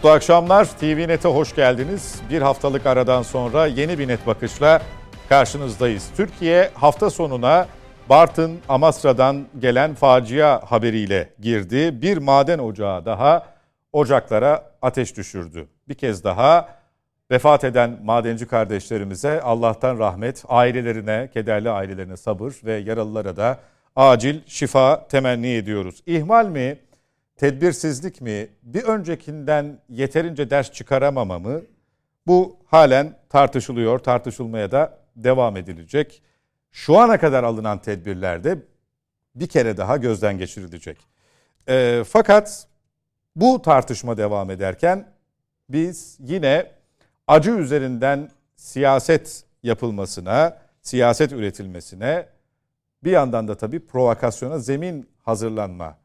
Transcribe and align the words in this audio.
Mutlu 0.00 0.10
akşamlar. 0.10 0.64
TVNet'e 0.64 1.28
hoş 1.28 1.54
geldiniz. 1.54 2.20
Bir 2.30 2.42
haftalık 2.42 2.86
aradan 2.86 3.22
sonra 3.22 3.66
yeni 3.66 3.98
bir 3.98 4.08
net 4.08 4.26
bakışla 4.26 4.82
karşınızdayız. 5.28 6.10
Türkiye 6.16 6.70
hafta 6.74 7.10
sonuna 7.10 7.66
Bartın 8.08 8.58
Amasra'dan 8.68 9.46
gelen 9.58 9.94
facia 9.94 10.60
haberiyle 10.70 11.30
girdi. 11.40 12.02
Bir 12.02 12.18
maden 12.18 12.58
ocağı 12.58 13.04
daha 13.04 13.46
ocaklara 13.92 14.64
ateş 14.82 15.16
düşürdü. 15.16 15.68
Bir 15.88 15.94
kez 15.94 16.24
daha 16.24 16.68
vefat 17.30 17.64
eden 17.64 17.98
madenci 18.04 18.46
kardeşlerimize 18.46 19.40
Allah'tan 19.40 19.98
rahmet, 19.98 20.44
ailelerine, 20.48 21.28
kederli 21.34 21.70
ailelerine 21.70 22.16
sabır 22.16 22.52
ve 22.64 22.72
yaralılara 22.74 23.36
da 23.36 23.58
acil 23.96 24.40
şifa 24.46 25.08
temenni 25.08 25.54
ediyoruz. 25.54 26.02
İhmal 26.06 26.46
mi? 26.46 26.78
Tedbirsizlik 27.40 28.20
mi, 28.20 28.48
bir 28.62 28.82
öncekinden 28.82 29.78
yeterince 29.88 30.50
ders 30.50 30.72
çıkaramama 30.72 31.38
mı? 31.38 31.62
Bu 32.26 32.56
halen 32.66 33.18
tartışılıyor, 33.28 33.98
tartışılmaya 33.98 34.70
da 34.70 34.98
devam 35.16 35.56
edilecek. 35.56 36.22
Şu 36.72 36.98
ana 36.98 37.18
kadar 37.18 37.44
alınan 37.44 37.82
tedbirlerde 37.82 38.58
bir 39.34 39.46
kere 39.46 39.76
daha 39.76 39.96
gözden 39.96 40.38
geçirilecek. 40.38 40.98
E, 41.68 42.04
fakat 42.08 42.66
bu 43.36 43.62
tartışma 43.62 44.16
devam 44.16 44.50
ederken 44.50 45.08
biz 45.68 46.16
yine 46.20 46.66
acı 47.26 47.50
üzerinden 47.50 48.30
siyaset 48.56 49.44
yapılmasına, 49.62 50.58
siyaset 50.82 51.32
üretilmesine 51.32 52.26
bir 53.04 53.10
yandan 53.10 53.48
da 53.48 53.56
tabii 53.56 53.86
provokasyona 53.86 54.58
zemin 54.58 55.08
hazırlanma 55.22 56.00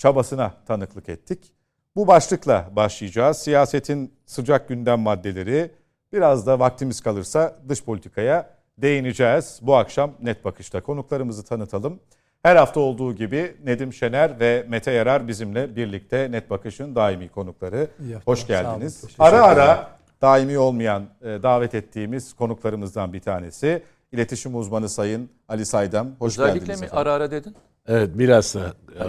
çabasına 0.00 0.54
tanıklık 0.66 1.08
ettik. 1.08 1.52
Bu 1.96 2.06
başlıkla 2.06 2.68
başlayacağız. 2.76 3.36
Siyasetin 3.36 4.14
sıcak 4.26 4.68
gündem 4.68 5.00
maddeleri, 5.00 5.70
biraz 6.12 6.46
da 6.46 6.58
vaktimiz 6.58 7.00
kalırsa 7.00 7.56
dış 7.68 7.84
politikaya 7.84 8.50
değineceğiz. 8.78 9.58
Bu 9.62 9.76
akşam 9.76 10.12
Net 10.22 10.44
Bakış'ta 10.44 10.80
konuklarımızı 10.80 11.44
tanıtalım. 11.44 12.00
Her 12.42 12.56
hafta 12.56 12.80
olduğu 12.80 13.14
gibi 13.14 13.56
Nedim 13.64 13.92
Şener 13.92 14.40
ve 14.40 14.66
Mete 14.68 14.90
Yarar 14.90 15.28
bizimle 15.28 15.76
birlikte 15.76 16.30
Net 16.30 16.50
Bakış'ın 16.50 16.94
daimi 16.94 17.28
konukları. 17.28 17.88
Hoş 18.24 18.46
geldiniz. 18.46 19.04
Ara 19.18 19.42
ara 19.42 19.90
daimi 20.22 20.58
olmayan 20.58 21.02
e, 21.22 21.26
davet 21.26 21.74
ettiğimiz 21.74 22.32
konuklarımızdan 22.32 23.12
bir 23.12 23.20
tanesi. 23.20 23.82
İletişim 24.12 24.54
uzmanı 24.56 24.88
Sayın 24.88 25.30
Ali 25.48 25.66
Saydam. 25.66 26.08
Hoş 26.18 26.32
Özellikle 26.38 26.58
geldiniz. 26.58 26.80
mi 26.80 26.86
efendim. 26.86 26.98
ara 26.98 27.12
ara 27.12 27.30
dedin? 27.30 27.56
Evet 27.88 28.10
bilhassa. 28.18 28.60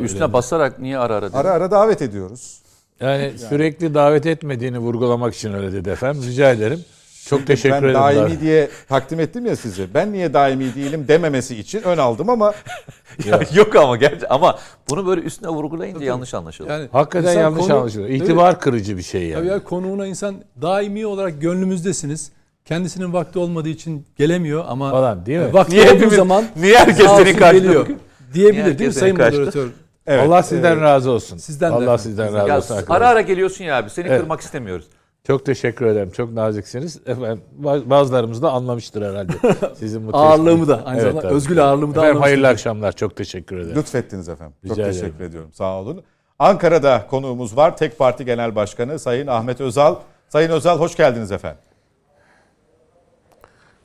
Üstüne 0.02 0.34
basarak 0.34 0.80
niye 0.80 0.98
ara 0.98 1.16
ara? 1.16 1.30
Ara 1.34 1.52
ara 1.52 1.72
davet 1.72 2.02
ediyoruz. 2.02 2.62
Yani, 3.00 3.32
sürekli 3.50 3.94
davet 3.94 4.26
etmediğini 4.26 4.80
vurgulamak 4.80 5.36
için 5.36 5.54
öyle 5.54 5.74
dedi 5.74 5.90
efendim. 5.90 6.24
Rica 6.28 6.52
ederim. 6.52 6.80
Çok 7.28 7.48
teşekkür 7.48 7.76
ben 7.76 7.82
ederim. 7.84 7.96
daimi 7.96 8.42
diye 8.42 8.70
takdim 8.90 9.20
ettim 9.20 9.46
ya 9.46 9.56
size. 9.56 9.84
Ben 9.94 10.14
niye 10.14 10.34
daimi 10.34 10.76
değilim 10.76 11.06
dememesi 11.08 11.58
için 11.58 11.82
ön 11.82 11.98
aldım 11.98 12.30
ama 12.30 12.54
Ya 13.26 13.40
Yok 13.54 13.76
ama 13.76 13.98
gerçi 13.98 14.28
ama 14.28 14.60
bunu 14.90 15.08
böyle 15.08 15.22
üstüne 15.22 15.50
vurgulayınca 15.50 16.06
yanlış 16.06 16.34
anlaşılır. 16.34 16.70
Yani 16.70 16.90
Hakikaten 16.92 17.40
yanlış 17.40 17.62
konu- 17.62 17.78
anlaşılıyor. 17.78 18.10
Tabii- 18.10 18.18
İtibar 18.18 18.60
kırıcı 18.60 18.98
bir 18.98 19.04
şey 19.04 19.24
yani. 19.24 19.40
Tabii 19.40 19.48
ya 19.52 19.64
konuğuna 19.64 20.06
insan 20.08 20.36
daimi 20.62 21.06
olarak 21.06 21.42
gönlümüzdesiniz. 21.42 22.32
Kendisinin 22.66 23.14
vakti 23.14 23.40
olmadığı 23.40 23.70
için 23.70 24.06
gelemiyor 24.18 24.64
ama 24.68 24.92
Falan, 24.92 25.26
değil 25.26 25.40
mi? 25.40 25.54
vakti 25.54 25.74
Niye 25.76 25.84
olduğu 25.86 25.94
hepimiz- 25.96 26.16
zaman 26.16 26.46
niye 26.56 26.78
herkes 26.78 27.08
senin 27.12 27.38
geliyor. 27.38 27.82
bugün? 27.86 28.00
Diyebilir 28.34 28.64
Niye 28.64 28.80
değil 28.80 28.88
mi 28.88 28.94
Sayın 28.94 29.16
karşında? 29.16 29.40
Moderatör? 29.40 29.68
evet, 30.08 30.28
Allah 30.28 30.44
sizden 30.44 30.78
e, 30.78 30.82
razı 30.82 31.12
olsun. 31.12 31.38
Sizden 31.38 31.72
de 31.72 31.76
Allah 31.76 31.84
efendim. 31.84 32.00
sizden 32.04 32.26
ya 32.26 32.34
razı 32.34 32.42
olsun. 32.58 32.76
arkadaşlar. 32.76 32.96
ara 32.96 33.08
ara 33.10 33.22
geliyorsun 33.22 33.64
ya 33.64 33.78
abi. 33.78 33.90
Seni 33.90 34.08
Evet. 34.08 34.20
kırmak 34.22 34.42
istemiyoruz. 34.42 34.86
Çok 35.28 35.46
teşekkür 35.46 35.86
ederim. 35.86 36.12
Çok 36.12 36.34
naziksiniz. 36.34 36.98
Efendim 37.06 37.42
baz- 37.58 37.90
bazılarımız 37.90 38.42
da 38.42 38.52
anlamıştır 38.52 39.02
herhalde. 39.02 39.32
Sizin 39.76 40.08
bu 40.08 40.18
Ağırlığımı 40.18 40.68
da 40.68 40.86
aynı 40.86 41.00
Evet, 41.00 41.02
zamanda 41.08 41.22
tabii. 41.22 41.34
özgül 41.36 41.64
ağırlığımı 41.64 41.96
da 41.96 42.00
Efendim, 42.02 42.22
hayırlı 42.22 42.48
akşamlar. 42.48 42.92
Çok 42.92 43.16
teşekkür 43.16 43.58
ederim. 43.58 43.76
lütfettiniz 43.78 44.30
efendim. 44.30 44.54
Çok 44.68 44.78
Rica 44.78 44.86
teşekkür 44.88 45.08
ederim. 45.16 45.30
ediyorum. 45.30 45.50
Sağ 45.54 45.80
olun. 45.80 46.04
Ankara'da 46.40 47.08
konuğumuz 47.10 47.58
var. 47.58 47.78
Tek 47.78 47.98
Parti 47.98 48.26
Genel 48.26 48.56
Başkanı 48.56 49.00
Sayın 49.00 49.28
Ahmet 49.28 49.62
Özal. 49.62 49.96
Sayın 50.30 50.50
Özal 50.50 50.80
hoş 50.80 50.96
geldiniz 50.98 51.32
efendim. 51.32 51.60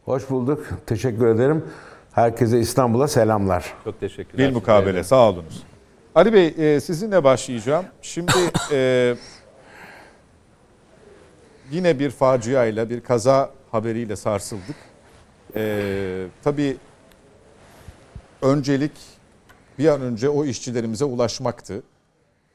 Hoş 0.05 0.31
bulduk. 0.31 0.67
Teşekkür 0.87 1.27
ederim. 1.27 1.65
Herkese 2.17 2.61
İstanbul'a 2.61 3.09
selamlar. 3.09 3.75
Çok 3.85 4.01
teşekkürler. 4.01 4.49
Bir 4.49 4.55
mukabele 4.55 5.05
sağ 5.05 5.29
olunuz. 5.29 5.63
Ali 6.15 6.33
Bey 6.33 6.47
e, 6.47 6.81
sizinle 6.81 7.25
başlayacağım. 7.25 7.85
Şimdi 8.03 8.33
e, 8.73 9.15
yine 11.71 11.99
bir 11.99 12.11
faciayla, 12.11 12.91
bir 12.91 13.01
kaza 13.01 13.51
haberiyle 13.71 14.17
sarsıldık. 14.17 14.77
E, 15.57 16.27
tabii 16.45 16.77
öncelik 18.43 18.93
bir 19.79 19.89
an 19.89 20.01
önce 20.01 20.29
o 20.29 20.45
işçilerimize 20.45 21.05
ulaşmaktı. 21.05 21.83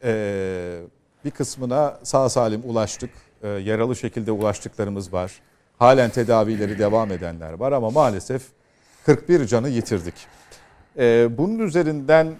E, 0.03 0.81
bir 1.25 1.31
kısmına 1.31 1.99
sağ 2.03 2.29
salim 2.29 2.61
ulaştık. 2.65 3.11
E, 3.43 3.47
yaralı 3.47 3.95
şekilde 3.95 4.31
ulaştıklarımız 4.31 5.13
var. 5.13 5.31
Halen 5.79 6.09
tedavileri 6.09 6.79
devam 6.79 7.11
edenler 7.11 7.53
var 7.53 7.71
ama 7.71 7.89
maalesef 7.89 8.41
41 9.05 9.47
canı 9.47 9.69
yitirdik. 9.69 10.13
E, 10.97 11.37
bunun 11.37 11.59
üzerinden 11.59 12.35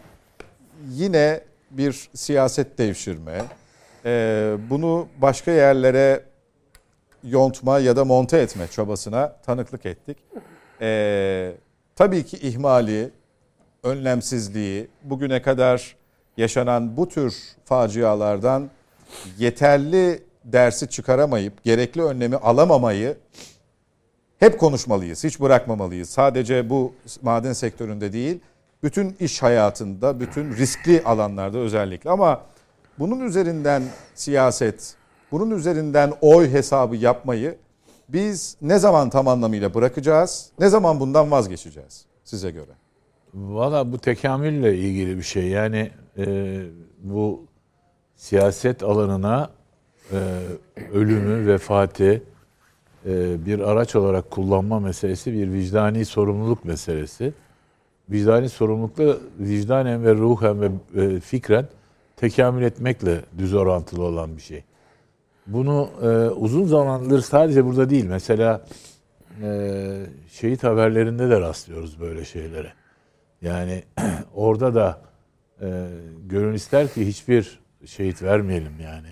yine 0.89 1.41
bir 1.71 2.09
siyaset 2.13 2.77
devşirme, 2.77 3.41
e, 4.05 4.55
bunu 4.69 5.07
başka 5.21 5.51
yerlere 5.51 6.23
yontma 7.23 7.79
ya 7.79 7.95
da 7.95 8.05
monte 8.05 8.37
etme 8.37 8.67
çabasına 8.67 9.35
tanıklık 9.45 9.85
ettik. 9.85 10.17
E, 10.81 11.51
tabii 11.95 12.25
ki 12.25 12.37
ihmali, 12.37 13.11
önlemsizliği, 13.83 14.87
bugüne 15.03 15.41
kadar 15.41 15.95
yaşanan 16.37 16.97
bu 16.97 17.09
tür 17.09 17.35
facialardan 17.65 18.69
yeterli 19.37 20.23
dersi 20.43 20.89
çıkaramayıp 20.89 21.63
gerekli 21.63 22.01
önlemi 22.03 22.35
alamamayı 22.35 23.17
hep 24.41 24.59
konuşmalıyız, 24.59 25.23
hiç 25.23 25.39
bırakmamalıyız. 25.39 26.09
Sadece 26.09 26.69
bu 26.69 26.93
maden 27.21 27.53
sektöründe 27.53 28.13
değil, 28.13 28.39
bütün 28.83 29.15
iş 29.19 29.43
hayatında, 29.43 30.19
bütün 30.19 30.51
riskli 30.51 31.03
alanlarda 31.03 31.57
özellikle. 31.57 32.09
Ama 32.09 32.41
bunun 32.99 33.19
üzerinden 33.19 33.83
siyaset, 34.15 34.95
bunun 35.31 35.51
üzerinden 35.51 36.13
oy 36.21 36.51
hesabı 36.51 36.95
yapmayı 36.95 37.57
biz 38.09 38.57
ne 38.61 38.79
zaman 38.79 39.09
tam 39.09 39.27
anlamıyla 39.27 39.73
bırakacağız, 39.73 40.49
ne 40.59 40.69
zaman 40.69 40.99
bundan 40.99 41.31
vazgeçeceğiz 41.31 42.05
size 42.23 42.51
göre? 42.51 42.71
Valla 43.33 43.91
bu 43.91 43.97
tekamülle 43.97 44.77
ilgili 44.77 45.17
bir 45.17 45.23
şey. 45.23 45.47
Yani 45.47 45.91
e, 46.17 46.57
bu 47.03 47.45
siyaset 48.15 48.83
alanına 48.83 49.49
e, 50.11 50.17
ölümü, 50.93 51.47
vefatı 51.47 52.23
bir 53.45 53.59
araç 53.59 53.95
olarak 53.95 54.31
kullanma 54.31 54.79
meselesi 54.79 55.33
bir 55.33 55.51
vicdani 55.51 56.05
sorumluluk 56.05 56.65
meselesi. 56.65 57.33
Vicdani 58.09 58.49
sorumlulukla 58.49 59.17
vicdanen 59.39 60.03
ve 60.03 60.15
ruhen 60.15 60.61
ve 60.61 60.69
e, 60.95 61.19
fikren 61.19 61.67
tekamül 62.15 62.63
etmekle 62.63 63.21
düz 63.37 63.53
orantılı 63.53 64.03
olan 64.03 64.37
bir 64.37 64.41
şey. 64.41 64.63
Bunu 65.47 65.89
e, 66.01 66.07
uzun 66.29 66.65
zamandır 66.65 67.21
sadece 67.21 67.65
burada 67.65 67.89
değil. 67.89 68.05
Mesela 68.05 68.65
e, 69.41 70.05
şehit 70.29 70.63
haberlerinde 70.63 71.29
de 71.29 71.39
rastlıyoruz 71.39 71.99
böyle 71.99 72.25
şeylere. 72.25 72.73
Yani 73.41 73.83
orada 74.35 74.75
da 74.75 75.01
e, 75.61 75.87
gönül 76.25 76.53
ister 76.53 76.87
ki 76.87 77.07
hiçbir 77.07 77.59
şehit 77.85 78.23
vermeyelim 78.23 78.79
yani. 78.79 79.07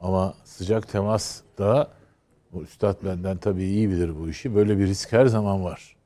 Ama 0.00 0.34
sıcak 0.44 0.88
temas 0.88 1.40
da 1.58 1.90
o 2.52 2.62
üstad 2.62 3.04
benden 3.04 3.36
tabii 3.36 3.64
iyi 3.64 3.90
bilir 3.90 4.18
bu 4.20 4.28
işi. 4.28 4.54
Böyle 4.54 4.78
bir 4.78 4.86
risk 4.86 5.12
her 5.12 5.26
zaman 5.26 5.64
var. 5.64 5.96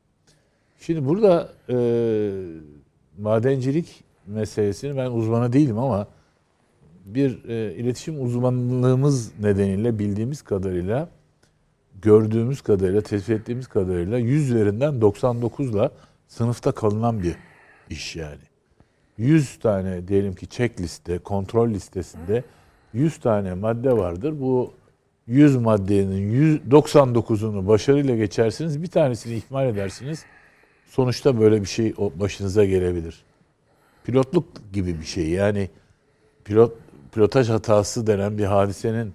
Şimdi 0.80 1.04
burada 1.06 1.52
e, 1.68 1.76
madencilik 3.18 4.04
meselesini 4.26 4.96
ben 4.96 5.10
uzmanı 5.10 5.52
değilim 5.52 5.78
ama 5.78 6.06
bir 7.04 7.44
e, 7.44 7.74
iletişim 7.74 8.22
uzmanlığımız 8.24 9.38
nedeniyle 9.40 9.98
bildiğimiz 9.98 10.42
kadarıyla 10.42 11.08
gördüğümüz 12.02 12.60
kadarıyla, 12.60 13.00
tespit 13.00 13.30
ettiğimiz 13.30 13.66
kadarıyla 13.66 14.18
100 14.18 14.50
üzerinden 14.50 14.94
99'la 14.94 15.90
sınıfta 16.28 16.72
kalınan 16.72 17.22
bir 17.22 17.36
iş 17.90 18.16
yani. 18.16 18.42
100 19.18 19.58
tane 19.58 20.08
diyelim 20.08 20.34
ki 20.34 20.48
check 20.48 20.80
liste, 20.80 21.18
kontrol 21.18 21.70
listesinde 21.70 22.44
100 22.92 23.18
tane 23.18 23.54
madde 23.54 23.92
vardır. 23.92 24.40
Bu 24.40 24.72
100 25.26 25.56
maddenin 25.56 26.60
199'unu 26.70 27.66
başarıyla 27.66 28.16
geçersiniz. 28.16 28.82
Bir 28.82 28.86
tanesini 28.86 29.34
ihmal 29.34 29.66
edersiniz. 29.66 30.24
Sonuçta 30.86 31.40
böyle 31.40 31.60
bir 31.60 31.66
şey 31.66 31.94
başınıza 31.96 32.64
gelebilir. 32.64 33.24
Pilotluk 34.04 34.72
gibi 34.72 35.00
bir 35.00 35.06
şey. 35.06 35.28
Yani 35.28 35.70
pilot 36.44 36.72
pilotaj 37.12 37.48
hatası 37.48 38.06
denen 38.06 38.38
bir 38.38 38.44
hadisenin 38.44 39.12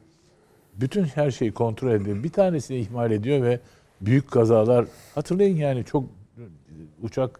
bütün 0.75 1.03
her 1.03 1.31
şeyi 1.31 1.51
kontrol 1.51 1.91
ediyor. 1.91 2.23
Bir 2.23 2.29
tanesini 2.29 2.77
ihmal 2.77 3.11
ediyor 3.11 3.41
ve 3.41 3.59
büyük 4.01 4.31
kazalar 4.31 4.85
hatırlayın 5.15 5.57
yani 5.57 5.85
çok 5.85 6.03
uçak 7.01 7.39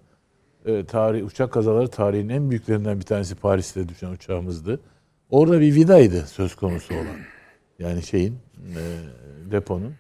e, 0.66 0.86
tarih 0.86 1.26
uçak 1.26 1.52
kazaları 1.52 1.88
tarihinin 1.88 2.34
en 2.34 2.50
büyüklerinden 2.50 3.00
bir 3.00 3.06
tanesi 3.06 3.36
Paris'te 3.36 3.90
düşen 3.90 4.12
uçağımızdı. 4.12 4.80
Orada 5.30 5.62
bir 5.62 5.76
vidaydı 5.76 6.28
söz 6.28 6.56
konusu 6.56 6.94
olan. 6.94 7.18
Yani 7.80 8.04
şeyin 8.04 8.38
e, 8.60 8.82
deponun 9.52 9.94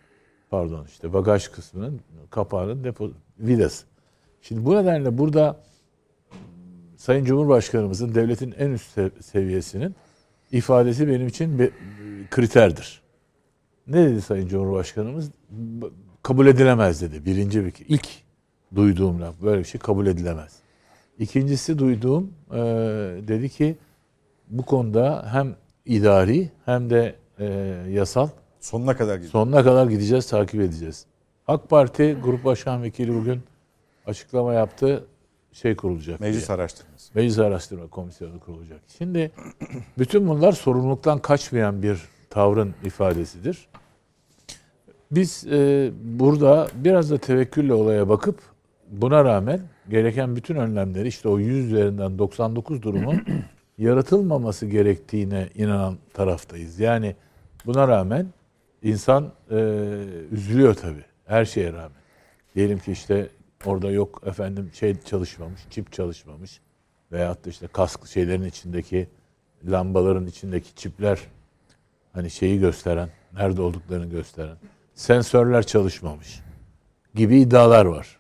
pardon 0.50 0.86
işte 0.86 1.14
bagaj 1.14 1.48
kısmının 1.48 2.02
kapağının 2.30 2.84
depo 2.84 3.12
vidası. 3.40 3.86
Şimdi 4.42 4.66
bu 4.66 4.76
nedenle 4.76 5.18
burada 5.18 5.60
Sayın 6.98 7.26
Cumhurbaşkanımızın 7.26 8.16
devletin 8.16 8.54
en 8.58 8.72
üst 8.72 9.00
seviyesinin 9.22 9.96
ifadesi 10.52 11.08
benim 11.08 11.28
için 11.28 11.60
bir 11.60 11.72
kriterdir. 12.32 13.02
Ne 13.88 14.06
dedi 14.06 14.22
Sayın 14.22 14.48
Cumhurbaşkanımız? 14.48 15.32
Kabul 16.24 16.48
edilemez 16.48 17.02
dedi. 17.02 17.26
Birinci 17.26 17.66
bir 17.66 17.74
ilk 17.88 18.08
duyduğum 18.76 19.22
laf 19.22 19.42
böyle 19.42 19.60
bir 19.60 19.66
şey 19.66 19.82
kabul 19.82 20.08
edilemez. 20.08 20.60
İkincisi 21.20 21.80
duyduğum 21.80 22.34
e, 22.52 22.58
dedi 23.28 23.50
ki 23.50 23.78
bu 24.50 24.66
konuda 24.66 25.30
hem 25.32 25.56
idari 25.86 26.50
hem 26.66 26.90
de 26.90 27.16
e, 27.40 27.46
yasal 27.90 28.30
sonuna 28.60 28.98
kadar 28.98 29.16
gideceğiz. 29.16 29.32
Sonuna 29.32 29.64
kadar 29.64 29.88
gideceğiz, 29.88 30.28
takip 30.28 30.62
edeceğiz. 30.62 31.06
AK 31.48 31.70
Parti 31.70 32.18
Grup 32.24 32.46
Başkan 32.46 32.84
Vekili 32.84 33.16
bugün 33.16 33.42
açıklama 34.06 34.54
yaptı. 34.54 35.06
Şey 35.54 35.76
kurulacak. 35.76 36.20
Meclis 36.20 36.48
diye. 36.48 36.56
araştırması. 36.56 37.12
Meclis 37.16 37.40
araştırma 37.40 37.88
komisyonu 37.88 38.40
kurulacak. 38.40 38.82
Şimdi 38.98 39.32
bütün 39.98 40.28
bunlar 40.28 40.52
sorumluluktan 40.52 41.20
kaçmayan 41.20 41.84
bir 41.84 42.02
tavrın 42.30 42.76
ifadesidir. 42.84 43.68
Biz 45.12 45.48
e, 45.48 45.92
burada 46.04 46.68
biraz 46.76 47.12
da 47.12 47.18
tevekkülle 47.18 47.74
olaya 47.74 48.10
bakıp 48.10 48.40
buna 48.92 49.26
rağmen 49.26 49.62
gereken 49.90 50.36
bütün 50.36 50.56
önlemleri 50.56 51.08
işte 51.08 51.30
o 51.30 51.40
100 51.40 51.66
üzerinden 51.66 52.20
99 52.20 52.82
durumun 52.82 53.22
yaratılmaması 53.78 54.66
gerektiğine 54.66 55.50
inanan 55.56 55.98
taraftayız. 56.14 56.80
Yani 56.80 57.16
buna 57.66 57.88
rağmen 57.88 58.28
insan 58.84 59.32
e, 59.52 59.56
üzülüyor 60.32 60.74
tabii 60.74 61.06
her 61.26 61.46
şeye 61.46 61.74
rağmen. 61.74 62.00
Diyelim 62.56 62.80
ki 62.80 62.92
işte 62.92 63.30
orada 63.66 63.92
yok 63.92 64.24
efendim 64.26 64.72
şey 64.74 64.96
çalışmamış, 65.02 65.62
çip 65.70 65.92
çalışmamış 65.92 66.60
veyahut 67.12 67.46
da 67.46 67.50
işte 67.50 67.68
kask 67.68 68.08
şeylerin 68.08 68.44
içindeki 68.44 69.08
lambaların 69.66 70.26
içindeki 70.26 70.76
çipler 70.76 71.20
hani 72.14 72.30
şeyi 72.30 72.60
gösteren, 72.60 73.10
nerede 73.34 73.62
olduklarını 73.62 74.10
gösteren 74.10 74.56
sensörler 74.94 75.64
çalışmamış 75.64 76.40
gibi 77.16 77.40
iddialar 77.40 77.86
var. 77.86 78.18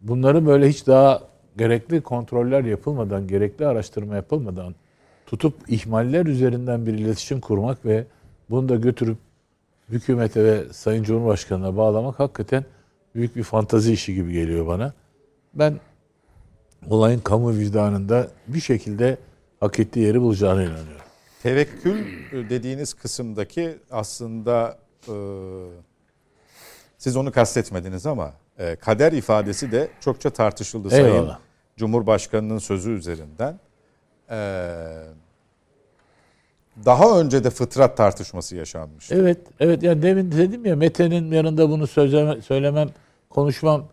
Bunları 0.00 0.46
böyle 0.46 0.68
hiç 0.68 0.86
daha 0.86 1.22
gerekli 1.56 2.00
kontroller 2.00 2.64
yapılmadan, 2.64 3.26
gerekli 3.26 3.66
araştırma 3.66 4.14
yapılmadan 4.14 4.74
tutup 5.26 5.54
ihmaller 5.68 6.26
üzerinden 6.26 6.86
bir 6.86 6.94
iletişim 6.94 7.40
kurmak 7.40 7.86
ve 7.86 8.04
bunu 8.50 8.68
da 8.68 8.76
götürüp 8.76 9.18
hükümete 9.88 10.44
ve 10.44 10.72
Sayın 10.72 11.02
Cumhurbaşkanı'na 11.02 11.76
bağlamak 11.76 12.20
hakikaten 12.20 12.64
büyük 13.14 13.36
bir 13.36 13.42
fantazi 13.42 13.92
işi 13.92 14.14
gibi 14.14 14.32
geliyor 14.32 14.66
bana. 14.66 14.92
Ben 15.54 15.80
olayın 16.90 17.20
kamu 17.20 17.56
vicdanında 17.56 18.28
bir 18.46 18.60
şekilde 18.60 19.18
hak 19.60 19.80
ettiği 19.80 20.00
yeri 20.00 20.20
bulacağına 20.20 20.62
inanıyorum. 20.62 21.04
Tevekkül 21.42 22.04
dediğiniz 22.50 22.94
kısımdaki 22.94 23.78
aslında 23.90 24.78
e, 25.08 25.14
siz 26.98 27.16
onu 27.16 27.32
kastetmediniz 27.32 28.06
ama 28.06 28.32
e, 28.58 28.76
kader 28.76 29.12
ifadesi 29.12 29.72
de 29.72 29.88
çokça 30.00 30.30
tartışıldı 30.30 30.94
Eyvallah. 30.94 31.12
Sayın 31.12 31.32
Cumhurbaşkanı'nın 31.76 32.58
sözü 32.58 32.90
üzerinden. 32.90 33.60
Eee 34.30 35.23
daha 36.84 37.20
önce 37.20 37.44
de 37.44 37.50
fıtrat 37.50 37.96
tartışması 37.96 38.56
yaşanmış. 38.56 39.12
Evet, 39.12 39.38
evet. 39.60 39.82
Yani 39.82 40.02
demin 40.02 40.32
dedim 40.32 40.66
ya 40.66 40.76
Mete'nin 40.76 41.32
yanında 41.32 41.70
bunu 41.70 41.86
söyleme, 41.86 42.40
söylemem, 42.40 42.88
konuşmam 43.30 43.84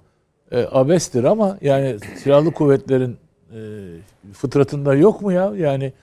e, 0.52 0.68
abestir 0.72 1.24
ama 1.24 1.58
yani 1.62 1.98
silahlı 2.24 2.52
kuvvetlerin 2.52 3.18
e, 3.54 3.60
fıtratında 4.34 4.96
yok 4.96 5.22
mu 5.22 5.32
ya? 5.32 5.54
Yani 5.58 5.94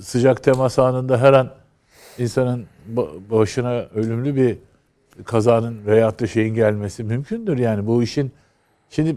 sıcak 0.00 0.42
temas 0.42 0.78
anında 0.78 1.20
her 1.20 1.32
an 1.32 1.50
insanın 2.18 2.66
başına 3.30 3.86
ölümlü 3.94 4.36
bir 4.36 4.58
kazanın 5.24 5.86
veyahut 5.86 6.20
da 6.20 6.26
şeyin 6.26 6.54
gelmesi 6.54 7.04
mümkündür 7.04 7.58
yani 7.58 7.86
bu 7.86 8.02
işin 8.02 8.32
şimdi 8.90 9.16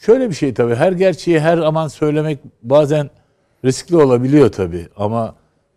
şöyle 0.00 0.30
bir 0.30 0.34
şey 0.34 0.54
tabii 0.54 0.74
her 0.74 0.92
gerçeği 0.92 1.40
her 1.40 1.58
aman 1.58 1.88
söylemek 1.88 2.38
bazen 2.62 3.10
riskli 3.64 3.96
olabiliyor 3.96 4.52
tabii 4.52 4.88
ama 4.96 5.34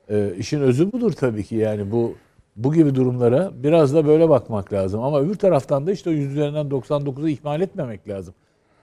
e, 0.10 0.34
işin 0.38 0.62
özü 0.62 0.92
budur 0.92 1.12
tabii 1.12 1.44
ki 1.44 1.56
yani 1.56 1.92
bu 1.92 2.16
bu 2.56 2.74
gibi 2.74 2.96
durumlara 2.96 3.52
biraz 3.64 3.94
da 3.94 4.08
böyle 4.08 4.30
bakmak 4.30 4.74
lazım. 4.74 5.04
Ama 5.04 5.22
öbür 5.22 5.36
taraftan 5.36 5.88
da 5.88 5.92
işte 5.92 6.10
o 6.10 6.14
yüz 6.14 6.32
üzerinden 6.32 6.66
99'u 6.66 7.30
ihmal 7.30 7.62
etmemek 7.62 8.08
lazım. 8.10 8.34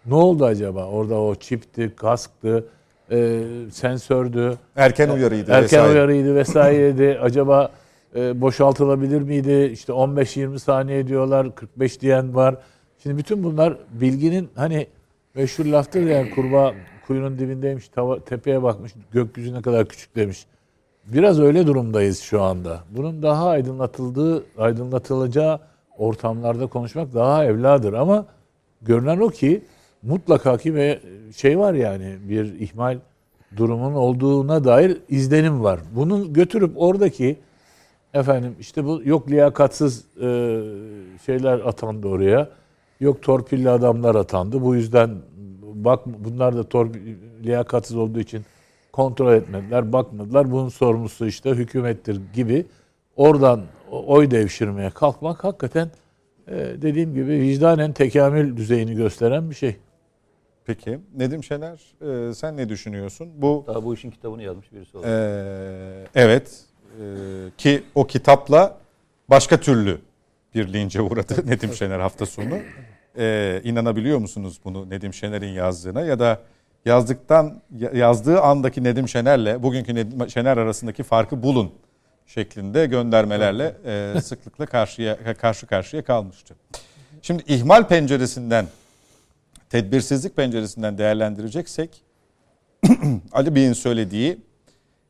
Ne 0.07 0.15
oldu 0.15 0.45
acaba? 0.45 0.87
Orada 0.87 1.21
o 1.21 1.35
çipti, 1.35 1.93
kasktı, 1.97 2.65
e, 3.11 3.43
sensördü. 3.73 4.59
Erken 4.77 5.09
uyarıydı 5.09 5.51
Erken 5.51 5.63
vesaire. 5.65 5.93
uyarıydı 5.93 6.35
vesaireydi. 6.35 7.19
acaba 7.23 7.71
e, 8.17 8.41
boşaltılabilir 8.41 9.23
miydi? 9.23 9.71
İşte 9.73 9.93
15-20 9.93 10.59
saniye 10.59 11.07
diyorlar, 11.07 11.55
45 11.55 12.01
diyen 12.01 12.35
var. 12.35 12.57
Şimdi 13.03 13.19
bütün 13.19 13.45
bunlar 13.45 13.77
bilginin 13.93 14.49
hani 14.55 14.87
meşhur 15.35 15.65
laftır 15.65 16.03
yani 16.03 16.31
kurbağa 16.31 16.75
kuyunun 17.07 17.39
dibindeymiş, 17.39 17.89
tava, 17.89 18.19
tepeye 18.21 18.63
bakmış, 18.63 18.93
gökyüzü 19.13 19.55
ne 19.55 19.63
kadar 19.63 19.89
küçük 19.89 20.17
demiş. 20.17 20.46
Biraz 21.06 21.41
öyle 21.41 21.67
durumdayız 21.67 22.21
şu 22.21 22.43
anda. 22.43 22.81
Bunun 22.91 23.23
daha 23.23 23.49
aydınlatıldığı, 23.49 24.44
aydınlatılacağı 24.59 25.61
ortamlarda 25.99 26.67
konuşmak 26.67 27.15
daha 27.15 27.44
evladır 27.44 27.93
ama 27.93 28.27
görünen 28.82 29.19
o 29.19 29.29
ki 29.29 29.63
mutlaka 30.03 30.56
ki 30.56 30.75
ve 30.75 31.01
şey 31.37 31.59
var 31.59 31.75
yani 31.75 32.17
bir 32.29 32.61
ihmal 32.61 32.99
durumun 33.56 33.94
olduğuna 33.94 34.65
dair 34.65 34.99
izlenim 35.09 35.63
var. 35.63 35.81
Bunu 35.97 36.32
götürüp 36.32 36.73
oradaki 36.77 37.37
efendim 38.15 38.56
işte 38.61 38.85
bu 38.85 39.01
yok 39.05 39.31
liyakatsız 39.31 40.05
e, 40.17 40.61
şeyler 41.27 41.59
atandı 41.59 42.09
oraya. 42.09 42.49
Yok 43.01 43.23
torpilli 43.23 43.71
adamlar 43.71 44.15
atandı. 44.15 44.63
Bu 44.63 44.75
yüzden 44.75 45.11
bak 45.75 46.01
bunlar 46.06 46.56
da 46.56 46.65
torpil 46.65 47.01
liyakatsız 47.44 47.97
olduğu 47.97 48.21
için 48.21 48.44
kontrol 48.93 49.32
etmediler, 49.32 49.93
bakmadılar. 49.93 50.51
Bunun 50.51 50.69
sorumlusu 50.69 51.27
işte 51.27 51.51
hükümettir 51.51 52.20
gibi 52.34 52.67
oradan 53.17 53.63
oy 53.91 54.31
devşirmeye 54.31 54.91
kalkmak 54.91 55.44
hakikaten 55.44 55.91
e, 56.49 56.55
dediğim 56.56 57.15
gibi 57.15 57.31
vicdanen 57.31 57.93
tekamül 57.93 58.56
düzeyini 58.56 58.94
gösteren 58.94 59.51
bir 59.51 59.55
şey. 59.55 59.77
Peki 60.65 60.99
Nedim 61.17 61.44
Şener 61.44 61.81
e, 62.31 62.34
sen 62.34 62.56
ne 62.56 62.69
düşünüyorsun? 62.69 63.29
Bu 63.37 63.65
Daha 63.67 63.84
bu 63.84 63.94
işin 63.94 64.11
kitabını 64.11 64.43
yazmış 64.43 64.72
birisi 64.72 64.99
olarak. 64.99 65.11
E, 65.11 66.06
evet 66.15 66.61
e, 67.01 67.05
ki 67.58 67.82
o 67.94 68.06
kitapla 68.06 68.79
başka 69.31 69.61
türlü 69.61 69.99
bir 70.55 70.72
lince 70.72 71.01
uğradı 71.01 71.46
Nedim 71.46 71.72
Şener 71.72 72.01
hafta 72.01 72.27
sonu. 72.27 72.58
E, 73.19 73.61
inanabiliyor 73.65 74.19
musunuz 74.19 74.61
bunu 74.65 74.91
Nedim 74.91 75.15
Şener'in 75.15 75.53
yazdığına 75.53 76.01
ya 76.01 76.19
da 76.19 76.41
yazdıktan 76.84 77.62
yazdığı 77.93 78.41
andaki 78.41 78.84
Nedim 78.84 79.08
Şener'le 79.08 79.62
bugünkü 79.62 79.94
Nedim 79.94 80.31
Şener 80.31 80.56
arasındaki 80.56 81.03
farkı 81.03 81.43
bulun 81.43 81.72
şeklinde 82.27 82.86
göndermelerle 82.86 83.77
e, 83.84 84.20
sıklıkla 84.22 84.67
karşıya 84.67 85.34
karşı 85.34 85.67
karşıya 85.67 86.05
kalmıştı. 86.05 86.55
Şimdi 87.22 87.43
ihmal 87.46 87.89
penceresinden 87.89 88.67
tedbirsizlik 89.70 90.36
penceresinden 90.36 90.98
değerlendireceksek 90.98 92.03
Ali 93.32 93.55
Bey'in 93.55 93.72
söylediği 93.72 94.39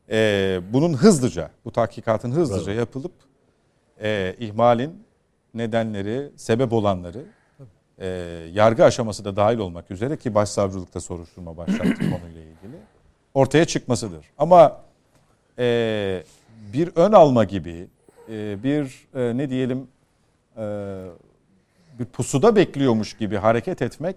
e, 0.09 0.59
bunun 0.73 0.93
hızlıca 0.93 1.49
bu 1.65 1.71
tahkikatın 1.71 2.31
hızlıca 2.31 2.73
yapılıp 2.73 3.13
e, 4.01 4.35
ihmalin 4.39 5.03
nedenleri, 5.53 6.31
sebep 6.35 6.73
olanları 6.73 7.25
e, 8.03 8.07
yargı 8.53 8.85
aşaması 8.85 9.25
da 9.25 9.35
dahil 9.35 9.57
olmak 9.57 9.91
üzere 9.91 10.17
ki 10.17 10.35
başsavcılıkta 10.35 11.01
soruşturma 11.01 11.57
başlattı 11.57 11.99
konuyla 11.99 12.41
ilgili 12.41 12.77
ortaya 13.33 13.65
çıkmasıdır. 13.65 14.25
Ama 14.37 14.81
e, 15.59 16.23
bir 16.73 16.89
ön 16.95 17.11
alma 17.11 17.43
gibi 17.43 17.87
e, 18.29 18.63
bir 18.63 19.07
e, 19.15 19.37
ne 19.37 19.49
diyelim 19.49 19.87
e, 20.57 20.63
bir 21.99 22.05
pusuda 22.05 22.55
bekliyormuş 22.55 23.17
gibi 23.17 23.37
hareket 23.37 23.81
etmek 23.81 24.15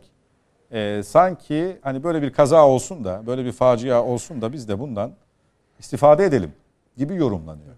e, 0.73 1.03
sanki 1.03 1.79
hani 1.83 2.05
böyle 2.05 2.23
bir 2.23 2.33
kaza 2.33 2.69
olsun 2.69 3.05
da 3.05 3.23
böyle 3.27 3.45
bir 3.45 3.53
facia 3.53 4.05
olsun 4.05 4.43
da 4.43 4.53
biz 4.53 4.69
de 4.69 4.79
bundan 4.79 5.13
istifade 5.79 6.25
edelim 6.25 6.53
gibi 6.97 7.15
yorumlanıyor. 7.15 7.75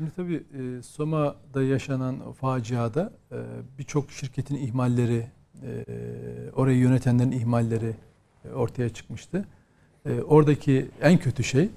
Şimdi 0.00 0.12
tabii 0.16 0.42
e, 0.58 0.82
Soma'da 0.82 1.62
yaşanan 1.62 2.32
faciada 2.32 3.12
e, 3.32 3.36
birçok 3.78 4.10
şirketin 4.10 4.54
ihmalleri, 4.54 5.26
e, 5.62 5.84
orayı 6.56 6.78
yönetenlerin 6.78 7.32
ihmalleri 7.32 7.94
ortaya 8.54 8.88
çıkmıştı. 8.88 9.44
Oradaki 10.26 10.88
en 11.00 11.18
kötü 11.18 11.44
şey 11.44 11.68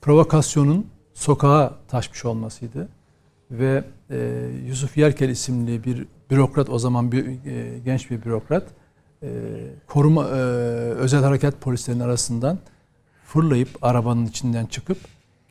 provokasyonun 0.00 0.86
sokağa 1.14 1.74
taşmış 1.88 2.24
olmasıydı. 2.24 2.88
Ve 3.50 3.84
Yusuf 4.66 4.96
Yerkel 4.96 5.28
isimli 5.28 5.84
bir 5.84 6.06
bürokrat, 6.30 6.70
o 6.70 6.78
zaman 6.78 7.12
bir 7.12 7.26
genç 7.84 8.10
bir 8.10 8.24
bürokrat, 8.24 8.64
koruma 9.86 10.26
özel 10.26 11.22
harekat 11.22 11.60
polislerinin 11.60 12.04
arasından 12.04 12.58
fırlayıp 13.24 13.68
arabanın 13.82 14.26
içinden 14.26 14.66
çıkıp 14.66 14.98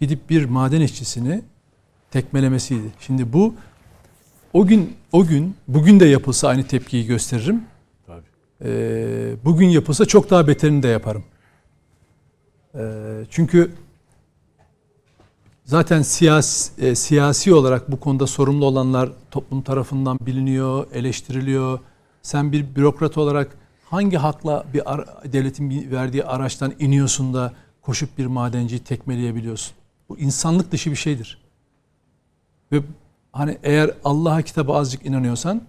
gidip 0.01 0.29
bir 0.29 0.45
maden 0.45 0.81
işçisini 0.81 1.41
tekmelemesiydi. 2.11 2.87
Şimdi 2.99 3.33
bu 3.33 3.55
o 4.53 4.65
gün 4.65 4.95
o 5.11 5.25
gün 5.25 5.55
bugün 5.67 5.99
de 5.99 6.05
yapılsa 6.05 6.47
aynı 6.47 6.67
tepkiyi 6.67 7.05
gösteririm. 7.05 7.63
Tabii. 8.07 8.25
Ee, 8.65 9.35
bugün 9.45 9.67
yapılsa 9.67 10.05
çok 10.05 10.29
daha 10.29 10.47
beterini 10.47 10.83
de 10.83 10.87
yaparım. 10.87 11.23
Ee, 12.75 12.79
çünkü 13.29 13.71
zaten 15.65 16.01
siyasi, 16.01 16.85
e, 16.85 16.95
siyasi 16.95 17.53
olarak 17.53 17.91
bu 17.91 17.99
konuda 17.99 18.27
sorumlu 18.27 18.65
olanlar 18.65 19.09
toplum 19.31 19.61
tarafından 19.61 20.19
biliniyor, 20.21 20.87
eleştiriliyor. 20.93 21.79
Sen 22.21 22.51
bir 22.51 22.75
bürokrat 22.75 23.17
olarak 23.17 23.57
hangi 23.89 24.17
hakla 24.17 24.65
bir 24.73 24.81
devletin 25.33 25.91
verdiği 25.91 26.23
araçtan 26.23 26.73
iniyorsun 26.79 27.33
da 27.33 27.53
koşup 27.81 28.17
bir 28.17 28.25
madenciyi 28.25 28.83
tekmeleyebiliyorsun? 28.83 29.80
Bu 30.11 30.19
insanlık 30.19 30.71
dışı 30.71 30.91
bir 30.91 30.95
şeydir. 30.95 31.37
Ve 32.71 32.81
hani 33.33 33.57
eğer 33.63 33.91
Allah'a 34.03 34.41
kitaba 34.41 34.77
azıcık 34.77 35.05
inanıyorsan 35.05 35.61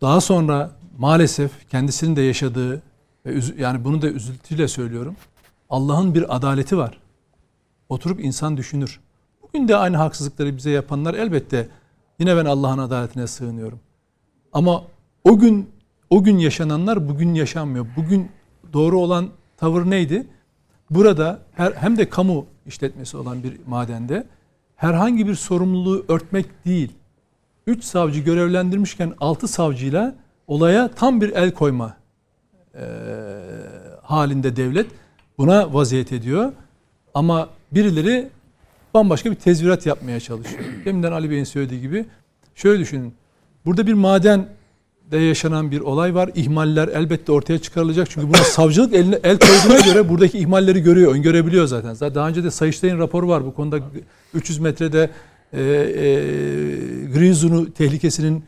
daha 0.00 0.20
sonra 0.20 0.70
maalesef 0.98 1.68
kendisinin 1.70 2.16
de 2.16 2.22
yaşadığı 2.22 2.82
ve 3.26 3.40
yani 3.58 3.84
bunu 3.84 4.02
da 4.02 4.08
üzüntüyle 4.08 4.68
söylüyorum. 4.68 5.16
Allah'ın 5.70 6.14
bir 6.14 6.36
adaleti 6.36 6.78
var. 6.78 6.98
Oturup 7.88 8.20
insan 8.20 8.56
düşünür. 8.56 9.00
Bugün 9.42 9.68
de 9.68 9.76
aynı 9.76 9.96
haksızlıkları 9.96 10.56
bize 10.56 10.70
yapanlar 10.70 11.14
elbette 11.14 11.68
yine 12.18 12.36
ben 12.36 12.44
Allah'ın 12.44 12.78
adaletine 12.78 13.26
sığınıyorum. 13.26 13.80
Ama 14.52 14.84
o 15.24 15.38
gün 15.38 15.70
o 16.10 16.22
gün 16.22 16.38
yaşananlar 16.38 17.08
bugün 17.08 17.34
yaşanmıyor. 17.34 17.86
Bugün 17.96 18.30
doğru 18.72 19.00
olan 19.00 19.28
tavır 19.56 19.90
neydi? 19.90 20.26
Burada 20.90 21.38
her, 21.52 21.72
hem 21.72 21.96
de 21.96 22.08
kamu 22.08 22.46
işletmesi 22.68 23.16
olan 23.16 23.42
bir 23.42 23.56
madende 23.66 24.26
herhangi 24.76 25.26
bir 25.26 25.34
sorumluluğu 25.34 26.04
örtmek 26.08 26.46
değil. 26.66 26.92
Üç 27.66 27.84
savcı 27.84 28.20
görevlendirmişken 28.20 29.14
altı 29.20 29.48
savcıyla 29.48 30.14
olaya 30.46 30.88
tam 30.88 31.20
bir 31.20 31.30
el 31.30 31.50
koyma 31.50 31.96
e, 32.74 32.84
halinde 34.02 34.56
devlet 34.56 34.86
buna 35.38 35.74
vaziyet 35.74 36.12
ediyor. 36.12 36.52
Ama 37.14 37.48
birileri 37.72 38.28
bambaşka 38.94 39.30
bir 39.30 39.36
tezvirat 39.36 39.86
yapmaya 39.86 40.20
çalışıyor. 40.20 40.64
Deminden 40.84 41.12
Ali 41.12 41.30
Bey'in 41.30 41.44
söylediği 41.44 41.80
gibi 41.80 42.06
şöyle 42.54 42.80
düşünün. 42.80 43.14
Burada 43.64 43.86
bir 43.86 43.92
maden 43.92 44.48
de 45.10 45.18
yaşanan 45.18 45.70
bir 45.70 45.80
olay 45.80 46.14
var. 46.14 46.30
İhmaller 46.34 46.88
elbette 46.88 47.32
ortaya 47.32 47.58
çıkarılacak. 47.58 48.10
Çünkü 48.10 48.28
buna 48.28 48.36
savcılık 48.44 48.94
eline 48.94 49.18
el 49.24 49.38
koyduğuna 49.38 49.80
göre 49.80 50.08
buradaki 50.08 50.38
ihmalleri 50.38 50.80
görüyor, 50.80 51.14
öngörebiliyor 51.14 51.66
zaten. 51.66 51.94
Zaten 51.94 52.14
daha 52.14 52.28
önce 52.28 52.44
de 52.44 52.50
Sayıştay'ın 52.50 52.98
raporu 52.98 53.28
var 53.28 53.46
bu 53.46 53.54
konuda 53.54 53.80
300 54.34 54.58
metrede 54.58 55.10
e, 55.52 55.62
e, 55.62 55.64
gri 57.14 57.34
zonu 57.34 57.72
tehlikesinin 57.72 58.44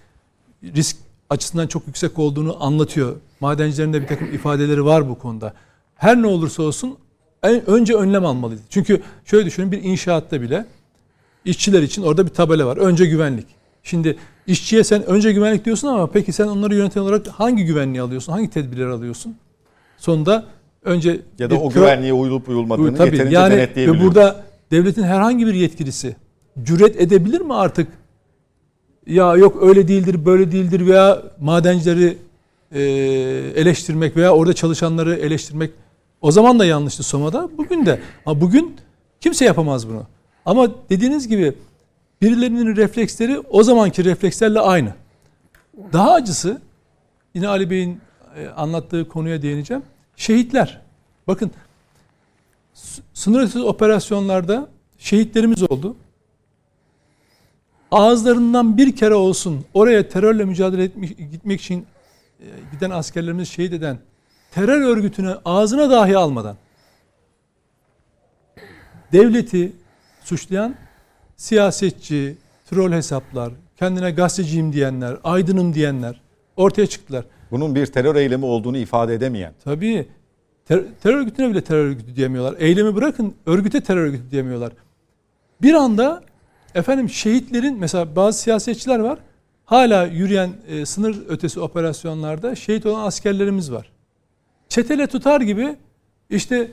risk 0.63 0.97
açısından 1.31 1.67
çok 1.67 1.87
yüksek 1.87 2.19
olduğunu 2.19 2.65
anlatıyor. 2.65 3.17
Madencilerin 3.41 3.93
de 3.93 4.03
bir 4.03 4.07
takım 4.07 4.35
ifadeleri 4.35 4.85
var 4.85 5.09
bu 5.09 5.19
konuda. 5.19 5.55
Her 5.95 6.23
ne 6.23 6.27
olursa 6.27 6.63
olsun 6.63 6.97
önce 7.43 7.95
önlem 7.95 8.27
almalıydı. 8.27 8.61
Çünkü 8.71 9.03
şöyle 9.25 9.47
düşünün 9.47 9.73
bir 9.73 9.83
inşaatta 9.83 10.43
bile 10.43 10.67
işçiler 11.45 11.83
için 11.83 12.03
orada 12.03 12.27
bir 12.27 12.31
tabela 12.31 12.67
var. 12.67 12.77
Önce 12.77 13.07
güvenlik. 13.07 13.47
Şimdi 13.83 14.17
işçiye 14.51 14.85
sen 14.85 15.07
önce 15.07 15.33
güvenlik 15.33 15.65
diyorsun 15.65 15.89
ama 15.89 16.07
peki 16.07 16.33
sen 16.33 16.47
onları 16.47 16.75
yöneten 16.75 17.01
olarak 17.01 17.27
hangi 17.29 17.65
güvenliği 17.65 18.03
alıyorsun? 18.03 18.33
Hangi 18.33 18.51
tedbirleri 18.51 18.89
alıyorsun? 18.89 19.37
Sonunda 19.99 20.45
önce 20.85 21.21
Ya 21.39 21.51
da 21.51 21.55
o 21.55 21.71
pro- 21.71 21.75
güvenliğe 21.75 22.13
uyulup 22.13 22.49
uyulmadığını 22.49 22.97
Tabii, 22.97 23.11
yeterince 23.17 23.37
yani 23.37 23.53
ve 23.55 23.57
denetleyebiliyor. 23.57 24.05
burada 24.07 24.45
devletin 24.71 25.03
herhangi 25.03 25.47
bir 25.47 25.55
yetkilisi 25.55 26.17
cüret 26.63 27.01
edebilir 27.01 27.41
mi 27.41 27.55
artık? 27.55 27.89
Ya 29.07 29.37
yok 29.37 29.59
öyle 29.63 29.89
değildir, 29.89 30.27
böyle 30.27 30.53
değildir 30.53 30.87
veya 30.87 31.23
madencileri 31.41 32.17
e, 32.73 32.81
eleştirmek 33.57 34.17
veya 34.17 34.35
orada 34.35 34.53
çalışanları 34.53 35.15
eleştirmek 35.17 35.71
o 36.21 36.31
zaman 36.33 36.59
da 36.59 36.65
yanlıştı 36.65 37.03
Soma'da. 37.03 37.49
Bugün 37.59 37.87
de. 37.87 38.01
Ama 38.27 38.41
bugün 38.41 38.77
kimse 39.21 39.45
yapamaz 39.45 39.89
bunu. 39.89 40.03
Ama 40.47 40.69
dediğiniz 40.91 41.29
gibi 41.29 41.55
birilerinin 42.23 42.77
refleksleri 42.77 43.39
o 43.39 43.63
zamanki 43.63 44.05
reflekslerle 44.05 44.61
aynı. 44.61 44.95
Daha 45.93 46.13
acısı 46.13 46.61
yine 47.35 47.49
Ali 47.49 47.71
Bey'in 47.71 48.01
e, 48.37 48.49
anlattığı 48.49 49.09
konuya 49.09 49.43
değineceğim. 49.43 49.83
Şehitler. 50.17 50.81
Bakın 51.27 51.51
sınır 53.15 53.41
ötesi 53.41 53.61
operasyonlarda 53.61 54.69
şehitlerimiz 54.99 55.63
oldu. 55.63 55.97
Ağızlarından 57.91 58.77
bir 58.77 58.97
kere 58.97 59.15
olsun 59.15 59.65
oraya 59.75 60.09
terörle 60.09 60.45
mücadele 60.45 60.85
etmek, 60.85 61.19
gitmek 61.19 61.61
için 61.61 61.87
e, 62.41 62.47
giden 62.73 62.91
askerlerimiz 62.91 63.49
şehit 63.49 63.73
eden 63.73 63.99
terör 64.51 64.81
örgütüne 64.81 65.35
ağzına 65.45 65.91
dahi 65.91 66.17
almadan 66.17 66.57
devleti 69.13 69.73
suçlayan 70.25 70.75
siyasetçi, 71.41 72.37
troll 72.71 72.93
hesaplar, 72.93 73.53
kendine 73.77 74.11
gazeteciyim 74.11 74.73
diyenler, 74.73 75.17
aydınım 75.25 75.75
diyenler 75.75 76.21
ortaya 76.57 76.87
çıktılar. 76.87 77.25
Bunun 77.51 77.75
bir 77.75 77.87
terör 77.87 78.17
eylemi 78.17 78.45
olduğunu 78.45 78.77
ifade 78.77 79.15
edemeyen. 79.15 79.53
Tabii 79.65 80.09
ter- 80.65 80.85
terör 81.03 81.17
örgütüne 81.17 81.51
bile 81.51 81.61
terör 81.61 81.85
örgütü 81.85 82.17
diyemiyorlar. 82.17 82.55
Eylemi 82.59 82.95
bırakın 82.95 83.35
örgüte 83.47 83.81
terör 83.81 84.01
örgütü 84.01 84.31
diyemiyorlar. 84.31 84.73
Bir 85.63 85.75
anda 85.75 86.23
efendim 86.75 87.09
şehitlerin 87.09 87.79
mesela 87.79 88.17
bazı 88.17 88.39
siyasetçiler 88.39 88.99
var. 88.99 89.19
Hala 89.65 90.07
yürüyen 90.07 90.51
e, 90.69 90.87
sınır 90.87 91.17
ötesi 91.29 91.61
operasyonlarda 91.61 92.55
şehit 92.55 92.87
olan 92.87 93.07
askerlerimiz 93.07 93.73
var. 93.73 93.91
Çetele 94.69 95.07
tutar 95.07 95.41
gibi 95.41 95.77
işte 96.31 96.71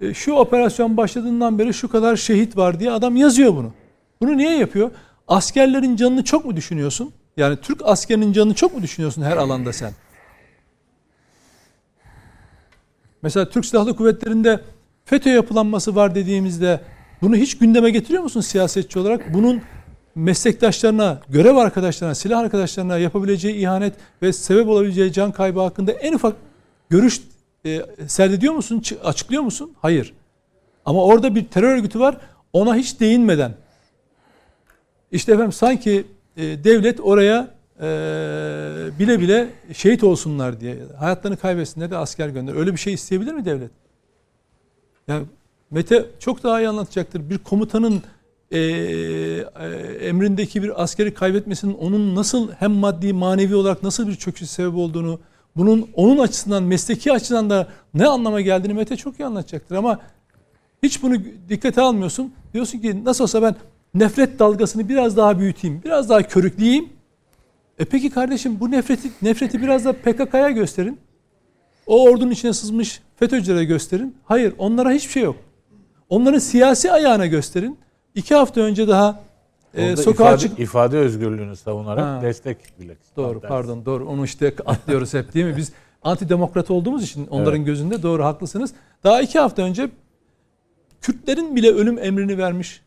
e, 0.00 0.14
şu 0.14 0.32
operasyon 0.32 0.96
başladığından 0.96 1.58
beri 1.58 1.74
şu 1.74 1.88
kadar 1.88 2.16
şehit 2.16 2.56
var 2.56 2.80
diye 2.80 2.90
adam 2.90 3.16
yazıyor 3.16 3.56
bunu. 3.56 3.72
Bunu 4.20 4.36
niye 4.36 4.58
yapıyor? 4.58 4.90
Askerlerin 5.28 5.96
canını 5.96 6.24
çok 6.24 6.44
mu 6.44 6.56
düşünüyorsun? 6.56 7.12
Yani 7.36 7.56
Türk 7.56 7.80
askerinin 7.84 8.32
canını 8.32 8.54
çok 8.54 8.74
mu 8.74 8.82
düşünüyorsun 8.82 9.22
her 9.22 9.36
alanda 9.36 9.72
sen? 9.72 9.92
Mesela 13.22 13.48
Türk 13.50 13.66
Silahlı 13.66 13.96
Kuvvetleri'nde 13.96 14.60
FETÖ 15.04 15.30
yapılanması 15.30 15.94
var 15.96 16.14
dediğimizde 16.14 16.80
bunu 17.22 17.36
hiç 17.36 17.58
gündeme 17.58 17.90
getiriyor 17.90 18.22
musun 18.22 18.40
siyasetçi 18.40 18.98
olarak? 18.98 19.34
Bunun 19.34 19.62
meslektaşlarına, 20.14 21.20
görev 21.28 21.56
arkadaşlarına, 21.56 22.14
silah 22.14 22.38
arkadaşlarına 22.38 22.98
yapabileceği 22.98 23.54
ihanet 23.54 23.94
ve 24.22 24.32
sebep 24.32 24.68
olabileceği 24.68 25.12
can 25.12 25.32
kaybı 25.32 25.60
hakkında 25.60 25.92
en 25.92 26.12
ufak 26.12 26.36
görüş 26.90 27.20
e, 27.66 27.82
serdediyor 28.06 28.54
musun, 28.54 28.80
çı- 28.80 29.00
açıklıyor 29.00 29.42
musun? 29.42 29.72
Hayır. 29.82 30.14
Ama 30.84 31.04
orada 31.04 31.34
bir 31.34 31.44
terör 31.44 31.74
örgütü 31.76 32.00
var, 32.00 32.16
ona 32.52 32.74
hiç 32.76 33.00
değinmeden. 33.00 33.52
İşte 35.12 35.32
efendim 35.32 35.52
sanki 35.52 36.04
e, 36.36 36.42
devlet 36.42 37.00
oraya 37.00 37.48
e, 37.80 37.84
bile 38.98 39.20
bile 39.20 39.48
şehit 39.72 40.04
olsunlar 40.04 40.60
diye, 40.60 40.78
hayatlarını 40.98 41.36
kaybetsinler 41.36 41.90
de 41.90 41.96
asker 41.96 42.28
gönder. 42.28 42.54
Öyle 42.54 42.72
bir 42.72 42.78
şey 42.78 42.92
isteyebilir 42.94 43.32
mi 43.32 43.44
devlet? 43.44 43.70
Yani 45.08 45.26
Mete 45.70 46.06
çok 46.18 46.42
daha 46.42 46.60
iyi 46.60 46.68
anlatacaktır. 46.68 47.30
Bir 47.30 47.38
komutanın 47.38 48.02
e, 48.50 48.58
e, 48.58 48.66
emrindeki 50.00 50.62
bir 50.62 50.82
askeri 50.82 51.14
kaybetmesinin 51.14 51.74
onun 51.74 52.14
nasıl 52.14 52.52
hem 52.52 52.72
maddi 52.72 53.12
manevi 53.12 53.54
olarak 53.54 53.82
nasıl 53.82 54.08
bir 54.08 54.14
çöküş 54.14 54.50
sebep 54.50 54.74
olduğunu, 54.74 55.20
bunun 55.56 55.90
onun 55.94 56.18
açısından 56.18 56.62
mesleki 56.62 57.12
açıdan 57.12 57.50
da 57.50 57.68
ne 57.94 58.06
anlama 58.06 58.40
geldiğini 58.40 58.74
Mete 58.74 58.96
çok 58.96 59.20
iyi 59.20 59.26
anlatacaktır 59.26 59.76
ama 59.76 60.00
hiç 60.82 61.02
bunu 61.02 61.14
dikkate 61.48 61.80
almıyorsun. 61.80 62.32
Diyorsun 62.54 62.78
ki 62.78 63.04
nasıl 63.04 63.24
olsa 63.24 63.42
ben 63.42 63.56
nefret 63.98 64.38
dalgasını 64.38 64.88
biraz 64.88 65.16
daha 65.16 65.38
büyüteyim, 65.38 65.80
biraz 65.84 66.08
daha 66.08 66.22
körükleyeyim. 66.22 66.88
E 67.78 67.84
peki 67.84 68.10
kardeşim 68.10 68.60
bu 68.60 68.70
nefreti 68.70 69.10
nefreti 69.22 69.62
biraz 69.62 69.84
da 69.84 69.92
PKK'ya 69.92 70.50
gösterin. 70.50 70.98
O 71.86 72.02
ordunun 72.02 72.30
içine 72.30 72.52
sızmış 72.52 73.00
FETÖ'cülere 73.16 73.64
gösterin. 73.64 74.16
Hayır 74.24 74.54
onlara 74.58 74.90
hiçbir 74.90 75.12
şey 75.12 75.22
yok. 75.22 75.36
Onların 76.08 76.38
siyasi 76.38 76.92
ayağına 76.92 77.26
gösterin. 77.26 77.78
İki 78.14 78.34
hafta 78.34 78.60
önce 78.60 78.88
daha 78.88 79.20
e, 79.74 79.84
Orada 79.90 80.02
sokağa 80.02 80.24
ifade, 80.24 80.38
çık... 80.38 80.58
ifade 80.58 80.98
özgürlüğünü 80.98 81.56
savunarak 81.56 82.04
Ha. 82.04 82.22
destek 82.22 82.80
bile. 82.80 82.96
Doğru 83.16 83.34
dersin. 83.34 83.48
pardon 83.48 83.84
doğru 83.86 84.08
onu 84.08 84.24
işte 84.24 84.54
atlıyoruz 84.66 85.14
hep 85.14 85.34
değil 85.34 85.46
mi? 85.46 85.56
Biz 85.56 85.72
antidemokrat 86.02 86.70
olduğumuz 86.70 87.02
için 87.02 87.26
onların 87.26 87.64
gözünde 87.64 88.02
doğru 88.02 88.24
haklısınız. 88.24 88.72
Daha 89.04 89.22
iki 89.22 89.38
hafta 89.38 89.62
önce 89.62 89.90
Kürtlerin 91.00 91.56
bile 91.56 91.70
ölüm 91.70 91.98
emrini 91.98 92.38
vermiş. 92.38 92.82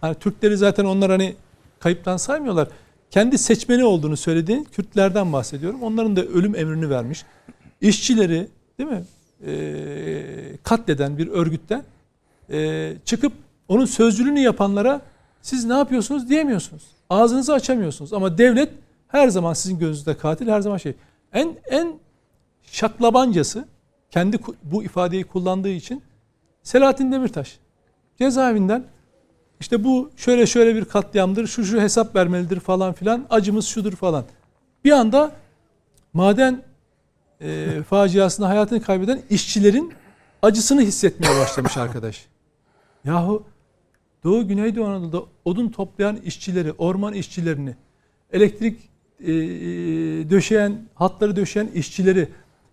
Hani 0.00 0.14
Türkleri 0.14 0.56
zaten 0.56 0.84
onlar 0.84 1.10
hani 1.10 1.34
kayıptan 1.78 2.16
saymıyorlar. 2.16 2.68
Kendi 3.10 3.38
seçmeni 3.38 3.84
olduğunu 3.84 4.16
söylediğin 4.16 4.64
Kürtlerden 4.64 5.32
bahsediyorum. 5.32 5.82
Onların 5.82 6.16
da 6.16 6.24
ölüm 6.24 6.54
emrini 6.56 6.90
vermiş. 6.90 7.24
İşçileri 7.80 8.48
değil 8.78 8.90
mi? 8.90 9.04
Ee, 9.46 10.56
katleden 10.62 11.18
bir 11.18 11.28
örgütten 11.28 11.84
ee, 12.50 12.92
çıkıp 13.04 13.32
onun 13.68 13.84
sözcülüğünü 13.84 14.40
yapanlara 14.40 15.00
siz 15.42 15.64
ne 15.64 15.72
yapıyorsunuz 15.72 16.28
diyemiyorsunuz. 16.28 16.82
Ağzınızı 17.10 17.54
açamıyorsunuz. 17.54 18.12
Ama 18.12 18.38
devlet 18.38 18.70
her 19.08 19.28
zaman 19.28 19.52
sizin 19.52 19.78
gözünüzde 19.78 20.16
katil, 20.16 20.48
her 20.48 20.60
zaman 20.60 20.76
şey. 20.76 20.94
En 21.32 21.56
en 21.70 21.94
şaklabancası 22.62 23.64
kendi 24.10 24.38
bu 24.62 24.82
ifadeyi 24.84 25.24
kullandığı 25.24 25.68
için 25.68 26.02
Selahattin 26.62 27.12
Demirtaş 27.12 27.58
cezaevinden 28.18 28.84
işte 29.60 29.84
bu 29.84 30.10
şöyle 30.16 30.46
şöyle 30.46 30.74
bir 30.74 30.84
katliamdır, 30.84 31.46
şu 31.46 31.64
şu 31.64 31.80
hesap 31.80 32.16
vermelidir 32.16 32.60
falan 32.60 32.92
filan, 32.92 33.26
acımız 33.30 33.66
şudur 33.66 33.92
falan. 33.92 34.24
Bir 34.84 34.92
anda 34.92 35.32
maden 36.12 36.62
e, 37.40 37.68
faciasında 37.88 38.48
hayatını 38.48 38.82
kaybeden 38.82 39.22
işçilerin 39.30 39.92
acısını 40.42 40.80
hissetmeye 40.80 41.40
başlamış 41.40 41.76
arkadaş. 41.76 42.26
Yahu 43.04 43.44
Doğu 44.24 44.48
Güneydoğu 44.48 44.86
Anadolu'da 44.86 45.22
odun 45.44 45.68
toplayan 45.68 46.16
işçileri, 46.16 46.72
orman 46.72 47.14
işçilerini, 47.14 47.76
elektrik 48.32 48.80
e, 49.20 49.32
e, 49.32 49.36
döşeyen, 50.30 50.88
hatları 50.94 51.36
döşeyen 51.36 51.66
işçileri, 51.66 52.28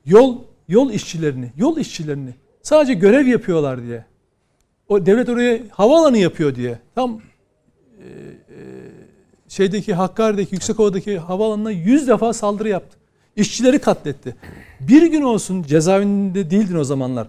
yol 0.05 0.37
yol 0.67 0.91
işçilerini, 0.91 1.51
yol 1.57 1.77
işçilerini 1.77 2.33
sadece 2.61 2.93
görev 2.93 3.27
yapıyorlar 3.27 3.83
diye. 3.83 4.05
O 4.89 5.05
devlet 5.05 5.29
oraya 5.29 5.59
havaalanı 5.71 6.17
yapıyor 6.17 6.55
diye. 6.55 6.79
Tam 6.95 7.11
e, 7.11 8.05
e, 8.05 8.57
şeydeki 9.47 9.93
Hakkari'deki 9.93 10.55
Yüksekova'daki 10.55 11.17
havaalanına 11.17 11.71
yüz 11.71 12.07
defa 12.07 12.33
saldırı 12.33 12.69
yaptı. 12.69 12.97
İşçileri 13.35 13.79
katletti. 13.79 14.35
Bir 14.79 15.11
gün 15.11 15.21
olsun 15.21 15.63
cezaevinde 15.63 16.49
değildin 16.49 16.75
o 16.75 16.83
zamanlar. 16.83 17.27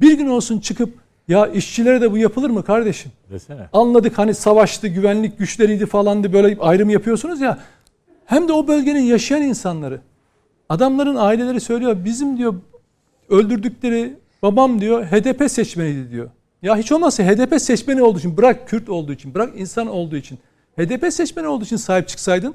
Bir 0.00 0.18
gün 0.18 0.26
olsun 0.26 0.60
çıkıp 0.60 0.94
ya 1.28 1.46
işçilere 1.46 2.00
de 2.00 2.12
bu 2.12 2.18
yapılır 2.18 2.50
mı 2.50 2.64
kardeşim? 2.64 3.12
Desene. 3.30 3.68
Anladık 3.72 4.18
hani 4.18 4.34
savaştı, 4.34 4.88
güvenlik 4.88 5.38
güçleriydi 5.38 5.86
falandı 5.86 6.32
böyle 6.32 6.56
ayrım 6.60 6.90
yapıyorsunuz 6.90 7.40
ya. 7.40 7.58
Hem 8.24 8.48
de 8.48 8.52
o 8.52 8.68
bölgenin 8.68 9.00
yaşayan 9.00 9.42
insanları. 9.42 10.00
Adamların 10.68 11.16
aileleri 11.16 11.60
söylüyor 11.60 11.96
bizim 12.04 12.38
diyor 12.38 12.54
öldürdükleri 13.28 14.14
babam 14.42 14.80
diyor 14.80 15.04
HDP 15.04 15.50
seçmeniydi 15.50 16.10
diyor. 16.10 16.30
Ya 16.62 16.76
hiç 16.76 16.92
olmazsa 16.92 17.22
HDP 17.22 17.60
seçmeni 17.60 18.02
olduğu 18.02 18.18
için 18.18 18.36
bırak 18.36 18.68
Kürt 18.68 18.88
olduğu 18.88 19.12
için 19.12 19.34
bırak 19.34 19.52
insan 19.56 19.86
olduğu 19.86 20.16
için 20.16 20.38
HDP 20.78 21.12
seçmeni 21.12 21.46
olduğu 21.46 21.64
için 21.64 21.76
sahip 21.76 22.08
çıksaydın 22.08 22.54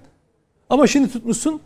ama 0.69 0.87
şimdi 0.87 1.11
tutmuşsun 1.11 1.61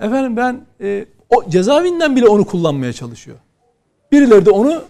efendim 0.00 0.36
ben 0.36 0.60
e, 0.80 1.06
o 1.30 1.50
cezaevinden 1.50 2.16
bile 2.16 2.28
onu 2.28 2.44
kullanmaya 2.44 2.92
çalışıyor. 2.92 3.36
Birileri 4.12 4.46
de 4.46 4.50
onu 4.50 4.82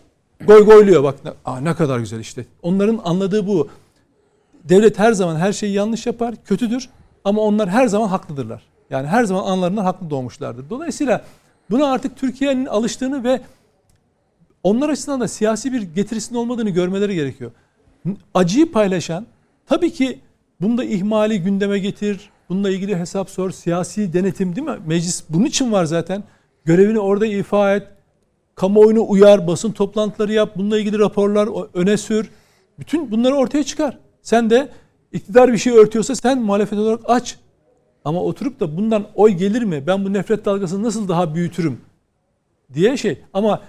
goy 0.47 0.64
goyluyor 0.64 1.03
bak 1.03 1.14
aa, 1.45 1.61
ne 1.61 1.75
kadar 1.75 1.99
güzel 1.99 2.21
işte. 2.21 2.47
Onların 2.62 3.01
anladığı 3.05 3.47
bu. 3.47 3.68
Devlet 4.64 4.99
her 4.99 5.12
zaman 5.12 5.37
her 5.37 5.53
şeyi 5.53 5.73
yanlış 5.73 6.07
yapar, 6.07 6.35
kötüdür 6.45 6.88
ama 7.25 7.42
onlar 7.42 7.68
her 7.68 7.87
zaman 7.87 8.09
haklıdırlar. 8.09 8.62
Yani 8.90 9.07
her 9.07 9.25
zaman 9.25 9.45
anlarından 9.45 9.85
haklı 9.85 10.11
doğmuşlardır. 10.11 10.71
Dolayısıyla 10.71 11.25
buna 11.71 11.92
artık 11.92 12.16
Türkiye'nin 12.16 12.66
alıştığını 12.66 13.25
ve 13.25 13.40
onlar 14.62 14.88
açısından 14.88 15.20
da 15.20 15.29
siyasi 15.29 15.72
bir 15.72 15.83
getirisinin 15.83 16.38
olmadığını 16.38 16.70
görmeleri 16.70 17.14
gerekiyor. 17.14 17.51
Acıyı 18.35 18.72
paylaşan 18.72 19.27
tabii 19.66 19.92
ki 19.92 20.18
bunda 20.61 20.85
ihmali 20.85 21.42
gündeme 21.42 21.79
getir, 21.79 22.31
bununla 22.48 22.70
ilgili 22.70 22.96
hesap 22.96 23.31
sor, 23.31 23.51
siyasi 23.51 24.12
denetim 24.12 24.57
değil 24.57 24.66
mi? 24.66 24.79
Meclis 24.87 25.25
bunun 25.29 25.44
için 25.44 25.72
var 25.72 25.85
zaten. 25.85 26.25
Görevini 26.64 26.98
orada 26.98 27.27
ifa 27.27 27.75
et, 27.75 27.88
kamuoyunu 28.55 29.05
uyar, 29.09 29.46
basın 29.46 29.72
toplantıları 29.72 30.33
yap, 30.33 30.53
bununla 30.57 30.79
ilgili 30.79 30.98
raporlar 30.98 31.48
öne 31.75 31.96
sür. 31.96 32.31
Bütün 32.79 33.11
bunları 33.11 33.35
ortaya 33.35 33.64
çıkar. 33.64 33.98
Sen 34.22 34.51
de 34.51 34.68
iktidar 35.12 35.53
bir 35.53 35.59
şey 35.59 35.72
örtüyorsa 35.72 36.14
sen 36.14 36.42
muhalefet 36.42 36.79
olarak 36.79 37.01
aç. 37.07 37.38
Ama 38.05 38.22
oturup 38.22 38.61
da 38.61 38.77
bundan 38.77 39.07
oy 39.14 39.31
gelir 39.31 39.62
mi? 39.62 39.87
Ben 39.87 40.05
bu 40.05 40.12
nefret 40.12 40.44
dalgasını 40.44 40.83
nasıl 40.83 41.09
daha 41.09 41.35
büyütürüm? 41.35 41.81
diye 42.75 42.96
şey. 42.96 43.18
Ama 43.33 43.61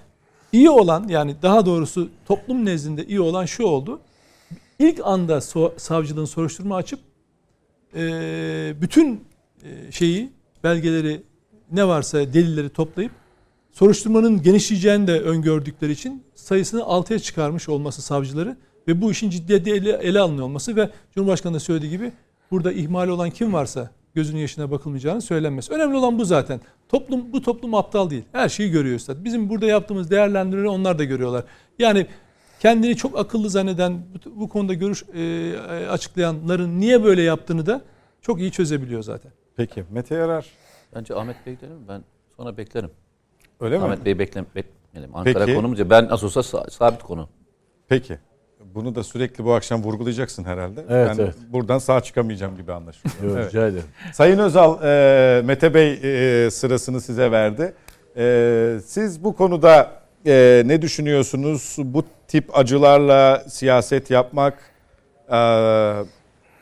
iyi 0.54 0.70
olan 0.70 1.08
yani 1.08 1.36
daha 1.42 1.66
doğrusu 1.66 2.10
toplum 2.26 2.66
nezdinde 2.66 3.06
iyi 3.06 3.22
olan 3.22 3.46
şu 3.46 3.64
oldu. 3.64 4.00
İlk 4.80 5.00
anda 5.04 5.38
so- 5.38 5.80
savcılığın 5.80 6.26
soruşturma 6.26 6.76
açıp 6.76 7.00
eee, 7.96 8.76
bütün 8.82 9.24
eee, 9.64 9.92
şeyi 9.92 10.30
belgeleri 10.64 11.24
ne 11.72 11.88
varsa 11.88 12.34
delilleri 12.34 12.70
toplayıp 12.70 13.12
soruşturmanın 13.72 14.42
genişleyeceğini 14.42 15.08
de 15.08 15.20
öngördükleri 15.22 15.92
için 15.92 16.24
sayısını 16.36 16.82
6'ya 16.82 17.20
çıkarmış 17.20 17.70
olması 17.70 18.02
savcıları 18.02 18.58
ve 18.88 19.02
bu 19.02 19.12
işin 19.12 19.30
ciddiyeti 19.30 19.72
ele, 19.72 19.92
ele 19.92 20.20
alınıyor 20.20 20.46
olması 20.46 20.76
ve 20.76 20.90
Cumhurbaşkanı 21.16 21.54
da 21.54 21.60
söylediği 21.60 21.92
gibi 21.92 22.12
burada 22.52 22.72
ihmal 22.72 23.08
olan 23.08 23.30
kim 23.30 23.54
varsa 23.54 23.92
gözünün 24.16 24.40
yaşına 24.40 24.72
bakılmayacağını 24.72 25.22
söylenmesi. 25.22 25.74
Önemli 25.74 25.98
olan 25.98 26.20
bu 26.20 26.26
zaten. 26.26 26.62
Toplum 26.90 27.34
bu 27.34 27.42
toplum 27.42 27.76
aptal 27.76 28.10
değil. 28.10 28.24
Her 28.32 28.50
şeyi 28.50 28.72
görüyor 28.72 28.96
üstad. 28.96 29.24
Bizim 29.24 29.50
burada 29.50 29.66
yaptığımız 29.66 30.12
değerlendirmeleri 30.12 30.70
onlar 30.70 31.00
da 31.00 31.04
görüyorlar. 31.04 31.44
Yani 31.80 32.08
kendini 32.60 32.96
çok 32.96 33.20
akıllı 33.20 33.50
zanneden 33.50 34.02
bu, 34.26 34.40
bu 34.42 34.50
konuda 34.50 34.74
görüş 34.74 35.04
e, 35.14 35.54
açıklayanların 35.90 36.80
niye 36.80 37.04
böyle 37.04 37.22
yaptığını 37.22 37.66
da 37.66 37.82
çok 38.22 38.40
iyi 38.40 38.52
çözebiliyor 38.52 39.04
zaten. 39.04 39.32
Peki 39.56 39.84
Mete 39.92 40.16
Yarar 40.16 40.46
Bence 40.96 41.16
Ahmet 41.16 41.46
Bey 41.46 41.54
mi? 41.54 41.60
Ben 41.88 42.04
sonra 42.38 42.58
beklerim. 42.58 42.90
öyle 43.60 43.78
mi? 43.78 43.84
Ahmet 43.84 44.06
Bey 44.06 44.20
bekle, 44.20 44.46
bekleyelim. 44.56 45.16
Ankara 45.16 45.46
Peki. 45.46 45.56
konumuz 45.56 45.80
ya. 45.80 45.90
Ben 45.90 46.08
nasıl 46.08 46.28
olsa 46.28 46.40
sa- 46.40 46.70
sabit 46.72 47.04
konu. 47.04 47.30
Peki. 47.88 48.20
Bunu 48.76 48.96
da 48.96 49.04
sürekli 49.04 49.46
bu 49.46 49.54
akşam 49.54 49.84
vurgulayacaksın 49.84 50.44
herhalde. 50.44 50.86
Evet, 50.90 51.10
ben 51.10 51.24
evet. 51.24 51.36
buradan 51.50 51.78
sağ 51.78 52.02
çıkamayacağım 52.02 52.58
gibi 52.58 52.74
anlaşılıyor. 52.74 53.24
Yok, 53.24 53.38
Evet. 53.38 53.48
Rica 53.48 53.68
ederim. 53.68 53.86
Sayın 54.14 54.40
Özal, 54.40 54.84
e, 54.84 55.42
Mete 55.42 55.74
Bey 55.74 56.00
e, 56.46 56.52
sırasını 56.52 57.02
size 57.02 57.32
verdi. 57.32 57.74
E, 58.18 58.78
siz 58.86 59.24
bu 59.24 59.36
konuda 59.36 59.92
e, 60.26 60.64
ne 60.66 60.82
düşünüyorsunuz? 60.82 61.76
Bu 61.80 62.06
tip 62.28 62.58
acılarla 62.58 63.44
siyaset 63.50 64.10
yapmak 64.12 64.60
e, 65.32 65.38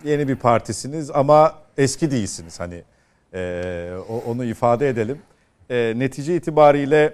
yeni 0.03 0.27
bir 0.27 0.35
partisiniz 0.35 1.11
ama 1.11 1.55
eski 1.77 2.11
değilsiniz. 2.11 2.59
Hani 2.59 2.83
e, 3.33 3.91
onu 4.27 4.45
ifade 4.45 4.89
edelim. 4.89 5.17
E, 5.69 5.93
netice 5.95 6.35
itibariyle 6.35 7.13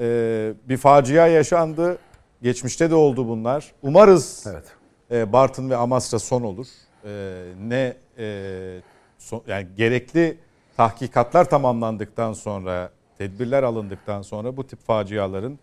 e, 0.00 0.52
bir 0.68 0.76
facia 0.76 1.26
yaşandı. 1.26 1.98
Geçmişte 2.42 2.90
de 2.90 2.94
oldu 2.94 3.28
bunlar. 3.28 3.72
Umarız 3.82 4.46
Evet. 4.50 4.64
e, 5.10 5.32
Bartın 5.32 5.70
ve 5.70 5.76
Amasra 5.76 6.18
son 6.18 6.42
olur. 6.42 6.66
E, 7.04 7.42
ne 7.62 7.96
e, 8.18 8.80
son- 9.18 9.42
yani 9.46 9.66
gerekli 9.76 10.36
tahkikatlar 10.76 11.50
tamamlandıktan 11.50 12.32
sonra, 12.32 12.90
tedbirler 13.18 13.62
alındıktan 13.62 14.22
sonra 14.22 14.56
bu 14.56 14.66
tip 14.66 14.86
faciaların 14.86 15.58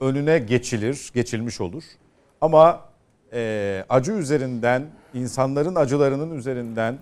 önüne 0.00 0.38
geçilir, 0.38 1.10
geçilmiş 1.14 1.60
olur. 1.60 1.82
Ama 2.40 2.80
e, 3.32 3.84
acı 3.88 4.12
üzerinden, 4.12 4.86
insanların 5.14 5.74
acılarının 5.74 6.38
üzerinden 6.38 6.98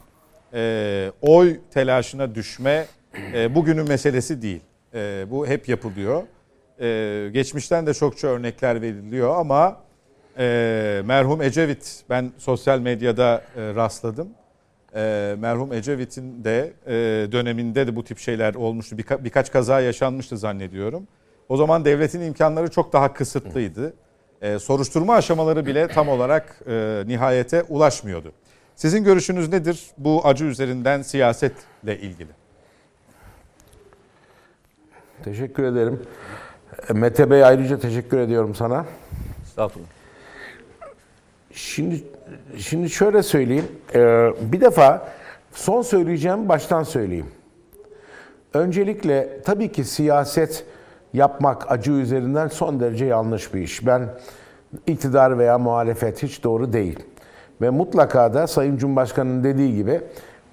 e, 0.53 1.13
oy 1.23 1.61
telaşına 1.75 2.35
düşme 2.35 2.87
e, 3.35 3.55
bugünün 3.55 3.89
meselesi 3.89 4.43
değil. 4.43 4.61
E, 4.95 5.27
bu 5.31 5.47
hep 5.47 5.69
yapılıyor. 5.69 6.23
E, 6.81 7.31
geçmişten 7.33 7.87
de 7.87 7.95
çokça 7.95 8.29
örnekler 8.29 8.83
veriliyor 8.83 9.37
ama 9.37 9.81
e, 10.39 11.03
merhum 11.05 11.43
Ecevit, 11.43 12.03
ben 12.11 12.33
sosyal 12.39 12.79
medyada 12.79 13.43
e, 13.57 13.75
rastladım. 13.75 14.29
E, 14.95 15.35
merhum 15.39 15.73
Ecevit'in 15.73 16.45
de 16.45 16.73
e, 16.87 16.93
döneminde 17.33 17.87
de 17.87 17.97
bu 17.97 18.05
tip 18.05 18.19
şeyler 18.19 18.55
olmuştu. 18.55 18.97
Birka- 18.97 19.25
birkaç 19.25 19.53
kaza 19.53 19.81
yaşanmıştı 19.81 20.39
zannediyorum. 20.39 21.07
O 21.49 21.57
zaman 21.57 21.85
devletin 21.85 22.21
imkanları 22.21 22.71
çok 22.71 22.93
daha 22.93 23.13
kısıtlıydı. 23.13 23.95
E, 24.43 24.59
soruşturma 24.59 25.15
aşamaları 25.15 25.67
bile 25.67 25.89
tam 25.89 26.09
olarak 26.09 26.61
e, 26.69 27.03
nihayete 27.07 27.63
ulaşmıyordu. 27.63 28.33
Sizin 28.77 29.05
görüşünüz 29.05 29.49
nedir 29.49 29.87
bu 29.99 30.21
acı 30.27 30.45
üzerinden 30.45 31.03
siyasetle 31.03 31.99
ilgili? 31.99 32.31
Teşekkür 35.25 35.63
ederim. 35.63 36.03
Mete 36.95 37.31
Bey 37.31 37.45
ayrıca 37.45 37.79
teşekkür 37.79 38.19
ediyorum 38.19 38.55
sana. 38.55 38.85
Estağfurullah. 39.43 39.89
Şimdi 41.53 42.05
şimdi 42.57 42.91
şöyle 42.91 43.23
söyleyeyim. 43.23 43.67
Ee, 43.95 44.31
bir 44.53 44.61
defa 44.61 45.09
son 45.53 45.83
söyleyeceğim 45.83 46.49
baştan 46.49 46.83
söyleyeyim. 46.83 47.27
Öncelikle 48.55 49.43
tabii 49.43 49.73
ki 49.73 49.85
siyaset 49.85 50.65
yapmak 51.13 51.73
acı 51.73 51.93
üzerinden 51.93 52.49
son 52.49 52.81
derece 52.81 53.05
yanlış 53.05 53.55
bir 53.55 53.61
iş. 53.61 53.87
Ben 53.87 54.09
iktidar 54.87 55.39
veya 55.39 55.59
muhalefet 55.59 56.23
hiç 56.23 56.45
doğru 56.45 56.73
değil. 56.73 56.99
Ve 57.61 57.71
mutlaka 57.71 58.35
da 58.35 58.47
Sayın 58.47 58.77
Cumhurbaşkanı'nın 58.77 59.45
dediği 59.45 59.77
gibi 59.77 60.01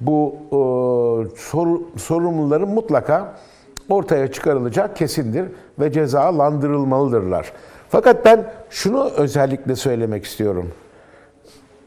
bu 0.02 0.36
e, 0.46 0.58
soru, 1.38 1.90
sorumluların 1.98 2.70
mutlaka 2.70 3.36
ortaya 3.90 4.32
çıkarılacak 4.32 4.96
kesindir 4.96 5.46
ve 5.80 5.92
cezalandırılmalıdırlar. 5.92 7.52
Fakat 7.90 8.26
ben 8.26 8.52
şunu 8.70 9.10
özellikle 9.10 9.76
söylemek 9.76 10.26
istiyorum. 10.26 10.72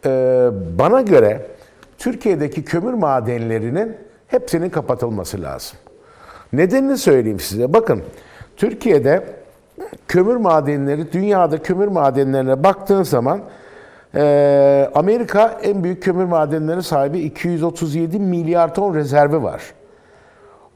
Ee, 0.06 0.50
bana 0.78 1.00
göre 1.00 1.46
Türkiye'deki 1.98 2.64
kömür 2.64 2.94
madenlerinin 2.94 3.96
hepsinin 4.26 4.70
kapatılması 4.70 5.42
lazım. 5.42 5.78
Nedenini 6.52 6.98
söyleyeyim 6.98 7.40
size. 7.40 7.72
Bakın 7.72 8.02
Türkiye'de 8.56 9.24
kömür 10.08 10.36
madenleri, 10.36 11.12
dünyada 11.12 11.62
kömür 11.62 11.88
madenlerine 11.88 12.64
baktığın 12.64 13.02
zaman 13.02 13.40
e, 14.14 14.90
Amerika 14.94 15.58
en 15.62 15.84
büyük 15.84 16.02
kömür 16.02 16.24
madenleri 16.24 16.82
sahibi 16.82 17.18
237 17.18 18.18
milyar 18.18 18.74
ton 18.74 18.94
rezervi 18.94 19.42
var. 19.42 19.62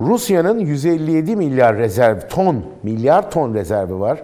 Rusya'nın 0.00 0.58
157 0.58 1.36
milyar 1.36 1.76
rezerv 1.76 2.20
ton, 2.28 2.64
milyar 2.82 3.30
ton 3.30 3.54
rezervi 3.54 4.00
var. 4.00 4.22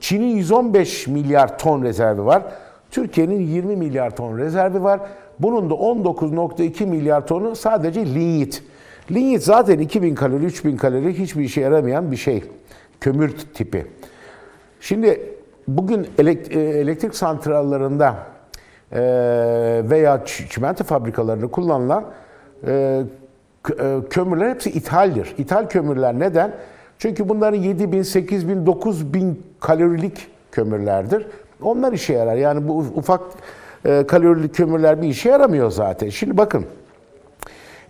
Çin'in 0.00 0.36
115 0.36 1.06
milyar 1.06 1.58
ton 1.58 1.82
rezervi 1.82 2.24
var. 2.24 2.42
Türkiye'nin 2.90 3.40
20 3.40 3.76
milyar 3.76 4.16
ton 4.16 4.38
rezervi 4.38 4.82
var. 4.82 5.00
Bunun 5.38 5.70
da 5.70 5.74
19.2 5.74 6.86
milyar 6.86 7.26
tonu 7.26 7.56
sadece 7.56 8.06
linyit. 8.06 8.62
Linyit 9.10 9.42
zaten 9.42 9.78
2000 9.78 10.14
kalori, 10.14 10.44
3000 10.44 10.76
kalori 10.76 11.18
hiçbir 11.18 11.44
işe 11.44 11.60
yaramayan 11.60 12.12
bir 12.12 12.16
şey. 12.16 12.44
Kömür 13.00 13.36
tipi. 13.54 13.86
Şimdi 14.80 15.20
bugün 15.68 16.06
elektrik 16.18 17.14
santrallarında 17.14 18.14
veya 19.90 20.24
çimento 20.24 20.84
fabrikalarında 20.84 21.46
kullanılan 21.46 22.04
kömürler 24.10 24.50
hepsi 24.50 24.70
ithaldir. 24.70 25.34
İthal 25.38 25.68
kömürler 25.68 26.18
neden? 26.18 26.52
Çünkü 26.98 27.28
bunların 27.28 27.58
7 27.58 27.92
bin, 27.92 28.02
8 28.02 28.48
bin, 28.48 28.66
9 28.66 29.14
bin 29.14 29.42
kalorilik 29.60 30.26
kömürlerdir. 30.52 31.26
Onlar 31.62 31.92
işe 31.92 32.12
yarar. 32.12 32.36
Yani 32.36 32.68
bu 32.68 32.78
ufak 32.78 33.20
e, 33.84 34.06
kalorili 34.06 34.48
kömürler 34.48 35.02
bir 35.02 35.08
işe 35.08 35.28
yaramıyor 35.28 35.70
zaten. 35.70 36.08
Şimdi 36.08 36.36
bakın. 36.36 36.66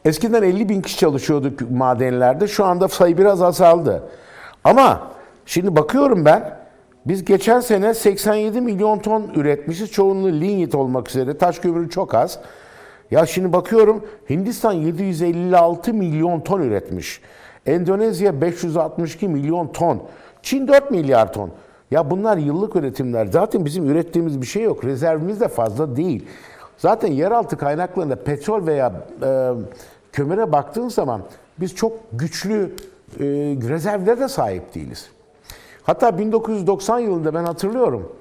Eskiden 0.05 0.43
50 0.43 0.69
bin 0.69 0.83
kişi 0.83 0.99
çalışıyordu 0.99 1.53
madenlerde. 1.71 2.49
Şu 2.49 2.65
anda 2.65 2.89
sayı 2.89 3.19
biraz 3.19 3.43
azaldı. 3.43 4.03
Ama 4.65 5.11
şimdi 5.47 5.77
bakıyorum 5.77 6.25
ben. 6.25 6.59
Biz 7.07 7.25
geçen 7.25 7.61
sene 7.61 7.95
87 7.95 8.61
milyon 8.61 8.99
ton 8.99 9.31
üretmişiz. 9.35 9.91
Çoğunluğu 9.91 10.33
lignit 10.33 10.75
olmak 10.75 11.09
üzere. 11.09 11.39
Taş 11.39 11.59
kömürü 11.59 11.91
çok 11.91 12.15
az. 12.15 12.41
Ya 13.11 13.27
şimdi 13.27 13.53
bakıyorum 13.53 14.05
Hindistan 14.31 14.73
756 14.73 15.95
milyon 15.95 16.41
ton 16.41 16.61
üretmiş. 16.61 17.21
Endonezya 17.67 18.41
562 18.41 19.29
milyon 19.29 19.67
ton. 19.67 20.03
Çin 20.43 20.69
4 20.69 20.91
milyar 20.91 21.33
ton. 21.33 21.51
Ya 21.91 22.11
bunlar 22.11 22.37
yıllık 22.37 22.77
üretimler. 22.77 23.27
Zaten 23.27 23.65
bizim 23.65 23.91
ürettiğimiz 23.91 24.41
bir 24.41 24.47
şey 24.47 24.63
yok. 24.63 24.85
Rezervimiz 24.85 25.41
de 25.41 25.49
fazla 25.49 25.97
değil. 25.97 26.27
Zaten 26.77 27.13
yeraltı 27.13 27.57
kaynaklarında 27.57 28.17
petrol 28.17 28.67
veya 28.67 28.93
e, 29.23 29.53
kömüre 30.13 30.53
baktığın 30.53 30.89
zaman 30.89 31.23
biz 31.61 31.75
çok 31.75 31.93
güçlü 32.13 32.75
e, 33.21 33.25
rezervlere 33.69 34.21
de 34.21 34.29
sahip 34.29 34.75
değiliz. 34.75 35.11
Hatta 35.83 36.19
1990 36.19 36.99
yılında 36.99 37.35
ben 37.35 37.45
hatırlıyorum. 37.45 38.13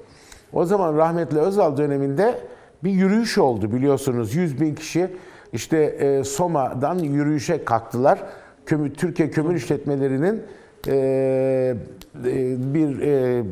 O 0.52 0.64
zaman 0.64 0.96
rahmetli 0.96 1.38
Özal 1.38 1.76
döneminde 1.76 2.38
bir 2.84 2.90
yürüyüş 2.90 3.38
oldu 3.38 3.72
biliyorsunuz. 3.72 4.34
100 4.34 4.60
bin 4.60 4.74
kişi 4.74 5.10
işte 5.52 5.78
e, 5.78 6.24
Soma'dan 6.24 6.98
yürüyüşe 6.98 7.64
kalktılar. 7.64 8.18
Kömür, 8.66 8.94
Türkiye 8.94 9.30
Kömür 9.30 9.54
İşletmelerinin 9.54 10.42
e, 10.88 10.94
e, 10.94 12.56
bir 12.74 13.00
e, 13.00 13.42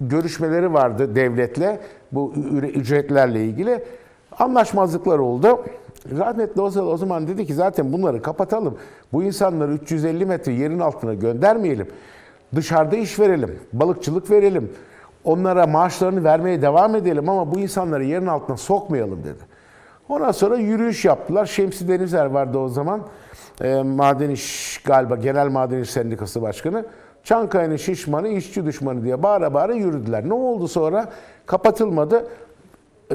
görüşmeleri 0.00 0.72
vardı 0.72 1.16
devletle 1.16 1.80
bu 2.12 2.32
ücretlerle 2.74 3.44
ilgili. 3.44 3.84
Anlaşmazlıklar 4.38 5.18
oldu. 5.18 5.64
Rahmetli 6.18 6.62
Özal 6.62 6.86
o 6.86 6.96
zaman 6.96 7.28
dedi 7.28 7.46
ki 7.46 7.54
zaten 7.54 7.92
bunları 7.92 8.22
kapatalım. 8.22 8.78
Bu 9.12 9.22
insanları 9.22 9.72
350 9.72 10.26
metre 10.26 10.52
yerin 10.52 10.78
altına 10.78 11.14
göndermeyelim. 11.14 11.86
Dışarıda 12.54 12.96
iş 12.96 13.18
verelim, 13.18 13.58
balıkçılık 13.72 14.30
verelim. 14.30 14.70
Onlara 15.24 15.66
maaşlarını 15.66 16.24
vermeye 16.24 16.62
devam 16.62 16.94
edelim 16.94 17.28
ama 17.28 17.54
bu 17.54 17.60
insanları 17.60 18.04
yerin 18.04 18.26
altına 18.26 18.56
sokmayalım 18.56 19.24
dedi. 19.24 19.52
Ondan 20.08 20.32
sonra 20.32 20.56
yürüyüş 20.56 21.04
yaptılar. 21.04 21.46
Şemsi 21.46 21.88
Denizer 21.88 22.26
vardı 22.26 22.58
o 22.58 22.68
zaman. 22.68 23.02
E, 23.60 23.82
Maden 23.82 24.30
İş 24.30 24.80
galiba 24.84 25.16
Genel 25.16 25.48
Maden 25.48 25.78
İş 25.78 25.90
Sendikası 25.90 26.42
Başkanı. 26.42 26.84
Çankaya'nın 27.24 27.76
şişmanı, 27.76 28.28
işçi 28.28 28.66
düşmanı 28.66 29.04
diye 29.04 29.22
bağıra 29.22 29.54
bağıra 29.54 29.74
yürüdüler. 29.74 30.28
Ne 30.28 30.34
oldu 30.34 30.68
sonra? 30.68 31.08
Kapatılmadı. 31.46 32.26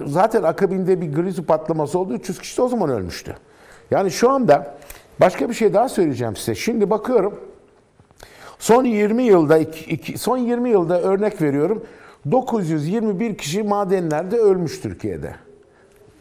Zaten 0.06 0.44
akabinde 0.44 1.02
bir 1.02 1.14
grizu 1.14 1.46
patlaması 1.46 2.00
oldu. 2.00 2.14
300 2.14 2.40
kişi 2.40 2.58
de 2.58 2.62
o 2.62 2.68
zaman 2.68 2.90
ölmüştü. 2.90 3.36
Yani 3.92 4.12
şu 4.12 4.30
anda 4.30 4.76
başka 5.20 5.50
bir 5.50 5.54
şey 5.54 5.74
daha 5.74 5.90
söyleyeceğim 5.90 6.36
size. 6.36 6.56
Şimdi 6.56 6.90
bakıyorum. 6.90 7.40
Son 8.60 8.84
20 8.84 9.24
yılda 9.24 9.60
son 10.18 10.38
20 10.38 10.70
yılda 10.70 11.02
örnek 11.02 11.42
veriyorum. 11.42 11.84
921 12.32 13.38
kişi 13.38 13.64
madenlerde 13.64 14.38
ölmüş 14.38 14.82
Türkiye'de. 14.82 15.36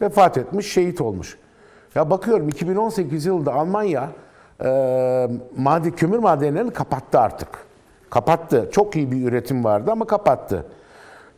Vefat 0.01 0.37
etmiş, 0.37 0.73
şehit 0.73 1.01
olmuş. 1.01 1.37
Ya 1.95 2.09
bakıyorum 2.09 2.49
2018 2.49 3.25
yılında 3.25 3.53
Almanya 3.53 4.09
e, 4.63 5.29
maden, 5.57 5.91
kömür 5.91 6.17
madenlerini 6.17 6.71
kapattı 6.71 7.19
artık. 7.19 7.49
Kapattı. 8.09 8.69
Çok 8.71 8.95
iyi 8.95 9.11
bir 9.11 9.27
üretim 9.27 9.63
vardı 9.63 9.91
ama 9.91 10.05
kapattı. 10.05 10.65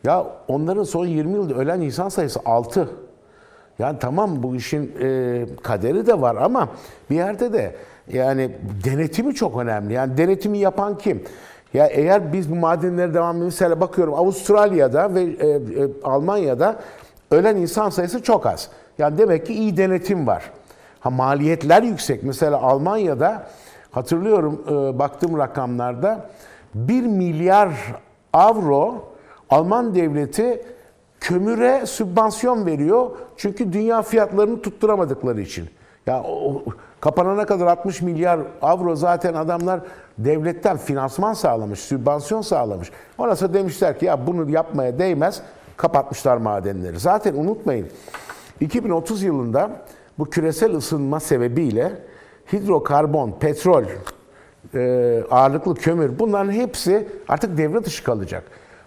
Ya 0.04 0.26
onların 0.48 0.84
son 0.84 1.06
20 1.06 1.32
yılda 1.32 1.54
ölen 1.54 1.80
insan 1.80 2.08
sayısı 2.08 2.40
6. 2.44 2.88
Yani 3.78 3.98
tamam 3.98 4.42
bu 4.42 4.56
işin 4.56 4.94
e, 5.00 5.46
kaderi 5.62 6.06
de 6.06 6.20
var 6.20 6.36
ama 6.36 6.68
bir 7.10 7.16
yerde 7.16 7.52
de 7.52 7.74
yani 8.12 8.50
denetimi 8.84 9.34
çok 9.34 9.58
önemli. 9.58 9.92
Yani 9.92 10.16
denetimi 10.16 10.58
yapan 10.58 10.98
kim? 10.98 11.24
Ya 11.74 11.86
eğer 11.86 12.32
biz 12.32 12.50
bu 12.50 12.54
madenlere 12.54 13.14
devam 13.14 13.36
mesela 13.36 13.80
bakıyorum 13.80 14.14
Avustralya'da 14.14 15.14
ve 15.14 15.22
e, 15.22 15.48
e, 15.48 15.60
Almanya'da 16.04 16.76
ölen 17.30 17.56
insan 17.56 17.90
sayısı 17.90 18.22
çok 18.22 18.46
az. 18.46 18.68
Yani 18.98 19.18
demek 19.18 19.46
ki 19.46 19.54
iyi 19.54 19.76
denetim 19.76 20.26
var. 20.26 20.50
Ha 21.00 21.10
maliyetler 21.10 21.82
yüksek. 21.82 22.22
Mesela 22.22 22.62
Almanya'da 22.62 23.46
hatırlıyorum 23.90 24.64
e, 24.68 24.98
baktığım 24.98 25.38
rakamlarda 25.38 26.30
1 26.74 27.02
milyar 27.02 27.70
avro 28.32 29.10
Alman 29.50 29.94
devleti 29.94 30.62
kömüre 31.20 31.86
sübvansiyon 31.86 32.66
veriyor. 32.66 33.10
Çünkü 33.36 33.72
dünya 33.72 34.02
fiyatlarını 34.02 34.62
tutturamadıkları 34.62 35.40
için. 35.40 35.68
Ya 36.06 36.22
o, 36.22 36.62
kapanana 37.00 37.46
kadar 37.46 37.66
60 37.66 38.02
milyar 38.02 38.40
avro 38.62 38.96
zaten 38.96 39.34
adamlar 39.34 39.80
devletten 40.18 40.76
finansman 40.76 41.32
sağlamış, 41.32 41.80
sübvansiyon 41.80 42.42
sağlamış. 42.42 42.90
Sonra 43.16 43.54
demişler 43.54 43.98
ki 43.98 44.04
ya 44.04 44.26
bunu 44.26 44.50
yapmaya 44.50 44.98
değmez. 44.98 45.42
Kapatmışlar 45.76 46.36
madenleri. 46.36 46.98
Zaten 46.98 47.34
unutmayın 47.34 47.86
2030 48.60 49.22
yılında 49.22 49.70
bu 50.18 50.24
küresel 50.24 50.76
ısınma 50.76 51.20
sebebiyle 51.20 51.92
hidrokarbon, 52.52 53.32
petrol, 53.40 53.84
e, 54.74 55.22
ağırlıklı 55.30 55.74
kömür 55.74 56.18
bunların 56.18 56.52
hepsi 56.52 57.08
artık 57.28 57.58
devre 57.58 57.84
dışı 57.84 58.04
kalacak. 58.04 58.44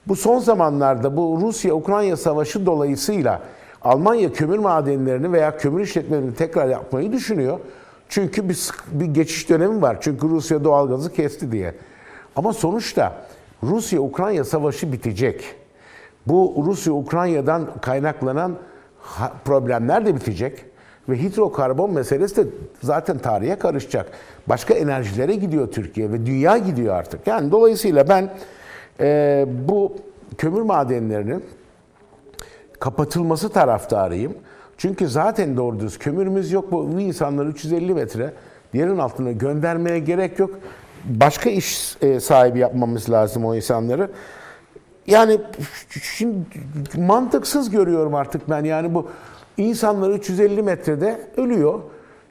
Bu 0.07 0.15
son 0.15 0.39
zamanlarda 0.39 1.17
bu 1.17 1.39
Rusya-Ukrayna 1.41 2.17
savaşı 2.17 2.65
dolayısıyla 2.65 3.41
Almanya 3.83 4.33
kömür 4.33 4.57
madenlerini 4.57 5.31
veya 5.31 5.57
kömür 5.57 5.81
işletmelerini 5.81 6.35
tekrar 6.35 6.67
yapmayı 6.67 7.11
düşünüyor. 7.11 7.59
Çünkü 8.13 8.49
bir, 8.49 8.69
bir 8.91 9.05
geçiş 9.05 9.49
dönemi 9.49 9.81
var. 9.81 9.97
Çünkü 10.01 10.29
Rusya 10.29 10.63
doğalgazı 10.63 11.13
kesti 11.13 11.51
diye. 11.51 11.75
Ama 12.35 12.53
sonuçta 12.53 13.25
Rusya-Ukrayna 13.63 14.43
savaşı 14.43 14.91
bitecek. 14.91 15.55
Bu 16.27 16.63
Rusya-Ukrayna'dan 16.65 17.69
kaynaklanan 17.81 18.55
problemler 19.45 20.05
de 20.05 20.15
bitecek. 20.15 20.65
Ve 21.09 21.17
hidrokarbon 21.17 21.93
meselesi 21.93 22.37
de 22.37 22.49
zaten 22.81 23.17
tarihe 23.17 23.55
karışacak. 23.55 24.11
Başka 24.47 24.73
enerjilere 24.73 25.35
gidiyor 25.35 25.71
Türkiye 25.71 26.11
ve 26.11 26.25
dünya 26.25 26.57
gidiyor 26.57 26.95
artık. 26.95 27.27
Yani 27.27 27.51
dolayısıyla 27.51 28.09
ben 28.09 28.33
e, 28.99 29.45
bu 29.67 29.95
kömür 30.37 30.61
madenlerinin 30.61 31.43
kapatılması 32.79 33.49
taraftarıyım. 33.49 34.33
Çünkü 34.77 35.07
zaten 35.07 35.57
doğru 35.57 35.79
düz 35.79 35.99
kömürümüz 35.99 36.51
yok. 36.51 36.71
Bu, 36.71 36.99
insanları 36.99 37.49
350 37.49 37.93
metre 37.93 38.33
yerin 38.73 38.97
altına 38.97 39.31
göndermeye 39.31 39.99
gerek 39.99 40.39
yok. 40.39 40.51
Başka 41.05 41.49
iş 41.49 41.97
e, 42.01 42.19
sahibi 42.19 42.59
yapmamız 42.59 43.09
lazım 43.09 43.45
o 43.45 43.55
insanları. 43.55 44.11
Yani 45.07 45.41
şimdi 46.01 46.35
mantıksız 46.97 47.69
görüyorum 47.69 48.15
artık 48.15 48.49
ben. 48.49 48.63
Yani 48.63 48.95
bu 48.95 49.07
insanlar 49.57 50.09
350 50.09 50.61
metrede 50.61 51.21
ölüyor. 51.37 51.79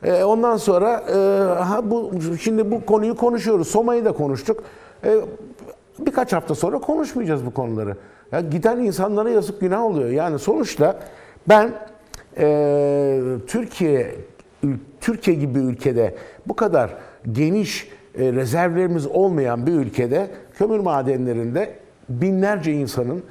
E, 0.03 0.25
ondan 0.25 0.57
sonra 0.57 1.05
e, 1.09 1.15
ha 1.63 1.91
bu 1.91 2.13
şimdi 2.41 2.71
bu 2.71 2.87
konuyu 2.87 3.17
konuşuyoruz. 3.17 3.69
Soma'yı 3.69 4.05
da 4.05 4.13
konuştuk. 4.13 4.65
Birkaç 5.99 6.33
hafta 6.33 6.55
sonra 6.55 6.79
konuşmayacağız 6.79 7.47
bu 7.47 7.51
konuları. 7.51 7.97
Ya 8.33 8.41
giden 8.41 8.79
insanlara 8.79 9.31
yazık 9.31 9.61
günah 9.61 9.83
oluyor. 9.83 10.11
Yani 10.11 10.39
sonuçta 10.39 10.99
ben 11.49 11.73
e, 12.39 13.21
Türkiye 13.47 14.15
Türkiye 15.01 15.37
gibi 15.37 15.59
ülkede 15.59 16.15
bu 16.47 16.57
kadar 16.57 16.91
geniş 17.33 17.89
e, 18.19 18.33
rezervlerimiz 18.33 19.07
olmayan 19.07 19.67
bir 19.67 19.73
ülkede 19.73 20.31
kömür 20.59 20.79
madenlerinde 20.79 21.75
binlerce 22.09 22.73
insanın 22.73 23.23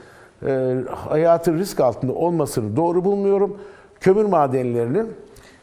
e, 0.45 0.75
hayatı 0.95 1.57
risk 1.57 1.79
altında 1.79 2.13
olmasını 2.13 2.75
doğru 2.75 3.05
bulmuyorum. 3.05 3.57
Kömür 3.99 4.25
madenlerinin 4.25 5.07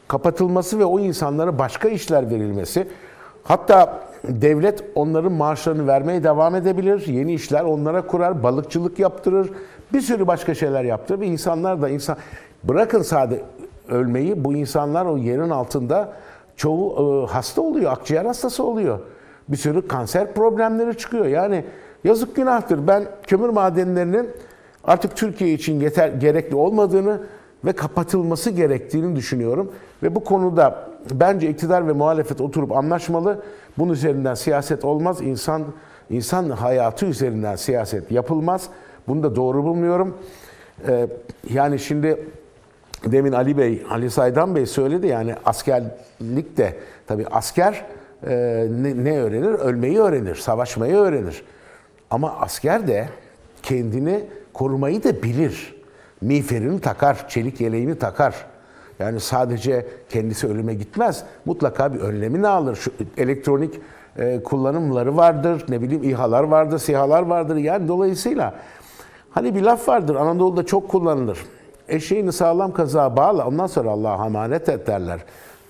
kapatılması 0.09 0.79
ve 0.79 0.85
o 0.85 1.01
insanlara 1.01 1.59
başka 1.59 1.89
işler 1.89 2.31
verilmesi, 2.31 2.89
hatta 3.45 4.01
devlet 4.25 4.85
onların 4.95 5.33
maaşlarını 5.33 5.87
vermeye 5.87 6.25
devam 6.25 6.55
edebilir, 6.55 7.07
yeni 7.07 7.35
işler 7.35 7.65
onlara 7.65 8.07
kurar, 8.07 8.43
balıkçılık 8.43 8.99
yaptırır, 8.99 9.51
bir 9.93 10.01
sürü 10.01 10.27
başka 10.27 10.55
şeyler 10.55 10.85
yaptırır 10.85 11.21
ve 11.21 11.27
insanlar 11.27 11.83
da 11.83 11.89
insan 11.89 12.17
bırakın 12.65 13.03
sade 13.03 13.43
ölmeyi 13.89 14.45
bu 14.45 14.55
insanlar 14.55 15.07
o 15.07 15.17
yerin 15.17 15.51
altında 15.51 16.13
çoğu 16.57 16.93
e, 16.93 17.33
hasta 17.33 17.63
oluyor, 17.63 17.93
akciğer 17.93 18.25
hastası 18.25 18.65
oluyor. 18.65 18.99
Bir 19.49 19.57
sürü 19.57 19.89
kanser 19.89 20.35
problemleri 20.35 20.97
çıkıyor. 20.97 21.27
Yani 21.27 21.65
yazık 22.05 22.37
günahtır. 22.37 22.87
Ben 22.87 23.05
kömür 23.27 23.49
madenlerinin 23.49 24.31
artık 24.85 25.17
Türkiye 25.17 25.53
için 25.53 25.81
yeter 25.81 26.09
gerekli 26.09 26.57
olmadığını 26.57 27.21
ve 27.65 27.73
kapatılması 27.73 28.51
gerektiğini 28.51 29.17
düşünüyorum. 29.17 29.73
Ve 30.03 30.15
bu 30.15 30.25
konuda 30.25 30.89
bence 31.13 31.51
iktidar 31.51 31.89
ve 31.89 31.93
muhalefet 31.93 32.41
oturup 32.41 32.73
anlaşmalı. 32.73 33.43
Bunun 33.79 33.93
üzerinden 33.93 34.35
siyaset 34.35 34.85
olmaz. 34.85 35.21
İnsan 35.21 35.63
insan 36.11 36.51
hayatı 36.51 37.07
üzerinden 37.07 37.57
siyaset 37.57 38.11
yapılmaz. 38.11 38.69
Bunu 39.09 39.23
da 39.23 39.37
doğru 39.37 39.65
bulmuyorum. 39.65 40.15
Ee, 40.89 41.07
yani 41.51 41.79
şimdi 41.79 42.27
demin 43.05 43.33
Ali 43.33 43.59
Bey, 43.59 43.87
Ali 43.91 44.11
Saydan 44.11 44.55
Bey 44.55 44.67
söyledi 44.67 45.07
yani 45.07 45.35
askerlik 45.45 46.57
de 46.57 46.77
tabii 47.07 47.27
asker 47.27 47.85
e, 48.27 48.67
ne, 48.71 49.05
ne 49.05 49.21
öğrenir? 49.21 49.47
Ölmeyi 49.47 49.99
öğrenir, 49.99 50.35
savaşmayı 50.35 50.95
öğrenir. 50.95 51.43
Ama 52.11 52.37
asker 52.41 52.89
de 52.89 53.09
kendini 53.63 54.25
korumayı 54.53 55.05
da 55.05 55.23
bilir. 55.23 55.75
Miğferini 56.21 56.81
takar, 56.81 57.29
çelik 57.29 57.61
yeleğini 57.61 57.99
takar. 57.99 58.35
Yani 58.99 59.21
sadece 59.21 59.87
kendisi 60.09 60.47
ölüme 60.47 60.75
gitmez. 60.75 61.25
Mutlaka 61.45 61.95
bir 61.95 62.01
önlemini 62.01 62.49
alır. 62.49 62.77
Şu 62.77 62.91
elektronik 63.17 63.81
e, 64.19 64.43
kullanımları 64.43 65.17
vardır, 65.17 65.65
ne 65.69 65.83
bileyim 65.83 66.03
İHA'lar 66.03 66.43
vardır, 66.45 66.79
SİHA'lar 66.79 67.23
vardır. 67.23 67.57
Yani 67.57 67.89
dolayısıyla 67.89 68.55
hani 69.31 69.55
bir 69.55 69.63
laf 69.63 69.89
vardır 69.89 70.15
Anadolu'da 70.15 70.67
çok 70.67 70.89
kullanılır. 70.89 71.39
Eşeğini 71.89 72.33
sağlam 72.33 72.73
kazağa 72.73 73.17
bağla 73.17 73.47
ondan 73.47 73.67
sonra 73.67 73.91
Allah'a 73.91 74.27
emanet 74.27 74.69
et 74.69 74.87
derler. 74.87 75.21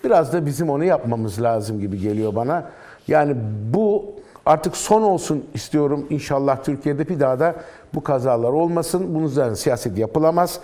Biraz 0.04 0.32
da 0.32 0.46
bizim 0.46 0.70
onu 0.70 0.84
yapmamız 0.84 1.42
lazım 1.42 1.80
gibi 1.80 2.00
geliyor 2.00 2.34
bana. 2.34 2.70
Yani 3.08 3.36
bu 3.74 4.04
artık 4.46 4.76
son 4.76 5.02
olsun 5.02 5.44
istiyorum. 5.54 6.06
İnşallah 6.10 6.64
Türkiye'de 6.64 7.08
bir 7.08 7.20
daha 7.20 7.40
da 7.40 7.54
bu 7.94 8.02
kazalar 8.02 8.52
olmasın. 8.52 9.14
Bunun 9.14 9.26
üzerine 9.26 9.56
siyaset 9.56 9.98
yapılamaz. 9.98 10.60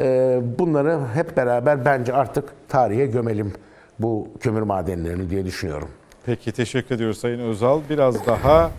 Ee, 0.00 0.40
bunları 0.58 0.98
hep 1.14 1.36
beraber 1.36 1.84
bence 1.84 2.12
artık 2.12 2.44
tarihe 2.68 3.06
gömelim 3.06 3.52
bu 3.98 4.28
kömür 4.40 4.62
madenlerini 4.62 5.30
diye 5.30 5.44
düşünüyorum. 5.44 5.88
Peki 6.26 6.52
teşekkür 6.52 6.94
ediyoruz 6.94 7.18
Sayın 7.18 7.40
Özal. 7.40 7.80
Biraz 7.90 8.26
daha 8.26 8.70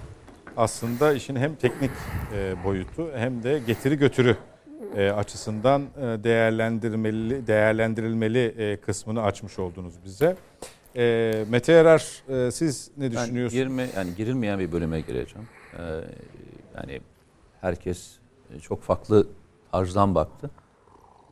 aslında 0.58 1.13
işin 1.13 1.36
hem 1.36 1.56
teknik 1.56 1.91
e, 2.36 2.63
boyutu 2.63 3.08
hem 3.15 3.43
de 3.43 3.60
getiri 3.67 3.97
götürü 3.97 4.38
e, 4.96 5.10
açısından 5.10 5.82
e, 5.82 6.02
değerlendirmeli 6.02 7.48
değerlendirilmeli 7.48 8.80
kısmını 8.86 9.24
açmış 9.24 9.60
oldunuz 9.60 9.94
bize. 10.06 10.36
Mete 11.50 11.74
Erer 11.74 12.24
siz 12.52 12.92
ne 12.98 13.12
düşünüyorsunuz? 13.12 13.54
Ben 13.54 13.60
girme, 13.60 13.88
yani 13.96 14.16
girilmeyen 14.16 14.60
bir 14.60 14.72
bölüme 14.72 15.02
gireceğim. 15.02 15.48
yani 16.78 17.02
herkes 17.62 18.12
çok 18.62 18.82
farklı 18.82 19.28
tarzdan 19.72 20.16
baktı. 20.16 20.52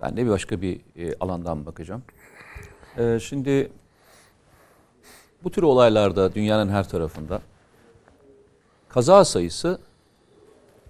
Ben 0.02 0.18
de 0.18 0.26
bir 0.26 0.30
başka 0.30 0.62
bir 0.62 0.82
alandan 1.20 1.66
bakacağım. 1.66 2.04
şimdi 3.20 3.72
bu 5.44 5.52
tür 5.52 5.64
olaylarda 5.64 6.36
dünyanın 6.36 6.70
her 6.70 6.90
tarafında 6.90 7.42
kaza 8.90 9.26
sayısı 9.26 9.80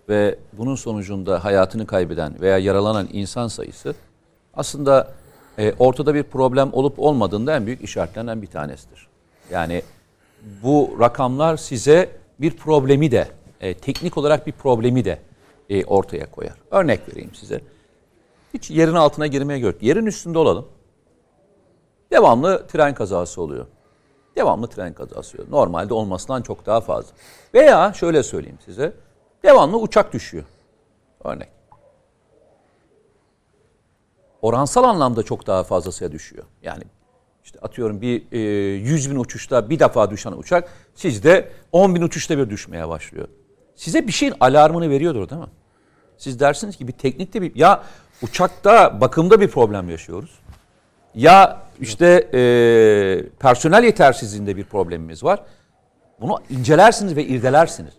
ve 0.09 0.39
bunun 0.53 0.75
sonucunda 0.75 1.43
hayatını 1.43 1.87
kaybeden 1.87 2.41
veya 2.41 2.57
yaralanan 2.57 3.07
insan 3.11 3.47
sayısı 3.47 3.95
aslında 4.53 5.13
e, 5.57 5.73
ortada 5.79 6.13
bir 6.13 6.23
problem 6.23 6.69
olup 6.73 6.99
olmadığında 6.99 7.55
en 7.55 7.65
büyük 7.65 7.83
işaretlenen 7.83 8.41
bir 8.41 8.47
tanesidir. 8.47 9.07
Yani 9.51 9.83
bu 10.63 10.97
rakamlar 10.99 11.57
size 11.57 12.09
bir 12.39 12.57
problemi 12.57 13.11
de, 13.11 13.27
e, 13.61 13.73
teknik 13.73 14.17
olarak 14.17 14.47
bir 14.47 14.51
problemi 14.51 15.05
de 15.05 15.19
e, 15.69 15.85
ortaya 15.85 16.31
koyar. 16.31 16.55
Örnek 16.71 17.09
vereyim 17.09 17.35
size. 17.35 17.61
Hiç 18.53 18.71
yerin 18.71 18.93
altına 18.93 19.27
girmeye 19.27 19.59
gerek 19.59 19.83
Yerin 19.83 20.05
üstünde 20.05 20.37
olalım. 20.37 20.67
Devamlı 22.11 22.67
tren 22.67 22.93
kazası 22.93 23.41
oluyor. 23.41 23.65
Devamlı 24.35 24.67
tren 24.67 24.93
kazası 24.93 25.37
oluyor. 25.37 25.51
Normalde 25.51 25.93
olmasından 25.93 26.41
çok 26.41 26.65
daha 26.65 26.81
fazla. 26.81 27.11
Veya 27.53 27.93
şöyle 27.93 28.23
söyleyeyim 28.23 28.59
size. 28.65 28.93
Devamlı 29.43 29.77
uçak 29.77 30.13
düşüyor. 30.13 30.43
Örnek. 31.23 31.49
Oransal 34.41 34.83
anlamda 34.83 35.23
çok 35.23 35.47
daha 35.47 35.63
fazlasıya 35.63 36.11
düşüyor. 36.11 36.43
Yani 36.61 36.83
işte 37.43 37.59
atıyorum 37.59 38.01
bir 38.01 38.31
e, 38.31 38.39
100 38.75 39.11
bin 39.11 39.15
uçuşta 39.15 39.69
bir 39.69 39.79
defa 39.79 40.11
düşen 40.11 40.31
uçak 40.31 40.69
sizde 40.95 41.51
10 41.71 41.95
bin 41.95 42.01
uçuşta 42.01 42.37
bir 42.37 42.49
düşmeye 42.49 42.89
başlıyor. 42.89 43.27
Size 43.75 44.07
bir 44.07 44.11
şeyin 44.11 44.33
alarmını 44.39 44.89
veriyordur 44.89 45.29
değil 45.29 45.41
mi? 45.41 45.47
Siz 46.17 46.39
dersiniz 46.39 46.77
ki 46.77 46.87
bir 46.87 46.93
teknikte 46.93 47.41
bir 47.41 47.55
ya 47.55 47.83
uçakta 48.21 49.01
bakımda 49.01 49.41
bir 49.41 49.47
problem 49.47 49.89
yaşıyoruz. 49.89 50.39
Ya 51.15 51.61
işte 51.79 52.29
e, 52.33 52.39
personel 53.39 53.83
yetersizliğinde 53.83 54.57
bir 54.57 54.63
problemimiz 54.63 55.23
var. 55.23 55.43
Bunu 56.21 56.37
incelersiniz 56.49 57.15
ve 57.15 57.23
irdelersiniz. 57.23 57.93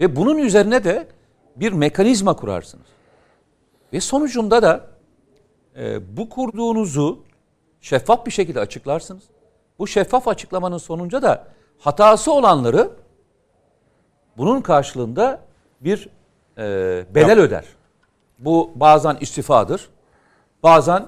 Ve 0.00 0.16
bunun 0.16 0.38
üzerine 0.38 0.84
de 0.84 1.08
bir 1.56 1.72
mekanizma 1.72 2.36
kurarsınız. 2.36 2.86
Ve 3.92 4.00
sonucunda 4.00 4.62
da 4.62 4.86
e, 5.76 6.16
bu 6.16 6.28
kurduğunuzu 6.28 7.24
şeffaf 7.80 8.26
bir 8.26 8.30
şekilde 8.30 8.60
açıklarsınız. 8.60 9.22
Bu 9.78 9.86
şeffaf 9.86 10.28
açıklamanın 10.28 10.78
sonunca 10.78 11.22
da 11.22 11.46
hatası 11.78 12.32
olanları 12.32 12.90
bunun 14.36 14.60
karşılığında 14.60 15.40
bir 15.80 16.08
e, 16.58 17.04
bedel 17.14 17.28
Yap. 17.28 17.38
öder. 17.38 17.64
Bu 18.38 18.72
bazen 18.74 19.16
istifadır, 19.20 19.88
bazen 20.62 21.06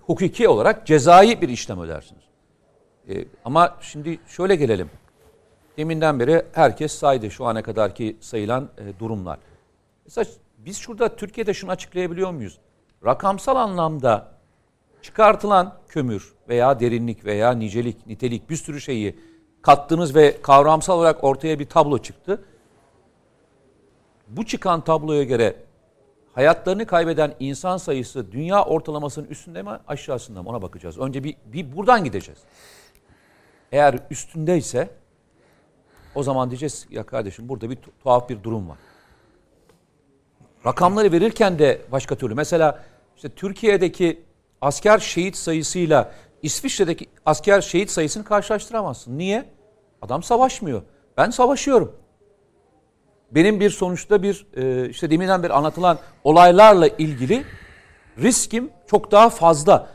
hukuki 0.00 0.48
olarak 0.48 0.86
cezai 0.86 1.40
bir 1.40 1.48
işlem 1.48 1.80
ödersiniz. 1.80 2.22
E, 3.08 3.24
ama 3.44 3.76
şimdi 3.80 4.18
şöyle 4.28 4.56
gelelim. 4.56 4.90
Deminden 5.76 6.20
beri 6.20 6.42
herkes 6.52 6.92
saydı 6.92 7.30
şu 7.30 7.44
ana 7.44 7.62
kadarki 7.62 8.16
sayılan 8.20 8.68
e, 8.78 8.98
durumlar. 8.98 9.38
Mesela 10.04 10.26
biz 10.58 10.78
şurada 10.78 11.16
Türkiye'de 11.16 11.54
şunu 11.54 11.70
açıklayabiliyor 11.70 12.30
muyuz? 12.30 12.58
Rakamsal 13.04 13.56
anlamda 13.56 14.32
çıkartılan 15.02 15.78
kömür 15.88 16.34
veya 16.48 16.80
derinlik 16.80 17.24
veya 17.24 17.52
nicelik, 17.52 18.06
nitelik 18.06 18.50
bir 18.50 18.56
sürü 18.56 18.80
şeyi 18.80 19.18
kattınız 19.62 20.14
ve 20.14 20.42
kavramsal 20.42 20.98
olarak 20.98 21.24
ortaya 21.24 21.58
bir 21.58 21.68
tablo 21.68 21.98
çıktı. 21.98 22.44
Bu 24.28 24.46
çıkan 24.46 24.84
tabloya 24.84 25.22
göre 25.22 25.56
hayatlarını 26.34 26.86
kaybeden 26.86 27.34
insan 27.40 27.76
sayısı 27.76 28.32
dünya 28.32 28.64
ortalamasının 28.64 29.26
üstünde 29.26 29.62
mi 29.62 29.70
aşağısında 29.88 30.42
mı 30.42 30.48
ona 30.48 30.62
bakacağız. 30.62 30.98
Önce 30.98 31.24
bir, 31.24 31.36
bir 31.46 31.76
buradan 31.76 32.04
gideceğiz. 32.04 32.40
Eğer 33.72 33.98
üstündeyse 34.10 34.90
o 36.16 36.22
zaman 36.22 36.50
diyeceğiz 36.50 36.86
ya 36.90 37.02
kardeşim 37.02 37.48
burada 37.48 37.70
bir 37.70 37.78
tuhaf 38.02 38.28
bir 38.28 38.42
durum 38.42 38.68
var. 38.68 38.78
Rakamları 40.66 41.12
verirken 41.12 41.58
de 41.58 41.82
başka 41.92 42.14
türlü. 42.16 42.34
Mesela 42.34 42.84
işte 43.16 43.28
Türkiye'deki 43.28 44.22
asker 44.60 44.98
şehit 44.98 45.36
sayısıyla 45.36 46.12
İsviçre'deki 46.42 47.06
asker 47.26 47.60
şehit 47.60 47.90
sayısını 47.90 48.24
karşılaştıramazsın. 48.24 49.18
Niye? 49.18 49.44
Adam 50.02 50.22
savaşmıyor. 50.22 50.82
Ben 51.16 51.30
savaşıyorum. 51.30 51.92
Benim 53.30 53.60
bir 53.60 53.70
sonuçta 53.70 54.22
bir 54.22 54.46
e, 54.56 54.88
işte 54.88 55.10
deminden 55.10 55.42
beri 55.42 55.52
anlatılan 55.52 55.98
olaylarla 56.24 56.88
ilgili 56.88 57.44
riskim 58.18 58.70
çok 58.86 59.10
daha 59.10 59.30
fazla. 59.30 59.88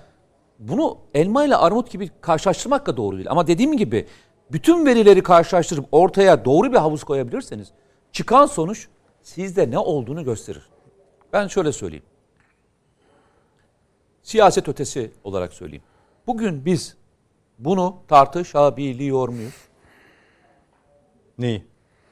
Bunu 0.60 0.98
elma 1.14 1.46
ile 1.46 1.56
armut 1.56 1.92
gibi 1.92 2.10
karşılaştırmak 2.22 2.86
da 2.86 2.98
doğru 2.98 3.16
değil. 3.16 3.30
Ama 3.30 3.48
dediğim 3.48 3.78
gibi 3.78 4.08
bütün 4.54 4.86
verileri 4.86 5.24
karşılaştırıp 5.24 5.86
ortaya 5.92 6.46
doğru 6.46 6.72
bir 6.72 6.78
havuz 6.78 7.04
koyabilirseniz 7.04 7.72
çıkan 8.12 8.46
sonuç 8.46 8.88
sizde 9.22 9.72
ne 9.72 9.80
olduğunu 9.80 10.24
gösterir. 10.24 10.70
Ben 11.34 11.48
şöyle 11.48 11.72
söyleyeyim. 11.72 12.06
Siyaset 14.24 14.68
ötesi 14.68 15.12
olarak 15.24 15.54
söyleyeyim. 15.54 15.84
Bugün 16.28 16.66
biz 16.66 16.98
bunu 17.60 17.98
tartışabiliyor 18.08 19.30
muyuz? 19.30 19.56
Neyi? 21.38 21.66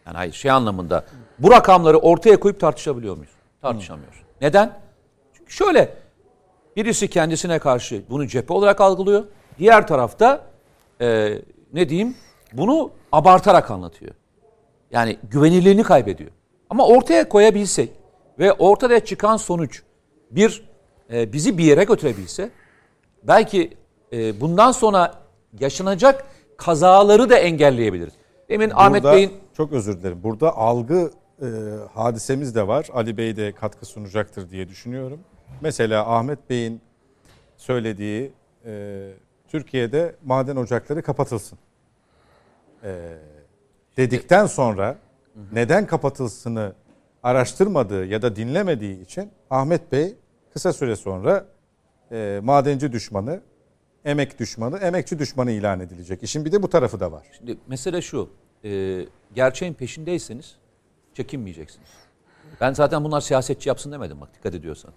Yani 0.05 0.17
hayır 0.17 0.33
şey 0.33 0.51
anlamında 0.51 1.05
bu 1.39 1.51
rakamları 1.51 1.97
ortaya 1.97 2.39
koyup 2.39 2.59
tartışabiliyor 2.59 3.17
muyuz? 3.17 3.31
Tartışamıyoruz. 3.61 4.19
Neden? 4.41 4.79
Çünkü 5.33 5.53
şöyle 5.53 5.97
birisi 6.75 7.09
kendisine 7.09 7.59
karşı 7.59 8.03
bunu 8.09 8.27
cephe 8.27 8.53
olarak 8.53 8.81
algılıyor. 8.81 9.25
Diğer 9.59 9.87
tarafta 9.87 10.45
e, 11.01 11.37
ne 11.73 11.89
diyeyim 11.89 12.15
bunu 12.53 12.91
abartarak 13.11 13.71
anlatıyor. 13.71 14.13
Yani 14.91 15.17
güvenilirliğini 15.23 15.83
kaybediyor. 15.83 16.31
Ama 16.69 16.87
ortaya 16.87 17.29
koyabilsek 17.29 17.91
ve 18.39 18.53
ortaya 18.53 18.99
çıkan 19.05 19.37
sonuç 19.37 19.83
bir 20.31 20.69
e, 21.13 21.33
bizi 21.33 21.57
bir 21.57 21.63
yere 21.63 21.83
götürebilse 21.83 22.49
belki 23.23 23.77
e, 24.13 24.41
bundan 24.41 24.71
sonra 24.71 25.13
yaşanacak 25.59 26.25
kazaları 26.57 27.29
da 27.29 27.37
engelleyebiliriz. 27.37 28.13
Demin 28.49 28.71
Ahmet 28.75 29.03
Bey'in 29.03 29.33
çok 29.57 29.71
özür 29.71 29.99
dilerim. 29.99 30.23
Burada 30.23 30.57
algı 30.57 31.11
e, 31.41 31.47
hadisemiz 31.93 32.55
de 32.55 32.67
var. 32.67 32.87
Ali 32.93 33.17
Bey 33.17 33.35
de 33.35 33.51
katkı 33.51 33.85
sunacaktır 33.85 34.49
diye 34.49 34.67
düşünüyorum. 34.69 35.19
Mesela 35.61 36.15
Ahmet 36.15 36.49
Bey'in 36.49 36.81
söylediği 37.57 38.31
e, 38.65 39.11
Türkiye'de 39.47 40.15
maden 40.25 40.55
ocakları 40.55 41.01
kapatılsın. 41.01 41.59
E, 42.83 43.17
dedikten 43.97 44.45
sonra 44.45 44.97
neden 45.51 45.87
kapatılsını 45.87 46.73
araştırmadığı 47.23 48.05
ya 48.05 48.21
da 48.21 48.35
dinlemediği 48.35 49.01
için 49.01 49.31
Ahmet 49.49 49.91
Bey 49.91 50.15
kısa 50.53 50.73
süre 50.73 50.95
sonra 50.95 51.45
e, 52.11 52.39
madenci 52.43 52.91
düşmanı, 52.91 53.41
emek 54.05 54.39
düşmanı, 54.39 54.77
emekçi 54.77 55.19
düşmanı 55.19 55.51
ilan 55.51 55.79
edilecek. 55.79 56.23
İşin 56.23 56.45
bir 56.45 56.51
de 56.51 56.63
bu 56.63 56.69
tarafı 56.69 56.99
da 56.99 57.11
var. 57.11 57.27
Şimdi 57.37 57.57
mesele 57.67 58.01
şu. 58.01 58.29
E, 58.65 59.01
gerçeğin 59.35 59.73
peşindeyseniz 59.73 60.55
çekinmeyeceksiniz. 61.13 61.89
Ben 62.61 62.73
zaten 62.73 63.03
bunlar 63.03 63.21
siyasetçi 63.21 63.69
yapsın 63.69 63.91
demedim 63.91 64.21
bak 64.21 64.33
dikkat 64.33 64.55
ediyorsan. 64.55 64.91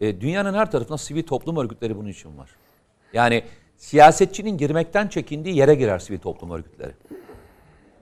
E, 0.00 0.20
dünyanın 0.20 0.54
her 0.54 0.70
tarafında 0.70 0.98
sivil 0.98 1.22
toplum 1.22 1.56
örgütleri 1.56 1.96
bunun 1.96 2.08
için 2.08 2.38
var. 2.38 2.50
Yani 3.12 3.44
siyasetçinin 3.76 4.58
girmekten 4.58 5.08
çekindiği 5.08 5.56
yere 5.56 5.74
girer 5.74 5.98
sivil 5.98 6.18
toplum 6.18 6.50
örgütleri. 6.50 6.92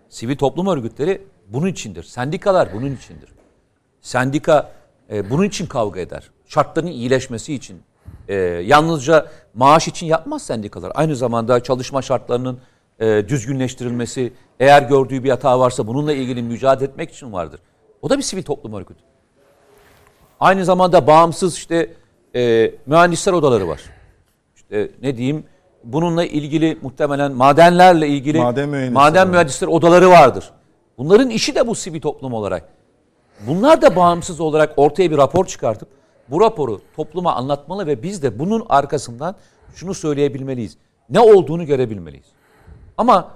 Sivil 0.08 0.36
toplum 0.36 0.66
örgütleri 0.66 1.22
bunun 1.48 1.66
içindir. 1.66 2.02
Sendikalar 2.02 2.68
bunun 2.74 2.96
içindir. 2.96 3.32
Sendika 4.00 4.72
e, 5.12 5.30
bunun 5.30 5.44
için 5.44 5.66
kavga 5.66 6.00
eder. 6.00 6.30
Şartların 6.46 6.86
iyileşmesi 6.86 7.54
için. 7.54 7.82
E, 8.28 8.34
yalnızca 8.44 9.26
maaş 9.54 9.88
için 9.88 10.06
yapmaz 10.06 10.42
sendikalar. 10.42 10.92
Aynı 10.94 11.16
zamanda 11.16 11.62
çalışma 11.62 12.02
şartlarının 12.02 12.58
e, 13.00 13.28
düzgünleştirilmesi, 13.28 14.32
eğer 14.60 14.82
gördüğü 14.82 15.24
bir 15.24 15.30
hata 15.30 15.60
varsa 15.60 15.86
bununla 15.86 16.12
ilgili 16.12 16.42
mücadele 16.42 16.88
etmek 16.88 17.10
için 17.10 17.32
vardır. 17.32 17.60
O 18.02 18.10
da 18.10 18.18
bir 18.18 18.22
sivil 18.22 18.42
toplum 18.42 18.72
örgütü. 18.74 19.00
Aynı 20.40 20.64
zamanda 20.64 21.06
bağımsız 21.06 21.54
işte 21.54 21.94
e, 22.34 22.72
mühendisler 22.86 23.32
odaları 23.32 23.68
var. 23.68 23.80
İşte 24.56 24.90
ne 25.02 25.16
diyeyim 25.16 25.44
bununla 25.84 26.24
ilgili 26.24 26.78
muhtemelen 26.82 27.32
madenlerle 27.32 28.08
ilgili 28.08 28.38
Maden 28.38 28.68
mühendisleri 28.68 28.94
maden 28.94 29.26
var. 29.28 29.32
mühendisler 29.32 29.68
odaları 29.68 30.10
vardır. 30.10 30.50
Bunların 30.98 31.30
işi 31.30 31.54
de 31.54 31.66
bu 31.66 31.74
sivil 31.74 32.00
toplum 32.00 32.32
olarak. 32.32 32.68
Bunlar 33.46 33.82
da 33.82 33.96
bağımsız 33.96 34.40
olarak 34.40 34.72
ortaya 34.76 35.10
bir 35.10 35.16
rapor 35.16 35.44
çıkartıp 35.46 35.88
bu 36.28 36.40
raporu 36.40 36.80
topluma 36.96 37.34
anlatmalı 37.34 37.86
ve 37.86 38.02
biz 38.02 38.22
de 38.22 38.38
bunun 38.38 38.66
arkasından 38.68 39.36
şunu 39.74 39.94
söyleyebilmeliyiz. 39.94 40.76
Ne 41.10 41.20
olduğunu 41.20 41.66
görebilmeliyiz. 41.66 42.26
Ama 42.98 43.30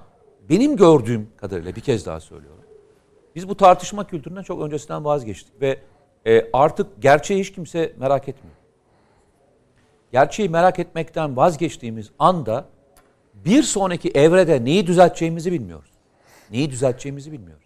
benim 0.50 0.76
gördüğüm 0.76 1.28
kadarıyla 1.37 1.76
bir 1.76 1.80
kez 1.80 2.06
daha 2.06 2.20
söylüyorum. 2.20 2.58
Biz 3.34 3.48
bu 3.48 3.56
tartışma 3.56 4.06
kültüründen 4.06 4.42
çok 4.42 4.62
öncesinden 4.62 5.04
vazgeçtik 5.04 5.61
ve 5.61 5.78
e, 6.26 6.50
artık 6.52 7.02
gerçeği 7.02 7.40
hiç 7.40 7.52
kimse 7.52 7.92
merak 7.98 8.28
etmiyor. 8.28 8.56
Gerçeği 10.12 10.49
merak 10.49 10.79
etmekten 10.79 11.37
vazgeçtiğimiz 11.37 12.11
anda 12.18 12.64
bir 13.35 13.62
sonraki 13.62 14.11
evrede 14.11 14.64
neyi 14.64 14.87
düzelteceğimizi 14.87 15.53
bilmiyoruz. 15.53 15.90
Neyi 16.51 16.71
düzelteceğimizi 16.71 17.33
bilmiyoruz. 17.33 17.64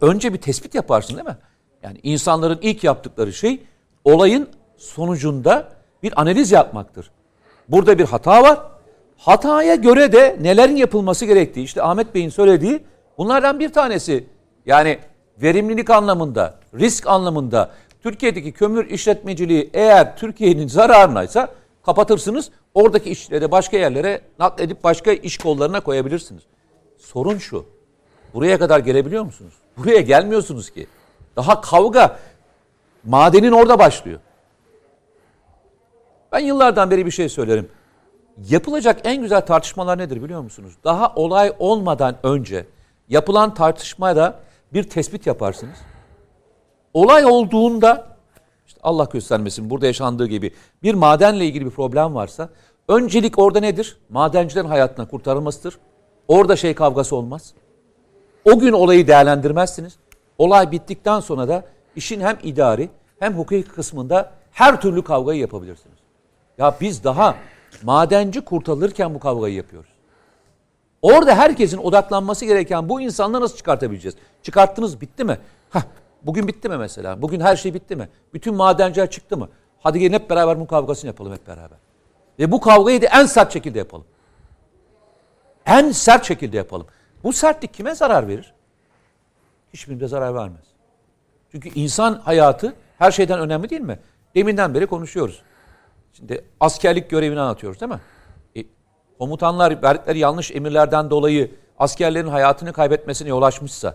Önce 0.00 0.32
bir 0.32 0.38
tespit 0.38 0.74
yaparsın 0.74 1.16
değil 1.16 1.28
mi? 1.28 1.36
Yani 1.82 1.98
insanların 2.02 2.58
ilk 2.62 2.84
yaptıkları 2.84 3.32
şey 3.32 3.62
olayın 4.04 4.48
sonucunda 4.76 5.68
bir 6.02 6.20
analiz 6.20 6.52
yapmaktır. 6.52 7.10
Burada 7.68 7.98
bir 7.98 8.04
hata 8.04 8.42
var. 8.42 8.60
Hataya 9.16 9.74
göre 9.74 10.12
de 10.12 10.36
nelerin 10.40 10.76
yapılması 10.76 11.26
gerektiği 11.26 11.62
işte 11.62 11.82
Ahmet 11.82 12.14
Bey'in 12.14 12.28
söylediği 12.28 12.84
bunlardan 13.18 13.60
bir 13.60 13.72
tanesi. 13.72 14.26
Yani 14.66 14.98
verimlilik 15.42 15.90
anlamında, 15.90 16.54
risk 16.74 17.06
anlamında 17.06 17.70
Türkiye'deki 18.02 18.52
kömür 18.52 18.90
işletmeciliği 18.90 19.70
eğer 19.74 20.16
Türkiye'nin 20.16 20.68
zararınaysa 20.68 21.48
kapatırsınız. 21.86 22.50
Oradaki 22.74 23.10
işleri 23.10 23.50
başka 23.50 23.76
yerlere 23.76 24.20
nakledip 24.38 24.84
başka 24.84 25.12
iş 25.12 25.38
kollarına 25.38 25.80
koyabilirsiniz. 25.80 26.42
Sorun 26.98 27.38
şu. 27.38 27.66
Buraya 28.34 28.58
kadar 28.58 28.80
gelebiliyor 28.80 29.24
musunuz? 29.24 29.54
Buraya 29.76 30.00
gelmiyorsunuz 30.00 30.70
ki. 30.70 30.86
Daha 31.36 31.60
kavga 31.60 32.18
madenin 33.04 33.52
orada 33.52 33.78
başlıyor. 33.78 34.20
Ben 36.32 36.38
yıllardan 36.38 36.90
beri 36.90 37.06
bir 37.06 37.10
şey 37.10 37.28
söylerim. 37.28 37.68
Yapılacak 38.48 39.00
en 39.04 39.22
güzel 39.22 39.40
tartışmalar 39.46 39.98
nedir 39.98 40.22
biliyor 40.22 40.40
musunuz? 40.40 40.72
Daha 40.84 41.14
olay 41.14 41.52
olmadan 41.58 42.16
önce 42.22 42.66
yapılan 43.08 43.54
tartışmada 43.54 44.40
bir 44.72 44.82
tespit 44.82 45.26
yaparsınız. 45.26 45.78
Olay 46.94 47.24
olduğunda 47.24 48.06
işte 48.66 48.80
Allah 48.82 49.08
göstermesin 49.12 49.70
burada 49.70 49.86
yaşandığı 49.86 50.26
gibi 50.26 50.50
bir 50.82 50.94
madenle 50.94 51.46
ilgili 51.46 51.64
bir 51.64 51.70
problem 51.70 52.14
varsa 52.14 52.48
öncelik 52.88 53.38
orada 53.38 53.60
nedir? 53.60 53.96
Madencilerin 54.08 54.68
hayatına 54.68 55.08
kurtarılmasıdır. 55.08 55.78
Orada 56.28 56.56
şey 56.56 56.74
kavgası 56.74 57.16
olmaz. 57.16 57.54
O 58.44 58.58
gün 58.58 58.72
olayı 58.72 59.06
değerlendirmezsiniz. 59.06 59.96
Olay 60.38 60.70
bittikten 60.70 61.20
sonra 61.20 61.48
da 61.48 61.64
işin 61.96 62.20
hem 62.20 62.38
idari 62.42 62.88
hem 63.18 63.34
hukuki 63.34 63.62
kısmında 63.62 64.30
her 64.52 64.80
türlü 64.80 65.04
kavgayı 65.04 65.40
yapabilirsiniz. 65.40 65.98
Ya 66.58 66.76
biz 66.80 67.04
daha 67.04 67.36
madenci 67.82 68.40
kurtarılırken 68.40 69.14
bu 69.14 69.20
kavgayı 69.20 69.54
yapıyoruz. 69.54 69.90
Orada 71.02 71.34
herkesin 71.34 71.78
odaklanması 71.78 72.44
gereken 72.44 72.88
bu 72.88 73.00
insanları 73.00 73.42
nasıl 73.42 73.56
çıkartabileceğiz? 73.56 74.16
Çıkarttınız 74.42 75.00
bitti 75.00 75.24
mi? 75.24 75.38
Hah, 75.70 75.82
bugün 76.26 76.48
bitti 76.48 76.68
mi 76.68 76.76
mesela? 76.76 77.22
Bugün 77.22 77.40
her 77.40 77.56
şey 77.56 77.74
bitti 77.74 77.96
mi? 77.96 78.08
Bütün 78.34 78.54
madenciler 78.54 79.10
çıktı 79.10 79.36
mı? 79.36 79.48
Hadi 79.82 79.98
gelin 79.98 80.14
hep 80.14 80.30
beraber 80.30 80.60
bu 80.60 80.66
kavgasını 80.66 81.08
yapalım 81.08 81.32
hep 81.32 81.46
beraber. 81.46 81.78
Ve 82.38 82.52
bu 82.52 82.60
kavgayı 82.60 83.02
da 83.02 83.06
en 83.06 83.26
sert 83.26 83.52
şekilde 83.52 83.78
yapalım. 83.78 84.04
En 85.66 85.90
sert 85.90 86.24
şekilde 86.24 86.56
yapalım. 86.56 86.86
Bu 87.24 87.32
sertlik 87.32 87.74
kime 87.74 87.94
zarar 87.94 88.28
verir? 88.28 88.54
Hiçbirine 89.72 90.08
zarar 90.08 90.34
vermez. 90.34 90.64
Çünkü 91.52 91.68
insan 91.68 92.14
hayatı 92.14 92.74
her 92.98 93.10
şeyden 93.10 93.40
önemli 93.40 93.70
değil 93.70 93.82
mi? 93.82 93.98
Deminden 94.34 94.74
beri 94.74 94.86
konuşuyoruz. 94.86 95.42
Şimdi 96.12 96.44
askerlik 96.60 97.10
görevini 97.10 97.40
anlatıyoruz 97.40 97.80
değil 97.80 97.92
mi? 97.92 98.00
E, 98.56 98.64
komutanlar 99.18 99.82
verdikleri 99.82 100.18
yanlış 100.18 100.50
emirlerden 100.50 101.10
dolayı 101.10 101.50
askerlerin 101.78 102.28
hayatını 102.28 102.72
kaybetmesine 102.72 103.28
yol 103.28 103.42
açmışsa, 103.42 103.94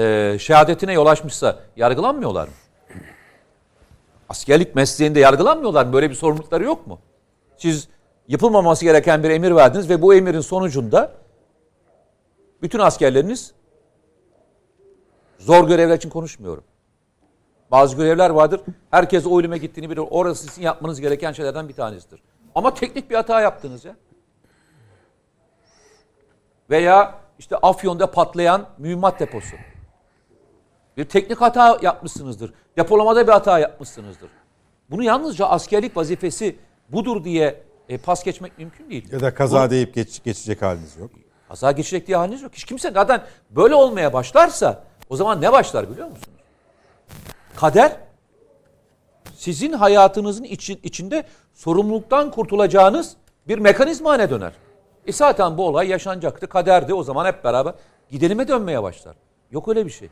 e, 0.00 0.38
şehadetine 0.38 0.92
yol 0.92 1.06
açmışsa 1.06 1.58
yargılanmıyorlar 1.76 2.48
mı? 2.48 2.54
Askerlik 4.28 4.74
mesleğinde 4.74 5.20
yargılanmıyorlar 5.20 5.86
mı? 5.86 5.92
Böyle 5.92 6.10
bir 6.10 6.14
sorumlulukları 6.14 6.64
yok 6.64 6.86
mu? 6.86 6.98
Siz 7.56 7.88
yapılmaması 8.28 8.84
gereken 8.84 9.22
bir 9.22 9.30
emir 9.30 9.56
verdiniz 9.56 9.90
ve 9.90 10.02
bu 10.02 10.14
emirin 10.14 10.40
sonucunda 10.40 11.12
bütün 12.62 12.78
askerleriniz 12.78 13.52
zor 15.38 15.68
görevler 15.68 15.96
için 15.96 16.10
konuşmuyorum. 16.10 16.64
Bazı 17.70 17.96
görevler 17.96 18.30
vardır. 18.30 18.60
Herkes 18.90 19.26
o 19.26 19.40
ölüme 19.40 19.58
gittiğini 19.58 19.90
bilir. 19.90 20.02
Orası 20.10 20.46
sizin 20.46 20.62
yapmanız 20.62 21.00
gereken 21.00 21.32
şeylerden 21.32 21.68
bir 21.68 21.74
tanesidir. 21.74 22.22
Ama 22.54 22.74
teknik 22.74 23.10
bir 23.10 23.14
hata 23.14 23.40
yaptınız 23.40 23.84
ya. 23.84 23.96
Veya 26.70 27.14
işte 27.38 27.56
Afyon'da 27.56 28.10
patlayan 28.10 28.66
mühimmat 28.78 29.20
deposu. 29.20 29.56
Bir 31.00 31.04
teknik 31.04 31.40
hata 31.40 31.78
yapmışsınızdır. 31.82 32.52
Depolamada 32.76 33.26
bir 33.26 33.32
hata 33.32 33.58
yapmışsınızdır. 33.58 34.28
Bunu 34.90 35.02
yalnızca 35.02 35.46
askerlik 35.46 35.96
vazifesi 35.96 36.56
budur 36.88 37.24
diye 37.24 37.62
e, 37.88 37.98
pas 37.98 38.24
geçmek 38.24 38.58
mümkün 38.58 38.90
değil. 38.90 39.12
Ya 39.12 39.20
da 39.20 39.34
kaza 39.34 39.70
deyip 39.70 39.94
geç, 39.94 40.24
geçecek 40.24 40.62
haliniz 40.62 40.96
yok. 40.96 41.10
Kaza 41.48 41.72
geçecek 41.72 42.06
diye 42.06 42.16
haliniz 42.16 42.42
yok. 42.42 42.52
Hiç 42.54 42.64
kimse 42.64 42.90
zaten 42.90 43.22
böyle 43.50 43.74
olmaya 43.74 44.12
başlarsa 44.12 44.84
o 45.10 45.16
zaman 45.16 45.40
ne 45.40 45.52
başlar 45.52 45.90
biliyor 45.90 46.08
musunuz? 46.08 46.38
Kader 47.56 47.96
sizin 49.34 49.72
hayatınızın 49.72 50.44
için, 50.44 50.80
içinde 50.82 51.24
sorumluluktan 51.54 52.30
kurtulacağınız 52.30 53.16
bir 53.48 53.58
mekanizma 53.58 54.10
haline 54.10 54.30
döner. 54.30 54.52
E 55.06 55.12
zaten 55.12 55.58
bu 55.58 55.66
olay 55.66 55.88
yaşanacaktı, 55.88 56.46
kaderdi. 56.46 56.94
O 56.94 57.02
zaman 57.02 57.26
hep 57.26 57.44
beraber 57.44 57.74
gidelime 58.10 58.48
dönmeye 58.48 58.82
başlar. 58.82 59.16
Yok 59.50 59.68
öyle 59.68 59.86
bir 59.86 59.90
şey. 59.90 60.08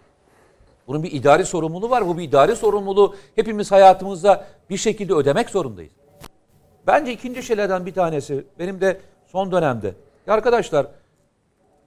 Bunun 0.89 1.03
bir 1.03 1.13
idari 1.13 1.45
sorumluluğu 1.45 1.91
var. 1.91 2.07
Bu 2.07 2.19
bir 2.19 2.23
idari 2.23 2.57
sorumluluğu 2.57 3.15
hepimiz 3.37 3.73
hayatımızda 3.73 4.45
bir 4.71 4.77
şekilde 4.77 5.15
ödemek 5.15 5.51
zorundayız. 5.51 5.93
Bence 6.87 7.13
ikinci 7.13 7.43
şeylerden 7.43 7.87
bir 7.87 7.95
tanesi 7.95 8.45
benim 8.59 8.81
de 8.81 9.01
son 9.27 9.53
dönemde. 9.53 9.95
Arkadaşlar 10.29 10.87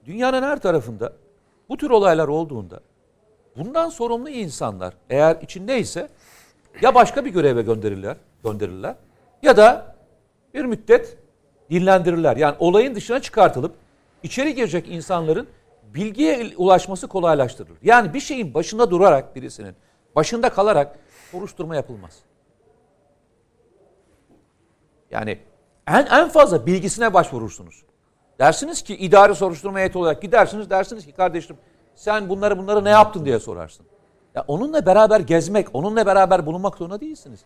dünyanın 0.06 0.42
her 0.42 0.60
tarafında 0.60 1.12
bu 1.68 1.76
tür 1.76 1.90
olaylar 1.90 2.28
olduğunda 2.28 2.80
bundan 3.56 3.88
sorumlu 3.88 4.28
insanlar 4.28 4.94
eğer 5.10 5.36
içindeyse 5.42 6.08
ya 6.82 6.94
başka 6.94 7.24
bir 7.24 7.30
göreve 7.30 7.62
gönderirler, 7.62 8.16
gönderirler 8.44 8.94
ya 9.42 9.56
da 9.56 9.96
bir 10.54 10.64
müddet 10.64 11.16
dinlendirirler. 11.70 12.36
Yani 12.36 12.56
olayın 12.58 12.94
dışına 12.94 13.20
çıkartılıp 13.20 13.74
içeri 14.22 14.54
girecek 14.54 14.88
insanların 14.88 15.48
bilgiye 15.94 16.52
ulaşması 16.56 17.08
kolaylaştırılır. 17.08 17.78
Yani 17.82 18.14
bir 18.14 18.20
şeyin 18.20 18.54
başında 18.54 18.90
durarak 18.90 19.36
birisinin 19.36 19.74
başında 20.16 20.48
kalarak 20.48 20.98
soruşturma 21.30 21.76
yapılmaz. 21.76 22.18
Yani 25.10 25.38
en 25.86 26.06
en 26.06 26.28
fazla 26.28 26.66
bilgisine 26.66 27.14
başvurursunuz. 27.14 27.82
Dersiniz 28.38 28.82
ki 28.82 28.96
idari 28.96 29.34
soruşturma 29.34 29.78
heyeti 29.78 29.98
olarak 29.98 30.22
gidersiniz 30.22 30.70
dersiniz 30.70 31.06
ki 31.06 31.12
kardeşim 31.12 31.56
sen 31.94 32.28
bunları 32.28 32.58
bunları 32.58 32.84
ne 32.84 32.90
yaptın 32.90 33.24
diye 33.24 33.38
sorarsın. 33.38 33.86
Ya 34.34 34.44
onunla 34.48 34.86
beraber 34.86 35.20
gezmek, 35.20 35.74
onunla 35.74 36.06
beraber 36.06 36.46
bulunmak 36.46 36.76
zorunda 36.76 37.00
değilsiniz. 37.00 37.40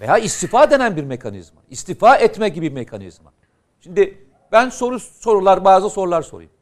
Veya 0.00 0.18
istifa 0.18 0.70
denen 0.70 0.96
bir 0.96 1.04
mekanizma. 1.04 1.60
İstifa 1.70 2.16
etme 2.16 2.48
gibi 2.48 2.66
bir 2.66 2.74
mekanizma. 2.74 3.32
Şimdi 3.80 4.26
ben 4.52 4.68
soru 4.68 5.00
sorular 5.00 5.64
bazı 5.64 5.90
sorular 5.90 6.22
sorayım. 6.22 6.52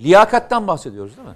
Liyakattan 0.00 0.66
bahsediyoruz 0.66 1.16
değil 1.16 1.28
mi? 1.28 1.34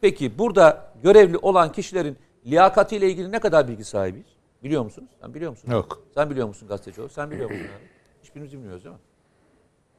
Peki 0.00 0.38
burada 0.38 0.92
görevli 1.02 1.38
olan 1.38 1.72
kişilerin 1.72 2.16
liyakatiyle 2.46 3.10
ilgili 3.10 3.32
ne 3.32 3.38
kadar 3.38 3.68
bilgi 3.68 3.84
sahibiyiz? 3.84 4.26
Biliyor 4.62 4.82
musunuz? 4.84 5.10
Sen 5.20 5.34
biliyor 5.34 5.50
musun? 5.50 5.70
Yok. 5.70 6.02
Sen 6.14 6.30
biliyor 6.30 6.48
musun 6.48 6.68
gazeteci 6.68 7.00
olarak? 7.00 7.12
Sen 7.12 7.30
biliyor 7.30 7.50
musun? 7.50 7.64
abi? 7.64 7.88
Hiçbirimiz 8.22 8.52
bilmiyoruz 8.52 8.84
değil 8.84 8.94
mi? 8.94 9.00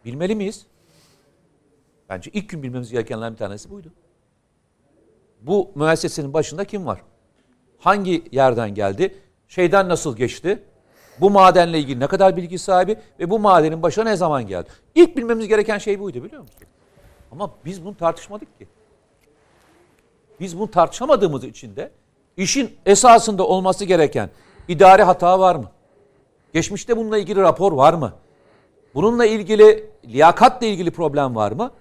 Bilmeli 0.06 0.36
miyiz? 0.36 0.66
Bence 2.10 2.32
ilk 2.34 2.50
gün 2.50 2.64
bilmemiz 2.64 2.92
gerekenlerden 2.92 3.34
bir 3.34 3.38
tanesi 3.38 3.70
buydu. 3.70 3.92
Bu 5.42 5.72
müessesenin 5.76 6.34
başında 6.34 6.66
kim 6.66 6.86
var? 6.86 7.02
Hangi 7.80 8.24
yerden 8.32 8.76
geldi? 8.76 9.16
Şeyden 9.48 9.90
nasıl 9.90 10.18
geçti? 10.18 10.64
Bu 11.20 11.30
madenle 11.30 11.80
ilgili 11.80 12.00
ne 12.00 12.08
kadar 12.08 12.38
bilgi 12.38 12.60
sahibi 12.60 12.98
ve 13.20 13.30
bu 13.30 13.40
madenin 13.40 13.84
başına 13.84 14.04
ne 14.04 14.16
zaman 14.16 14.48
geldi? 14.48 14.70
İlk 14.96 15.18
bilmemiz 15.18 15.48
gereken 15.48 15.78
şey 15.78 16.00
buydu 16.00 16.24
biliyor 16.24 16.42
musun? 16.42 16.60
Ama 17.32 17.52
biz 17.66 17.86
bunu 17.86 17.98
tartışmadık 17.98 18.60
ki. 18.60 18.68
Biz 20.40 20.60
bunu 20.60 20.72
tartışamadığımız 20.72 21.44
için 21.44 21.76
de 21.76 21.92
işin 22.38 22.76
esasında 22.86 23.48
olması 23.48 23.86
gereken 23.86 24.30
idari 24.68 25.04
hata 25.04 25.40
var 25.40 25.56
mı? 25.56 25.72
Geçmişte 26.54 26.98
bununla 26.98 27.18
ilgili 27.18 27.42
rapor 27.42 27.72
var 27.72 27.94
mı? 27.94 28.14
Bununla 28.96 29.26
ilgili 29.26 29.90
liyakatla 30.06 30.68
ilgili 30.68 30.92
problem 30.92 31.36
var 31.36 31.52
mı? 31.52 31.72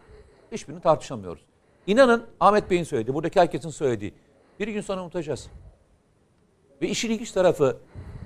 Hiçbirini 0.53 0.80
tartışamıyoruz. 0.80 1.42
İnanın 1.86 2.26
Ahmet 2.40 2.70
Bey'in 2.70 2.84
söylediği, 2.84 3.14
buradaki 3.14 3.40
herkesin 3.40 3.70
söylediği 3.70 4.14
bir 4.61 4.68
gün 4.68 4.80
sonra 4.80 5.03
unutacağız. 5.03 5.46
Ve 6.82 6.88
işin 6.88 7.11
ilginç 7.11 7.32
tarafı 7.32 7.76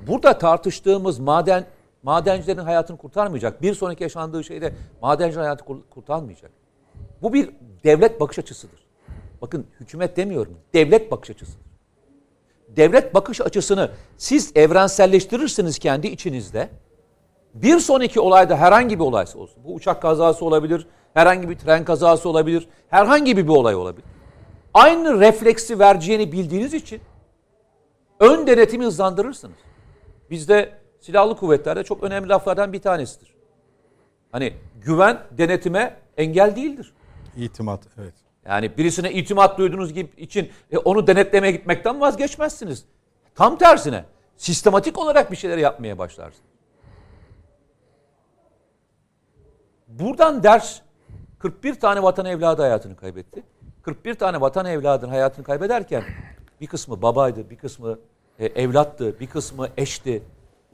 burada 0.06 0.38
tartıştığımız 0.38 1.18
maden 1.18 1.66
madencilerin 2.02 2.58
hayatını 2.58 2.96
kurtarmayacak. 2.96 3.62
Bir 3.62 3.74
sonraki 3.74 4.02
yaşandığı 4.02 4.44
şeyde 4.44 4.74
madencilerin 5.02 5.44
hayatı 5.44 5.64
kur- 5.64 5.82
kurtarmayacak. 5.90 6.50
Bu 7.24 7.32
bir 7.32 7.50
devlet 7.84 8.20
bakış 8.20 8.38
açısıdır. 8.38 8.86
Bakın 9.42 9.66
hükümet 9.80 10.16
demiyorum. 10.16 10.58
Devlet 10.74 11.10
bakış 11.10 11.30
açısıdır. 11.30 11.66
Devlet 12.68 13.14
bakış 13.14 13.40
açısını 13.40 13.90
siz 14.16 14.52
evrenselleştirirsiniz 14.54 15.78
kendi 15.78 16.06
içinizde. 16.06 16.68
Bir 17.54 17.78
sonraki 17.78 18.20
olayda 18.20 18.56
herhangi 18.56 18.98
bir 18.98 19.04
olaysa 19.04 19.38
olsun. 19.38 19.64
Bu 19.64 19.74
uçak 19.74 20.02
kazası 20.02 20.44
olabilir, 20.44 20.86
herhangi 21.14 21.48
bir 21.48 21.58
tren 21.58 21.84
kazası 21.84 22.28
olabilir, 22.28 22.68
herhangi 22.88 23.36
bir, 23.36 23.44
bir 23.44 23.52
olay 23.52 23.74
olabilir. 23.74 24.04
Aynı 24.74 25.20
refleksi 25.20 25.78
vereceğini 25.78 26.32
bildiğiniz 26.32 26.74
için 26.74 27.00
ön 28.20 28.46
denetimi 28.46 28.84
hızlandırırsınız. 28.84 29.58
Bizde 30.30 30.72
silahlı 31.00 31.36
kuvvetlerde 31.36 31.84
çok 31.84 32.02
önemli 32.02 32.28
laflardan 32.28 32.72
bir 32.72 32.82
tanesidir. 32.82 33.34
Hani 34.32 34.54
güven 34.82 35.18
denetime 35.38 35.96
engel 36.16 36.56
değildir. 36.56 36.94
İtimat 37.36 37.82
evet. 37.98 38.14
Yani 38.46 38.76
birisine 38.78 39.12
itimat 39.12 39.58
duyduğunuz 39.58 39.92
gibi 39.92 40.10
için 40.16 40.50
e, 40.70 40.78
onu 40.78 41.06
denetlemeye 41.06 41.52
gitmekten 41.52 42.00
vazgeçmezsiniz. 42.00 42.84
Tam 43.34 43.58
tersine 43.58 44.04
sistematik 44.36 44.98
olarak 44.98 45.30
bir 45.30 45.36
şeyler 45.36 45.58
yapmaya 45.58 45.98
başlarsınız. 45.98 46.48
Buradan 49.88 50.42
ders 50.42 50.80
41 51.38 51.74
tane 51.74 52.02
vatan 52.02 52.26
evladı 52.26 52.62
hayatını 52.62 52.96
kaybetti. 52.96 53.42
41 53.82 54.14
tane 54.14 54.40
vatan 54.40 54.66
evladının 54.66 55.10
hayatını 55.10 55.44
kaybederken 55.44 56.04
bir 56.60 56.66
kısmı 56.66 57.02
babaydı, 57.02 57.50
bir 57.50 57.56
kısmı 57.56 57.98
e, 58.38 58.46
evlattı, 58.46 59.20
bir 59.20 59.26
kısmı 59.26 59.68
eşti. 59.76 60.22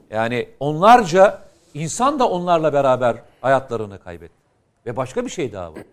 Yani 0.09 0.49
onlarca 0.59 1.41
insan 1.73 2.19
da 2.19 2.29
onlarla 2.29 2.73
beraber 2.73 3.17
hayatlarını 3.41 3.99
kaybetti. 3.99 4.41
Ve 4.85 4.97
başka 4.97 5.25
bir 5.25 5.29
şey 5.29 5.53
daha 5.53 5.73
var. 5.73 5.83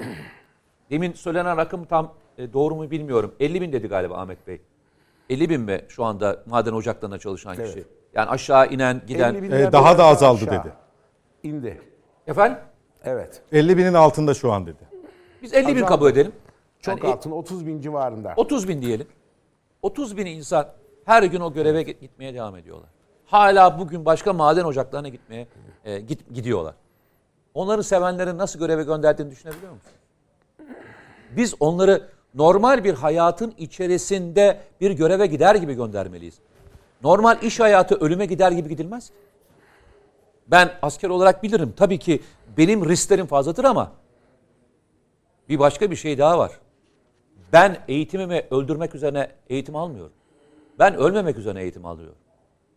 Demin 0.91 1.13
söylenen 1.13 1.57
rakım 1.57 1.85
tam 1.85 2.15
e, 2.39 2.53
doğru 2.53 2.75
mu 2.75 2.91
bilmiyorum. 2.91 3.35
50 3.41 3.61
bin 3.61 3.73
dedi 3.73 3.89
galiba 3.89 4.15
Ahmet 4.17 4.47
Bey. 4.47 4.61
50 5.31 5.51
bin 5.51 5.61
mi 5.61 5.81
şu 5.89 6.05
anda 6.05 6.43
maden 6.47 6.73
ocaklarında 6.73 7.19
çalışan 7.19 7.57
kişi? 7.57 7.85
Yani 8.15 8.29
aşağı 8.31 8.67
inen, 8.69 9.03
giden. 9.07 9.35
50 9.35 9.43
bin 9.43 9.51
lira 9.51 9.73
daha 9.73 9.99
da 9.99 10.05
azaldı 10.05 10.45
aşağı 10.51 10.65
dedi. 10.65 10.73
İndi. 11.43 11.81
Efendim? 12.27 12.59
Evet. 13.05 13.43
50 13.53 13.79
binin 13.79 13.95
altında 13.95 14.35
şu 14.35 14.53
an 14.53 14.67
dedi. 14.67 14.89
Biz 15.43 15.55
50 15.55 15.67
bin 15.67 15.75
Azaldı. 15.75 15.87
kabul 15.89 16.11
edelim. 16.11 16.33
Çok 16.81 17.05
Yani, 17.05 17.13
altın 17.13 17.31
30 17.31 17.67
bin 17.67 17.81
civarında. 17.81 18.33
30 18.37 18.69
bin 18.69 18.83
diyelim. 18.83 19.07
30 19.83 20.17
bin 20.17 20.27
insan 20.27 20.69
her 21.05 21.23
gün 21.23 21.41
o 21.41 21.53
göreve 21.53 21.83
git- 21.83 22.01
gitmeye 22.01 22.35
devam 22.35 22.57
ediyorlar. 22.57 22.89
Hala 23.27 23.79
bugün 23.79 24.05
başka 24.05 24.33
maden 24.33 24.65
ocaklarına 24.65 25.09
gitmeye 25.09 25.49
e, 25.85 26.01
git, 26.01 26.35
gidiyorlar. 26.35 26.75
Onların 27.55 27.83
sevenlerin 27.83 28.39
nasıl 28.39 28.59
göreve 28.59 28.83
gönderdiğini 28.83 29.31
düşünebiliyor 29.31 29.73
musun? 29.73 29.93
Biz 31.37 31.55
onları 31.61 32.09
normal 32.35 32.85
bir 32.85 32.95
hayatın 32.95 33.55
içerisinde 33.59 34.61
bir 34.81 34.91
göreve 34.91 35.27
gider 35.27 35.55
gibi 35.55 35.75
göndermeliyiz. 35.75 36.39
Normal 37.03 37.43
iş 37.43 37.61
hayatı 37.61 37.95
ölüme 37.95 38.27
gider 38.27 38.53
gibi 38.53 38.69
gidilmez. 38.69 39.07
ki. 39.07 39.15
Ben 40.47 40.71
asker 40.83 41.09
olarak 41.09 41.43
bilirim. 41.43 41.75
Tabii 41.77 41.99
ki 41.99 42.23
benim 42.57 42.89
risklerim 42.89 43.27
fazladır 43.27 43.65
ama 43.65 43.93
bir 45.49 45.59
başka 45.59 45.91
bir 45.91 45.97
şey 45.97 46.19
daha 46.19 46.39
var. 46.39 46.53
Ben 47.53 47.77
eğitimimi 47.89 48.45
öldürmek 48.51 48.95
üzerine 48.95 49.31
eğitim 49.49 49.77
almıyorum. 49.77 50.13
Ben 50.79 50.95
ölmemek 50.95 51.39
üzerine 51.39 51.63
eğitim 51.63 51.87
alıyorum. 51.87 52.17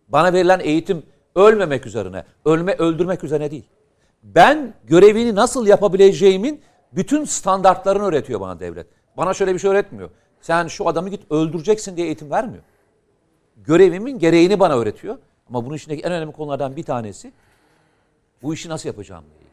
Bana 0.08 0.34
verilen 0.34 0.60
eğitim 0.60 1.04
ölmemek 1.36 1.86
üzerine, 1.86 2.24
ölme 2.46 2.74
öldürmek 2.74 3.24
üzerine 3.24 3.52
değil. 3.52 3.66
Ben 4.24 4.74
görevini 4.84 5.36
nasıl 5.36 5.68
yapabileceğimin 5.68 6.62
bütün 6.92 7.26
standartlarını 7.26 8.04
öğretiyor 8.04 8.40
bana 8.40 8.60
devlet. 8.60 8.88
Bana 9.18 9.34
şöyle 9.34 9.54
bir 9.54 9.60
şey 9.60 9.72
öğretmiyor. 9.72 10.10
Sen 10.42 10.68
şu 10.68 10.88
adamı 10.88 11.10
git 11.10 11.32
öldüreceksin 11.32 11.98
diye 11.98 12.08
eğitim 12.08 12.32
vermiyor. 12.32 12.64
Görevimin 13.58 14.20
gereğini 14.20 14.60
bana 14.60 14.78
öğretiyor. 14.78 15.18
Ama 15.50 15.66
bunun 15.66 15.76
içindeki 15.76 16.02
en 16.02 16.12
önemli 16.12 16.34
konulardan 16.34 16.76
bir 16.76 16.84
tanesi 16.84 17.32
bu 18.44 18.54
işi 18.54 18.70
nasıl 18.70 18.90
yapacağımla 18.90 19.28
ilgili. 19.28 19.52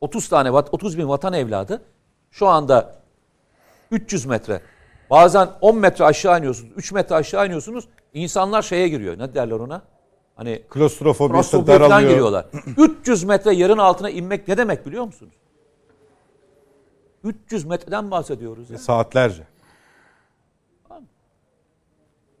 30 0.00 0.28
tane, 0.28 0.48
vat- 0.48 0.68
30 0.72 0.98
bin 0.98 1.08
vatan 1.08 1.32
evladı 1.32 1.82
şu 2.30 2.48
anda 2.48 2.94
300 3.90 4.26
metre 4.26 4.60
Bazen 5.12 5.48
10 5.60 5.76
metre 5.76 6.04
aşağı 6.04 6.38
iniyorsunuz, 6.38 6.72
3 6.76 6.92
metre 6.92 7.14
aşağı 7.14 7.46
iniyorsunuz. 7.46 7.88
İnsanlar 8.14 8.62
şeye 8.62 8.88
giriyor. 8.88 9.18
Ne 9.18 9.34
derler 9.34 9.56
ona? 9.56 9.82
Hani 10.36 10.62
falan 11.76 11.90
daralıyor. 11.90 12.10
giriyorlar. 12.10 12.46
300 13.00 13.24
metre 13.24 13.54
yerin 13.54 13.78
altına 13.78 14.10
inmek 14.10 14.48
ne 14.48 14.56
demek 14.56 14.86
biliyor 14.86 15.04
musunuz? 15.04 15.34
300 17.24 17.64
metreden 17.64 18.10
bahsediyoruz. 18.10 18.70
ya. 18.70 18.78
Saatlerce. 18.78 19.42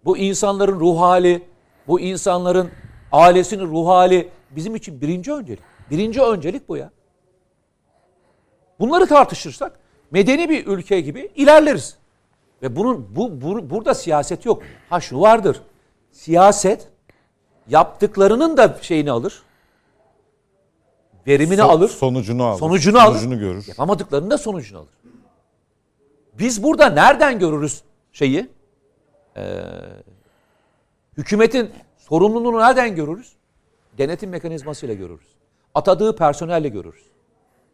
Bu 0.04 0.18
insanların 0.18 0.80
ruh 0.80 1.00
hali, 1.00 1.42
bu 1.88 2.00
insanların 2.00 2.70
ailesinin 3.12 3.66
ruh 3.66 3.86
hali 3.86 4.28
bizim 4.50 4.74
için 4.74 5.00
birinci 5.00 5.32
öncelik. 5.32 5.60
Birinci 5.90 6.22
öncelik 6.22 6.68
bu 6.68 6.76
ya. 6.76 6.90
Bunları 8.80 9.06
tartışırsak 9.06 9.78
medeni 10.10 10.48
bir 10.48 10.66
ülke 10.66 11.00
gibi 11.00 11.30
ilerleriz. 11.34 11.96
Ve 12.62 12.76
bunun 12.76 13.16
bu, 13.16 13.40
bu 13.40 13.70
burada 13.70 13.94
siyaset 13.94 14.46
yok. 14.46 14.62
Ha 14.90 15.00
şu 15.00 15.20
vardır. 15.20 15.62
Siyaset 16.10 16.88
yaptıklarının 17.68 18.56
da 18.56 18.78
şeyini 18.80 19.10
alır. 19.10 19.42
Verimini 21.26 21.60
So- 21.60 21.62
alır. 21.62 21.88
Sonucunu 21.88 22.44
alır. 22.44 22.58
Sonucunu 22.58 22.98
alır. 23.00 23.18
Sonucunu 23.18 23.38
görür. 23.38 23.64
Yapamadıklarının 23.68 24.30
da 24.30 24.38
sonucunu 24.38 24.78
alır. 24.78 24.88
Biz 26.38 26.62
burada 26.62 26.88
nereden 26.90 27.38
görürüz 27.38 27.82
şeyi? 28.12 28.50
Ee, 29.36 29.62
hükümetin 31.18 31.70
sorumluluğunu 31.98 32.58
nereden 32.58 32.94
görürüz? 32.94 33.32
Denetim 33.98 34.30
mekanizmasıyla 34.30 34.94
görürüz. 34.94 35.26
Atadığı 35.74 36.16
personelle 36.16 36.68
görürüz. 36.68 37.02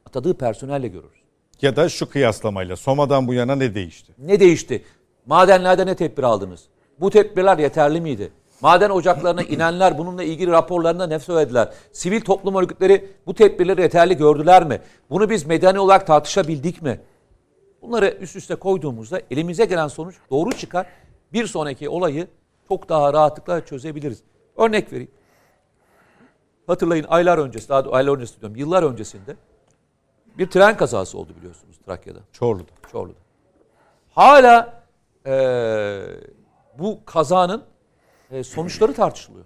Atadığı 0.07 0.39
personelle 0.39 0.89
görürüz. 0.89 1.19
Ya 1.63 1.77
da 1.77 1.89
şu 1.89 2.11
kıyaslamayla 2.11 2.77
Soma'dan 2.77 3.27
bu 3.27 3.35
yana 3.35 3.55
ne 3.57 3.75
değişti? 3.75 4.13
Ne 4.19 4.41
değişti? 4.41 4.85
Madenlerde 5.27 5.87
ne 5.87 5.97
tedbir 5.97 6.23
aldınız? 6.23 6.65
Bu 7.01 7.11
tedbirler 7.11 7.59
yeterli 7.59 8.01
miydi? 8.01 8.31
Maden 8.61 8.91
ocaklarına 8.91 9.43
inenler 9.43 9.99
bununla 9.99 10.23
ilgili 10.23 10.51
raporlarında 10.51 11.07
ne 11.07 11.19
söylediler? 11.19 11.73
Sivil 11.93 12.21
toplum 12.21 12.55
örgütleri 12.55 13.11
bu 13.27 13.35
tedbirleri 13.35 13.81
yeterli 13.81 14.17
gördüler 14.17 14.67
mi? 14.67 14.81
Bunu 15.11 15.31
biz 15.31 15.47
medeni 15.47 15.79
olarak 15.81 16.07
tartışabildik 16.07 16.83
mi? 16.83 17.01
Bunları 17.83 18.17
üst 18.21 18.37
üste 18.37 18.55
koyduğumuzda 18.55 19.21
elimize 19.31 19.65
gelen 19.65 19.89
sonuç 19.89 20.17
doğru 20.31 20.51
çıkar. 20.53 20.87
Bir 21.33 21.47
sonraki 21.47 21.89
olayı 21.89 22.29
çok 22.69 22.89
daha 22.89 23.13
rahatlıkla 23.13 23.65
çözebiliriz. 23.65 24.23
Örnek 24.57 24.93
vereyim. 24.93 25.11
Hatırlayın 26.67 27.07
aylar 27.09 27.39
öncesi, 27.39 27.69
daha 27.69 27.85
da 27.85 27.91
aylar 27.91 28.13
öncesi 28.17 28.41
diyorum, 28.41 28.57
yıllar 28.57 28.83
öncesinde 28.83 29.37
bir 30.39 30.51
tren 30.51 30.77
kazası 30.77 31.19
oldu 31.19 31.33
biliyorsunuz 31.37 31.77
Trakya'da. 31.87 32.19
Çorlu'da. 32.33 32.73
Çorlu'da. 32.93 33.19
Hala 34.11 34.83
eee, 35.27 36.03
bu 36.79 37.05
kazanın 37.05 37.63
sonuçları 38.45 38.95
tartışılıyor. 38.95 39.45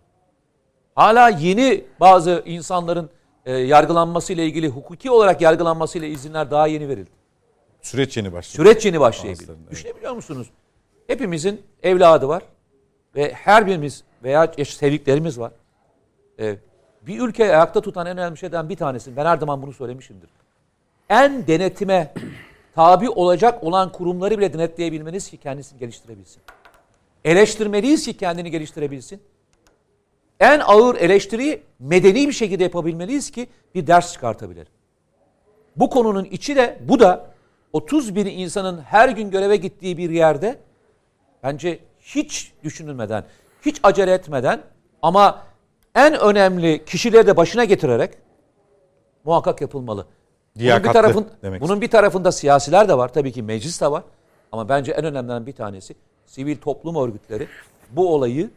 Hala 0.94 1.28
yeni 1.28 1.84
bazı 2.00 2.42
insanların 2.46 3.10
eee 3.46 3.52
yargılanmasıyla 3.52 4.44
ilgili 4.44 4.68
hukuki 4.68 5.10
olarak 5.10 5.40
yargılanmasıyla 5.40 6.08
izinler 6.08 6.50
daha 6.50 6.66
yeni 6.66 6.88
verildi. 6.88 7.10
Süreç 7.82 8.16
yeni 8.16 8.32
başladı. 8.32 8.56
Süreç 8.56 8.84
yeni 8.86 9.00
başlayabilir. 9.00 9.48
Evet. 9.48 9.70
Düşünebiliyor 9.70 10.12
musunuz? 10.12 10.50
Hepimizin 11.06 11.62
evladı 11.82 12.28
var 12.28 12.42
ve 13.14 13.32
her 13.32 13.66
birimiz 13.66 14.04
veya 14.22 14.52
sevdiklerimiz 14.64 15.38
var. 15.38 15.52
Ee, 16.38 16.56
bir 17.02 17.20
ülkeyi 17.20 17.50
ayakta 17.50 17.80
tutan 17.80 18.06
en 18.06 18.18
önemli 18.18 18.36
şeyden 18.36 18.68
bir 18.68 18.76
tanesi, 18.76 19.16
ben 19.16 19.26
her 19.26 19.36
zaman 19.38 19.62
bunu 19.62 19.72
söylemişimdir. 19.72 20.30
En 21.08 21.46
denetime 21.46 22.14
tabi 22.74 23.10
olacak 23.10 23.64
olan 23.64 23.92
kurumları 23.92 24.38
bile 24.38 24.52
denetleyebilmeniz 24.52 25.30
ki 25.30 25.36
kendisini 25.36 25.78
geliştirebilsin. 25.78 26.42
Eleştirmeliyiz 27.24 28.04
ki 28.04 28.16
kendini 28.16 28.50
geliştirebilsin. 28.50 29.22
En 30.40 30.60
ağır 30.60 30.96
eleştiriyi 30.96 31.62
medeni 31.78 32.28
bir 32.28 32.32
şekilde 32.32 32.62
yapabilmeliyiz 32.62 33.30
ki 33.30 33.46
bir 33.74 33.86
ders 33.86 34.12
çıkartabilirim. 34.12 34.72
Bu 35.76 35.90
konunun 35.90 36.24
içi 36.24 36.56
de 36.56 36.78
bu 36.88 37.00
da 37.00 37.30
30 37.72 38.14
bin 38.14 38.26
insanın 38.26 38.80
her 38.80 39.08
gün 39.08 39.30
göreve 39.30 39.56
gittiği 39.56 39.98
bir 39.98 40.10
yerde 40.10 40.58
bence 41.42 41.78
hiç 42.00 42.52
düşünülmeden, 42.64 43.24
hiç 43.66 43.80
acele 43.82 44.12
etmeden 44.12 44.62
ama 45.02 45.42
en 45.94 46.20
önemli 46.20 46.84
kişileri 46.84 47.26
de 47.26 47.36
başına 47.36 47.64
getirerek 47.64 48.14
muhakkak 49.24 49.60
yapılmalı. 49.60 50.06
Bunun 50.56 50.84
bir 50.84 50.92
tarafın 50.92 51.26
bunun 51.60 51.80
bir 51.80 51.90
tarafında 51.90 52.32
siyasiler 52.32 52.88
de 52.88 52.98
var, 52.98 53.12
tabii 53.12 53.32
ki 53.32 53.42
meclis 53.42 53.80
de 53.80 53.90
var. 53.90 54.02
Ama 54.52 54.68
bence 54.68 54.92
en 54.92 55.04
önemlilerinden 55.04 55.46
bir 55.46 55.52
tanesi 55.52 55.94
sivil 56.32 56.56
toplum 56.56 56.96
örgütleri 56.96 57.48
bu 57.90 58.14
olayı 58.14 58.50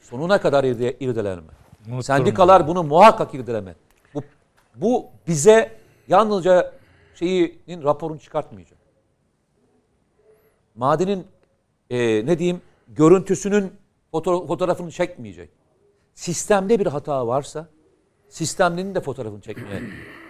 sonuna 0.00 0.40
kadar 0.40 0.64
irde, 0.64 0.96
irdelenme. 1.00 1.52
Sendikalar 2.02 2.68
bunu 2.68 2.82
muhakkak 2.82 3.34
irdeleme. 3.34 3.74
Bu, 4.14 4.22
bu 4.74 5.06
bize 5.28 5.72
yalnızca 6.08 6.72
şeyinin 7.14 7.82
raporunu 7.82 8.18
çıkartmayacak. 8.18 8.78
Madenin 10.74 11.26
e, 11.90 12.26
ne 12.26 12.38
diyeyim 12.38 12.62
görüntüsünün 12.88 13.72
foto- 14.12 14.46
fotoğrafını 14.46 14.90
çekmeyecek. 14.90 15.50
Sistemde 16.14 16.78
bir 16.78 16.86
hata 16.86 17.26
varsa 17.26 17.68
sisteminin 18.28 18.94
de 18.94 19.00
fotoğrafını 19.00 19.40
çekmeye 19.40 19.82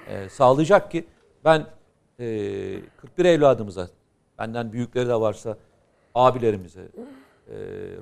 e, 0.08 0.28
sağlayacak 0.28 0.90
ki 0.90 1.04
ben 1.44 1.66
e, 2.20 2.26
41 2.96 3.24
evladımıza 3.24 3.88
benden 4.38 4.72
büyükleri 4.72 5.08
de 5.08 5.20
varsa 5.20 5.56
abilerimize 6.14 6.80
e, 6.80 6.86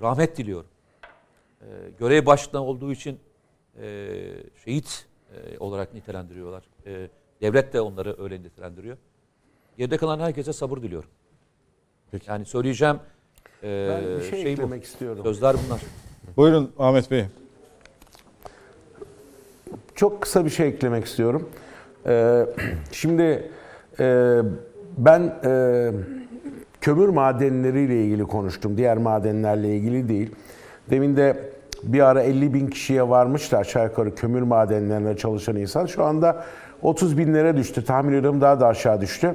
rahmet 0.00 0.36
diliyorum. 0.36 0.68
E, 1.60 1.66
görev 1.98 2.26
başında 2.26 2.62
olduğu 2.62 2.92
için 2.92 3.20
e, 3.80 4.18
şehit 4.64 5.06
e, 5.34 5.58
olarak 5.58 5.94
nitelendiriyorlar. 5.94 6.62
E, 6.86 7.08
devlet 7.40 7.72
de 7.72 7.80
onları 7.80 8.22
öyle 8.22 8.42
nitelendiriyor. 8.42 8.96
Geride 9.78 9.96
kalan 9.96 10.20
herkese 10.20 10.52
sabır 10.52 10.82
diliyorum. 10.82 11.10
Peki. 12.10 12.30
Yani 12.30 12.44
söyleyeceğim 12.44 12.96
e, 13.62 13.88
Ben 13.90 14.20
bir 14.20 14.30
şey, 14.30 14.44
bu. 14.44 14.48
eklemek 14.48 14.84
istiyorum. 14.84 15.22
Sözler 15.24 15.56
bunlar. 15.66 15.80
Buyurun 16.36 16.72
Ahmet 16.78 17.10
Bey. 17.10 17.24
Çok 19.94 20.22
kısa 20.22 20.44
bir 20.44 20.50
şey 20.50 20.68
eklemek 20.68 21.04
istiyorum. 21.04 21.50
Ee, 22.06 22.46
şimdi 22.92 23.50
e, 24.00 24.38
ben 24.98 25.40
e, 25.44 25.90
kömür 26.82 27.08
madenleriyle 27.08 28.04
ilgili 28.04 28.24
konuştum. 28.24 28.76
Diğer 28.76 28.96
madenlerle 28.96 29.76
ilgili 29.76 30.08
değil. 30.08 30.30
Demin 30.90 31.16
de 31.16 31.36
bir 31.82 32.00
ara 32.00 32.22
50 32.22 32.54
bin 32.54 32.66
kişiye 32.66 33.08
varmıştı 33.08 33.58
aşağı 33.58 33.84
yukarı 33.84 34.14
kömür 34.14 34.42
madenlerinde 34.42 35.16
çalışan 35.16 35.56
insan. 35.56 35.86
Şu 35.86 36.04
anda 36.04 36.44
30 36.82 37.18
binlere 37.18 37.56
düştü. 37.56 37.84
Tahmin 37.84 38.12
ediyorum 38.12 38.40
daha 38.40 38.60
da 38.60 38.66
aşağı 38.66 39.00
düştü. 39.00 39.34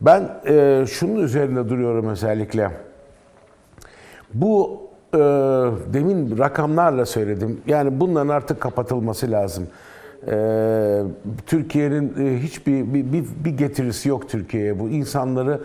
Ben 0.00 0.30
e, 0.46 0.84
şunun 0.90 1.22
üzerinde 1.22 1.68
duruyorum 1.68 2.08
özellikle. 2.08 2.70
Bu 4.34 4.80
e, 5.14 5.18
demin 5.92 6.38
rakamlarla 6.38 7.06
söyledim. 7.06 7.60
Yani 7.66 8.00
bunların 8.00 8.28
artık 8.28 8.60
kapatılması 8.60 9.30
lazım. 9.30 9.66
E, 10.30 11.02
Türkiye'nin 11.46 12.14
e, 12.26 12.42
hiçbir 12.42 12.94
bir, 12.94 13.12
bir, 13.12 13.24
bir 13.44 13.50
getirisi 13.50 14.08
yok 14.08 14.28
Türkiye'ye. 14.28 14.80
Bu 14.80 14.88
insanları 14.88 15.60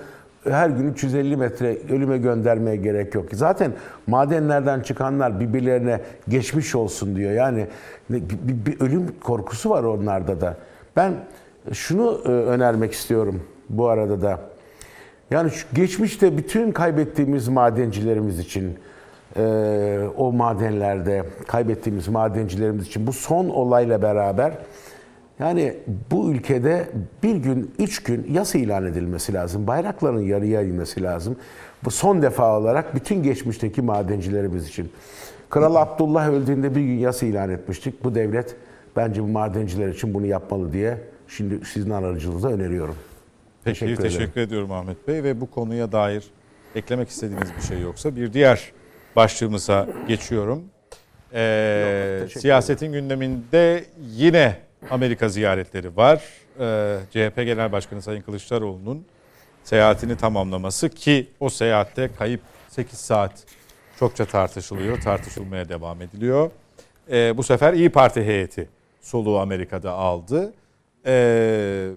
her 0.50 0.70
gün 0.70 0.88
350 0.88 1.38
metre 1.38 1.78
ölüme 1.90 2.18
göndermeye 2.18 2.76
gerek 2.76 3.16
yok. 3.16 3.26
Zaten 3.34 3.72
madenlerden 4.08 4.80
çıkanlar 4.80 5.40
birbirlerine 5.40 6.02
geçmiş 6.28 6.76
olsun 6.76 7.16
diyor. 7.16 7.32
Yani 7.32 7.68
bir, 8.10 8.24
bir 8.66 8.80
ölüm 8.80 9.20
korkusu 9.24 9.70
var 9.70 9.84
onlarda 9.84 10.42
da. 10.42 10.58
Ben 10.96 11.14
şunu 11.74 12.22
e, 12.26 12.30
önermek 12.30 12.94
istiyorum 12.94 13.42
bu 13.70 13.88
arada 13.88 14.22
da. 14.22 14.40
Yani 15.32 15.52
şu 15.52 15.68
geçmişte 15.74 16.38
bütün 16.38 16.72
kaybettiğimiz 16.72 17.48
madencilerimiz 17.48 18.40
için, 18.40 18.78
e, 19.38 20.00
o 20.18 20.32
madenlerde 20.32 21.24
kaybettiğimiz 21.48 22.08
madencilerimiz 22.08 22.88
için 22.88 23.08
bu 23.08 23.14
son 23.14 23.50
olayla 23.50 24.02
beraber 24.02 24.54
yani 25.40 25.78
bu 26.12 26.32
ülkede 26.32 26.90
bir 27.24 27.36
gün, 27.36 27.72
üç 27.80 28.04
gün 28.04 28.28
yas 28.34 28.56
ilan 28.56 28.86
edilmesi 28.86 29.34
lazım. 29.34 29.68
Bayrakların 29.68 30.22
yarıya 30.22 30.62
inmesi 30.62 31.04
lazım. 31.04 31.36
Bu 31.84 31.92
son 31.92 32.22
defa 32.22 32.60
olarak 32.60 32.96
bütün 32.96 33.24
geçmişteki 33.24 33.82
madencilerimiz 33.82 34.68
için. 34.68 34.92
Kral 35.50 35.76
Abdullah 35.76 36.30
öldüğünde 36.30 36.76
bir 36.76 36.82
gün 36.82 36.98
yas 36.98 37.24
ilan 37.24 37.50
etmiştik. 37.50 38.04
Bu 38.04 38.16
devlet 38.16 38.56
bence 38.96 39.24
bu 39.24 39.28
madenciler 39.28 39.88
için 39.88 40.14
bunu 40.14 40.26
yapmalı 40.26 40.74
diye 40.74 40.98
şimdi 41.28 41.66
sizin 41.66 41.90
aracılığınızla 41.90 42.50
öneriyorum. 42.50 42.96
Peki 43.64 43.80
Teşekkür 43.80 44.02
teşekkür, 44.02 44.32
ederim. 44.32 44.48
ediyorum 44.48 44.72
Ahmet 44.72 45.08
Bey 45.08 45.24
ve 45.24 45.42
bu 45.42 45.52
konuya 45.52 45.92
dair 45.92 46.24
eklemek 46.76 47.10
istediğiniz 47.10 47.50
bir 47.58 47.62
şey 47.62 47.80
yoksa 47.82 48.16
bir 48.16 48.34
diğer 48.34 48.72
başlığımıza 49.16 49.88
geçiyorum. 50.08 50.64
Ee, 51.34 52.18
teşekkür 52.22 52.42
siyasetin 52.42 52.92
gündeminde 52.94 53.84
yine 54.16 54.56
Amerika 54.90 55.30
ziyaretleri 55.30 55.98
var. 55.98 56.24
Ee, 56.60 56.98
CHP 57.12 57.36
Genel 57.36 57.72
Başkanı 57.72 58.02
Sayın 58.02 58.22
Kılıçdaroğlu'nun 58.22 59.06
seyahatini 59.64 60.18
tamamlaması 60.18 60.90
ki 60.90 61.28
o 61.40 61.50
seyahatte 61.50 62.10
kayıp 62.18 62.42
8 62.70 63.00
saat 63.00 63.44
çokça 64.00 64.26
tartışılıyor, 64.26 65.02
tartışılmaya 65.02 65.70
devam 65.70 66.02
ediliyor. 66.02 66.52
Ee, 67.12 67.38
bu 67.38 67.44
sefer 67.44 67.74
İyi 67.74 67.90
Parti 67.90 68.24
heyeti 68.24 68.70
soluğu 69.02 69.40
Amerika'da 69.40 69.92
aldı. 69.92 70.54
Ee, 71.06 71.90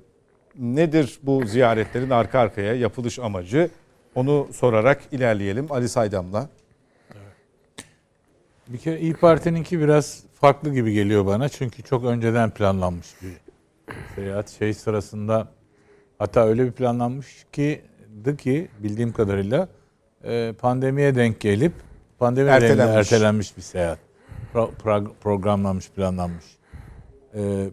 nedir 0.58 1.18
bu 1.22 1.44
ziyaretlerin 1.44 2.10
arka 2.10 2.38
arkaya 2.38 2.74
yapılış 2.74 3.18
amacı? 3.18 3.70
Onu 4.14 4.48
sorarak 4.52 5.02
ilerleyelim 5.12 5.72
Ali 5.72 5.88
Saydam'la. 5.88 6.48
Bir 8.68 8.78
kere 8.78 9.00
İyi 9.00 9.14
Parti'ninki 9.14 9.80
biraz 9.80 10.22
farklı 10.40 10.74
gibi 10.74 10.92
geliyor 10.92 11.26
bana. 11.26 11.48
Çünkü 11.48 11.82
çok 11.82 12.04
önceden 12.04 12.50
planlanmış 12.50 13.06
bir 13.22 13.32
seyahat 14.14 14.48
şey 14.50 14.74
sırasında 14.74 15.48
hatta 16.18 16.46
öyle 16.46 16.66
bir 16.66 16.72
planlanmış 16.72 17.46
ki 17.52 17.82
ki 18.38 18.68
bildiğim 18.78 19.12
kadarıyla 19.12 19.68
e, 20.24 20.54
pandemiye 20.60 21.14
denk 21.14 21.40
gelip 21.40 21.72
pandemi 22.18 22.50
Ertelenmiş. 22.50 22.96
ertelenmiş. 22.96 23.56
bir 23.56 23.62
seyahat. 23.62 23.98
Pro- 24.54 24.70
pro- 24.84 25.10
programlanmış, 25.20 25.90
planlanmış. 25.90 26.44
E, 27.34 27.70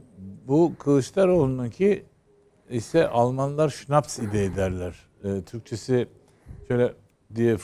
bu 0.47 0.73
Kılıçdaroğlu'nunki 0.79 2.05
ise 2.69 3.07
Almanlar 3.07 3.69
Schnaps 3.69 4.19
idee 4.19 4.43
ederler. 4.43 4.95
E, 5.23 5.41
Türkçesi 5.41 6.07
şöyle 6.67 6.93
diye 7.35 7.57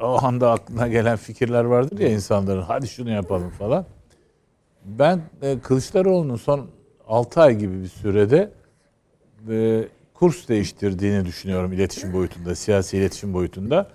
o 0.00 0.24
anda 0.24 0.50
aklına 0.50 0.88
gelen 0.88 1.16
fikirler 1.16 1.64
vardır 1.64 1.98
ya 1.98 2.08
insanların. 2.08 2.62
Hadi 2.62 2.88
şunu 2.88 3.10
yapalım 3.10 3.50
falan. 3.50 3.86
Ben 4.86 5.20
e, 5.42 5.58
Kılıçdaroğlu'nun 5.58 6.36
son 6.36 6.70
6 7.06 7.40
ay 7.40 7.56
gibi 7.56 7.82
bir 7.82 7.88
sürede 7.88 8.50
e, 9.50 9.84
kurs 10.14 10.48
değiştirdiğini 10.48 11.24
düşünüyorum 11.24 11.72
iletişim 11.72 12.12
boyutunda, 12.12 12.54
siyasi 12.54 12.96
iletişim 12.96 13.34
boyutunda. 13.34 13.90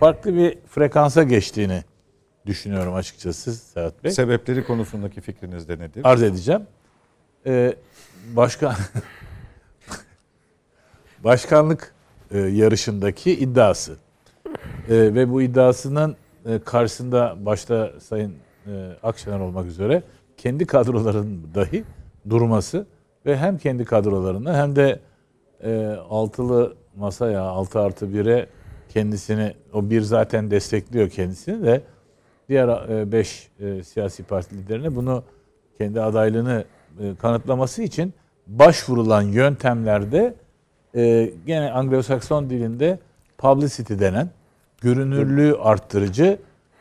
Farklı 0.00 0.34
bir 0.36 0.58
frekansa 0.66 1.22
geçtiğini 1.22 1.84
düşünüyorum 2.46 2.94
açıkçası 2.94 3.54
Serhat 3.54 4.04
Bey. 4.04 4.10
Sebepleri 4.10 4.64
konusundaki 4.64 5.20
fikriniz 5.20 5.68
de 5.68 5.78
nedir? 5.78 6.00
Arz 6.04 6.22
edeceğim. 6.22 6.62
E, 7.46 7.74
başkan 8.36 8.74
başkanlık 11.24 11.94
e, 12.30 12.38
yarışındaki 12.38 13.32
iddiası. 13.32 13.96
E, 14.88 14.94
ve 14.96 15.30
bu 15.30 15.42
iddiasının 15.42 16.16
e, 16.46 16.58
karşısında 16.58 17.36
başta 17.40 17.92
Sayın 18.00 18.34
e, 18.66 18.70
Akşener 19.02 19.40
olmak 19.40 19.66
üzere 19.66 20.02
kendi 20.42 20.66
kadroların 20.66 21.40
dahi 21.54 21.84
durması 22.30 22.86
ve 23.26 23.36
hem 23.36 23.58
kendi 23.58 23.84
kadrolarını 23.84 24.54
hem 24.54 24.76
de 24.76 25.00
e, 25.64 25.96
altılı 26.10 26.74
masaya 26.96 27.42
6 27.42 27.80
artı 27.80 28.06
1'e 28.06 28.46
kendisini 28.88 29.54
o 29.72 29.90
bir 29.90 30.00
zaten 30.00 30.50
destekliyor 30.50 31.10
kendisini 31.10 31.64
de 31.64 31.82
diğer 32.48 32.68
5 33.12 33.50
siyasi 33.84 34.22
parti 34.22 34.56
liderine 34.56 34.96
bunu 34.96 35.24
kendi 35.78 36.00
adaylığını 36.00 36.64
e, 37.00 37.14
kanıtlaması 37.14 37.82
için 37.82 38.14
başvurulan 38.46 39.22
yöntemlerde 39.22 40.34
e, 40.94 41.32
gene 41.46 41.66
Anglo-Sakson 41.70 42.50
dilinde 42.50 42.98
publicity 43.38 43.94
denen 43.98 44.30
görünürlüğü 44.80 45.56
arttırıcı 45.56 46.38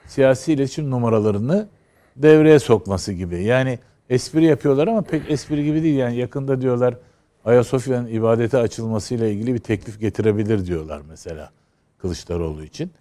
siyasi 0.08 0.54
iletişim 0.54 0.92
numaralarını 0.92 1.68
devreye 2.16 2.60
sokması 2.60 3.14
gibi. 3.14 3.44
Yani 3.44 3.80
espri 4.10 4.46
yapıyorlar 4.46 4.88
ama 4.88 5.02
pek 5.02 5.32
espri 5.32 5.64
gibi 5.64 5.84
değil. 5.84 5.98
Yani 5.98 6.16
yakında 6.16 6.62
diyorlar 6.62 6.96
Ayasofya'nın 7.46 8.08
ibadete 8.08 8.58
açılmasıyla 8.58 9.28
ilgili 9.28 9.54
bir 9.54 9.60
teklif 9.60 10.00
getirebilir 10.00 10.66
diyorlar 10.66 11.02
mesela 11.10 11.52
Kılıçdaroğlu 11.98 12.64
için. 12.64 12.92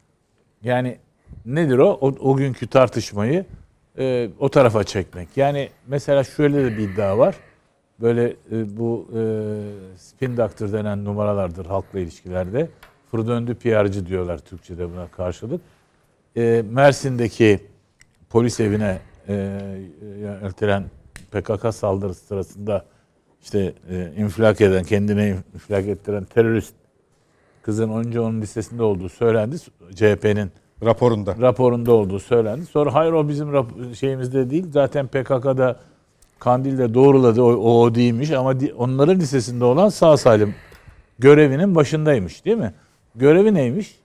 Yani 0.62 0.98
nedir 1.46 1.78
o? 1.78 1.98
O, 2.00 2.06
o 2.06 2.36
günkü 2.36 2.66
tartışmayı 2.66 3.44
e, 3.98 4.30
o 4.38 4.48
tarafa 4.48 4.84
çekmek. 4.84 5.36
Yani 5.36 5.68
mesela 5.86 6.24
şöyle 6.24 6.64
de 6.64 6.78
bir 6.78 6.88
iddia 6.88 7.18
var. 7.18 7.36
Böyle 8.00 8.36
e, 8.52 8.76
bu 8.76 9.08
e, 9.14 9.22
spin 9.96 10.36
doctor 10.36 10.72
denen 10.72 11.04
numaralardır 11.04 11.66
halkla 11.66 11.98
ilişkilerde. 11.98 12.68
Fır 13.10 13.26
döndü 13.26 13.54
PR'cı 13.54 14.06
diyorlar 14.06 14.38
Türkçe'de 14.38 14.90
buna 14.92 15.08
karşılık. 15.08 15.60
E, 16.36 16.64
Mersin'deki 16.70 17.60
polis 18.30 18.60
evine 18.60 18.98
e, 19.28 19.34
yöneltilen 20.20 20.84
PKK 21.30 21.74
saldırısı 21.74 22.26
sırasında 22.26 22.84
işte 23.42 23.72
e, 23.90 24.12
infilak 24.16 24.60
eden, 24.60 24.84
kendine 24.84 25.36
infilak 25.54 25.86
ettiren 25.86 26.24
terörist 26.24 26.74
kızın 27.62 27.90
önce 27.90 28.20
onun 28.20 28.40
listesinde 28.42 28.82
olduğu 28.82 29.08
söylendi. 29.08 29.56
CHP'nin 29.94 30.50
Raporunda. 30.84 31.36
raporunda 31.40 31.92
olduğu 31.92 32.18
söylendi. 32.18 32.66
Sonra 32.66 32.94
hayır 32.94 33.12
o 33.12 33.28
bizim 33.28 33.48
rap- 33.48 33.94
şeyimizde 33.94 34.50
değil. 34.50 34.66
Zaten 34.72 35.06
PKK'da 35.06 35.76
Kandil'de 36.38 36.94
doğruladı. 36.94 37.42
O, 37.42 37.46
o, 37.52 37.82
o 37.82 37.94
değilmiş 37.94 38.30
ama 38.30 38.60
di- 38.60 38.74
onların 38.74 39.20
listesinde 39.20 39.64
olan 39.64 39.88
sağ 39.88 40.16
salim 40.16 40.54
görevinin 41.18 41.74
başındaymış 41.74 42.44
değil 42.44 42.56
mi? 42.56 42.74
Görevi 43.14 43.54
neymiş? 43.54 43.98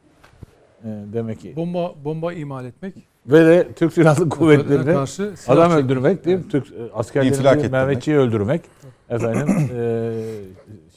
Ee, 0.83 0.87
demek 1.13 1.39
ki. 1.39 1.55
Bomba 1.55 1.93
bomba 2.03 2.33
imal 2.33 2.65
etmek. 2.65 2.95
Ve 3.27 3.45
de 3.45 3.67
Türk 3.75 3.93
Silahlı 3.93 4.29
Kuvvetleri'ne 4.29 4.93
karşı 4.93 5.33
silah 5.37 5.57
adam 5.57 5.69
çekmek. 5.69 5.85
öldürmek 5.85 6.25
değil 6.25 6.37
mi? 6.37 6.43
Türk 6.51 6.67
İnfilak 6.67 6.91
askerlerini. 6.93 7.69
Mehmetçiyi 7.69 8.17
öldürmek. 8.17 8.61
Efendim 9.09 9.69
e, 9.77 10.11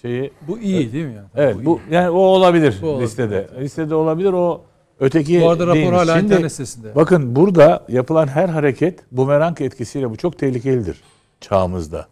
şeyi 0.03 0.33
Bu 0.49 0.59
iyi 0.59 0.93
değil 0.93 1.07
mi 1.07 1.15
yani? 1.15 1.27
Evet 1.37 1.57
iyi. 1.57 1.67
bu 1.67 1.81
yani 1.91 2.11
o 2.11 2.19
olabilir 2.19 2.79
Bu 2.83 2.87
olabilir, 2.87 3.07
listede. 3.07 3.49
Listede 3.61 3.95
olabilir 3.95 4.33
o 4.33 4.61
öteki 5.01 5.41
Bu 5.41 5.51
arada 5.51 5.67
rapor 5.67 5.93
hala 5.93 6.19
Şimdi- 6.19 6.33
internet 6.35 6.53
sitesinde. 6.53 6.95
Bakın 6.95 7.37
burada 7.37 7.85
yapılan 7.89 8.27
her 8.27 8.49
hareket 8.49 9.01
bumerang 9.13 9.61
etkisiyle 9.61 10.11
bu 10.11 10.17
çok 10.17 10.39
tehlikelidir 10.39 11.03
çağımızda. 11.41 12.07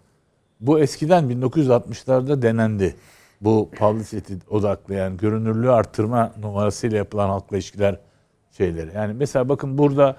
Bu 0.61 0.79
eskiden 0.79 1.25
1960'larda 1.25 2.43
denendi. 2.43 2.95
Bu 3.41 3.71
publicity 3.79 4.35
odaklı 4.51 4.95
yani 4.95 5.17
görünürlüğü 5.17 5.71
arttırma 5.71 6.33
numarasıyla 6.43 6.97
yapılan 6.97 7.29
halkla 7.29 7.57
ilişkiler 7.57 7.99
şeyleri. 8.57 8.91
Yani 8.95 9.15
mesela 9.15 9.49
bakın 9.49 9.79
burada 9.79 10.17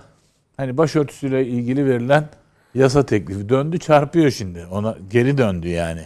hani 0.57 0.77
başörtüsüyle 0.77 1.45
ilgili 1.45 1.85
verilen 1.85 2.29
yasa 2.73 3.05
teklifi 3.05 3.49
döndü 3.49 3.79
çarpıyor 3.79 4.31
şimdi. 4.31 4.65
Ona 4.71 4.97
geri 5.09 5.37
döndü 5.37 5.67
yani. 5.67 6.01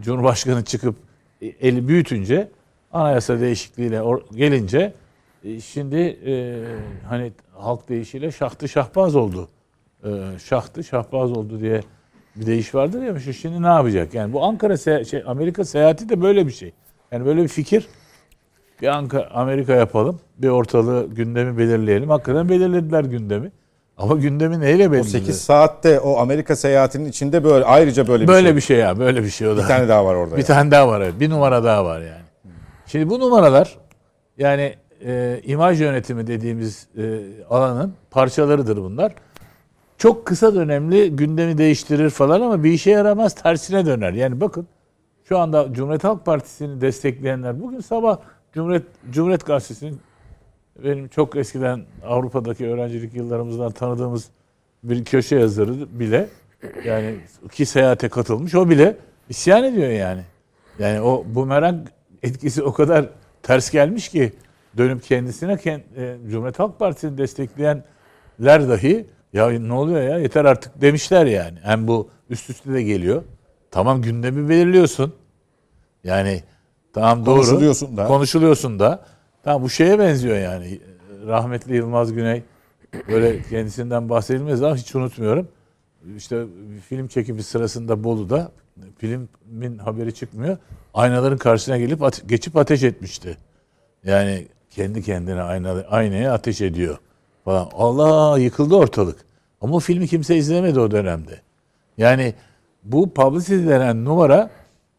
Cumhurbaşkanı 0.00 0.64
çıkıp 0.64 0.96
eli 1.40 1.88
büyütünce 1.88 2.48
anayasa 2.92 3.40
değişikliğiyle 3.40 4.02
gelince 4.34 4.92
e, 5.44 5.60
şimdi 5.60 5.96
e, 6.26 6.64
hani 7.08 7.32
halk 7.54 7.88
deyişiyle 7.88 8.32
şahtı 8.32 8.68
şahbaz 8.68 9.16
oldu. 9.16 9.48
E, 10.04 10.08
şahtı 10.44 10.84
şahbaz 10.84 11.32
oldu 11.32 11.60
diye 11.60 11.80
bir 12.36 12.46
deyiş 12.46 12.74
vardır 12.74 13.02
ya. 13.02 13.32
Şimdi 13.32 13.62
ne 13.62 13.66
yapacak? 13.66 14.14
Yani 14.14 14.32
bu 14.32 14.44
Ankara 14.44 14.72
se- 14.72 15.04
şey 15.04 15.22
Amerika 15.26 15.64
seyahati 15.64 16.08
de 16.08 16.22
böyle 16.22 16.46
bir 16.46 16.52
şey. 16.52 16.72
Yani 17.12 17.26
böyle 17.26 17.42
bir 17.42 17.48
fikir. 17.48 17.86
Bir 18.82 18.86
Ankara, 18.86 19.30
Amerika 19.30 19.72
yapalım. 19.74 20.20
Bir 20.38 20.48
ortalığı 20.48 21.06
gündemi 21.14 21.58
belirleyelim. 21.58 22.10
Hakikaten 22.10 22.48
belirlediler 22.48 23.04
gündemi. 23.04 23.52
Ama 23.96 24.14
gündemi 24.14 24.60
neyle 24.60 24.92
belirledi? 24.92 25.10
8 25.10 25.40
saatte 25.40 26.00
o 26.00 26.18
Amerika 26.18 26.56
seyahatinin 26.56 27.08
içinde 27.08 27.44
böyle 27.44 27.64
ayrıca 27.64 28.08
böyle 28.08 28.22
bir 28.22 28.28
böyle 28.28 28.48
şey. 28.48 28.56
bir 28.56 28.60
şey 28.60 28.76
ya. 28.76 28.98
Böyle 28.98 29.22
bir 29.22 29.30
şey 29.30 29.48
o 29.48 29.56
da. 29.56 29.62
Bir 29.62 29.66
tane 29.66 29.88
daha 29.88 30.04
var 30.04 30.14
orada. 30.14 30.32
Bir 30.32 30.36
yani. 30.36 30.46
tane 30.46 30.70
daha 30.70 30.88
var. 30.88 31.00
evet. 31.00 31.14
Bir 31.20 31.30
numara 31.30 31.64
daha 31.64 31.84
var 31.84 32.00
yani. 32.00 32.22
Şimdi 32.86 33.10
bu 33.10 33.20
numaralar 33.20 33.76
yani 34.38 34.74
e, 35.04 35.40
imaj 35.44 35.80
yönetimi 35.80 36.26
dediğimiz 36.26 36.86
e, 36.98 37.20
alanın 37.50 37.94
parçalarıdır 38.10 38.76
bunlar. 38.76 39.12
Çok 39.98 40.26
kısa 40.26 40.54
dönemli 40.54 41.16
gündemi 41.16 41.58
değiştirir 41.58 42.10
falan 42.10 42.40
ama 42.40 42.64
bir 42.64 42.70
işe 42.70 42.90
yaramaz 42.90 43.34
tersine 43.34 43.86
döner. 43.86 44.12
Yani 44.12 44.40
bakın 44.40 44.66
şu 45.24 45.38
anda 45.38 45.72
Cumhuriyet 45.72 46.04
Halk 46.04 46.26
Partisi'ni 46.26 46.80
destekleyenler 46.80 47.60
bugün 47.60 47.80
sabah 47.80 48.18
Cumhuriyet 48.56 48.82
Cumhuriyet 49.10 49.46
Gazetesi'nin 49.46 50.00
benim 50.84 51.08
çok 51.08 51.36
eskiden 51.36 51.84
Avrupa'daki 52.06 52.66
öğrencilik 52.66 53.14
yıllarımızdan 53.14 53.72
tanıdığımız 53.72 54.28
bir 54.82 55.04
köşe 55.04 55.36
yazarı 55.36 56.00
bile 56.00 56.28
yani 56.84 57.16
ki 57.52 57.66
seyahate 57.66 58.08
katılmış 58.08 58.54
o 58.54 58.68
bile 58.70 58.96
isyan 59.28 59.64
ediyor 59.64 59.88
yani. 59.88 60.22
Yani 60.78 61.00
o 61.00 61.24
bumerang 61.28 61.86
etkisi 62.22 62.62
o 62.62 62.72
kadar 62.72 63.08
ters 63.42 63.70
gelmiş 63.70 64.08
ki 64.08 64.32
dönüp 64.76 65.02
kendisine 65.02 65.52
kend- 65.52 65.96
e, 65.96 66.16
Cumhuriyet 66.30 66.58
Halk 66.58 66.78
Partisi'ni 66.78 67.18
destekleyenler 67.18 67.82
dahi 68.68 69.06
ya 69.32 69.50
ne 69.50 69.72
oluyor 69.72 70.02
ya 70.02 70.18
yeter 70.18 70.44
artık 70.44 70.80
demişler 70.80 71.26
yani. 71.26 71.58
Hem 71.62 71.88
bu 71.88 72.08
üst 72.30 72.50
üste 72.50 72.72
de 72.72 72.82
geliyor. 72.82 73.22
Tamam 73.70 74.02
gündemi 74.02 74.48
belirliyorsun. 74.48 75.14
Yani 76.04 76.42
tamam 77.00 77.26
doğru. 77.26 77.34
Konuşuluyorsun 77.34 77.96
da. 77.96 78.06
Konuşuluyorsun 78.06 78.78
da. 78.78 79.04
Tamam 79.44 79.62
bu 79.62 79.70
şeye 79.70 79.98
benziyor 79.98 80.36
yani. 80.36 80.80
Rahmetli 81.26 81.76
Yılmaz 81.76 82.12
Güney 82.12 82.42
böyle 83.08 83.42
kendisinden 83.42 84.08
bahsedilmez 84.08 84.62
ama 84.62 84.76
hiç 84.76 84.94
unutmuyorum. 84.94 85.48
İşte 86.16 86.44
film 86.88 87.06
çekimi 87.08 87.42
sırasında 87.42 88.04
Bolu'da 88.04 88.50
Filmin 88.98 89.78
haberi 89.78 90.14
çıkmıyor. 90.14 90.56
Aynaların 90.94 91.38
karşısına 91.38 91.78
gelip 91.78 92.02
ate- 92.02 92.26
geçip 92.26 92.56
ateş 92.56 92.82
etmişti. 92.82 93.36
Yani 94.04 94.46
kendi 94.70 95.02
kendine 95.02 95.42
ayna, 95.42 95.70
aynaya 95.90 96.32
ateş 96.32 96.60
ediyor 96.60 96.98
falan. 97.44 97.68
Allah 97.72 98.38
yıkıldı 98.38 98.74
ortalık. 98.76 99.16
Ama 99.60 99.76
o 99.76 99.80
filmi 99.80 100.08
kimse 100.08 100.36
izlemedi 100.36 100.80
o 100.80 100.90
dönemde. 100.90 101.40
Yani 101.98 102.34
bu 102.84 103.14
publicity 103.14 103.68
denen 103.68 104.04
numara 104.04 104.50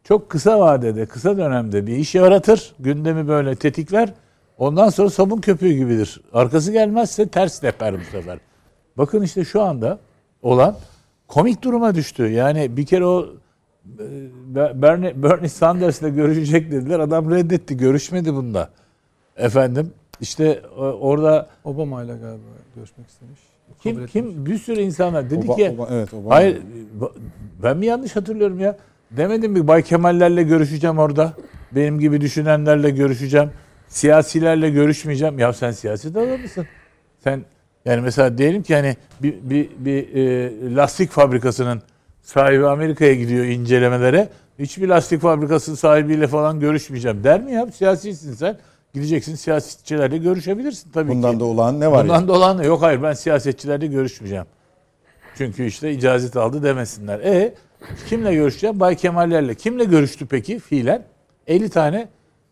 çok 0.07 0.29
kısa 0.29 0.59
vadede, 0.59 1.05
kısa 1.05 1.37
dönemde 1.37 1.87
bir 1.87 1.95
iş 1.97 2.15
yaratır. 2.15 2.73
Gündemi 2.79 3.27
böyle 3.27 3.55
tetikler. 3.55 4.13
Ondan 4.57 4.89
sonra 4.89 5.09
sabun 5.09 5.41
köpüğü 5.41 5.73
gibidir. 5.73 6.21
Arkası 6.33 6.71
gelmezse 6.71 7.27
ters 7.27 7.59
teper 7.59 7.93
bu 7.99 8.03
sefer. 8.11 8.39
Bakın 8.97 9.21
işte 9.21 9.45
şu 9.45 9.61
anda 9.61 9.99
olan 10.41 10.75
komik 11.27 11.61
duruma 11.63 11.95
düştü. 11.95 12.27
Yani 12.27 12.77
bir 12.77 12.85
kere 12.85 13.05
o 13.05 13.27
e, 13.99 14.81
Bernie, 14.81 15.23
Bernie 15.23 15.49
Sanders'la 15.49 16.09
görüşecek 16.09 16.71
dediler. 16.71 16.99
Adam 16.99 17.31
reddetti. 17.31 17.77
Görüşmedi 17.77 18.33
bunda. 18.33 18.69
Efendim 19.37 19.91
işte 20.21 20.61
e, 20.77 20.79
orada 20.79 21.47
Obama 21.63 22.03
ile 22.03 22.11
galiba 22.17 22.43
görüşmek 22.75 23.07
istemiş. 23.07 23.39
Kim 23.83 24.05
kim 24.05 24.45
bir 24.45 24.57
sürü 24.57 24.81
insanlar 24.81 25.29
dedi 25.29 25.45
Oba- 25.47 25.55
ki 25.55 25.75
Oba- 25.77 25.87
evet, 25.91 26.13
Obama. 26.13 26.35
hayır 26.35 26.61
ben 27.63 27.77
mi 27.77 27.85
yanlış 27.85 28.15
hatırlıyorum 28.15 28.59
ya? 28.59 28.77
Demedim 29.11 29.51
mi 29.51 29.67
Bay 29.67 29.83
Kemallerle 29.83 30.43
görüşeceğim 30.43 30.99
orada. 30.99 31.33
Benim 31.71 31.99
gibi 31.99 32.21
düşünenlerle 32.21 32.89
görüşeceğim. 32.89 33.49
Siyasilerle 33.87 34.69
görüşmeyeceğim. 34.69 35.39
Ya 35.39 35.53
sen 35.53 35.71
siyaset 35.71 36.17
adamısın. 36.17 36.65
Sen 37.23 37.41
yani 37.85 38.01
mesela 38.01 38.37
diyelim 38.37 38.63
ki 38.63 38.75
hani 38.75 38.97
bir, 39.23 39.35
bir, 39.41 39.69
bir 39.77 40.15
e, 40.15 40.75
lastik 40.75 41.11
fabrikasının 41.11 41.81
sahibi 42.21 42.67
Amerika'ya 42.67 43.13
gidiyor 43.13 43.45
incelemelere. 43.45 44.29
Hiçbir 44.59 44.87
lastik 44.87 45.21
fabrikasının 45.21 45.75
sahibiyle 45.75 46.27
falan 46.27 46.59
görüşmeyeceğim 46.59 47.23
der 47.23 47.41
mi 47.41 47.51
ya? 47.51 47.67
Siyasisin 47.71 48.33
sen. 48.33 48.57
Gideceksin 48.93 49.35
siyasetçilerle 49.35 50.17
görüşebilirsin 50.17 50.91
tabii 50.91 51.09
ki. 51.09 51.15
Bundan 51.17 51.39
da 51.39 51.45
olan 51.45 51.79
ne 51.79 51.91
var 51.91 52.03
Bundan 52.03 52.21
ya? 52.21 52.27
da 52.27 52.33
olan 52.33 52.63
yok 52.63 52.81
hayır 52.81 53.03
ben 53.03 53.13
siyasetçilerle 53.13 53.87
görüşmeyeceğim. 53.87 54.45
Çünkü 55.37 55.65
işte 55.65 55.91
icazet 55.91 56.37
aldı 56.37 56.63
demesinler. 56.63 57.19
E 57.19 57.53
kimle 58.07 58.33
görüşeceğim? 58.33 58.79
Bay 58.79 58.95
Kemallerle. 58.95 59.55
Kimle 59.55 59.83
görüştü 59.83 60.25
peki 60.25 60.59
fiilen? 60.59 61.05
50 61.47 61.69
tane 61.69 62.09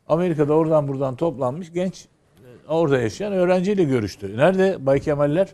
Amerika'da 0.07 0.53
oradan 0.53 0.87
buradan 0.87 1.15
toplanmış 1.15 1.73
genç 1.73 2.05
e, 2.05 2.67
orada 2.67 2.99
yaşayan 2.99 3.33
öğrenciyle 3.33 3.83
görüştü. 3.83 4.37
Nerede 4.37 4.85
Bay 4.85 4.99
Kemaller? 4.99 5.53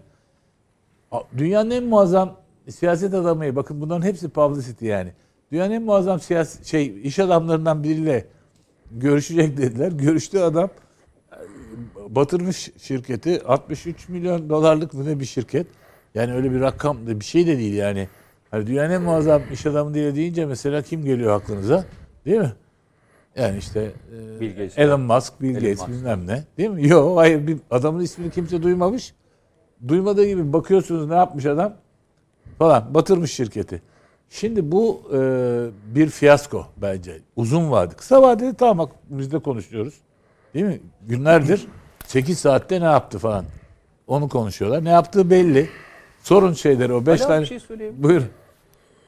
Dünyanın 1.37 1.71
en 1.71 1.83
muazzam 1.83 2.37
siyaset 2.69 3.13
adamı. 3.13 3.55
Bakın 3.55 3.81
bunların 3.81 4.05
hepsi 4.05 4.29
publicity 4.29 4.85
yani. 4.85 5.11
Dünyanın 5.51 5.71
en 5.71 5.83
muazzam 5.83 6.19
siyasi 6.19 6.69
şey 6.69 7.01
iş 7.03 7.19
adamlarından 7.19 7.83
biriyle 7.83 8.25
görüşecek 8.91 9.57
dediler. 9.57 9.91
Görüştüğü 9.91 10.39
adam 10.39 10.69
e, 11.31 11.35
batırmış 12.15 12.71
şirketi 12.77 13.41
63 13.45 14.09
milyon 14.09 14.49
dolarlık 14.49 14.93
mı 14.93 15.05
ne 15.05 15.19
bir 15.19 15.25
şirket. 15.25 15.67
Yani 16.15 16.33
öyle 16.33 16.51
bir 16.51 16.61
rakam 16.61 16.97
bir 17.07 17.25
şey 17.25 17.47
de 17.47 17.57
değil 17.57 17.73
yani. 17.73 18.07
Hani 18.51 18.67
dünyanın 18.67 18.93
en 18.93 19.01
muazzam 19.01 19.41
iş 19.53 19.65
adamı 19.65 19.93
diye 19.93 20.15
deyince 20.15 20.45
mesela 20.45 20.81
kim 20.81 21.05
geliyor 21.05 21.35
aklınıza? 21.35 21.85
Değil 22.25 22.37
mi? 22.37 22.53
Yani 23.35 23.57
işte 23.57 23.91
e, 24.37 24.39
Bill 24.39 24.49
Gates. 24.49 24.77
Elon 24.77 25.01
Musk, 25.01 25.41
Bill 25.41 25.49
Elon 25.49 25.61
Gates 25.61 25.79
Musk. 25.79 25.89
bilmem 25.89 26.27
ne. 26.27 26.43
Değil 26.57 26.69
mi? 26.69 26.87
Yok 26.87 27.17
hayır 27.17 27.47
bir 27.47 27.57
adamın 27.71 27.99
ismini 27.99 28.31
kimse 28.31 28.63
duymamış. 28.63 29.13
Duymadığı 29.87 30.25
gibi 30.25 30.53
bakıyorsunuz 30.53 31.07
ne 31.07 31.15
yapmış 31.15 31.45
adam 31.45 31.73
falan 32.59 32.93
batırmış 32.93 33.33
şirketi. 33.33 33.81
Şimdi 34.29 34.71
bu 34.71 35.01
e, 35.13 35.19
bir 35.95 36.09
fiyasko 36.09 36.65
bence. 36.77 37.19
Uzun 37.35 37.71
vade. 37.71 37.95
Kısa 37.95 38.21
vadede 38.21 38.53
tamam 38.53 38.77
bak 38.77 38.95
biz 39.09 39.31
de 39.31 39.39
konuşuyoruz. 39.39 39.93
Değil 40.53 40.65
mi? 40.65 40.79
Günlerdir 41.07 41.67
8 42.05 42.39
saatte 42.39 42.81
ne 42.81 42.85
yaptı 42.85 43.19
falan. 43.19 43.45
Onu 44.07 44.29
konuşuyorlar. 44.29 44.83
Ne 44.83 44.89
yaptığı 44.89 45.29
belli. 45.29 45.69
Sorun 46.23 46.53
şeyleri 46.53 46.93
o 46.93 47.05
5 47.05 47.07
Ali 47.07 47.25
abi 47.25 47.27
tane. 47.27 47.41
bir 47.41 47.45
şey 47.45 47.59
söyleyeyim. 47.59 47.95
Buyur. 47.97 48.21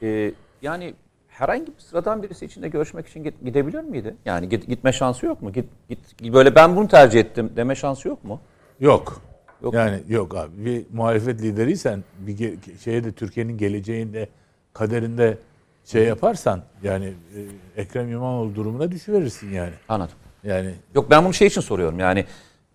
Ee, 0.04 0.32
yani 0.62 0.94
herhangi 1.28 1.66
bir 1.66 1.80
sıradan 1.80 2.22
birisi 2.22 2.44
için 2.44 2.62
de 2.62 2.68
görüşmek 2.68 3.06
için 3.08 3.24
git- 3.24 3.44
gidebilir 3.44 3.80
miydi? 3.80 4.14
Yani 4.24 4.48
git, 4.48 4.66
gitme 4.68 4.92
şansı 4.92 5.26
yok 5.26 5.42
mu? 5.42 5.52
Git, 5.52 5.66
git 5.88 6.32
böyle 6.32 6.54
ben 6.54 6.76
bunu 6.76 6.88
tercih 6.88 7.20
ettim 7.20 7.52
deme 7.56 7.74
şansı 7.74 8.08
yok 8.08 8.24
mu? 8.24 8.40
Yok. 8.80 9.20
Yok. 9.62 9.74
Yani 9.74 9.98
yok 10.08 10.34
abi. 10.36 10.64
Bir 10.64 10.84
muhalefet 10.92 11.42
lideriysen 11.42 12.04
bir 12.18 12.58
şeye 12.84 13.04
de 13.04 13.12
Türkiye'nin 13.12 13.58
geleceğinde 13.58 14.28
kaderinde 14.72 15.38
şey 15.84 16.04
yaparsan 16.04 16.62
yani 16.82 17.06
e, 17.06 17.80
Ekrem 17.82 18.08
İmamoğlu 18.12 18.54
durumuna 18.54 18.90
düşüverirsin 18.90 19.52
yani. 19.52 19.72
Anladım. 19.88 20.14
Yani 20.44 20.74
Yok 20.94 21.10
ben 21.10 21.24
bunu 21.24 21.34
şey 21.34 21.48
için 21.48 21.60
soruyorum 21.60 21.98
yani 21.98 22.24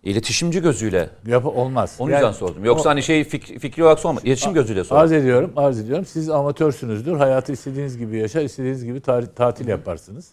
iletişimci 0.04 0.62
gözüyle 0.62 1.10
yap 1.28 1.46
olmaz. 1.46 1.96
onun 2.00 2.12
Yani 2.12 2.20
yüzden 2.24 2.32
sordum. 2.40 2.66
Yoksa 2.66 2.90
hani 2.90 3.04
şey 3.04 3.22
fik- 3.22 3.60
fikri 3.60 3.84
olarak 3.84 4.00
sorma. 4.00 4.20
İletişim 4.24 4.54
gözüyle 4.54 4.80
Arz 4.80 4.88
sordum. 4.88 5.14
ediyorum, 5.14 5.52
arz 5.56 5.80
ediyorum. 5.80 6.06
Siz 6.06 6.30
amatörsünüzdür. 6.30 7.16
Hayatı 7.18 7.52
istediğiniz 7.52 7.98
gibi 7.98 8.18
yaşar, 8.18 8.42
istediğiniz 8.42 8.86
gibi 8.86 8.98
tar- 9.00 9.34
tatil 9.36 9.68
yaparsınız. 9.68 10.28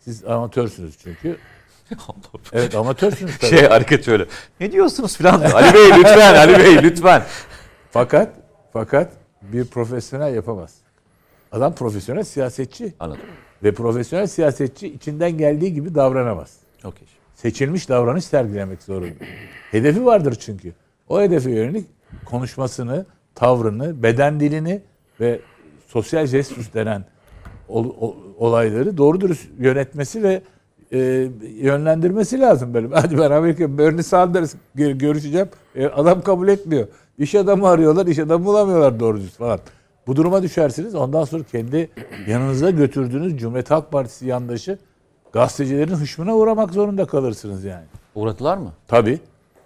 Siz 0.00 0.24
amatörsünüz 0.24 0.98
çünkü. 1.02 1.36
Evet 2.52 2.74
amatörsünüz 2.74 3.38
tabii. 3.40 3.50
şey 3.50 3.68
hareket 3.68 4.04
şöyle. 4.04 4.26
Ne 4.60 4.72
diyorsunuz 4.72 5.16
filan. 5.16 5.40
Ali 5.40 5.74
Bey 5.74 5.90
lütfen 5.98 6.34
Ali 6.34 6.58
Bey 6.58 6.82
lütfen. 6.82 7.22
Fakat 7.90 8.28
fakat 8.72 9.12
bir 9.42 9.64
profesyonel 9.64 10.34
yapamaz. 10.34 10.74
Adam 11.52 11.74
profesyonel 11.74 12.24
siyasetçi 12.24 12.94
Anladım. 13.00 13.22
ve 13.62 13.74
profesyonel 13.74 14.26
siyasetçi 14.26 14.88
içinden 14.88 15.38
geldiği 15.38 15.74
gibi 15.74 15.94
davranamaz. 15.94 16.56
Okey. 16.84 17.08
Seçilmiş 17.42 17.88
davranış 17.88 18.24
sergilemek 18.24 18.82
zorunda. 18.82 19.24
Hedefi 19.70 20.04
vardır 20.04 20.34
çünkü. 20.40 20.72
O 21.08 21.20
hedefe 21.20 21.50
yönelik 21.50 21.86
konuşmasını, 22.24 23.06
tavrını, 23.34 24.02
beden 24.02 24.40
dilini 24.40 24.82
ve 25.20 25.40
sosyal 25.86 26.26
jestüs 26.26 26.74
denen 26.74 27.04
olayları 28.38 28.96
doğru 28.96 29.20
dürüst 29.20 29.48
yönetmesi 29.58 30.22
ve 30.22 30.42
e, 30.92 31.28
yönlendirmesi 31.60 32.40
lazım 32.40 32.74
böyle. 32.74 32.88
Hadi 32.94 33.18
ben 33.18 33.30
Amerika 33.30 33.78
Bernie 33.78 34.02
Sanders 34.02 34.54
gö- 34.76 34.98
görüşeceğim. 34.98 35.48
E, 35.74 35.86
adam 35.86 36.22
kabul 36.22 36.48
etmiyor. 36.48 36.88
İş 37.18 37.34
adamı 37.34 37.68
arıyorlar, 37.68 38.06
iş 38.06 38.18
adamı 38.18 38.44
bulamıyorlar 38.44 39.00
doğru 39.00 39.20
düz 39.20 39.36
falan. 39.36 39.60
Bu 40.06 40.16
duruma 40.16 40.42
düşersiniz. 40.42 40.94
Ondan 40.94 41.24
sonra 41.24 41.42
kendi 41.52 41.90
yanınıza 42.26 42.70
götürdüğünüz 42.70 43.36
Cumhuriyet 43.36 43.70
Halk 43.70 43.92
Partisi 43.92 44.26
yandaşı 44.26 44.78
gazetecilerin 45.32 45.94
hışmına 45.94 46.36
uğramak 46.36 46.72
zorunda 46.72 47.06
kalırsınız 47.06 47.64
yani. 47.64 47.84
Uğradılar 48.14 48.56
mı? 48.56 48.72
Tabii. 48.88 49.20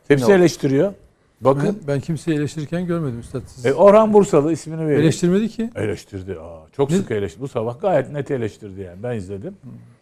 Hepsi 0.08 0.32
eleştiriyor. 0.32 0.92
Bakın 1.40 1.78
Ben, 1.80 1.86
ben 1.94 2.00
kimseyi 2.00 2.36
eleştirirken 2.38 2.86
görmedim 2.86 3.20
üstad. 3.20 3.40
Siz 3.46 3.66
e, 3.66 3.74
Orhan 3.74 4.12
Bursalı 4.12 4.52
ismini 4.52 4.86
veriyor. 4.86 5.00
eleştirmedi 5.00 5.48
ki. 5.48 5.70
Eleştirdi. 5.76 6.32
Aa, 6.40 6.60
çok 6.72 6.90
Ne- 6.90 6.96
sık 6.96 7.10
eleştirdi. 7.10 7.42
Bu 7.42 7.48
sabah 7.48 7.80
gayet 7.80 8.10
net 8.12 8.30
eleştirdi 8.30 8.80
yani. 8.80 9.02
Ben 9.02 9.16
izledim. 9.16 9.56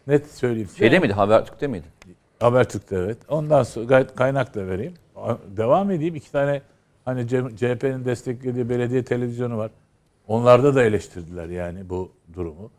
Net 0.07 0.27
söyleyeyim 0.31 0.67
size. 0.67 0.79
Şeyde 0.79 0.99
miydi? 0.99 1.13
Habertürk'te 1.13 1.67
miydi? 1.67 1.85
Habertürk'te 2.39 2.95
evet. 2.95 3.17
Ondan 3.29 3.63
sonra 3.63 3.85
gayet 3.85 4.15
kaynak 4.15 4.55
da 4.55 4.67
vereyim. 4.67 4.93
A- 5.15 5.35
Devam 5.57 5.91
edeyim. 5.91 6.15
İki 6.15 6.31
tane 6.31 6.61
hani 7.05 7.27
CHP'nin 7.57 8.05
desteklediği 8.05 8.69
belediye 8.69 9.03
televizyonu 9.03 9.57
var. 9.57 9.71
Onlarda 10.27 10.75
da 10.75 10.83
eleştirdiler 10.83 11.47
yani 11.49 11.89
bu 11.89 12.11
durumu. 12.33 12.71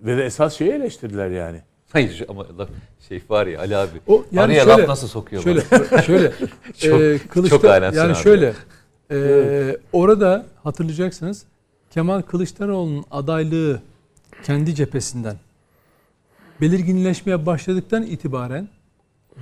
Ve 0.00 0.16
de 0.16 0.24
esas 0.24 0.54
şeyi 0.54 0.70
eleştirdiler 0.72 1.30
yani. 1.30 1.60
Hayır 1.92 2.24
ama 2.28 2.42
laf- 2.42 2.68
şey 3.08 3.22
var 3.28 3.46
ya 3.46 3.60
Ali 3.60 3.76
abi. 3.76 3.90
O 4.06 4.24
yani 4.32 4.44
Araya 4.44 4.64
şöyle, 4.64 4.82
laf 4.82 4.88
nasıl 4.88 5.08
sokuyor 5.08 5.42
Şöyle 5.42 5.62
bana? 5.92 6.02
şöyle 6.06 6.32
Çok- 6.78 7.00
e, 7.44 7.48
çok 7.48 7.64
yani 7.64 7.86
abi. 8.00 8.14
şöyle 8.14 8.54
e, 9.10 9.76
orada 9.92 10.46
hatırlayacaksınız 10.64 11.44
Kemal 11.90 12.22
Kılıçdaroğlu'nun 12.22 13.04
adaylığı 13.10 13.80
kendi 14.42 14.74
cephesinden 14.74 15.36
belirginleşmeye 16.60 17.46
başladıktan 17.46 18.02
itibaren 18.02 18.68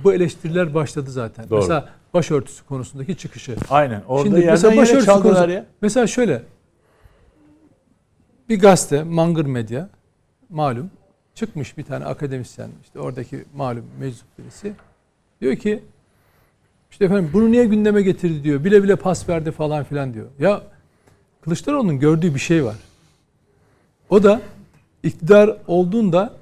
bu 0.03 0.13
eleştiriler 0.13 0.73
başladı 0.73 1.11
zaten. 1.11 1.49
Doğru. 1.49 1.59
Mesela 1.59 1.89
başörtüsü 2.13 2.65
konusundaki 2.65 3.17
çıkışı. 3.17 3.55
Aynen. 3.69 4.01
Orada 4.07 4.23
Şimdi 4.25 4.45
mesela 4.45 4.77
başörtüsü 4.77 5.11
konusu- 5.11 5.49
ya. 5.49 5.65
Mesela 5.81 6.07
şöyle 6.07 6.43
bir 8.49 8.59
gazete 8.59 9.03
Mangır 9.03 9.45
Medya 9.45 9.89
malum 10.49 10.91
çıkmış 11.41 11.77
bir 11.77 11.83
tane 11.83 12.05
akademisyen 12.05 12.69
işte 12.83 12.99
oradaki 12.99 13.45
malum 13.55 13.85
meczup 13.99 14.37
birisi 14.37 14.73
diyor 15.41 15.55
ki 15.55 15.83
işte 16.91 17.05
efendim 17.05 17.29
bunu 17.33 17.51
niye 17.51 17.65
gündeme 17.65 18.01
getirdi 18.01 18.43
diyor. 18.43 18.63
Bile 18.63 18.83
bile 18.83 18.95
pas 18.95 19.29
verdi 19.29 19.51
falan 19.51 19.83
filan 19.83 20.13
diyor. 20.13 20.27
Ya 20.39 20.61
Kılıçdaroğlu'nun 21.41 21.99
gördüğü 21.99 22.33
bir 22.35 22.39
şey 22.39 22.65
var. 22.65 22.75
O 24.09 24.23
da 24.23 24.41
iktidar 25.03 25.57
olduğunda 25.67 26.33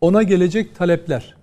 ona 0.00 0.22
gelecek 0.22 0.76
talepler. 0.76 1.34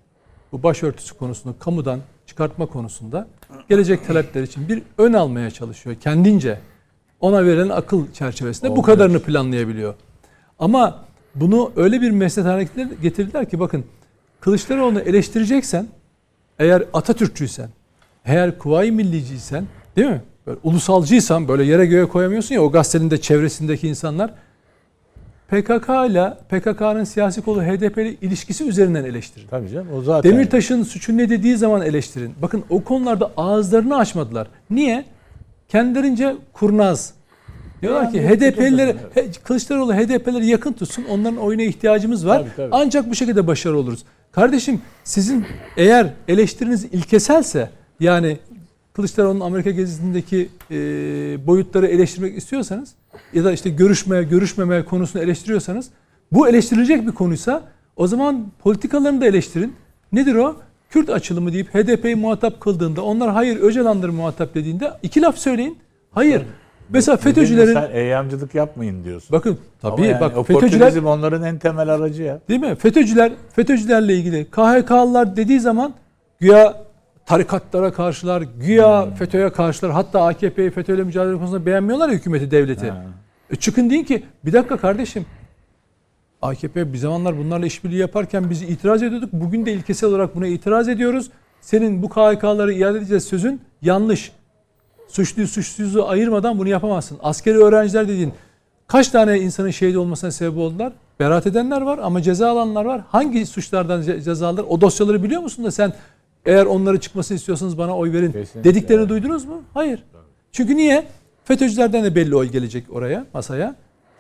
Bu 0.52 0.64
başörtüsü 0.64 1.18
konusunu 1.18 1.60
kamudan 1.60 2.00
çıkartma 2.26 2.66
konusunda 2.66 3.28
gelecek 3.70 4.08
talepler 4.08 4.44
için 4.44 4.70
bir 4.70 4.84
ön 4.98 5.14
almaya 5.14 5.52
çalışıyor 5.52 5.96
kendince. 5.96 6.60
Ona 7.20 7.46
verilen 7.46 7.70
akıl 7.70 8.12
çerçevesinde 8.14 8.76
bu 8.76 8.82
kadarını 8.82 9.20
planlayabiliyor. 9.20 9.94
Ama 10.60 11.06
bunu 11.36 11.72
öyle 11.76 12.02
bir 12.02 12.12
meslek 12.12 12.46
haline 12.46 12.68
getirdiler 13.02 13.50
ki 13.50 13.60
bakın 13.60 13.86
Kılıçdaroğlu'nu 14.40 15.00
eleştireceksen 15.00 15.88
eğer 16.60 16.84
Atatürkçüysen, 16.94 17.70
eğer 18.26 18.58
Kuvayi 18.58 18.92
Milliciysen 18.92 19.66
değil 19.96 20.08
mi? 20.08 20.22
Böyle 20.48 20.60
ulusalcıysan 20.64 21.48
böyle 21.48 21.64
yere 21.64 21.86
göğe 21.86 22.06
koyamıyorsun 22.06 22.56
ya 22.56 22.62
o 22.62 22.72
gazetenin 22.72 23.12
de 23.12 23.22
çevresindeki 23.22 23.88
insanlar 23.88 24.34
PKK 25.48 25.90
ile 26.10 26.34
PKK'nın 26.50 27.04
siyasi 27.04 27.42
kolu 27.42 27.62
HDP 27.62 27.98
ile 27.98 28.16
ilişkisi 28.22 28.64
üzerinden 28.64 29.04
eleştirin. 29.04 29.48
Tabii 29.48 29.70
canım 29.70 29.88
o 29.98 30.02
zaten. 30.02 30.32
Demirtaş'ın 30.32 30.84
suçu 30.84 31.18
ne 31.18 31.30
dediği 31.30 31.58
zaman 31.58 31.82
eleştirin. 31.82 32.34
Bakın 32.42 32.64
o 32.70 32.84
konularda 32.84 33.32
ağızlarını 33.38 33.98
açmadılar. 33.98 34.48
Niye? 34.70 35.06
Kendilerince 35.68 36.36
kurnaz. 36.54 37.14
Diyorlar 37.82 38.12
ki 38.12 38.22
HDP'lileri 38.22 38.96
Kılıçdaroğlu 39.44 39.94
HDP'leri 39.94 40.48
yakın 40.48 40.74
tutsun. 40.74 41.06
Onların 41.10 41.38
oyuna 41.38 41.62
ihtiyacımız 41.62 42.28
var. 42.28 42.40
Tabii, 42.40 42.50
tabii. 42.56 42.70
Ancak 42.72 43.10
bu 43.10 43.16
şekilde 43.16 43.48
başarılı 43.48 43.78
oluruz. 43.78 44.04
Kardeşim 44.32 44.82
sizin 45.04 45.46
eğer 45.78 46.14
eleştiriniz 46.28 46.86
ilkeselse 46.86 47.70
yani 48.00 48.38
Kılıçdaroğlu'nun 48.94 49.40
Amerika 49.40 49.72
gezisindeki 49.72 50.50
e, 50.72 50.78
boyutları 51.48 51.88
eleştirmek 51.88 52.38
istiyorsanız 52.38 52.94
ya 53.34 53.44
da 53.44 53.52
işte 53.52 53.70
görüşmeye, 53.70 54.24
görüşmemeye 54.24 54.86
konusunu 54.86 55.22
eleştiriyorsanız 55.22 55.90
bu 56.32 56.50
eleştirilecek 56.50 57.08
bir 57.08 57.12
konuysa 57.12 57.64
o 57.96 58.08
zaman 58.08 58.48
politikalarını 58.60 59.22
da 59.22 59.26
eleştirin. 59.26 59.74
Nedir 60.12 60.36
o? 60.36 60.56
Kürt 60.90 61.10
açılımı 61.10 61.54
deyip 61.54 61.76
HDP'yi 61.76 62.16
muhatap 62.16 62.62
kıldığında 62.62 63.02
onlar 63.02 63.32
hayır 63.32 63.60
Öcalan'dır 63.60 64.10
muhatap 64.10 64.56
dediğinde 64.56 64.92
iki 65.04 65.22
laf 65.22 65.38
söyleyin. 65.38 65.78
Hayır. 66.12 66.42
Mesela 66.90 67.18
FETÖ'cülerin 67.18 67.74
Sen 67.74 67.90
eyyamcılık 67.94 68.56
yapmayın 68.56 69.04
diyorsun. 69.04 69.30
bakın 69.32 69.58
tabii 69.82 70.02
yani 70.08 70.22
bak 70.22 70.48
FETÖ'cüler 70.48 70.96
onların 71.04 71.44
en 71.44 71.58
temel 71.60 71.90
aracı 71.90 72.24
ya. 72.24 72.40
Değil 72.50 72.60
mi? 72.60 72.76
FETÖ'cüler, 72.76 73.32
FETÖ'cülerle 73.54 74.16
ilgili 74.16 74.46
KHK'lılar 74.46 75.36
dediği 75.36 75.60
zaman 75.60 75.94
güya 76.40 76.74
tarikatlara 77.26 77.94
karşılar, 77.94 78.44
güya 78.62 79.06
Hmm. 79.06 79.14
FETÖ'ye 79.14 79.50
karşılar. 79.50 79.92
Hatta 79.92 80.26
AKP'yi 80.26 80.72
FETÖ'yle 80.72 81.04
mücadele 81.04 81.36
konusunda 81.38 81.66
beğenmiyorlar 81.66 82.10
ya 82.10 82.16
hükümeti, 82.16 82.52
devleti. 82.52 82.94
E 83.52 83.56
çıkın 83.56 83.90
deyin 83.90 84.04
ki 84.04 84.24
bir 84.46 84.54
dakika 84.54 84.78
kardeşim 84.78 85.26
AKP 86.42 86.94
bir 86.94 86.98
zamanlar 86.98 87.38
bunlarla 87.38 87.66
işbirliği 87.66 87.98
yaparken 87.98 88.50
bizi 88.50 88.66
itiraz 88.66 89.04
ediyorduk. 89.04 89.34
Bugün 89.34 89.66
de 89.66 89.74
ilkesel 89.74 90.10
olarak 90.10 90.36
buna 90.36 90.48
itiraz 90.48 90.90
ediyoruz. 90.90 91.30
Senin 91.62 92.04
bu 92.04 92.10
KHK'ları 92.10 92.74
iade 92.74 92.98
edeceğiz 92.98 93.24
sözün 93.24 93.62
yanlış. 93.82 94.32
Suçluyu 95.10 95.48
suçsuzu 95.48 96.04
ayırmadan 96.04 96.60
bunu 96.60 96.70
yapamazsın. 96.70 97.18
Askeri 97.24 97.58
öğrenciler 97.58 98.08
dediğin 98.08 98.34
kaç 98.88 99.08
tane 99.08 99.40
insanın 99.40 99.72
şehit 99.72 99.98
olmasına 99.98 100.32
sebep 100.32 100.58
oldular? 100.58 100.94
Beraat 101.20 101.48
edenler 101.48 101.82
var 101.82 102.00
ama 102.04 102.22
ceza 102.22 102.50
alanlar 102.50 102.86
var. 102.86 103.02
Hangi 103.10 103.46
suçlardan 103.46 104.02
ce- 104.02 104.24
ceza 104.24 104.48
aldılar? 104.48 104.66
O 104.70 104.82
dosyaları 104.82 105.24
biliyor 105.24 105.42
musun 105.42 105.66
da 105.66 105.72
sen 105.72 105.94
eğer 106.46 106.66
onları 106.66 107.00
çıkmasını 107.00 107.38
istiyorsanız 107.38 107.78
bana 107.78 107.98
oy 107.98 108.12
verin 108.14 108.32
Kesinlikle, 108.32 108.64
dediklerini 108.70 109.02
evet. 109.02 109.10
duydunuz 109.10 109.46
mu? 109.46 109.62
Hayır. 109.74 110.04
Çünkü 110.52 110.78
niye? 110.78 111.06
FETÖ'cülerden 111.44 112.04
de 112.04 112.16
belli 112.16 112.36
oy 112.36 112.48
gelecek 112.48 112.86
oraya, 112.92 113.26
masaya. 113.34 113.76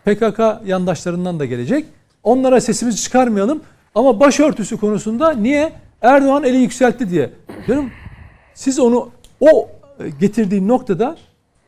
PKK 0.05 0.39
yandaşlarından 0.65 1.39
da 1.39 1.45
gelecek. 1.45 1.85
Onlara 2.23 2.61
sesimizi 2.61 3.01
çıkarmayalım. 3.01 3.61
Ama 3.95 4.19
başörtüsü 4.19 4.77
konusunda 4.77 5.31
niye? 5.31 5.71
Erdoğan 6.01 6.43
eli 6.43 6.57
yükseltti 6.57 7.09
diye. 7.09 7.29
Diyorum 7.67 7.91
siz 8.53 8.79
onu 8.79 9.09
o 9.39 9.69
getirdiği 10.19 10.67
noktada 10.67 11.17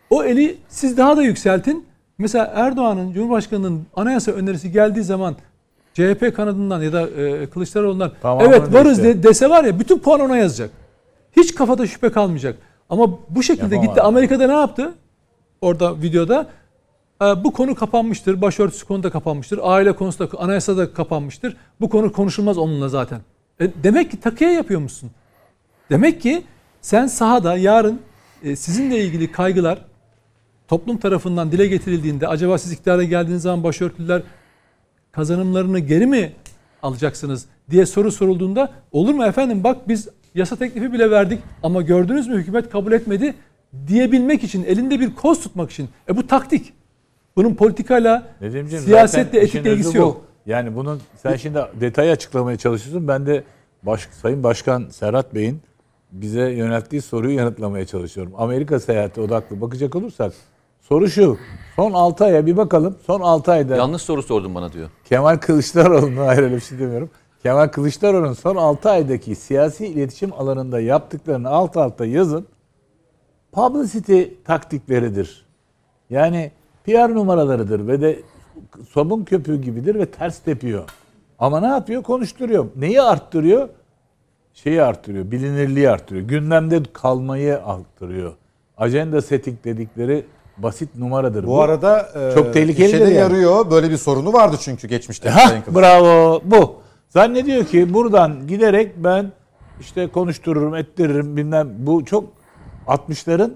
o 0.09 0.23
eli 0.23 0.57
siz 0.69 0.97
daha 0.97 1.17
da 1.17 1.23
yükseltin. 1.23 1.85
Mesela 2.17 2.51
Erdoğan'ın 2.55 3.13
Cumhurbaşkanı'nın 3.13 3.85
anayasa 3.95 4.31
önerisi 4.31 4.71
geldiği 4.71 5.03
zaman 5.03 5.35
CHP 5.93 6.35
kanadından 6.35 6.81
ya 6.81 6.93
da 6.93 7.07
e, 7.09 7.49
Kılıçdaroğlu'ndan 7.49 8.11
Tamamını 8.21 8.47
evet 8.47 8.73
varız 8.73 9.03
de, 9.03 9.23
dese 9.23 9.49
var 9.49 9.63
ya 9.63 9.79
bütün 9.79 9.99
puan 9.99 10.19
ona 10.19 10.37
yazacak. 10.37 10.69
Hiç 11.37 11.55
kafada 11.55 11.87
şüphe 11.87 12.11
kalmayacak. 12.11 12.57
Ama 12.89 13.19
bu 13.29 13.43
şekilde 13.43 13.75
Yapamaz. 13.75 13.87
gitti 13.87 14.01
Amerika'da 14.01 14.47
ne 14.47 14.53
yaptı? 14.53 14.93
Orada 15.61 16.01
videoda 16.01 16.47
e, 17.21 17.43
bu 17.43 17.53
konu 17.53 17.75
kapanmıştır. 17.75 18.41
Başörtüsü 18.41 18.87
konu 18.87 19.03
da 19.03 19.09
kapanmıştır. 19.09 19.59
Aile 19.63 19.95
konusu 19.95 20.31
da 20.31 20.37
anayasa 20.39 20.77
da 20.77 20.93
kapanmıştır. 20.93 21.57
Bu 21.81 21.89
konu 21.89 22.11
konuşulmaz 22.11 22.57
onunla 22.57 22.89
zaten. 22.89 23.21
E, 23.59 23.69
demek 23.83 24.11
ki 24.11 24.19
takıya 24.19 24.51
yapıyormuşsun. 24.51 25.11
Demek 25.89 26.21
ki 26.21 26.43
sen 26.81 27.07
sahada 27.07 27.57
yarın 27.57 27.99
e, 28.43 28.55
sizinle 28.55 29.05
ilgili 29.05 29.31
kaygılar 29.31 29.85
toplum 30.67 30.97
tarafından 30.97 31.51
dile 31.51 31.67
getirildiğinde 31.67 32.27
acaba 32.27 32.57
siz 32.57 32.71
iktidara 32.71 33.03
geldiğiniz 33.03 33.41
zaman 33.41 33.63
başörtüler 33.63 34.21
kazanımlarını 35.11 35.79
geri 35.79 36.05
mi 36.05 36.31
alacaksınız 36.83 37.45
diye 37.69 37.85
soru 37.85 38.11
sorulduğunda 38.11 38.71
olur 38.91 39.13
mu 39.13 39.25
efendim 39.25 39.63
bak 39.63 39.87
biz 39.87 40.09
yasa 40.35 40.55
teklifi 40.55 40.93
bile 40.93 41.11
verdik 41.11 41.39
ama 41.63 41.81
gördünüz 41.81 42.27
mü 42.27 42.37
hükümet 42.37 42.69
kabul 42.69 42.91
etmedi 42.91 43.33
diyebilmek 43.87 44.43
için 44.43 44.63
elinde 44.63 44.99
bir 44.99 45.15
koz 45.15 45.41
tutmak 45.41 45.71
için. 45.71 45.89
E 46.09 46.17
bu 46.17 46.27
taktik. 46.27 46.73
Bunun 47.35 47.55
politikayla 47.55 48.27
Nedimciğim, 48.41 48.83
siyasetle 48.83 49.39
etikle 49.39 49.73
ilgisi 49.73 49.93
bu. 49.93 49.97
yok. 49.97 50.25
Yani 50.45 50.75
bunun 50.75 51.01
sen 51.23 51.35
şimdi 51.35 51.59
detayı 51.79 52.11
açıklamaya 52.11 52.57
çalışıyorsun. 52.57 53.07
Ben 53.07 53.25
de 53.25 53.43
baş, 53.83 54.07
Sayın 54.21 54.43
Başkan 54.43 54.87
Serhat 54.89 55.35
Bey'in 55.35 55.61
bize 56.11 56.41
yönelttiği 56.41 57.01
soruyu 57.01 57.37
yanıtlamaya 57.37 57.85
çalışıyorum. 57.85 58.33
Amerika 58.37 58.79
seyahati 58.79 59.21
odaklı 59.21 59.61
bakacak 59.61 59.95
olursak 59.95 60.33
soru 60.81 61.09
şu. 61.09 61.37
Son 61.75 61.93
6 61.93 62.25
aya 62.25 62.45
bir 62.45 62.57
bakalım. 62.57 62.97
Son 63.05 63.21
6 63.21 63.51
ayda 63.51 63.75
Yanlış 63.75 64.01
soru 64.01 64.23
sordun 64.23 64.55
bana 64.55 64.73
diyor. 64.73 64.89
Kemal 65.05 65.37
Kılıçdaroğlu'na 65.37 66.25
hayır 66.27 66.43
öyle 66.43 66.55
bir 66.55 66.61
şey 66.61 66.79
demiyorum. 66.79 67.09
Kemal 67.43 67.67
Kılıçdaroğlu'nun 67.67 68.33
son 68.33 68.55
6 68.55 68.89
aydaki 68.89 69.35
siyasi 69.35 69.87
iletişim 69.87 70.33
alanında 70.33 70.79
yaptıklarını 70.79 71.49
alt 71.49 71.77
alta 71.77 72.05
yazın. 72.05 72.47
Publicity 73.51 74.23
taktikleridir. 74.45 75.45
Yani 76.09 76.51
PR 76.83 77.15
numaralarıdır 77.15 77.87
ve 77.87 78.01
de 78.01 78.19
sabun 78.93 79.23
köpüğü 79.23 79.61
gibidir 79.61 79.95
ve 79.95 80.05
ters 80.05 80.39
tepiyor. 80.39 80.83
Ama 81.39 81.59
ne 81.59 81.67
yapıyor? 81.67 82.03
Konuşturuyor. 82.03 82.65
Neyi 82.75 83.01
arttırıyor? 83.01 83.69
Şeyi 84.53 84.81
arttırıyor. 84.81 85.31
Bilinirliği 85.31 85.89
arttırıyor. 85.89 86.27
Gündemde 86.27 86.81
kalmayı 86.93 87.63
arttırıyor. 87.63 88.33
Agenda 88.77 89.21
setting 89.21 89.63
dedikleri 89.63 90.25
basit 90.57 90.95
numaradır. 90.95 91.47
Bu 91.47 91.61
arada 91.61 92.09
e, 92.15 92.33
Çok 92.35 92.55
işe 92.55 92.99
de 92.99 93.03
yani. 93.03 93.13
yarıyor. 93.13 93.71
Böyle 93.71 93.89
bir 93.89 93.97
sorunu 93.97 94.33
vardı 94.33 94.55
çünkü 94.59 94.87
geçmişte. 94.87 95.29
Ha, 95.29 95.53
bravo 95.75 96.41
bu. 96.45 96.75
Zannediyor 97.09 97.65
ki 97.65 97.93
buradan 97.93 98.47
giderek 98.47 98.91
ben 98.97 99.31
işte 99.79 100.07
konuştururum, 100.07 100.75
ettiririm 100.75 101.37
bilmem. 101.37 101.69
Bu 101.77 102.05
çok 102.05 102.29
60'ların 102.87 103.51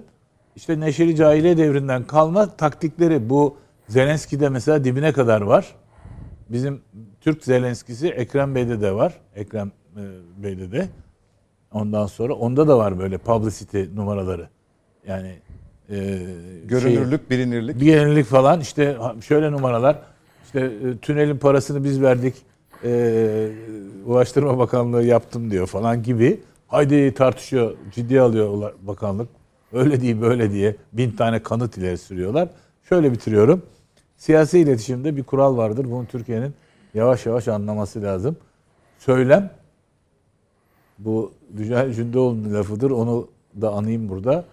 işte 0.56 0.80
Neşeli 0.80 1.16
Cahiliye 1.16 1.58
devrinden 1.58 2.04
kalma 2.04 2.56
taktikleri. 2.56 3.30
Bu 3.30 3.58
Zelenski'de 3.88 4.50
mesela 4.50 4.84
dibine 4.84 5.14
kadar 5.14 5.42
var. 5.42 5.76
Bizim 6.50 6.82
Türk 7.22 7.44
Zelenski'si 7.44 8.08
Ekrem 8.08 8.56
Bey'de 8.56 8.82
de 8.82 8.92
var. 8.92 9.14
Ekrem 9.36 9.68
e, 9.68 9.72
Bey'de 10.38 10.72
de. 10.72 10.90
Ondan 11.72 12.06
sonra 12.06 12.34
onda 12.34 12.68
da 12.68 12.78
var 12.78 13.00
böyle 13.00 13.18
publicity 13.18 13.84
numaraları. 13.96 14.50
Yani 15.08 15.36
e, 15.90 15.96
şey- 15.96 16.68
Görünürlük, 16.68 17.30
bilinirlik. 17.30 17.80
bir 17.82 17.86
yenilik 17.86 18.26
falan 18.26 18.60
işte 18.62 18.98
şöyle 19.22 19.52
numaralar 19.52 20.00
işte 20.46 20.60
e, 20.60 20.98
tünelin 20.98 21.38
parasını 21.38 21.84
biz 21.84 22.02
verdik 22.02 22.36
e, 22.84 23.50
Ulaştırma 24.06 24.58
Bakanlığı 24.58 25.04
yaptım 25.04 25.52
diyor 25.52 25.68
falan 25.68 26.04
gibi 26.04 26.40
haydi 26.68 27.14
tartışıyor 27.14 27.74
ciddiye 27.92 28.22
alıyor 28.22 28.74
bakanlık 28.82 29.30
öyle 29.74 30.02
değil 30.02 30.22
böyle 30.22 30.52
diye 30.52 30.76
bin 30.94 31.12
tane 31.12 31.44
kanıt 31.44 31.78
ileri 31.78 31.98
sürüyorlar. 31.98 32.50
Şöyle 32.90 33.12
bitiriyorum. 33.12 33.62
Siyasi 34.18 34.60
iletişimde 34.60 35.18
bir 35.18 35.24
kural 35.24 35.58
vardır. 35.58 35.86
Bunu 35.92 36.06
Türkiye'nin 36.06 36.54
yavaş 36.94 37.26
yavaş 37.26 37.48
anlaması 37.48 38.02
lazım. 38.02 38.38
Söylem 39.00 39.52
bu 41.00 41.32
Dünya 41.58 41.94
Cündoğlu'nun 41.94 42.54
lafıdır. 42.54 42.92
Onu 42.92 43.28
da 43.62 43.72
anayım 43.72 44.10
burada. 44.10 44.44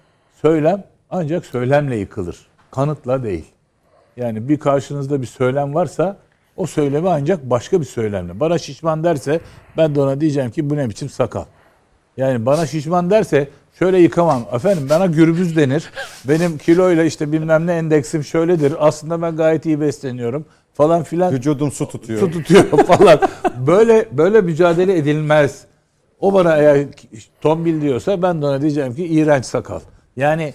Söylem 0.42 0.84
ancak 1.10 1.46
söylemle 1.46 1.96
yıkılır. 1.96 2.46
Kanıtla 2.70 3.22
değil. 3.22 3.44
Yani 4.16 4.48
bir 4.48 4.58
karşınızda 4.58 5.22
bir 5.22 5.26
söylem 5.26 5.74
varsa 5.74 6.16
o 6.56 6.66
söylemi 6.66 7.08
ancak 7.08 7.50
başka 7.50 7.80
bir 7.80 7.86
söylemle. 7.86 8.40
Bana 8.40 8.58
şişman 8.58 9.04
derse 9.04 9.40
ben 9.76 9.94
de 9.94 10.00
ona 10.00 10.20
diyeceğim 10.20 10.50
ki 10.50 10.70
bu 10.70 10.76
ne 10.76 10.90
biçim 10.90 11.08
sakal. 11.08 11.44
Yani 12.16 12.46
bana 12.46 12.66
şişman 12.66 13.10
derse 13.10 13.48
şöyle 13.78 13.98
yıkamam. 13.98 14.42
Efendim 14.52 14.86
bana 14.90 15.06
gürbüz 15.06 15.56
denir. 15.56 15.90
Benim 16.28 16.58
kiloyla 16.58 17.04
işte 17.04 17.32
bilmem 17.32 17.66
ne 17.66 17.72
endeksim 17.72 18.24
şöyledir. 18.24 18.74
Aslında 18.78 19.22
ben 19.22 19.36
gayet 19.36 19.66
iyi 19.66 19.80
besleniyorum 19.80 20.44
falan 20.74 21.02
filan 21.02 21.32
Vücudum 21.34 21.72
su 21.72 21.88
tutuyor. 21.88 22.20
su 22.20 22.30
tutuyor 22.30 22.64
falan. 22.86 23.18
Böyle 23.66 24.08
böyle 24.12 24.40
mücadele 24.40 24.96
edilmez. 24.98 25.64
O 26.22 26.34
bana 26.34 26.56
eğer 26.56 26.86
tombil 27.40 27.80
diyorsa 27.82 28.22
ben 28.22 28.42
de 28.42 28.46
ona 28.46 28.60
diyeceğim 28.62 28.94
ki 28.94 29.06
iğrenç 29.06 29.44
sakal. 29.44 29.80
Yani 30.16 30.54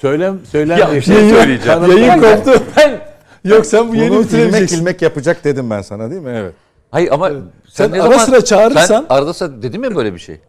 söylem 0.00 0.40
söylem 0.46 0.78
Ya 0.78 0.92
bir 0.92 1.00
şey 1.02 1.14
söyleyeceğim. 1.14 1.78
Kanıtlar- 1.80 2.00
Yayın 2.00 2.20
koptu. 2.44 2.62
Ben 2.76 3.00
Yok 3.44 3.66
sen 3.66 3.88
bu 3.88 3.94
yeni 3.96 4.08
Bunu 4.10 4.14
ilmek 4.18 4.26
bitiremeyeceksin. 4.28 4.78
ilmek 4.80 5.02
yapacak 5.02 5.44
dedim 5.44 5.70
ben 5.70 5.82
sana 5.82 6.10
değil 6.10 6.22
mi? 6.22 6.32
Evet. 6.36 6.54
Hayır 6.90 7.08
ama 7.12 7.30
Sen 7.68 7.92
ne 7.92 8.02
ara 8.02 8.10
zaman- 8.12 8.24
sıra 8.24 8.44
çağırırsan- 8.44 8.86
Sen 8.86 9.06
arada 9.08 9.34
sıra 9.34 9.62
dedin 9.62 9.80
mi 9.80 9.94
böyle 9.96 10.14
bir 10.14 10.18
şey? 10.18 10.40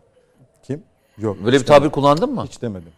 Kim? 0.64 0.84
Yok. 1.18 1.38
Böyle 1.46 1.60
bir 1.60 1.66
tabir 1.66 1.76
demedim. 1.80 1.92
kullandın 1.92 2.34
mı? 2.34 2.44
Hiç 2.46 2.62
demedim. 2.62 2.90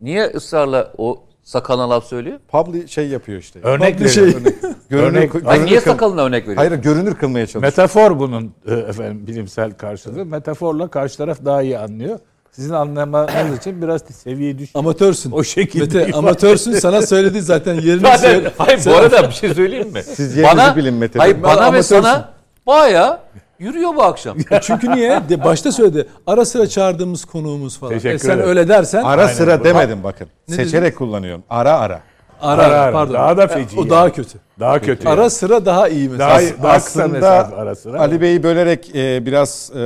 Niye 0.00 0.24
ısrarla 0.26 0.92
o 0.98 1.22
sakalına 1.50 1.90
laf 1.90 2.04
söylüyor? 2.04 2.38
Pabli 2.48 2.88
şey 2.88 3.08
yapıyor 3.08 3.38
işte. 3.38 3.60
Örnek 3.62 4.00
bir 4.00 4.08
şey. 4.08 4.22
veriyorum. 4.24 4.52
Görünür, 4.90 5.06
Örnek- 5.18 5.32
görünür 5.32 5.48
Ay 5.48 5.64
niye 5.64 5.78
kıl- 5.78 5.84
sakalına 5.84 6.22
örnek 6.22 6.42
veriyorsun? 6.48 6.68
Hayır 6.68 6.82
görünür 6.82 7.14
kılmaya 7.14 7.46
çalışıyor. 7.46 7.62
Metafor 7.62 8.18
bunun 8.18 8.52
e, 8.68 8.74
efendim 8.74 9.26
bilimsel 9.26 9.72
karşılığı. 9.72 10.24
Metaforla 10.24 10.88
karşı 10.88 11.16
taraf 11.18 11.38
daha 11.44 11.62
iyi 11.62 11.78
anlıyor. 11.78 12.18
Sizin 12.52 12.74
anlamanız 12.74 13.58
için 13.58 13.82
biraz 13.82 14.02
seviye 14.02 14.58
düş. 14.58 14.70
Amatörsün. 14.74 15.30
O 15.32 15.44
şekilde 15.44 15.98
Mete 15.98 16.12
amatörsün 16.18 16.72
sana 16.72 17.02
söyledi 17.02 17.42
zaten 17.42 17.74
yerini 17.80 18.00
Zaten, 18.00 18.16
söyle. 18.32 18.52
hayır 18.58 18.80
bu 18.86 18.90
arada 18.94 19.28
bir 19.28 19.34
şey 19.34 19.54
söyleyeyim 19.54 19.92
mi? 19.92 20.02
Siz 20.02 20.36
yerinizi 20.36 20.76
bilin 20.76 20.94
Mete. 20.94 21.18
Hayır 21.18 21.34
Ben 21.34 21.42
bana 21.42 21.56
ve 21.60 21.64
amatörsün. 21.64 22.00
sana 22.02 22.28
baya 22.66 23.20
yürüyor 23.60 23.94
bu 23.96 24.02
akşam. 24.02 24.36
Çünkü 24.62 24.90
niye? 24.96 25.20
De 25.28 25.44
başta 25.44 25.72
söyledi. 25.72 26.08
Ara 26.26 26.44
sıra 26.44 26.66
çağırdığımız 26.66 27.24
konuğumuz 27.24 27.78
falan. 27.78 27.92
Teşekkür 27.92 28.14
E 28.14 28.18
sen 28.18 28.30
ederim. 28.34 28.48
öyle 28.48 28.68
dersen 28.68 29.02
Ara 29.04 29.22
Aynen 29.22 29.32
sıra 29.34 29.64
demedim 29.64 29.98
bakın. 30.04 30.28
Ne 30.48 30.54
Seçerek 30.54 30.96
kullanıyorum. 30.98 31.42
Ara 31.50 31.78
ara. 31.78 32.00
ara, 32.40 32.62
Ara 32.62 32.80
ara. 32.80 32.92
pardon. 32.92 33.14
Daha 33.14 33.36
da 33.36 33.44
E, 33.44 33.48
feci 33.48 33.76
O 33.76 33.80
yani. 33.80 33.90
daha 33.90 34.12
kötü. 34.12 34.38
Daha 34.60 34.80
kötü. 34.80 35.08
Ara 35.08 35.20
yani. 35.20 35.30
sıra 35.30 35.64
daha 35.66 35.88
iyi 35.88 36.08
mesela. 36.08 36.30
Daha, 36.30 36.62
daha 36.62 36.78
kısa 36.78 37.08
mesafe 37.08 37.56
ara 37.56 37.74
sıra. 37.74 38.00
Ali 38.00 38.20
Bey'i 38.20 38.42
bölerek 38.42 38.94
e, 38.96 39.26
biraz 39.26 39.70
e, 39.76 39.80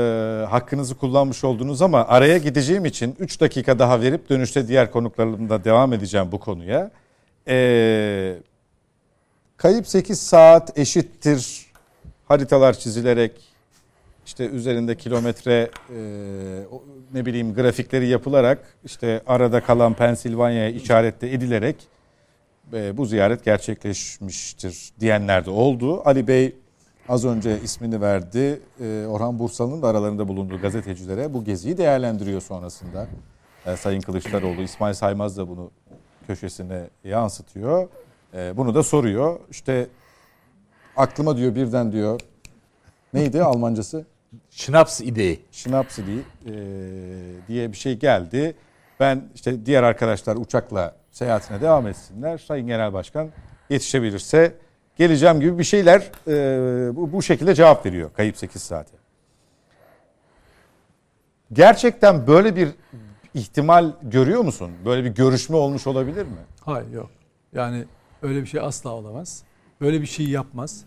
hakkınızı 0.50 0.94
kullanmış 0.94 1.44
oldunuz 1.44 1.82
ama 1.82 2.06
araya 2.08 2.38
gideceğim 2.38 2.84
için 2.84 3.16
3 3.18 3.40
dakika 3.40 3.78
daha 3.78 4.00
verip 4.00 4.28
dönüşte 4.30 4.68
diğer 4.68 4.90
konuklarımda 4.90 5.64
devam 5.64 5.92
edeceğim 5.92 6.26
bu 6.32 6.40
konuya. 6.40 6.90
E, 7.48 8.36
kayıp 9.56 9.86
8 9.88 10.20
saat 10.20 10.78
eşittir 10.78 11.66
haritalar 12.28 12.72
çizilerek 12.72 13.32
işte 14.26 14.46
üzerinde 14.46 14.96
kilometre 14.96 15.70
e, 15.90 16.00
ne 17.14 17.26
bileyim 17.26 17.54
grafikleri 17.54 18.08
yapılarak 18.08 18.76
işte 18.84 19.22
arada 19.26 19.60
kalan 19.60 19.94
Pensilvanya'ya 19.94 20.70
işaretle 20.70 21.32
edilerek 21.32 21.76
e, 22.72 22.96
bu 22.96 23.06
ziyaret 23.06 23.44
gerçekleşmiştir 23.44 24.92
diyenler 25.00 25.46
de 25.46 25.50
oldu. 25.50 26.02
Ali 26.04 26.28
Bey 26.28 26.56
az 27.08 27.24
önce 27.24 27.60
ismini 27.60 28.00
verdi. 28.00 28.60
E, 28.80 29.06
Orhan 29.06 29.38
Bursalı'nın 29.38 29.82
da 29.82 29.88
aralarında 29.88 30.28
bulunduğu 30.28 30.60
gazetecilere 30.60 31.34
bu 31.34 31.44
geziyi 31.44 31.78
değerlendiriyor 31.78 32.40
sonrasında. 32.40 33.06
E, 33.66 33.76
Sayın 33.76 34.00
Kılıçdaroğlu, 34.00 34.62
İsmail 34.62 34.94
Saymaz 34.94 35.36
da 35.36 35.48
bunu 35.48 35.70
köşesine 36.26 36.88
yansıtıyor. 37.04 37.88
E, 38.34 38.56
bunu 38.56 38.74
da 38.74 38.82
soruyor. 38.82 39.40
İşte 39.50 39.86
aklıma 40.96 41.36
diyor 41.36 41.54
birden 41.54 41.92
diyor 41.92 42.20
neydi 43.14 43.42
Almancası? 43.42 44.06
Şnaps 44.56 45.00
ideyi. 45.00 45.40
Schnapsili 45.52 46.18
e, 46.18 46.52
diye 47.48 47.72
bir 47.72 47.76
şey 47.76 47.98
geldi. 47.98 48.54
Ben 49.00 49.28
işte 49.34 49.66
diğer 49.66 49.82
arkadaşlar 49.82 50.36
uçakla 50.36 50.96
seyahatine 51.10 51.60
devam 51.60 51.86
etsinler. 51.86 52.38
Sayın 52.38 52.66
Genel 52.66 52.92
Başkan 52.92 53.28
yetişebilirse 53.70 54.54
geleceğim 54.96 55.40
gibi 55.40 55.58
bir 55.58 55.64
şeyler 55.64 56.10
e, 56.28 56.96
bu, 56.96 57.12
bu 57.12 57.22
şekilde 57.22 57.54
cevap 57.54 57.86
veriyor 57.86 58.10
kayıp 58.16 58.36
8 58.36 58.62
saate. 58.62 58.96
Gerçekten 61.52 62.26
böyle 62.26 62.56
bir 62.56 62.68
ihtimal 63.34 63.92
görüyor 64.02 64.40
musun? 64.40 64.70
Böyle 64.84 65.04
bir 65.04 65.10
görüşme 65.10 65.56
olmuş 65.56 65.86
olabilir 65.86 66.26
mi? 66.26 66.44
Hayır 66.60 66.92
yok. 66.92 67.10
Yani 67.52 67.84
öyle 68.22 68.42
bir 68.42 68.46
şey 68.46 68.60
asla 68.60 68.90
olamaz. 68.90 69.42
Böyle 69.80 70.00
bir 70.00 70.06
şey 70.06 70.28
yapmaz. 70.28 70.84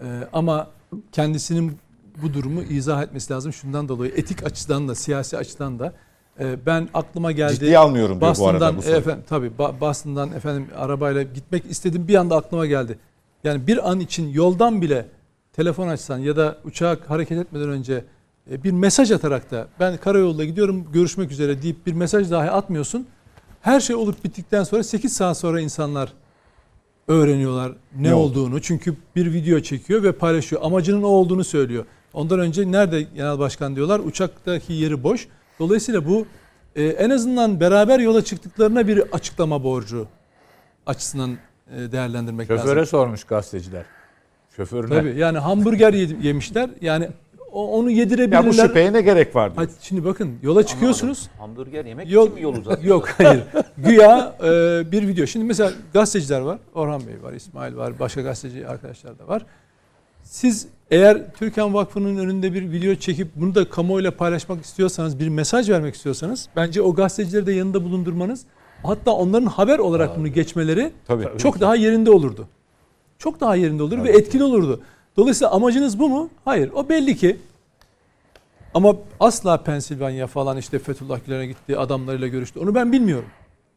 Ee, 0.00 0.04
ama 0.32 0.70
kendisinin 1.12 1.78
bu 2.22 2.34
durumu 2.34 2.62
izah 2.62 3.02
etmesi 3.02 3.32
lazım. 3.32 3.52
Şundan 3.52 3.88
dolayı 3.88 4.12
etik 4.16 4.46
açıdan 4.46 4.88
da 4.88 4.94
siyasi 4.94 5.36
açıdan 5.38 5.78
da 5.78 5.92
e, 6.40 6.66
ben 6.66 6.88
aklıma 6.94 7.32
geldi. 7.32 7.54
Ciddiye 7.54 7.78
almıyorum 7.78 8.20
diyor 8.20 8.36
bu 8.38 8.48
arada 8.48 8.76
bu 8.76 8.80
efendim 8.82 9.24
tabii 9.28 9.50
Ba- 9.58 9.80
Boston'dan 9.80 10.32
efendim 10.32 10.66
arabayla 10.76 11.22
gitmek 11.22 11.70
istedim 11.70 12.08
bir 12.08 12.14
anda 12.14 12.36
aklıma 12.36 12.66
geldi. 12.66 12.98
Yani 13.44 13.66
bir 13.66 13.90
an 13.90 14.00
için 14.00 14.28
yoldan 14.32 14.82
bile 14.82 15.06
telefon 15.52 15.88
açsan 15.88 16.18
ya 16.18 16.36
da 16.36 16.58
uçak 16.64 17.10
hareket 17.10 17.38
etmeden 17.38 17.68
önce 17.68 18.04
e, 18.50 18.64
bir 18.64 18.70
mesaj 18.72 19.10
atarak 19.10 19.50
da 19.50 19.68
ben 19.80 19.96
karayolda 19.96 20.44
gidiyorum 20.44 20.92
görüşmek 20.92 21.30
üzere 21.32 21.62
deyip 21.62 21.86
bir 21.86 21.92
mesaj 21.92 22.30
dahi 22.30 22.50
atmıyorsun. 22.50 23.06
Her 23.60 23.80
şey 23.80 23.96
olup 23.96 24.24
bittikten 24.24 24.64
sonra 24.64 24.82
8 24.84 25.12
saat 25.16 25.38
sonra 25.38 25.60
insanlar 25.60 26.12
öğreniyorlar 27.08 27.72
ne, 27.96 28.08
Ne 28.08 28.14
oldu? 28.14 28.40
olduğunu. 28.40 28.62
Çünkü 28.62 28.94
bir 29.16 29.32
video 29.32 29.60
çekiyor 29.60 30.02
ve 30.02 30.12
paylaşıyor. 30.12 30.62
Amacının 30.64 31.02
o 31.02 31.06
olduğunu 31.06 31.44
söylüyor. 31.44 31.84
Ondan 32.14 32.40
önce 32.40 32.72
nerede 32.72 33.02
genel 33.02 33.38
başkan 33.38 33.76
diyorlar 33.76 33.98
uçaktaki 34.00 34.72
yeri 34.72 35.02
boş. 35.02 35.28
Dolayısıyla 35.58 36.06
bu 36.08 36.26
e, 36.76 36.84
en 36.84 37.10
azından 37.10 37.60
beraber 37.60 37.98
yola 38.00 38.24
çıktıklarına 38.24 38.88
bir 38.88 39.02
açıklama 39.12 39.64
borcu 39.64 40.06
açısından 40.86 41.30
e, 41.76 41.92
değerlendirmek 41.92 42.48
Şoföre 42.48 42.68
lazım. 42.80 42.86
sormuş 42.86 43.24
gazeteciler. 43.24 43.84
Şoförüne. 44.56 44.94
Tabii 44.94 45.18
yani 45.18 45.38
hamburger 45.38 45.92
yemişler. 46.22 46.70
Yani 46.80 47.08
onu 47.52 47.90
yedirebilirler. 47.90 48.42
Ya 48.42 48.46
bu 48.48 48.52
şüpheye 48.54 48.92
ne 48.92 49.00
gerek 49.02 49.36
var 49.36 49.54
diyor. 49.54 49.66
Hadi 49.66 49.72
şimdi 49.80 50.04
bakın 50.04 50.38
yola 50.42 50.66
çıkıyorsunuz. 50.66 51.28
Hamburger 51.38 51.84
yemek 51.84 52.10
Yol, 52.10 52.24
için 52.24 52.34
mi 52.34 52.42
yol 52.42 52.54
uzatıyor? 52.56 52.82
yok 52.82 53.08
hayır. 53.18 53.42
Güya 53.78 54.36
e, 54.44 54.48
bir 54.92 55.08
video. 55.08 55.26
Şimdi 55.26 55.44
mesela 55.44 55.72
gazeteciler 55.92 56.40
var. 56.40 56.58
Orhan 56.74 57.00
Bey 57.06 57.22
var, 57.22 57.32
İsmail 57.32 57.76
var, 57.76 57.98
başka 57.98 58.20
gazeteci 58.20 58.68
arkadaşlar 58.68 59.18
da 59.18 59.28
var. 59.28 59.46
Siz 60.24 60.66
eğer 60.90 61.32
Türkan 61.34 61.74
Vakfı'nın 61.74 62.16
önünde 62.16 62.52
bir 62.54 62.72
video 62.72 62.94
çekip 62.94 63.28
bunu 63.36 63.54
da 63.54 63.68
kamuoyuyla 63.68 64.10
paylaşmak 64.10 64.64
istiyorsanız, 64.64 65.18
bir 65.18 65.28
mesaj 65.28 65.70
vermek 65.70 65.94
istiyorsanız 65.94 66.48
bence 66.56 66.82
o 66.82 66.94
gazetecileri 66.94 67.46
de 67.46 67.52
yanında 67.52 67.84
bulundurmanız 67.84 68.44
hatta 68.82 69.10
onların 69.10 69.46
haber 69.46 69.78
olarak 69.78 70.18
bunu 70.18 70.28
geçmeleri 70.28 70.92
Tabii. 71.06 71.28
çok 71.38 71.60
daha 71.60 71.76
yerinde 71.76 72.10
olurdu. 72.10 72.48
Çok 73.18 73.40
daha 73.40 73.56
yerinde 73.56 73.82
olur 73.82 74.04
ve 74.04 74.10
etkili 74.10 74.44
olurdu. 74.44 74.80
Dolayısıyla 75.16 75.50
amacınız 75.50 75.98
bu 75.98 76.08
mu? 76.08 76.30
Hayır. 76.44 76.70
O 76.74 76.88
belli 76.88 77.16
ki 77.16 77.36
ama 78.74 78.96
asla 79.20 79.62
Pensilvanya 79.62 80.26
falan 80.26 80.56
işte 80.56 80.78
Fethullah 80.78 81.18
Gülen'e 81.26 81.46
gitti, 81.46 81.78
adamlarıyla 81.78 82.28
görüştü. 82.28 82.60
Onu 82.60 82.74
ben 82.74 82.92
bilmiyorum. 82.92 83.28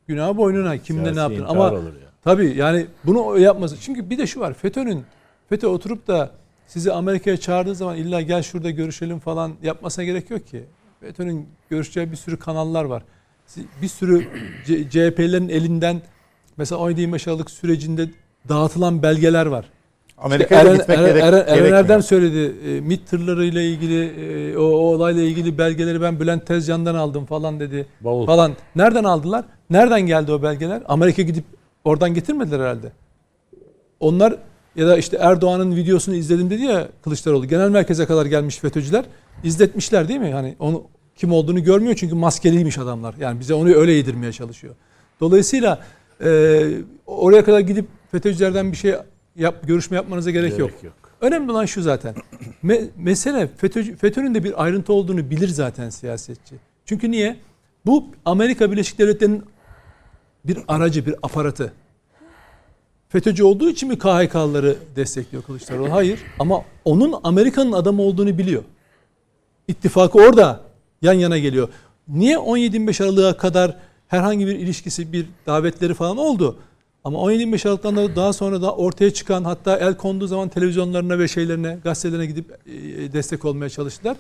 Günah 0.07 0.37
boynuna 0.37 0.77
kiminle 0.77 1.13
Siyasi 1.13 1.17
ne 1.17 1.35
yaptın. 1.35 1.55
Ama 1.55 1.73
ya. 1.73 1.81
tabii 2.23 2.53
yani 2.57 2.85
bunu 3.03 3.39
yapması. 3.39 3.77
Çünkü 3.81 4.09
bir 4.09 4.17
de 4.17 4.27
şu 4.27 4.39
var. 4.39 4.53
FETÖ'nün 4.53 5.03
FETÖ 5.49 5.67
oturup 5.67 6.07
da 6.07 6.31
sizi 6.67 6.93
Amerika'ya 6.93 7.37
çağırdığı 7.37 7.75
zaman 7.75 7.97
illa 7.97 8.21
gel 8.21 8.43
şurada 8.43 8.69
görüşelim 8.69 9.19
falan 9.19 9.53
yapmasına 9.63 10.05
gerek 10.05 10.29
yok 10.29 10.47
ki. 10.47 10.63
FETÖ'nün 10.99 11.49
görüşeceği 11.69 12.11
bir 12.11 12.17
sürü 12.17 12.39
kanallar 12.39 12.85
var. 12.85 13.03
Bir 13.81 13.87
sürü 13.87 14.27
CHP'lerin 14.65 15.49
elinden 15.49 16.01
mesela 16.57 16.81
17-25 16.81 17.29
Aralık 17.29 17.51
sürecinde 17.51 18.09
dağıtılan 18.49 19.03
belgeler 19.03 19.45
var. 19.45 19.65
Amerika'ya 20.17 20.61
İşte 20.61 20.71
da 20.71 20.77
gitmek 20.77 20.97
Eren, 20.99 21.07
gerek, 21.07 21.23
Eren, 21.23 21.65
Eren. 21.65 21.73
Erdem 21.73 22.03
söyledi. 22.03 22.69
E, 22.69 22.81
MİT 22.81 23.07
tırlarıyla 23.09 23.61
ilgili 23.61 24.05
e, 24.51 24.57
o, 24.57 24.61
o 24.61 24.95
olayla 24.95 25.23
ilgili 25.23 25.57
belgeleri 25.57 26.01
ben 26.01 26.19
Bülent 26.19 26.47
Tezcan'dan 26.47 26.95
aldım 26.95 27.25
falan 27.25 27.59
dedi. 27.59 27.87
Bavul. 28.01 28.25
Falan. 28.25 28.53
Nereden 28.75 29.03
aldılar? 29.03 29.45
Nereden 29.69 30.01
geldi 30.01 30.31
o 30.31 30.41
belgeler? 30.41 30.83
Amerika 30.87 31.21
gidip 31.21 31.43
oradan 31.83 32.13
getirmediler 32.13 32.59
herhalde. 32.59 32.91
Onlar 33.99 34.35
ya 34.77 34.87
da 34.87 34.97
işte 34.97 35.17
Erdoğan'ın 35.17 35.75
videosunu 35.75 36.15
izledim 36.15 36.49
dedi 36.49 36.63
ya 36.63 36.87
Kılıçdaroğlu. 37.03 37.45
Genel 37.45 37.69
merkeze 37.69 38.05
kadar 38.05 38.25
gelmiş 38.25 38.57
FETÖ'cüler. 38.57 39.05
izletmişler 39.43 40.07
değil 40.07 40.19
mi? 40.19 40.31
Hani 40.31 40.55
onu 40.59 40.83
kim 41.15 41.31
olduğunu 41.31 41.63
görmüyor 41.63 41.95
çünkü 41.95 42.15
maskeliymiş 42.15 42.77
adamlar. 42.77 43.15
Yani 43.19 43.39
bize 43.39 43.53
onu 43.53 43.73
öyle 43.73 43.91
yedirmeye 43.91 44.31
çalışıyor. 44.31 44.75
Dolayısıyla 45.19 45.83
e, 46.23 46.61
oraya 47.05 47.43
kadar 47.43 47.59
gidip 47.59 47.85
FETÖ'cülerden 48.11 48.71
bir 48.71 48.77
şey 48.77 48.95
yap, 49.35 49.67
görüşme 49.67 49.97
yapmanıza 49.97 50.31
gerek, 50.31 50.59
yok. 50.59 50.69
Gerek 50.69 50.83
yok. 50.83 50.93
Önemli 51.21 51.51
olan 51.51 51.65
şu 51.65 51.81
zaten. 51.81 52.15
Me- 52.63 52.87
mesele 52.97 53.49
FETÖ, 53.57 53.95
FETÖ'nün 53.95 54.35
de 54.35 54.43
bir 54.43 54.63
ayrıntı 54.63 54.93
olduğunu 54.93 55.29
bilir 55.29 55.47
zaten 55.47 55.89
siyasetçi. 55.89 56.55
Çünkü 56.85 57.11
niye? 57.11 57.37
Bu 57.85 58.05
Amerika 58.25 58.71
Birleşik 58.71 58.99
Devletleri'nin 58.99 59.43
bir 60.45 60.57
aracı, 60.67 61.05
bir 61.05 61.15
aparatı. 61.23 61.73
FETÖ'cü 63.09 63.43
olduğu 63.43 63.69
için 63.69 63.89
mi 63.89 63.97
KHK'ları 63.97 64.75
destekliyor 64.95 65.43
Kılıçdaroğlu? 65.43 65.91
Hayır. 65.91 66.19
Ama 66.39 66.61
onun 66.85 67.15
Amerika'nın 67.23 67.71
adamı 67.71 68.01
olduğunu 68.01 68.37
biliyor. 68.37 68.63
İttifakı 69.67 70.17
orada 70.17 70.61
yan 71.01 71.13
yana 71.13 71.37
geliyor. 71.37 71.69
Niye 72.07 72.35
17-25 72.35 73.03
Aralık'a 73.03 73.37
kadar 73.37 73.77
herhangi 74.07 74.47
bir 74.47 74.55
ilişkisi, 74.55 75.13
bir 75.13 75.25
davetleri 75.45 75.93
falan 75.93 76.17
oldu? 76.17 76.57
Ama 77.03 77.19
17-25 77.19 77.67
Aralık'tan 77.67 77.95
da 77.95 78.15
daha 78.15 78.33
sonra 78.33 78.61
da 78.61 78.75
ortaya 78.75 79.13
çıkan 79.13 79.43
hatta 79.43 79.77
el 79.77 79.97
konduğu 79.97 80.27
zaman 80.27 80.49
televizyonlarına 80.49 81.19
ve 81.19 81.27
şeylerine, 81.27 81.77
gazetelerine 81.83 82.25
gidip 82.25 82.51
e, 82.65 83.13
destek 83.13 83.45
olmaya 83.45 83.69
çalıştılar. 83.69 84.17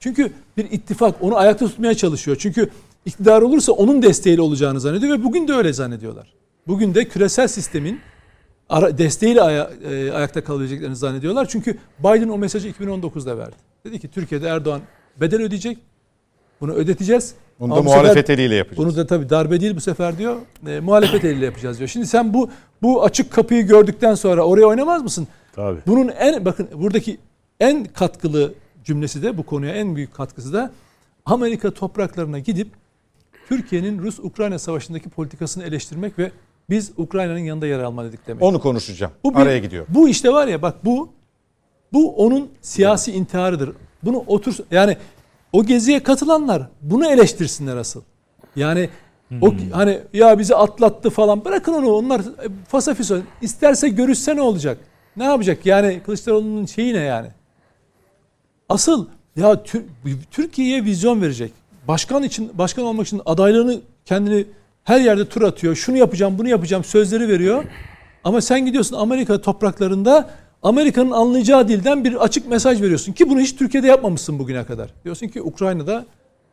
Çünkü 0.00 0.32
bir 0.56 0.70
ittifak 0.70 1.22
onu 1.22 1.36
ayakta 1.36 1.66
tutmaya 1.66 1.94
çalışıyor. 1.94 2.36
Çünkü 2.40 2.70
iktidar 3.06 3.42
olursa 3.42 3.72
onun 3.72 4.02
desteğiyle 4.02 4.42
olacağını 4.42 4.80
zannediyor 4.80 5.18
ve 5.18 5.24
bugün 5.24 5.48
de 5.48 5.52
öyle 5.52 5.72
zannediyorlar. 5.72 6.32
Bugün 6.66 6.94
de 6.94 7.04
küresel 7.04 7.48
sistemin 7.48 8.00
ara, 8.68 8.98
desteğiyle 8.98 9.42
aya, 9.42 9.70
e, 9.90 10.12
ayakta 10.12 10.44
kalabileceklerini 10.44 10.96
zannediyorlar. 10.96 11.48
Çünkü 11.48 11.78
Biden 11.98 12.28
o 12.28 12.38
mesajı 12.38 12.68
2019'da 12.68 13.38
verdi. 13.38 13.56
Dedi 13.84 14.00
ki 14.00 14.08
Türkiye'de 14.08 14.48
Erdoğan 14.48 14.80
bedel 15.20 15.42
ödeyecek. 15.42 15.78
Bunu 16.60 16.72
ödeteceğiz. 16.72 17.34
Bunu 17.60 17.76
da 17.76 17.82
muhalefet 17.82 18.16
sefer- 18.26 18.34
eliyle 18.34 18.54
yapacağız. 18.54 18.78
Bunu 18.88 18.96
da 18.96 19.06
tabii 19.06 19.30
darbe 19.30 19.60
değil 19.60 19.76
bu 19.76 19.80
sefer 19.80 20.18
diyor. 20.18 20.36
E, 20.66 20.80
muhalefet 20.80 21.24
eliyle 21.24 21.44
yapacağız 21.44 21.78
diyor. 21.78 21.88
Şimdi 21.88 22.06
sen 22.06 22.34
bu 22.34 22.50
bu 22.82 23.04
açık 23.04 23.32
kapıyı 23.32 23.66
gördükten 23.66 24.14
sonra 24.14 24.42
oraya 24.42 24.66
oynamaz 24.66 25.02
mısın? 25.02 25.28
Tabii. 25.52 25.80
Bunun 25.86 26.08
en 26.08 26.44
bakın 26.44 26.68
buradaki 26.74 27.18
en 27.60 27.84
katkılı 27.84 28.52
cümlesi 28.84 29.22
de 29.22 29.38
bu 29.38 29.42
konuya 29.46 29.74
en 29.74 29.96
büyük 29.96 30.14
katkısı 30.14 30.52
da 30.52 30.70
Amerika 31.24 31.70
topraklarına 31.70 32.38
gidip 32.38 32.68
Türkiye'nin 33.48 33.98
Rus-Ukrayna 34.02 34.58
savaşındaki 34.58 35.08
politikasını 35.08 35.64
eleştirmek 35.64 36.18
ve 36.18 36.30
biz 36.70 36.92
Ukrayna'nın 36.96 37.38
yanında 37.38 37.66
yer 37.66 37.78
alma 37.78 38.04
dedik 38.04 38.26
demek. 38.26 38.42
Onu 38.42 38.60
konuşacağım. 38.60 39.12
Bu 39.24 39.34
bir- 39.34 39.40
Araya 39.40 39.58
gidiyor. 39.58 39.86
Bu 39.88 40.08
işte 40.08 40.32
var 40.32 40.46
ya 40.46 40.62
bak 40.62 40.84
bu 40.84 41.08
bu 41.92 42.16
onun 42.16 42.48
siyasi 42.60 43.12
intiharıdır. 43.12 43.72
Bunu 44.02 44.24
otur 44.26 44.54
yani 44.70 44.96
o 45.52 45.64
geziye 45.64 46.02
katılanlar 46.02 46.62
bunu 46.82 47.06
eleştirsinler 47.10 47.76
asıl. 47.76 48.02
Yani 48.56 48.88
o 49.40 49.54
hani 49.72 50.00
ya 50.12 50.38
bizi 50.38 50.54
atlattı 50.56 51.10
falan 51.10 51.44
bırakın 51.44 51.72
onu 51.72 51.90
onlar 51.92 52.20
e, 52.20 52.24
fasafiso 52.68 53.18
isterse 53.42 53.88
görüşse 53.88 54.36
ne 54.36 54.40
olacak? 54.42 54.78
Ne 55.16 55.24
yapacak? 55.24 55.66
Yani 55.66 56.00
Kılıçdaroğlu'nun 56.06 56.66
şeyi 56.66 56.94
ne 56.94 56.98
yani? 56.98 57.28
Asıl 58.68 59.06
ya 59.36 59.62
Tür- 59.62 59.84
Türkiye'ye 60.30 60.84
vizyon 60.84 61.22
verecek. 61.22 61.52
Başkan 61.88 62.22
için 62.22 62.50
başkan 62.58 62.84
olmak 62.84 63.06
için 63.06 63.20
adaylığını 63.26 63.80
kendini 64.04 64.46
her 64.88 65.00
yerde 65.00 65.24
tur 65.28 65.42
atıyor. 65.42 65.74
Şunu 65.74 65.96
yapacağım, 65.96 66.38
bunu 66.38 66.48
yapacağım 66.48 66.84
sözleri 66.84 67.28
veriyor. 67.28 67.64
Ama 68.24 68.40
sen 68.40 68.66
gidiyorsun 68.66 68.96
Amerika 68.96 69.40
topraklarında 69.40 70.30
Amerika'nın 70.62 71.10
anlayacağı 71.10 71.68
dilden 71.68 72.04
bir 72.04 72.14
açık 72.14 72.48
mesaj 72.48 72.82
veriyorsun 72.82 73.12
ki 73.12 73.30
bunu 73.30 73.40
hiç 73.40 73.56
Türkiye'de 73.56 73.86
yapmamışsın 73.86 74.38
bugüne 74.38 74.64
kadar. 74.64 74.90
Diyorsun 75.04 75.28
ki 75.28 75.42
Ukrayna'da 75.42 76.04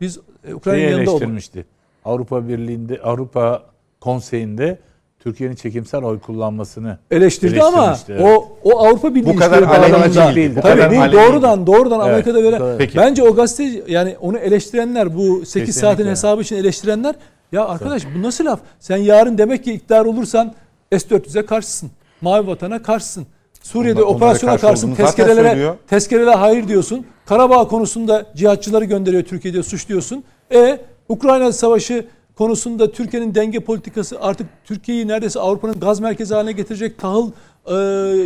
biz 0.01 0.19
e, 0.47 0.53
Ukrayna'nın 0.53 0.91
yanında 0.91 1.11
eleştirmişti. 1.11 1.65
Avrupa 2.05 2.47
Birliği'nde, 2.47 3.01
Avrupa 3.01 3.63
Konseyi'nde 4.01 4.79
Türkiye'nin 5.19 5.55
çekimsel 5.55 6.03
oy 6.03 6.19
kullanmasını 6.19 6.97
eleştirdi 7.11 7.61
ama 7.63 7.97
evet. 8.09 8.21
o 8.21 8.57
o 8.63 8.79
Avrupa 8.79 9.15
Birliği 9.15 9.33
Bu 9.33 9.35
kadar 9.35 9.61
bağlamında- 9.69 10.35
değil, 10.35 10.55
bu 10.55 10.61
Tabii 10.61 10.81
kadar 10.81 10.91
değil, 10.91 11.11
doğrudan 11.11 11.67
doğrudan 11.67 11.99
Evet, 11.99 12.09
Amerika'da 12.09 12.43
böyle. 12.43 12.77
Peki. 12.77 12.97
Bence 12.97 13.23
o 13.23 13.35
gazeteci 13.35 13.83
yani 13.87 14.15
onu 14.21 14.37
eleştirenler 14.37 15.15
bu 15.17 15.21
8 15.21 15.43
Kesinlikle. 15.43 15.71
saatin 15.71 16.05
hesabı 16.07 16.41
için 16.41 16.55
eleştirenler 16.55 17.15
ya 17.51 17.65
arkadaş 17.65 18.03
bu 18.15 18.21
nasıl 18.21 18.45
laf? 18.45 18.59
Sen 18.79 18.97
yarın 18.97 19.37
demek 19.37 19.63
ki 19.63 19.73
iktidar 19.73 20.05
olursan 20.05 20.53
S-400'e 20.91 21.45
karşısın. 21.45 21.91
Mavi 22.21 22.47
Vatan'a 22.47 22.81
karşısın. 22.81 23.27
Suriye'de 23.61 24.03
Onlar- 24.03 24.15
operasyona 24.15 24.51
karşı 24.51 24.61
karşısın. 24.67 24.95
Tezkerelere, 24.95 25.73
tezkerelere 25.87 26.35
hayır 26.35 26.67
diyorsun. 26.67 27.05
Karabağ 27.25 27.67
konusunda 27.67 28.25
cihatçıları 28.35 28.85
gönderiyor 28.85 29.23
Türkiye'de 29.23 29.63
suç 29.63 29.89
diyorsun. 29.89 30.23
E 30.53 30.79
Ukrayna 31.09 31.51
Savaşı 31.51 32.05
konusunda 32.35 32.91
Türkiye'nin 32.91 33.35
denge 33.35 33.59
politikası 33.59 34.21
artık 34.21 34.47
Türkiye'yi 34.65 35.07
neredeyse 35.07 35.39
Avrupa'nın 35.39 35.79
gaz 35.79 35.99
merkezi 35.99 36.33
haline 36.33 36.51
getirecek 36.51 36.97
tahıl 36.99 37.31
e, 37.65 37.73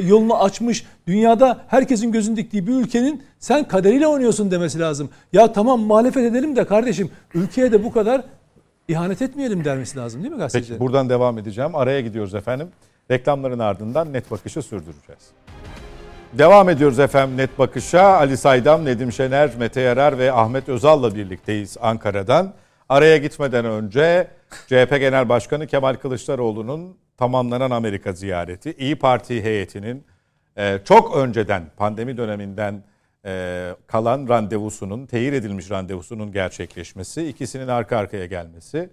yolunu 0.07 0.36
açmış. 0.43 0.86
Dünyada 1.07 1.57
herkesin 1.67 2.11
gözün 2.11 2.36
diktiği 2.36 2.67
bir 2.67 2.74
ülkenin 2.74 3.24
sen 3.39 3.67
kaderiyle 3.67 4.07
oynuyorsun 4.07 4.51
demesi 4.51 4.80
lazım. 4.80 5.09
Ya 5.34 5.53
tamam 5.53 5.80
muhalefet 5.80 6.24
edelim 6.24 6.55
de 6.55 6.65
kardeşim 6.65 7.09
ülkeye 7.34 7.72
de 7.72 7.84
bu 7.84 7.91
kadar 7.91 8.22
ihanet 8.89 9.21
etmeyelim 9.21 9.65
dermesi 9.65 9.97
lazım 9.97 10.21
değil 10.23 10.33
mi 10.33 10.39
gazeteci? 10.39 10.69
Peki 10.69 10.79
buradan 10.79 11.09
devam 11.09 11.37
edeceğim. 11.37 11.75
Araya 11.75 12.01
gidiyoruz 12.01 12.35
efendim. 12.35 12.67
Reklamların 13.11 13.59
ardından 13.59 14.13
net 14.13 14.31
bakışı 14.31 14.61
sürdüreceğiz. 14.61 15.31
Devam 16.33 16.69
ediyoruz 16.69 16.99
efendim 16.99 17.37
net 17.37 17.59
bakışa. 17.59 18.03
Ali 18.03 18.37
Saydam, 18.37 18.85
Nedim 18.85 19.11
Şener, 19.11 19.51
Mete 19.59 19.81
Yarar 19.81 20.17
ve 20.17 20.31
Ahmet 20.31 20.69
Özal'la 20.69 21.15
birlikteyiz 21.15 21.77
Ankara'dan. 21.81 22.53
Araya 22.89 23.17
gitmeden 23.17 23.65
önce 23.65 24.27
CHP 24.67 24.89
Genel 24.99 25.29
Başkanı 25.29 25.67
Kemal 25.67 25.95
Kılıçdaroğlu'nun 25.95 26.97
tamamlanan 27.17 27.71
Amerika 27.71 28.13
ziyareti, 28.13 28.71
İyi 28.71 28.95
Parti 28.95 29.43
heyetinin 29.43 30.05
e, 30.57 30.79
çok 30.85 31.17
önceden 31.17 31.63
pandemi 31.77 32.17
döneminden 32.17 32.83
e, 33.26 33.76
kalan 33.88 34.30
randevusunun, 34.30 35.05
teyir 35.05 35.34
edilmiş 35.34 35.72
randevusunun 35.72 36.32
gerçekleşmesi, 36.32 37.28
ikisinin 37.28 37.67
arka 37.67 37.97
arkaya 37.97 38.26
gelmesi, 38.26 38.89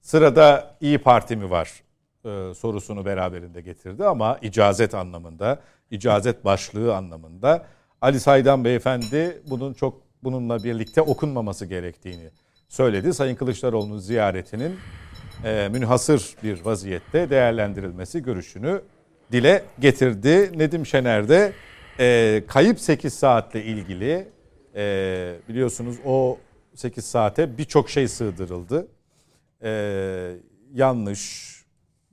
Sırada 0.00 0.76
İyi 0.80 0.98
Parti 0.98 1.36
mi 1.36 1.50
var 1.50 1.82
e, 2.24 2.54
sorusunu 2.54 3.04
beraberinde 3.04 3.60
getirdi 3.60 4.04
ama 4.04 4.38
icazet 4.42 4.94
anlamında, 4.94 5.60
icazet 5.90 6.44
başlığı 6.44 6.96
anlamında 6.96 7.66
Ali 8.00 8.20
Saydam 8.20 8.64
Beyefendi 8.64 9.42
bunun 9.50 9.74
çok 9.74 10.02
bununla 10.24 10.64
birlikte 10.64 11.02
okunmaması 11.02 11.66
gerektiğini 11.66 12.30
söyledi. 12.68 13.14
Sayın 13.14 13.36
Kılıçdaroğlu'nun 13.36 13.98
ziyaretinin 13.98 14.76
e, 15.44 15.68
münhasır 15.72 16.34
bir 16.42 16.64
vaziyette 16.64 17.30
değerlendirilmesi 17.30 18.22
görüşünü 18.22 18.82
dile 19.32 19.64
getirdi. 19.80 20.58
Nedim 20.58 20.86
Şener 20.86 21.28
de 21.28 21.52
e, 21.98 22.42
kayıp 22.48 22.80
8 22.80 23.14
saatle 23.14 23.64
ilgili 23.64 24.28
e, 24.74 25.34
biliyorsunuz 25.48 25.96
o 26.04 26.38
8 26.74 27.04
saate 27.04 27.58
birçok 27.58 27.90
şey 27.90 28.08
sığdırıldı 28.08 28.88
e, 29.62 29.70
yanlış 30.74 31.54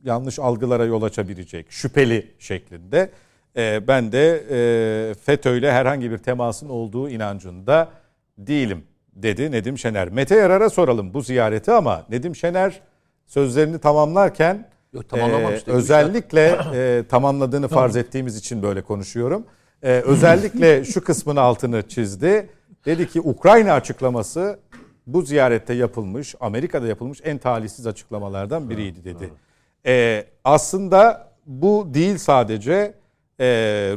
yanlış 0.04 0.40
algılara 0.40 0.86
yol 0.86 1.02
açabilecek 1.02 1.72
şüpheli 1.72 2.32
şeklinde 2.40 3.12
e, 3.58 3.88
ben 3.88 4.12
de 4.12 4.44
e, 4.50 5.14
FETÖ'yle 5.14 5.72
herhangi 5.72 6.12
bir 6.12 6.18
temasın 6.18 6.70
olduğu 6.70 7.10
inancında 7.10 7.90
değilim 8.38 8.84
dedi 9.16 9.52
Nedim 9.52 9.78
Şener. 9.78 10.10
Mete 10.10 10.36
Yarar'a 10.36 10.70
soralım 10.70 11.14
bu 11.14 11.22
ziyareti 11.22 11.72
ama 11.72 12.06
Nedim 12.10 12.36
Şener 12.36 12.82
sözlerini 13.28 13.80
tamamlarken 13.80 14.70
Yok, 14.94 15.06
e, 15.14 15.18
demiş 15.18 15.62
özellikle 15.68 16.58
e, 16.74 17.04
tamamladığını 17.10 17.68
farz 17.68 17.96
ettiğimiz 17.96 18.38
için 18.38 18.64
böyle 18.64 18.82
konuşuyorum. 18.82 19.46
E, 19.86 19.90
özellikle 19.90 20.86
şu 20.86 21.04
kısmın 21.04 21.36
altını 21.36 21.88
çizdi. 21.88 22.50
Dedi 22.86 23.08
ki 23.08 23.22
Ukrayna 23.22 23.74
açıklaması 23.74 24.60
bu 25.08 25.22
ziyarette 25.22 25.74
yapılmış, 25.74 26.36
Amerika'da 26.40 26.88
yapılmış 26.88 27.22
en 27.24 27.38
talihsiz 27.38 27.88
açıklamalardan 27.88 28.70
biriydi 28.70 29.04
dedi. 29.04 29.34
Ee, 29.86 30.26
aslında 30.44 31.32
bu 31.46 31.88
değil 31.94 32.18
sadece 32.18 32.94
e, 33.40 33.46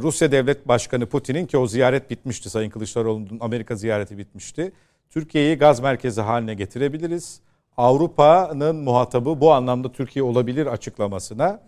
Rusya 0.01 0.31
Devlet 0.31 0.67
Başkanı 0.67 1.05
Putin'in 1.05 1.45
ki 1.45 1.57
o 1.57 1.67
ziyaret 1.67 2.09
bitmişti 2.09 2.49
Sayın 2.49 2.69
Kılıçdaroğlu'nun 2.69 3.37
Amerika 3.39 3.75
ziyareti 3.75 4.17
bitmişti. 4.17 4.71
Türkiye'yi 5.09 5.57
gaz 5.57 5.79
merkezi 5.79 6.21
haline 6.21 6.53
getirebiliriz. 6.53 7.41
Avrupa'nın 7.77 8.75
muhatabı 8.75 9.41
bu 9.41 9.53
anlamda 9.53 9.91
Türkiye 9.91 10.23
olabilir 10.23 10.65
açıklamasına 10.65 11.59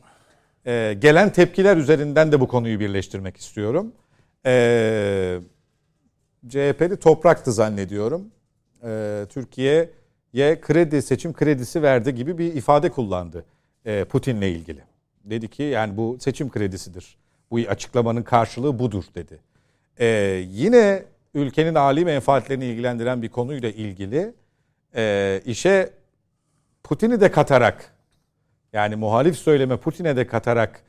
e, 0.66 0.98
gelen 1.00 1.34
tepkiler 1.34 1.78
üzerinden 1.78 2.32
de 2.32 2.40
bu 2.40 2.48
konuyu 2.48 2.80
birleştirmek 2.80 3.38
istiyorum. 3.38 3.94
E, 4.46 5.40
CHP'li 6.50 6.98
topraktı 6.98 7.52
zannediyorum 7.52 8.26
e, 8.84 9.26
Türkiye'ye 9.30 10.62
kredi 10.62 11.02
seçim 11.02 11.34
kredisi 11.34 11.82
verdi 11.82 12.16
gibi 12.16 12.38
bir 12.38 12.54
ifade 12.56 12.90
kullandı 12.90 13.46
e, 13.86 14.04
Putin'le 14.04 14.42
ilgili. 14.42 14.82
Dedi 15.24 15.48
ki 15.48 15.64
yani 15.64 15.98
bu 15.98 16.18
seçim 16.20 16.50
kredisidir. 16.50 17.18
Bu 17.52 17.58
açıklamanın 17.58 18.24
karşılığı 18.24 18.80
budur 18.80 19.04
dedi. 19.16 19.40
E, 20.00 20.06
yine 20.50 21.04
ülkenin 21.34 21.76
âli 21.76 22.06
menfaatlerini 22.06 22.66
ilgilendiren 22.66 23.22
bir 23.22 23.30
konuyla 23.30 23.70
ilgili 23.70 24.34
e, 24.96 25.42
işe 25.46 25.90
Putin'i 26.84 27.22
de 27.22 27.32
katarak 27.32 27.94
yani 28.74 28.96
muhalif 28.96 29.36
söyleme 29.36 29.78
Putin'e 29.78 30.16
de 30.16 30.28
katarak 30.28 30.82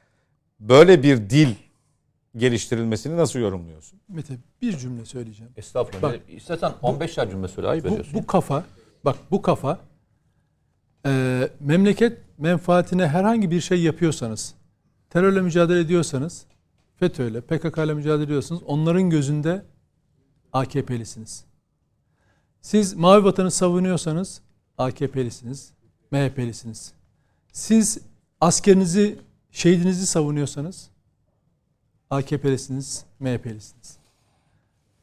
böyle 0.60 1.02
bir 1.02 1.30
dil 1.30 1.54
geliştirilmesini 2.36 3.16
nasıl 3.16 3.38
yorumluyorsun? 3.38 4.00
Mete 4.08 4.34
bir 4.62 4.78
cümle 4.78 5.04
söyleyeceğim. 5.04 5.52
Estağfurullah. 5.56 6.02
Bak, 6.12 6.20
İstersen 6.28 6.72
15 6.82 7.18
yer 7.18 7.30
cümle 7.30 7.48
söyle. 7.48 7.68
Ayıp 7.68 7.84
Bu, 7.84 7.88
ediyorsun. 7.88 8.14
bu 8.14 8.26
kafa 8.26 8.64
bak 9.04 9.16
bu 9.30 9.42
kafa 9.42 9.78
e, 11.06 11.48
memleket 11.60 12.18
menfaatine 12.38 13.08
herhangi 13.08 13.50
bir 13.50 13.60
şey 13.60 13.82
yapıyorsanız 13.82 14.54
terörle 15.10 15.40
mücadele 15.40 15.80
ediyorsanız 15.80 16.44
FETÖ'yle 16.96 17.40
PKK'yla 17.40 17.94
mücadele 17.94 18.24
ediyorsanız 18.24 18.62
onların 18.62 19.10
gözünde 19.10 19.62
AKP'lisiniz. 20.52 21.44
Siz 22.60 22.94
Mavi 22.94 23.24
Vatan'ı 23.24 23.50
savunuyorsanız 23.50 24.40
AKP'lisiniz, 24.78 25.72
MHP'lisiniz. 26.10 26.92
Siz 27.52 27.98
askerinizi, 28.40 29.18
şehidinizi 29.50 30.06
savunuyorsanız 30.06 30.90
AKP'lisiniz, 32.12 33.04
MHP'lisiniz. 33.20 33.96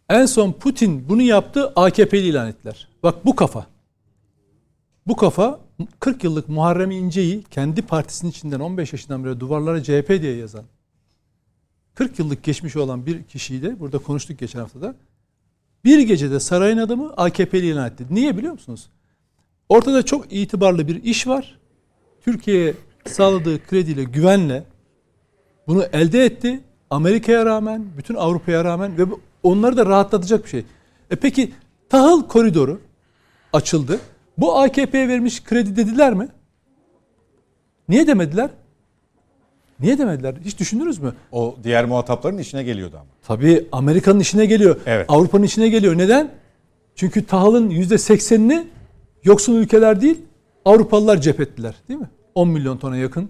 En 0.10 0.26
son 0.26 0.52
Putin 0.52 1.10
bunu 1.10 1.22
yaptı, 1.22 1.74
AKP'li 1.76 2.28
ilan 2.28 2.48
ettiler. 2.48 2.88
Bak 3.04 3.26
bu 3.26 3.36
kafa. 3.36 3.68
Bu 5.08 5.16
kafa 5.16 5.60
40 6.00 6.24
yıllık 6.24 6.50
Muharrem 6.50 6.92
İnce'yi 6.92 7.44
kendi 7.44 7.82
partisinin 7.82 8.32
içinden 8.32 8.60
15 8.60 8.94
yaşından 8.94 9.26
beri 9.26 9.40
duvarlara 9.40 9.84
CHP 9.84 10.10
diye 10.22 10.36
yazan 10.36 10.66
40 11.96 12.20
yıllık 12.20 12.44
geçmiş 12.44 12.76
olan 12.76 13.06
bir 13.06 13.24
kişiyi 13.24 13.62
de 13.62 13.80
burada 13.80 13.98
konuştuk 13.98 14.40
geçen 14.40 14.60
haftada. 14.60 14.96
Bir 15.86 16.00
gecede 16.00 16.40
sarayın 16.40 16.78
adamı 16.78 17.14
AKP'li 17.18 17.66
ilan 17.66 17.88
etti. 17.88 18.06
Niye 18.10 18.38
biliyor 18.38 18.54
musunuz? 18.54 18.90
Ortada 19.70 20.06
çok 20.06 20.34
itibarlı 20.34 20.88
bir 20.88 21.04
iş 21.04 21.28
var. 21.28 21.60
Türkiye'ye 22.22 22.74
sağladığı 23.06 23.66
krediyle, 23.68 24.04
güvenle 24.04 24.64
bunu 25.68 25.84
elde 25.84 26.26
etti. 26.26 26.64
Amerika'ya 26.90 27.46
rağmen, 27.46 27.86
bütün 27.98 28.16
Avrupa'ya 28.16 28.64
rağmen 28.64 28.98
ve 28.98 29.04
onları 29.44 29.78
da 29.78 29.86
rahatlatacak 29.86 30.44
bir 30.44 30.50
şey. 30.50 30.66
E 31.12 31.16
peki 31.16 31.52
tahıl 31.90 32.28
koridoru 32.28 32.80
açıldı. 33.54 34.00
Bu 34.38 34.60
AKP'ye 34.60 35.08
verilmiş 35.08 35.44
kredi 35.44 35.76
dediler 35.76 36.14
mi? 36.14 36.28
Niye 37.90 38.08
demediler? 38.08 38.50
Niye 39.80 39.98
demediler? 39.98 40.36
Hiç 40.46 40.60
düşündünüz 40.60 41.00
mü? 41.00 41.14
O 41.32 41.56
diğer 41.64 41.86
muhatapların 41.86 42.38
işine 42.38 42.64
geliyordu 42.64 42.96
ama. 42.96 43.10
Tabii 43.24 43.68
Amerika'nın 43.72 44.20
işine 44.20 44.46
geliyor. 44.46 44.78
Evet. 44.86 45.06
Avrupa'nın 45.10 45.44
işine 45.44 45.70
geliyor. 45.70 45.98
Neden? 45.98 46.32
Çünkü 46.96 47.26
tahılın 47.26 47.70
%80'ini 47.70 48.66
yoksul 49.24 49.56
ülkeler 49.56 50.02
değil, 50.02 50.18
Avrupalılar 50.66 51.22
cephettiler. 51.22 51.76
Değil 51.90 52.00
mi? 52.00 52.10
10 52.36 52.50
milyon 52.50 52.78
tona 52.78 52.98
yakın 52.98 53.30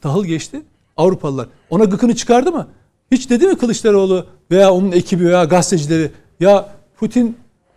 tahıl 0.00 0.24
geçti. 0.24 0.62
Avrupalılar. 0.96 1.48
Ona 1.70 1.84
gıkını 1.84 2.16
çıkardı 2.16 2.52
mı? 2.52 2.66
Hiç 3.10 3.30
dedi 3.30 3.46
mi 3.46 3.58
Kılıçdaroğlu 3.58 4.26
veya 4.50 4.72
onun 4.72 4.92
ekibi 4.92 5.24
veya 5.26 5.44
gazetecileri 5.44 6.10
ya 6.40 6.68
Putin 6.96 7.36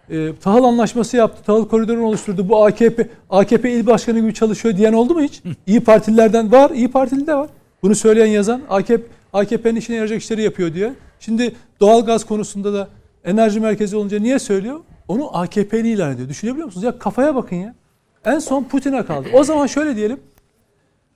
e, 0.10 0.36
tahıl 0.42 0.64
anlaşması 0.64 1.18
yaptı, 1.18 1.44
tahıl 1.44 1.68
koridorunu 1.68 2.06
oluşturdu. 2.06 2.50
Bu 2.50 2.66
AKP 2.66 3.10
AKP 3.30 3.72
il 3.72 3.86
başkanı 3.86 4.20
gibi 4.20 4.34
çalışıyor 4.34 4.78
diyen 4.78 4.94
oldu 4.94 5.14
mu 5.14 5.22
hiç? 5.22 5.42
İyi 5.68 5.80
Partililerden 5.80 6.52
var, 6.52 6.70
İyi 6.72 6.92
Partili 6.92 7.28
de 7.28 7.36
var. 7.36 7.50
Bunu 7.84 7.96
söyleyen 7.96 8.28
yazan 8.28 8.62
AKP 8.70 9.04
AKP'nin 9.34 9.76
işine 9.76 9.96
yarayacak 9.96 10.22
işleri 10.22 10.42
yapıyor 10.42 10.74
diye. 10.74 10.94
Şimdi 11.20 11.56
doğalgaz 11.80 12.24
konusunda 12.24 12.74
da 12.74 12.88
enerji 13.26 13.60
merkezi 13.60 13.96
olunca 13.96 14.20
niye 14.20 14.40
söylüyor? 14.40 14.80
Onu 15.08 15.38
AKP'li 15.38 15.90
ilan 15.90 16.14
ediyor. 16.14 16.30
Düşünebiliyor 16.30 16.66
musunuz? 16.66 16.84
Ya 16.84 17.00
kafaya 17.00 17.36
bakın 17.36 17.56
ya. 17.56 17.76
En 18.26 18.40
son 18.40 18.64
Putin'e 18.64 19.06
kaldı. 19.06 19.28
O 19.34 19.44
zaman 19.44 19.68
şöyle 19.68 19.96
diyelim. 19.96 20.20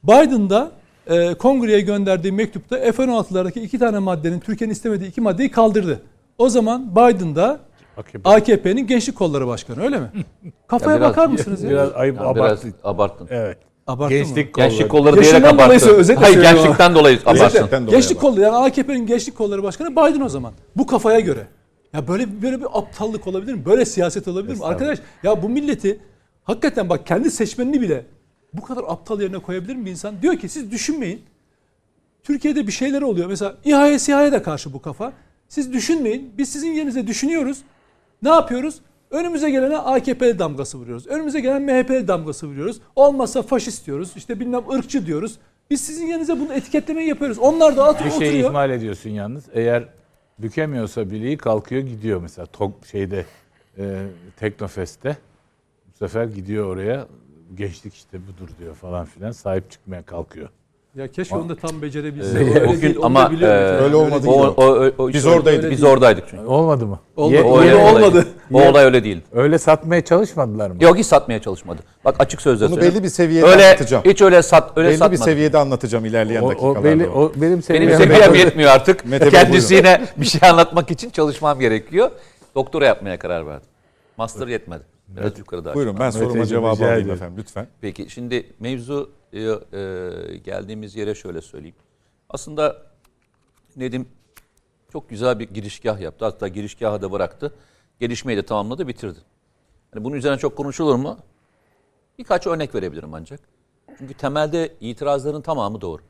Biden'da 0.04 0.72
e, 1.08 1.34
kongreye 1.34 1.82
gönderdiği 1.82 2.32
mektupta 2.32 2.78
F-16'lardaki 2.78 3.60
iki 3.60 3.80
tane 3.80 4.00
maddenin 4.00 4.40
Türkiye'nin 4.40 4.74
istemediği 4.74 5.10
iki 5.10 5.22
maddeyi 5.22 5.52
kaldırdı. 5.52 6.02
O 6.38 6.50
zaman 6.50 6.92
Biden'da 6.96 7.60
AKP. 7.98 8.30
AKP'nin 8.30 8.88
gençlik 8.88 9.16
kolları 9.16 9.48
başkanı 9.48 9.84
öyle 9.84 10.00
mi? 10.00 10.08
Kafaya 10.68 10.98
biraz- 10.98 11.10
bakar 11.10 11.28
mısınız 11.28 11.64
ya? 11.64 11.70
Biraz 11.70 11.94
ayıp 11.94 12.16
Yani 12.22 12.36
biraz 12.36 12.52
abarttı. 12.52 12.74
abarttın. 12.84 13.28
Evet. 13.32 13.58
Abarttı 13.88 14.14
mı? 14.14 14.20
Gençlik 14.20 14.54
kolları. 14.54 14.70
Gençlik 14.70 14.92
kolları 14.92 15.18
Yaşından 15.18 15.42
diyerek 15.58 15.82
dolayı 15.82 15.96
abarttın. 15.96 16.16
Hayır 16.16 16.42
gençlikten 16.42 16.96
dolayı 16.96 17.20
abarttın. 17.26 17.88
Gençlik 17.88 18.20
kolları 18.22 18.42
yani 18.42 18.56
AKP'nin 18.56 19.06
gençlik 19.08 19.38
kolları 19.38 19.64
başkanı 19.64 19.92
Biden 19.92 20.22
o 20.22 20.30
zaman. 20.30 20.54
Bu 20.76 20.88
kafaya 20.88 21.20
göre. 21.20 21.48
Ya 21.94 22.08
böyle 22.08 22.42
böyle 22.42 22.60
bir 22.60 22.68
aptallık 22.74 23.28
olabilir 23.28 23.54
mi? 23.54 23.66
Böyle 23.66 23.86
siyaset 23.86 24.28
olabilir 24.28 24.58
mi? 24.58 24.66
Arkadaş 24.66 25.00
ya 25.24 25.44
bu 25.44 25.50
milleti 25.50 26.00
hakikaten 26.44 26.90
bak 26.90 27.08
kendi 27.08 27.32
seçmenini 27.32 27.82
bile 27.82 28.06
bu 28.54 28.62
kadar 28.62 28.84
aptal 28.88 29.22
yerine 29.22 29.40
koyabilir 29.40 29.76
mi 29.76 29.86
bir 29.86 29.92
insan? 29.92 30.22
Diyor 30.22 30.38
ki 30.38 30.50
siz 30.50 30.72
düşünmeyin. 30.72 31.22
Türkiye'de 32.24 32.68
bir 32.68 32.72
şeyler 32.72 33.02
oluyor. 33.02 33.28
Mesela 33.28 33.56
İHA 33.66 34.00
SİHA'ya 34.00 34.32
da 34.32 34.44
karşı 34.44 34.74
bu 34.74 34.82
kafa. 34.82 35.14
Siz 35.48 35.74
düşünmeyin. 35.74 36.34
Biz 36.38 36.50
sizin 36.52 36.72
yerinize 36.72 37.08
düşünüyoruz. 37.08 37.58
Ne 38.22 38.30
yapıyoruz? 38.30 38.80
Önümüze 39.12 39.50
gelene 39.50 39.78
AKP 39.78 40.40
damgası 40.40 40.78
vuruyoruz. 40.78 41.08
Önümüze 41.08 41.40
gelen 41.40 41.62
MHP 41.62 42.08
damgası 42.08 42.48
vuruyoruz. 42.48 42.82
Olmazsa 42.96 43.42
faşist 43.42 43.86
diyoruz. 43.88 44.12
İşte 44.16 44.40
bilmem 44.40 44.70
ırkçı 44.72 45.06
diyoruz. 45.06 45.38
Biz 45.70 45.82
sizin 45.82 46.08
yerinize 46.08 46.40
bunu 46.40 46.54
etiketlemeyi 46.54 47.10
yapıyoruz. 47.10 47.40
Onlar 47.40 47.78
da 47.78 47.84
atıyor 47.86 48.06
Bir 48.12 48.16
şeyi 48.20 48.30
oturuyor. 48.30 48.50
ihmal 48.50 48.70
ediyorsun 48.70 49.10
yalnız. 49.10 49.44
Eğer 49.54 49.84
bükemiyorsa 50.40 51.12
bileği 51.12 51.38
kalkıyor 51.38 51.82
gidiyor 51.82 52.22
mesela 52.22 52.46
tok 52.46 52.86
şeyde 52.92 53.26
e, 53.78 54.06
Teknofest'te. 54.38 55.18
Bu 55.94 55.98
sefer 55.98 56.26
gidiyor 56.26 56.66
oraya 56.66 57.08
gençlik 57.58 57.94
işte 57.94 58.18
budur 58.28 58.50
diyor 58.60 58.76
falan 58.76 59.06
filan 59.06 59.32
sahip 59.32 59.72
çıkmaya 59.72 60.02
kalkıyor. 60.02 60.50
Ya 60.96 61.08
keşke 61.12 61.36
onu 61.36 61.50
da 61.50 61.56
tam 61.56 61.82
becerebilse. 61.82 62.40
Ee, 62.40 62.42
Öyle 62.42 62.66
o 62.68 62.80
gün 62.80 62.96
onu 62.96 63.06
ama 63.06 63.32
e, 63.42 63.46
Öyle 63.46 63.96
olmadı 63.96 64.28
O, 64.28 64.32
o, 64.32 64.64
o, 64.66 64.92
o- 64.98 65.08
Biz 65.10 65.26
oradaydık. 65.26 65.72
Biz 65.72 65.84
oradaydık 65.84 66.24
çünkü. 66.30 66.44
Olmadı 66.44 66.86
mı? 66.86 67.00
Olmadı. 67.16 67.36
Ye- 67.36 67.58
Öyle 67.60 67.72
öyle 67.74 67.76
olmadı. 67.76 68.28
O 68.54 68.62
olay 68.62 68.86
öyle 68.86 69.04
değil. 69.04 69.22
Öyle 69.34 69.58
satmaya 69.58 70.06
çalışmadılar 70.06 70.72
mı? 70.72 70.84
Yok 70.84 70.98
hiç 70.98 71.06
satmaya 71.06 71.42
çalışmadı. 71.42 71.82
Bak 72.06 72.16
açık 72.20 72.42
sözle 72.42 72.66
Bunu 72.66 72.74
söyleyeyim. 72.76 72.96
belli 72.96 73.04
bir 73.04 73.10
seviyede 73.10 73.46
öyle, 73.48 73.66
anlatacağım. 73.66 74.04
Hiç 74.06 74.22
öyle 74.22 74.44
sat 74.44 74.78
öyle 74.78 74.88
Belli 74.88 74.94
bir 74.94 75.00
satmadı. 75.00 75.24
seviyede 75.24 75.58
anlatacağım 75.58 76.06
ilerleyen 76.06 76.42
O, 76.42 76.50
dakikalarda. 76.50 76.80
o, 76.80 76.84
belli, 76.84 77.10
o 77.10 77.32
benim 77.36 77.42
Benim 77.42 77.62
seviyem. 77.62 77.98
seviyem 77.98 78.36
yetmiyor 78.36 78.72
artık. 78.72 79.06
Mete 79.06 79.30
Kendisine 79.30 80.02
bir 80.18 80.26
şey 80.26 80.50
anlatmak 80.50 80.92
için 80.92 81.10
çalışmam 81.10 81.60
gerekiyor. 81.60 82.12
Doktora 82.56 82.86
yapmaya 82.86 83.20
karar 83.20 83.48
verdim. 83.48 83.68
Master 84.18 84.48
yetmedi. 84.48 84.84
Biraz 85.18 85.40
yukarıda. 85.40 85.76
Buyurun 85.76 86.00
ben 86.00 86.10
soruma 86.10 86.34
Meteciğim, 86.34 86.62
cevabı 86.62 86.84
alayım 86.84 86.94
ederim. 86.94 87.12
efendim 87.12 87.38
lütfen. 87.38 87.68
Peki 87.82 88.10
şimdi 88.10 88.54
mevzu 88.60 89.12
e, 89.34 89.40
e, 89.40 89.48
geldiğimiz 90.38 90.96
yere 90.96 91.16
şöyle 91.16 91.42
söyleyeyim. 91.42 91.76
Aslında 92.30 92.92
Nedim 93.76 94.08
çok 94.92 95.10
güzel 95.10 95.40
bir 95.40 95.50
girişgah 95.50 96.00
yaptı. 96.00 96.26
Hatta 96.26 96.48
girişgahı 96.48 97.02
da 97.02 97.12
bıraktı. 97.12 97.54
Gelişmeyi 98.00 98.38
de 98.38 98.46
tamamladı, 98.46 98.88
bitirdi. 98.88 99.20
Hani 99.94 100.04
bunun 100.04 100.16
üzerine 100.16 100.38
çok 100.38 100.56
konuşulur 100.58 100.96
mu? 100.96 101.18
Birkaç 102.20 102.48
örnek 102.48 102.76
verebilirim 102.76 103.14
ancak. 103.14 103.40
Çünkü 103.98 104.14
temelde 104.14 104.74
itirazların 104.80 105.42
tamamı 105.42 105.82
doğru. 105.82 106.02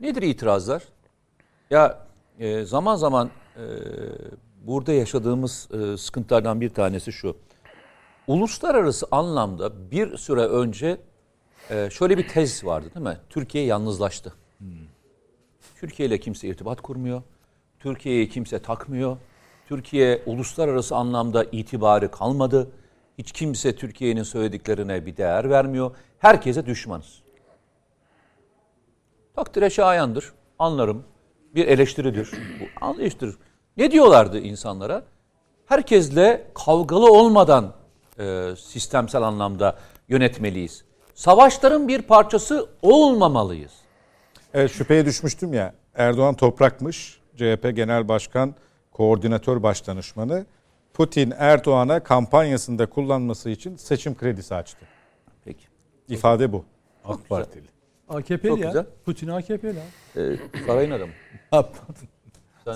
Nedir 0.00 0.22
itirazlar? 0.22 0.82
Ya 1.70 2.06
e, 2.38 2.64
zaman 2.64 2.96
zaman 2.96 3.30
e, 3.56 3.62
burada 4.66 4.92
yaşadığımız 4.92 5.68
e, 5.72 5.96
sıkıntılardan 5.96 6.60
bir 6.60 6.70
tanesi 6.70 7.12
şu. 7.12 7.36
Uluslararası 8.28 9.06
anlamda 9.10 9.90
bir 9.90 10.16
süre 10.16 10.40
önce 10.40 11.00
e, 11.70 11.90
şöyle 11.90 12.18
bir 12.18 12.28
tez 12.28 12.64
vardı 12.64 12.90
değil 12.94 13.06
mi? 13.06 13.18
Türkiye 13.30 13.64
yalnızlaştı. 13.64 14.32
Türkiye 15.80 16.08
ile 16.08 16.20
kimse 16.20 16.48
irtibat 16.48 16.80
kurmuyor. 16.80 17.22
Türkiye'yi 17.78 18.28
kimse 18.28 18.58
takmıyor. 18.58 19.16
Türkiye 19.68 20.22
uluslararası 20.26 20.96
anlamda 20.96 21.44
itibarı 21.52 22.10
kalmadı. 22.10 22.70
Hiç 23.18 23.32
kimse 23.32 23.76
Türkiye'nin 23.76 24.22
söylediklerine 24.22 25.06
bir 25.06 25.16
değer 25.16 25.50
vermiyor. 25.50 25.90
Herkese 26.18 26.66
düşmanız. 26.66 27.22
Takdire 29.36 29.70
şayandır. 29.70 30.32
Anlarım. 30.58 31.04
Bir 31.54 31.66
eleştiridir. 31.66 32.30
Bu 32.60 33.00
eleştirir. 33.00 33.36
Ne 33.76 33.90
diyorlardı 33.90 34.38
insanlara? 34.38 35.04
Herkesle 35.66 36.50
kavgalı 36.54 37.12
olmadan 37.12 37.77
e, 38.18 38.56
sistemsel 38.56 39.22
anlamda 39.22 39.78
yönetmeliyiz. 40.08 40.84
Savaşların 41.14 41.88
bir 41.88 42.02
parçası 42.02 42.68
olmamalıyız. 42.82 43.72
Evet, 44.54 44.70
şüpheye 44.70 45.06
düşmüştüm 45.06 45.54
ya. 45.54 45.74
Erdoğan 45.94 46.34
toprakmış. 46.34 47.20
CHP 47.36 47.72
Genel 47.76 48.08
Başkan 48.08 48.54
Koordinatör 48.92 49.62
Başdanışmanı. 49.62 50.46
Putin 50.94 51.34
Erdoğan'a 51.38 52.02
kampanyasında 52.02 52.86
kullanması 52.86 53.50
için 53.50 53.76
seçim 53.76 54.16
kredisi 54.16 54.54
açtı. 54.54 54.86
Peki. 55.44 55.64
İfade 56.08 56.52
bu. 56.52 56.64
AK 57.04 57.28
Partili. 57.28 57.66
AKP'li 58.08 58.48
Çok 58.48 58.58
ya. 58.58 58.66
güzel. 58.66 58.86
Putin 59.04 59.28
AKP'li. 59.28 59.78
Ee, 60.16 60.36
sarayın 60.66 60.90
adamı. 60.90 61.12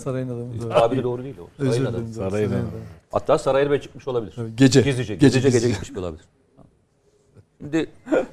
Sarayın 0.01 0.29
adamı. 0.29 0.61
doğru. 0.63 0.69
Tabiri 0.69 1.03
doğru 1.03 1.25
değil 1.25 1.39
o. 1.39 1.49
Sarayın 1.57 1.73
Özür 1.73 1.85
adamı. 1.85 2.09
Sarayın 2.13 2.51
adamı. 2.53 2.69
Hatta 3.13 3.39
sarayına 3.39 3.71
bile 3.71 3.81
çıkmış 3.81 4.09
olabilir. 4.09 4.35
Evet, 4.39 4.51
Gece. 4.59 4.81
Gizlice, 4.83 5.15
Gece, 5.15 5.27
gizlice, 5.27 5.49
gece 5.49 5.59
gizlice. 5.59 5.81
gitmiş 5.81 5.99
olabilir. 5.99 6.25
Şimdi 7.59 7.91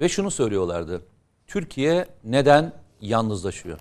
ve 0.00 0.08
şunu 0.08 0.30
söylüyorlardı. 0.30 1.02
Türkiye 1.46 2.06
neden 2.24 2.72
yalnızlaşıyor? 3.00 3.78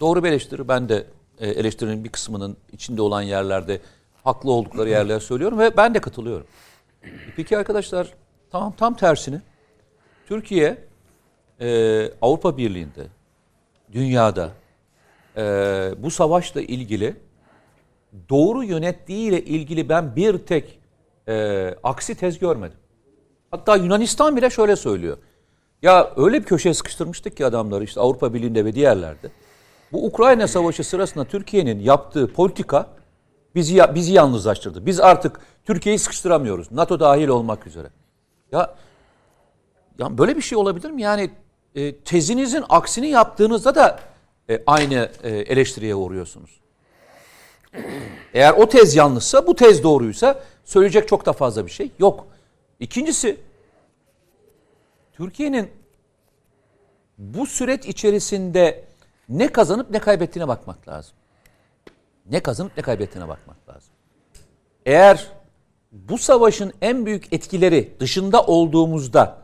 Doğru 0.00 0.24
bir 0.24 0.28
eleştiri. 0.28 0.68
Ben 0.68 0.88
de 0.88 1.06
e, 1.38 1.48
eleştirinin 1.48 2.04
bir 2.04 2.08
kısmının 2.08 2.56
içinde 2.72 3.02
olan 3.02 3.22
yerlerde 3.22 3.80
haklı 4.24 4.50
oldukları 4.52 4.88
yerler 4.88 5.20
söylüyorum 5.20 5.58
ve 5.58 5.76
ben 5.76 5.94
de 5.94 6.00
katılıyorum. 6.00 6.46
Peki 7.36 7.58
arkadaşlar 7.58 8.14
tamam 8.50 8.74
tam 8.76 8.94
tersini. 8.96 9.40
Türkiye 10.26 10.78
e, 11.60 12.10
Avrupa 12.22 12.56
Birliği'nde, 12.56 13.06
dünyada 13.92 14.50
e, 15.36 15.42
bu 15.98 16.10
savaşla 16.10 16.60
ilgili 16.60 17.16
doğru 18.28 18.64
yönettiğiyle 18.64 19.44
ilgili 19.44 19.88
ben 19.88 20.16
bir 20.16 20.38
tek 20.38 20.78
e, 21.28 21.74
aksi 21.82 22.14
tez 22.14 22.38
görmedim. 22.38 22.78
Hatta 23.50 23.76
Yunanistan 23.76 24.36
bile 24.36 24.50
şöyle 24.50 24.76
söylüyor. 24.76 25.18
Ya 25.82 26.12
öyle 26.16 26.40
bir 26.40 26.44
köşeye 26.44 26.74
sıkıştırmıştık 26.74 27.36
ki 27.36 27.46
adamları 27.46 27.84
işte 27.84 28.00
Avrupa 28.00 28.34
Birliği'nde 28.34 28.64
ve 28.64 28.72
diğerlerde. 28.72 29.30
Bu 29.92 30.06
Ukrayna 30.06 30.48
Savaşı 30.48 30.84
sırasında 30.84 31.24
Türkiye'nin 31.24 31.80
yaptığı 31.80 32.32
politika 32.32 32.96
Bizi 33.56 33.80
bizi 33.94 34.12
yalnızlaştırdı. 34.12 34.86
Biz 34.86 35.00
artık 35.00 35.40
Türkiye'yi 35.64 35.98
sıkıştıramıyoruz. 35.98 36.72
NATO 36.72 37.00
dahil 37.00 37.28
olmak 37.28 37.66
üzere. 37.66 37.88
Ya 38.52 38.74
ya 39.98 40.18
böyle 40.18 40.36
bir 40.36 40.42
şey 40.42 40.58
olabilir 40.58 40.90
mi? 40.90 41.02
Yani 41.02 41.30
e, 41.74 41.96
tezinizin 41.96 42.64
aksini 42.68 43.08
yaptığınızda 43.08 43.74
da 43.74 43.98
e, 44.50 44.62
aynı 44.66 45.10
e, 45.22 45.30
eleştiriye 45.30 45.94
uğruyorsunuz. 45.94 46.60
Eğer 48.34 48.52
o 48.52 48.68
tez 48.68 48.96
yanlışsa, 48.96 49.46
bu 49.46 49.54
tez 49.56 49.82
doğruysa 49.82 50.42
söyleyecek 50.64 51.08
çok 51.08 51.26
da 51.26 51.32
fazla 51.32 51.66
bir 51.66 51.70
şey 51.70 51.90
yok. 51.98 52.26
İkincisi, 52.80 53.40
Türkiye'nin 55.12 55.70
bu 57.18 57.46
süreç 57.46 57.86
içerisinde 57.86 58.84
ne 59.28 59.48
kazanıp 59.48 59.90
ne 59.90 59.98
kaybettiğine 59.98 60.48
bakmak 60.48 60.88
lazım. 60.88 61.12
Ne 62.30 62.40
kazanıp 62.40 62.76
ne 62.76 62.82
kaybettiğine 62.82 63.28
bakmak 63.28 63.68
lazım. 63.68 63.92
Eğer 64.86 65.26
bu 65.92 66.18
savaşın 66.18 66.72
en 66.82 67.06
büyük 67.06 67.32
etkileri 67.32 67.94
dışında 68.00 68.42
olduğumuzda 68.42 69.38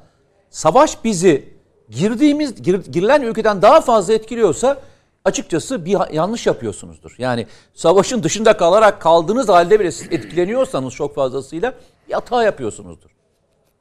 savaş 0.50 1.04
bizi 1.04 1.54
girdiğimiz 1.90 2.62
gir, 2.62 2.84
girilen 2.84 3.22
ülkeden 3.22 3.62
daha 3.62 3.80
fazla 3.80 4.14
etkiliyorsa 4.14 4.82
açıkçası 5.24 5.84
bir 5.84 6.12
yanlış 6.12 6.46
yapıyorsunuzdur. 6.46 7.14
Yani 7.18 7.46
savaşın 7.74 8.22
dışında 8.22 8.56
kalarak 8.56 9.00
kaldığınız 9.00 9.48
halde 9.48 9.80
bile 9.80 9.92
siz 9.92 10.12
etkileniyorsanız 10.12 10.94
çok 10.94 11.14
fazlasıyla 11.14 11.74
bir 12.08 12.12
hata 12.12 12.44
yapıyorsunuzdur. 12.44 13.10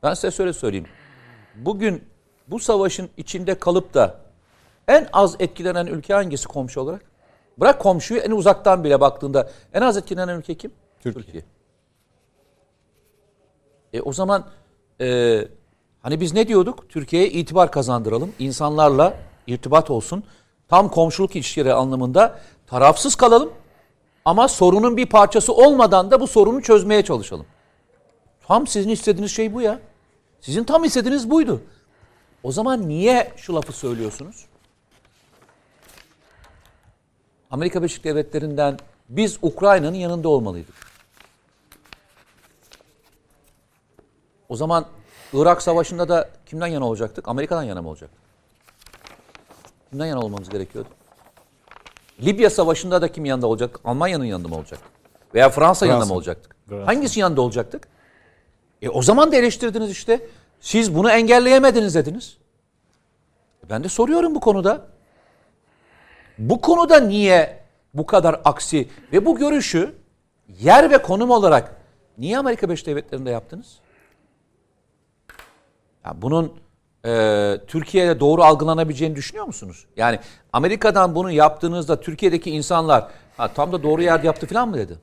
Ben 0.03 0.13
size 0.13 0.31
şöyle 0.31 0.53
söyleyeyim. 0.53 0.87
Bugün 1.55 2.03
bu 2.47 2.59
savaşın 2.59 3.09
içinde 3.17 3.55
kalıp 3.55 3.93
da 3.93 4.19
en 4.87 5.07
az 5.13 5.35
etkilenen 5.39 5.87
ülke 5.87 6.13
hangisi 6.13 6.47
komşu 6.47 6.81
olarak? 6.81 7.01
Bırak 7.57 7.79
komşuyu 7.79 8.19
en 8.19 8.31
uzaktan 8.31 8.83
bile 8.83 9.01
baktığında 9.01 9.49
en 9.73 9.81
az 9.81 9.97
etkilenen 9.97 10.37
ülke 10.37 10.55
kim? 10.55 10.71
Türkiye. 10.99 11.23
Türkiye. 11.23 11.43
E 13.93 14.01
o 14.01 14.13
zaman 14.13 14.45
e, 15.01 15.47
hani 16.01 16.21
biz 16.21 16.33
ne 16.33 16.47
diyorduk? 16.47 16.89
Türkiye'ye 16.89 17.29
itibar 17.29 17.71
kazandıralım. 17.71 18.31
insanlarla 18.39 19.13
irtibat 19.47 19.91
olsun. 19.91 20.23
Tam 20.71 20.89
komşuluk 20.89 21.35
ilişkileri 21.35 21.73
anlamında 21.73 22.39
tarafsız 22.67 23.15
kalalım. 23.15 23.53
Ama 24.25 24.47
sorunun 24.47 24.97
bir 24.97 25.05
parçası 25.05 25.53
olmadan 25.53 26.11
da 26.11 26.21
bu 26.21 26.27
sorunu 26.27 26.61
çözmeye 26.61 27.03
çalışalım. 27.03 27.45
Tam 28.47 28.67
sizin 28.67 28.89
istediğiniz 28.89 29.31
şey 29.31 29.53
bu 29.53 29.61
ya. 29.61 29.79
Sizin 30.41 30.63
tam 30.63 30.83
istediğiniz 30.83 31.29
buydu. 31.29 31.61
O 32.43 32.51
zaman 32.51 32.89
niye 32.89 33.31
şu 33.37 33.55
lafı 33.55 33.73
söylüyorsunuz? 33.73 34.45
Amerika 37.51 37.79
Birleşik 37.79 38.03
Devletleri'nden 38.03 38.79
biz 39.09 39.37
Ukrayna'nın 39.41 39.97
yanında 39.97 40.29
olmalıydık. 40.29 40.75
O 44.49 44.55
zaman 44.55 44.85
Irak 45.33 45.61
Savaşı'nda 45.61 46.09
da 46.09 46.29
kimden 46.45 46.67
yana 46.67 46.87
olacaktık? 46.87 47.27
Amerika'dan 47.27 47.63
yana 47.63 47.81
mı 47.81 47.89
olacaktık? 47.89 48.20
Kimden 49.91 50.05
yana 50.05 50.19
olmamız 50.19 50.49
gerekiyordu? 50.49 50.89
Libya 52.21 52.49
Savaşı'nda 52.49 53.01
da 53.01 53.11
kim 53.11 53.25
yanında 53.25 53.47
olacak? 53.47 53.79
Almanya'nın 53.85 54.25
yanında 54.25 54.47
mı 54.47 54.55
olacaktık? 54.55 54.91
Veya 55.35 55.49
Fransa, 55.49 55.85
yanında 55.85 56.05
mı 56.05 56.13
olacaktık? 56.13 56.55
Fransa. 56.69 56.87
Hangisi 56.87 57.19
yanında 57.19 57.41
olacaktık? 57.41 57.87
E 58.81 58.89
o 58.89 59.01
zaman 59.01 59.31
da 59.31 59.35
eleştirdiniz 59.35 59.91
işte. 59.91 60.27
Siz 60.59 60.95
bunu 60.95 61.11
engelleyemediniz 61.11 61.95
dediniz. 61.95 62.37
E 63.65 63.69
ben 63.69 63.83
de 63.83 63.89
soruyorum 63.89 64.35
bu 64.35 64.39
konuda. 64.39 64.87
Bu 66.37 66.61
konuda 66.61 66.99
niye 66.99 67.63
bu 67.93 68.05
kadar 68.05 68.41
aksi 68.45 68.89
ve 69.13 69.25
bu 69.25 69.37
görüşü 69.37 69.95
yer 70.59 70.91
ve 70.91 71.01
konum 71.01 71.31
olarak 71.31 71.75
niye 72.17 72.37
Amerika 72.37 72.67
Birleşik 72.67 72.87
Devletleri'nde 72.87 73.29
yaptınız? 73.29 73.79
Ya 76.05 76.21
bunun 76.21 76.53
e, 77.05 77.57
Türkiye'de 77.67 78.19
doğru 78.19 78.43
algılanabileceğini 78.43 79.15
düşünüyor 79.15 79.45
musunuz? 79.45 79.85
Yani 79.97 80.19
Amerika'dan 80.53 81.15
bunu 81.15 81.31
yaptığınızda 81.31 82.01
Türkiye'deki 82.01 82.51
insanlar 82.51 83.07
ha, 83.37 83.53
tam 83.53 83.71
da 83.71 83.83
doğru 83.83 84.01
yerde 84.01 84.27
yaptı 84.27 84.47
falan 84.47 84.69
mı 84.69 84.77
dedi? 84.77 84.97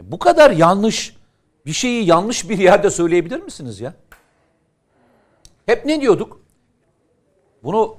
E, 0.00 0.12
bu 0.12 0.18
kadar 0.18 0.50
yanlış 0.50 1.16
bir 1.66 1.72
şeyi 1.72 2.06
yanlış 2.06 2.48
bir 2.48 2.58
yerde 2.58 2.90
söyleyebilir 2.90 3.42
misiniz 3.42 3.80
ya? 3.80 3.94
Hep 5.66 5.84
ne 5.84 6.00
diyorduk? 6.00 6.40
Bunu 7.62 7.96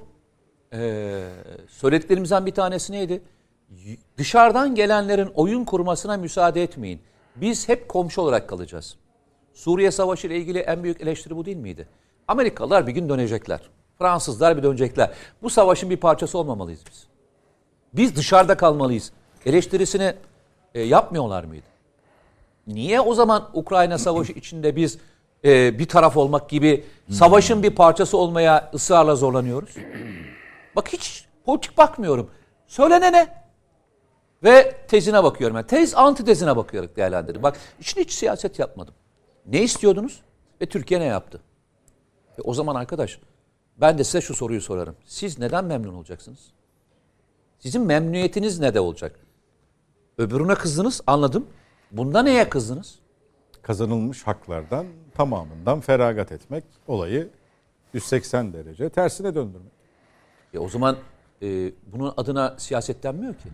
e, 0.72 1.22
söylediklerimizden 1.68 2.46
bir 2.46 2.54
tanesi 2.54 2.92
neydi? 2.92 3.22
Dışarıdan 4.18 4.74
gelenlerin 4.74 5.30
oyun 5.34 5.64
kurmasına 5.64 6.16
müsaade 6.16 6.62
etmeyin. 6.62 7.00
Biz 7.36 7.68
hep 7.68 7.88
komşu 7.88 8.20
olarak 8.20 8.48
kalacağız. 8.48 8.96
Suriye 9.54 9.90
Savaşı 9.90 10.26
ile 10.26 10.36
ilgili 10.36 10.58
en 10.58 10.82
büyük 10.82 11.00
eleştiri 11.00 11.36
bu 11.36 11.44
değil 11.44 11.56
miydi? 11.56 11.88
Amerikalılar 12.28 12.86
bir 12.86 12.92
gün 12.92 13.08
dönecekler. 13.08 13.60
Fransızlar 13.98 14.56
bir 14.56 14.62
dönecekler. 14.62 15.10
Bu 15.42 15.50
savaşın 15.50 15.90
bir 15.90 15.96
parçası 15.96 16.38
olmamalıyız 16.38 16.80
biz. 16.90 17.06
Biz 17.92 18.16
dışarıda 18.16 18.56
kalmalıyız. 18.56 19.12
Eleştirisini 19.46 20.14
e, 20.74 20.80
yapmıyorlar 20.80 21.44
mıydı? 21.44 21.66
Niye 22.66 23.00
o 23.00 23.14
zaman 23.14 23.50
Ukrayna 23.52 23.98
Savaşı 23.98 24.32
içinde 24.32 24.76
biz 24.76 24.98
e, 25.44 25.78
bir 25.78 25.88
taraf 25.88 26.16
olmak 26.16 26.50
gibi 26.50 26.84
savaşın 27.10 27.62
bir 27.62 27.74
parçası 27.74 28.16
olmaya 28.16 28.70
ısrarla 28.74 29.16
zorlanıyoruz? 29.16 29.74
Bak 30.76 30.92
hiç 30.92 31.24
politik 31.44 31.78
bakmıyorum. 31.78 32.30
Söylenene 32.66 33.28
ve 34.44 34.76
tezine 34.88 35.24
bakıyorum. 35.24 35.56
Yani 35.56 35.66
tez 35.66 35.94
antitezine 35.94 36.56
bakıyorum 36.56 36.90
değerlendirdim. 36.96 37.42
Bak 37.42 37.56
için 37.80 38.00
hiç 38.00 38.12
siyaset 38.12 38.58
yapmadım. 38.58 38.94
Ne 39.46 39.62
istiyordunuz 39.62 40.20
ve 40.60 40.66
Türkiye 40.66 41.00
ne 41.00 41.04
yaptı? 41.04 41.40
E 42.38 42.42
o 42.42 42.54
zaman 42.54 42.74
arkadaş 42.74 43.20
ben 43.76 43.98
de 43.98 44.04
size 44.04 44.20
şu 44.20 44.34
soruyu 44.34 44.60
sorarım. 44.60 44.96
Siz 45.04 45.38
neden 45.38 45.64
memnun 45.64 45.94
olacaksınız? 45.94 46.52
Sizin 47.58 47.82
memnuniyetiniz 47.82 48.60
ne 48.60 48.74
de 48.74 48.80
olacak? 48.80 49.20
Öbürüne 50.18 50.54
kızdınız 50.54 51.00
anladım. 51.06 51.46
Bunda 51.90 52.22
neye 52.22 52.48
kızdınız? 52.48 52.98
Kazanılmış 53.62 54.26
haklardan 54.26 54.86
tamamından 55.14 55.80
feragat 55.80 56.32
etmek 56.32 56.64
olayı 56.86 57.30
180 57.94 58.52
derece 58.52 58.88
tersine 58.88 59.34
döndürmek. 59.34 59.72
E 60.54 60.58
o 60.58 60.68
zaman 60.68 60.96
e, 61.42 61.72
bunun 61.86 62.14
adına 62.16 62.54
siyaset 62.58 63.02
denmiyor 63.02 63.34
ki. 63.34 63.48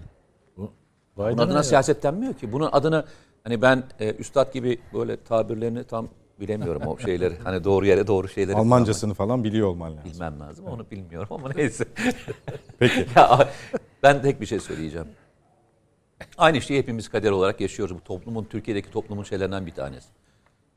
Bunun 0.56 0.70
Biden 1.16 1.38
adına 1.38 1.54
öyle. 1.56 1.62
siyaset 1.62 2.02
denmiyor 2.02 2.34
ki. 2.34 2.52
Bunun 2.52 2.68
adına 2.72 3.04
hani 3.46 3.62
ben 3.62 3.84
e, 4.00 4.12
üstad 4.12 4.52
gibi 4.52 4.78
böyle 4.94 5.24
tabirlerini 5.24 5.84
tam 5.84 6.08
bilemiyorum 6.40 6.82
o 6.86 6.98
şeyleri. 6.98 7.34
Hani 7.44 7.64
doğru 7.64 7.86
yere 7.86 8.06
doğru 8.06 8.28
şeyleri 8.28 8.56
Almancasını 8.56 9.14
falan 9.14 9.44
biliyor 9.44 9.68
olman 9.68 9.96
lazım. 9.96 10.12
bilmem 10.12 10.40
lazım. 10.40 10.66
Onu 10.66 10.90
bilmiyorum 10.90 11.28
ama 11.30 11.50
neyse. 11.56 11.84
Peki. 12.78 13.06
ya, 13.16 13.48
ben 14.02 14.22
tek 14.22 14.40
bir 14.40 14.46
şey 14.46 14.60
söyleyeceğim. 14.60 15.06
Aynı 16.38 16.60
şeyi 16.60 16.78
hepimiz 16.78 17.08
kader 17.08 17.30
olarak 17.30 17.60
yaşıyoruz. 17.60 17.96
Bu 17.96 18.00
toplumun, 18.00 18.44
Türkiye'deki 18.44 18.90
toplumun 18.90 19.22
şeylerinden 19.22 19.66
bir 19.66 19.74
tanesi. 19.74 20.08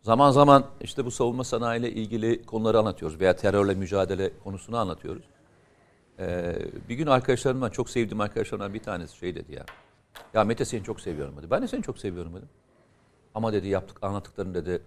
Zaman 0.02 0.32
zaman 0.32 0.66
işte 0.82 1.06
bu 1.06 1.12
savunma 1.12 1.44
sanayiyle 1.44 1.92
ilgili 1.92 2.46
konuları 2.46 2.80
anlatıyoruz 2.80 3.20
veya 3.20 3.36
terörle 3.36 3.74
mücadele 3.74 4.32
konusunu 4.44 4.78
anlatıyoruz. 4.78 5.24
Ee, 6.20 6.56
bir 6.90 6.96
gün 6.96 7.08
arkadaşlarımdan, 7.08 7.70
çok 7.70 7.90
sevdiğim 7.90 8.22
arkadaşlarımdan 8.22 8.74
bir 8.74 8.84
tanesi 8.84 9.18
şey 9.18 9.36
dedi 9.36 9.56
ya. 9.56 9.66
Ya 10.34 10.44
Mete 10.44 10.66
seni 10.66 10.84
çok 10.84 11.02
seviyorum 11.02 11.38
dedi. 11.38 11.52
Ben 11.52 11.62
de 11.62 11.68
seni 11.68 11.84
çok 11.84 12.00
seviyorum 12.00 12.36
dedim. 12.36 12.50
Ama 13.36 13.54
dedi 13.54 13.68
yaptık, 13.68 13.98
anlattıkların 14.04 14.54
dedi 14.54 14.82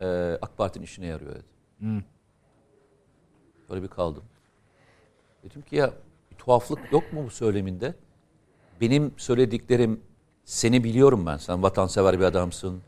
e, 0.00 0.38
AK 0.42 0.56
Parti'nin 0.56 0.84
işine 0.84 1.06
yarıyor 1.06 1.34
dedi. 1.34 1.44
Böyle 3.70 3.82
bir 3.82 3.88
kaldım. 3.88 4.22
Dedim 5.44 5.62
ki 5.62 5.76
ya 5.76 5.92
bir 6.30 6.36
tuhaflık 6.36 6.92
yok 6.92 7.12
mu 7.12 7.24
bu 7.26 7.30
söyleminde? 7.30 7.94
Benim 8.80 9.14
söylediklerim 9.16 10.00
seni 10.44 10.84
biliyorum 10.84 11.26
ben. 11.26 11.36
Sen 11.36 11.62
vatansever 11.62 12.20
bir 12.20 12.24
adamsın. 12.24 12.82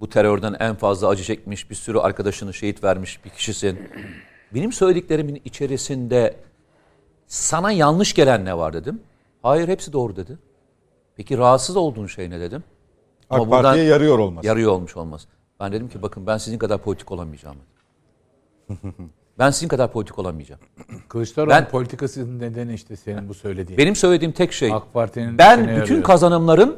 Bu 0.00 0.08
terörden 0.08 0.56
en 0.60 0.74
fazla 0.74 1.08
acı 1.08 1.24
çekmiş 1.24 1.70
bir 1.70 1.74
sürü 1.74 1.98
arkadaşını 1.98 2.54
şehit 2.54 2.84
vermiş 2.84 3.24
bir 3.24 3.30
kişisin. 3.30 3.78
Benim 4.54 4.72
söylediklerimin 4.72 5.42
içerisinde 5.44 6.36
sana 7.26 7.72
yanlış 7.72 8.14
gelen 8.14 8.44
ne 8.44 8.56
var 8.56 8.72
dedim. 8.72 9.02
Hayır 9.42 9.68
hepsi 9.68 9.92
doğru 9.92 10.16
dedi. 10.16 10.38
Peki 11.20 11.38
rahatsız 11.38 11.76
olduğun 11.76 12.06
şey 12.06 12.30
ne 12.30 12.40
dedim. 12.40 12.64
AK 13.30 13.40
buradan 13.40 13.62
Parti'ye 13.62 13.84
yarıyor 13.84 14.18
olması. 14.18 14.46
Yarıyor 14.46 14.72
olmuş 14.72 14.96
olmaz. 14.96 15.26
Ben 15.60 15.72
dedim 15.72 15.88
ki 15.88 16.02
bakın 16.02 16.26
ben 16.26 16.38
sizin 16.38 16.58
kadar 16.58 16.78
politik 16.78 17.12
olamayacağım. 17.12 17.56
ben 19.38 19.50
sizin 19.50 19.68
kadar 19.68 19.92
politik 19.92 20.18
olamayacağım. 20.18 20.60
Kılıçdaroğlu 21.08 21.50
Ben- 21.50 21.68
politikasının 21.68 22.40
nedeni 22.40 22.74
işte 22.74 22.96
senin 22.96 23.28
bu 23.28 23.34
söylediğin. 23.34 23.78
Benim 23.78 23.96
söylediğim 23.96 24.32
tek 24.32 24.52
şey 24.52 24.72
AK 24.72 24.92
Parti'nin 24.92 25.38
ben 25.38 25.60
bütün 25.60 25.74
yarıyor. 25.74 26.02
kazanımların 26.02 26.76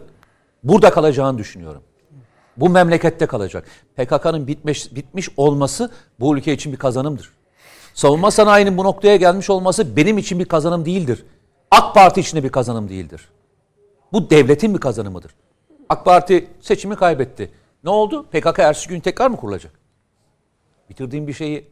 burada 0.64 0.90
kalacağını 0.90 1.38
düşünüyorum. 1.38 1.82
Bu 2.56 2.68
memlekette 2.68 3.26
kalacak. 3.26 3.64
PKK'nın 3.96 4.46
bitmiş, 4.46 4.94
bitmiş 4.94 5.28
olması 5.36 5.90
bu 6.20 6.36
ülke 6.36 6.52
için 6.52 6.72
bir 6.72 6.78
kazanımdır. 6.78 7.32
Savunma 7.94 8.30
sanayinin 8.30 8.78
bu 8.78 8.84
noktaya 8.84 9.16
gelmiş 9.16 9.50
olması 9.50 9.96
benim 9.96 10.18
için 10.18 10.38
bir 10.38 10.44
kazanım 10.44 10.84
değildir. 10.84 11.24
AK 11.70 11.94
Parti 11.94 12.20
için 12.20 12.36
de 12.38 12.44
bir 12.44 12.48
kazanım 12.48 12.88
değildir. 12.88 13.28
Bu 14.12 14.30
devletin 14.30 14.70
mi 14.70 14.80
kazanımıdır? 14.80 15.34
AK 15.88 16.04
Parti 16.04 16.48
seçimi 16.60 16.96
kaybetti. 16.96 17.50
Ne 17.84 17.90
oldu? 17.90 18.26
PKK 18.30 18.58
ertesi 18.58 18.88
gün 18.88 19.00
tekrar 19.00 19.30
mı 19.30 19.36
kurulacak? 19.36 19.72
Bitirdiğin 20.90 21.26
bir 21.26 21.32
şeyi 21.32 21.68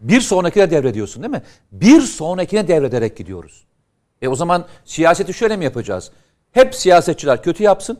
bir 0.00 0.20
sonrakine 0.20 0.70
devrediyorsun 0.70 1.22
değil 1.22 1.30
mi? 1.30 1.42
Bir 1.72 2.00
sonrakine 2.00 2.68
devrederek 2.68 3.16
gidiyoruz. 3.16 3.64
E 4.22 4.28
o 4.28 4.34
zaman 4.34 4.66
siyaseti 4.84 5.34
şöyle 5.34 5.56
mi 5.56 5.64
yapacağız? 5.64 6.10
Hep 6.52 6.74
siyasetçiler 6.74 7.42
kötü 7.42 7.62
yapsın. 7.62 7.98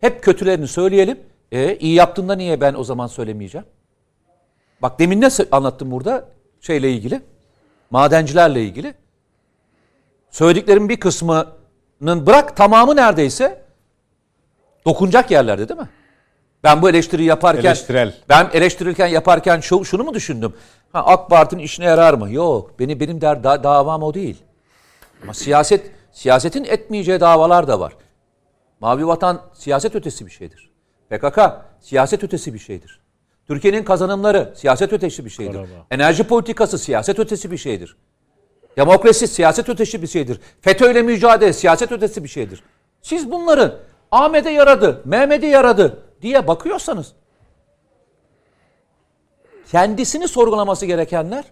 Hep 0.00 0.22
kötülerini 0.22 0.68
söyleyelim. 0.68 1.20
E 1.52 1.76
iyi 1.76 1.94
yaptığında 1.94 2.34
niye 2.34 2.60
ben 2.60 2.74
o 2.74 2.84
zaman 2.84 3.06
söylemeyeceğim? 3.06 3.66
Bak 4.82 4.98
demin 4.98 5.20
ne 5.20 5.28
anlattım 5.52 5.90
burada? 5.90 6.28
Şeyle 6.60 6.92
ilgili. 6.92 7.20
Madencilerle 7.90 8.64
ilgili. 8.64 8.94
Söylediklerimin 10.30 10.88
bir 10.88 11.00
kısmının 11.00 11.61
bırak 12.06 12.56
tamamı 12.56 12.96
neredeyse 12.96 13.62
dokunacak 14.86 15.30
yerlerde 15.30 15.68
değil 15.68 15.80
mi? 15.80 15.88
Ben 16.64 16.82
bu 16.82 16.90
eleştiriyi 16.90 17.28
yaparken 17.28 17.62
Eleştirel. 17.68 18.14
ben 18.28 18.50
eleştirirken 18.52 19.06
yaparken 19.06 19.60
şu, 19.60 19.84
şunu 19.84 20.04
mu 20.04 20.14
düşündüm? 20.14 20.54
Ha, 20.92 21.04
AK 21.06 21.30
Parti'nin 21.30 21.62
işine 21.62 21.84
yarar 21.84 22.14
mı? 22.14 22.30
Yok. 22.32 22.78
Beni 22.78 23.00
benim 23.00 23.20
der 23.20 23.44
da, 23.44 23.64
davam 23.64 24.02
o 24.02 24.14
değil. 24.14 24.42
Ama 25.22 25.34
siyaset 25.34 25.90
siyasetin 26.12 26.64
etmeyeceği 26.64 27.20
davalar 27.20 27.68
da 27.68 27.80
var. 27.80 27.92
Mavi 28.80 29.06
Vatan 29.06 29.42
siyaset 29.54 29.94
ötesi 29.94 30.26
bir 30.26 30.30
şeydir. 30.30 30.70
PKK 31.10 31.38
siyaset 31.80 32.24
ötesi 32.24 32.54
bir 32.54 32.58
şeydir. 32.58 33.00
Türkiye'nin 33.46 33.84
kazanımları 33.84 34.54
siyaset 34.56 34.92
ötesi 34.92 35.24
bir 35.24 35.30
şeydir. 35.30 35.52
Karabağ. 35.52 35.86
Enerji 35.90 36.24
politikası 36.24 36.78
siyaset 36.78 37.18
ötesi 37.18 37.50
bir 37.50 37.58
şeydir. 37.58 37.96
Demokrasi 38.76 39.28
siyaset 39.28 39.68
ötesi 39.68 40.02
bir 40.02 40.06
şeydir. 40.06 40.40
FETÖ'yle 40.60 41.02
mücadele 41.02 41.52
siyaset 41.52 41.92
ötesi 41.92 42.24
bir 42.24 42.28
şeydir. 42.28 42.62
Siz 43.02 43.30
bunların 43.30 43.74
Ahmet'e 44.10 44.50
yaradı, 44.50 45.02
Mehmet'e 45.04 45.46
yaradı 45.46 46.02
diye 46.22 46.46
bakıyorsanız 46.48 47.12
kendisini 49.70 50.28
sorgulaması 50.28 50.86
gerekenler 50.86 51.44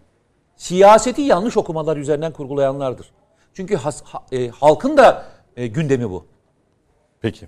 siyaseti 0.56 1.22
yanlış 1.22 1.56
okumalar 1.56 1.96
üzerinden 1.96 2.32
kurgulayanlardır. 2.32 3.10
Çünkü 3.54 3.76
has, 3.76 4.02
ha- 4.04 4.22
e, 4.32 4.48
halkın 4.48 4.96
da 4.96 5.24
e, 5.56 5.66
gündemi 5.66 6.10
bu. 6.10 6.24
Peki. 7.20 7.46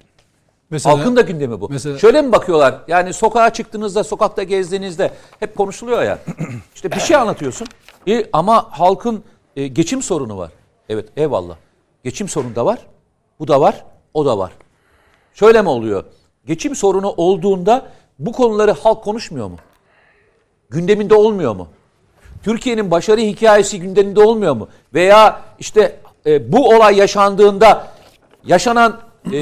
Mesela, 0.70 0.98
Halkın 0.98 1.16
da 1.16 1.20
gündemi 1.20 1.60
bu. 1.60 1.68
mesela- 1.70 1.98
Şöyle 1.98 2.22
mi 2.22 2.32
bakıyorlar? 2.32 2.74
Yani 2.88 3.12
sokağa 3.12 3.52
çıktığınızda, 3.52 4.04
sokakta 4.04 4.42
gezdiğinizde 4.42 5.10
hep 5.40 5.56
konuşuluyor 5.56 6.02
ya. 6.02 6.18
İşte 6.74 6.90
bir 6.90 7.00
şey 7.00 7.16
anlatıyorsun. 7.16 7.66
E, 8.08 8.24
ama 8.32 8.68
halkın 8.78 9.24
e, 9.56 9.66
geçim 9.68 10.02
sorunu 10.02 10.38
var. 10.38 10.52
Evet, 10.88 11.08
eyvallah. 11.16 11.56
Geçim 12.04 12.28
sorunu 12.28 12.56
da 12.56 12.66
var. 12.66 12.78
Bu 13.38 13.48
da 13.48 13.60
var, 13.60 13.84
o 14.14 14.26
da 14.26 14.38
var. 14.38 14.52
Şöyle 15.34 15.62
mi 15.62 15.68
oluyor? 15.68 16.04
Geçim 16.46 16.76
sorunu 16.76 17.08
olduğunda 17.16 17.86
bu 18.18 18.32
konuları 18.32 18.72
halk 18.72 19.04
konuşmuyor 19.04 19.48
mu? 19.48 19.56
Gündeminde 20.70 21.14
olmuyor 21.14 21.56
mu? 21.56 21.68
Türkiye'nin 22.42 22.90
başarı 22.90 23.20
hikayesi 23.20 23.80
gündeminde 23.80 24.20
olmuyor 24.20 24.56
mu? 24.56 24.68
Veya 24.94 25.40
işte 25.58 26.00
e, 26.26 26.52
bu 26.52 26.68
olay 26.68 26.96
yaşandığında 26.96 27.88
yaşanan 28.44 29.00
e, 29.32 29.38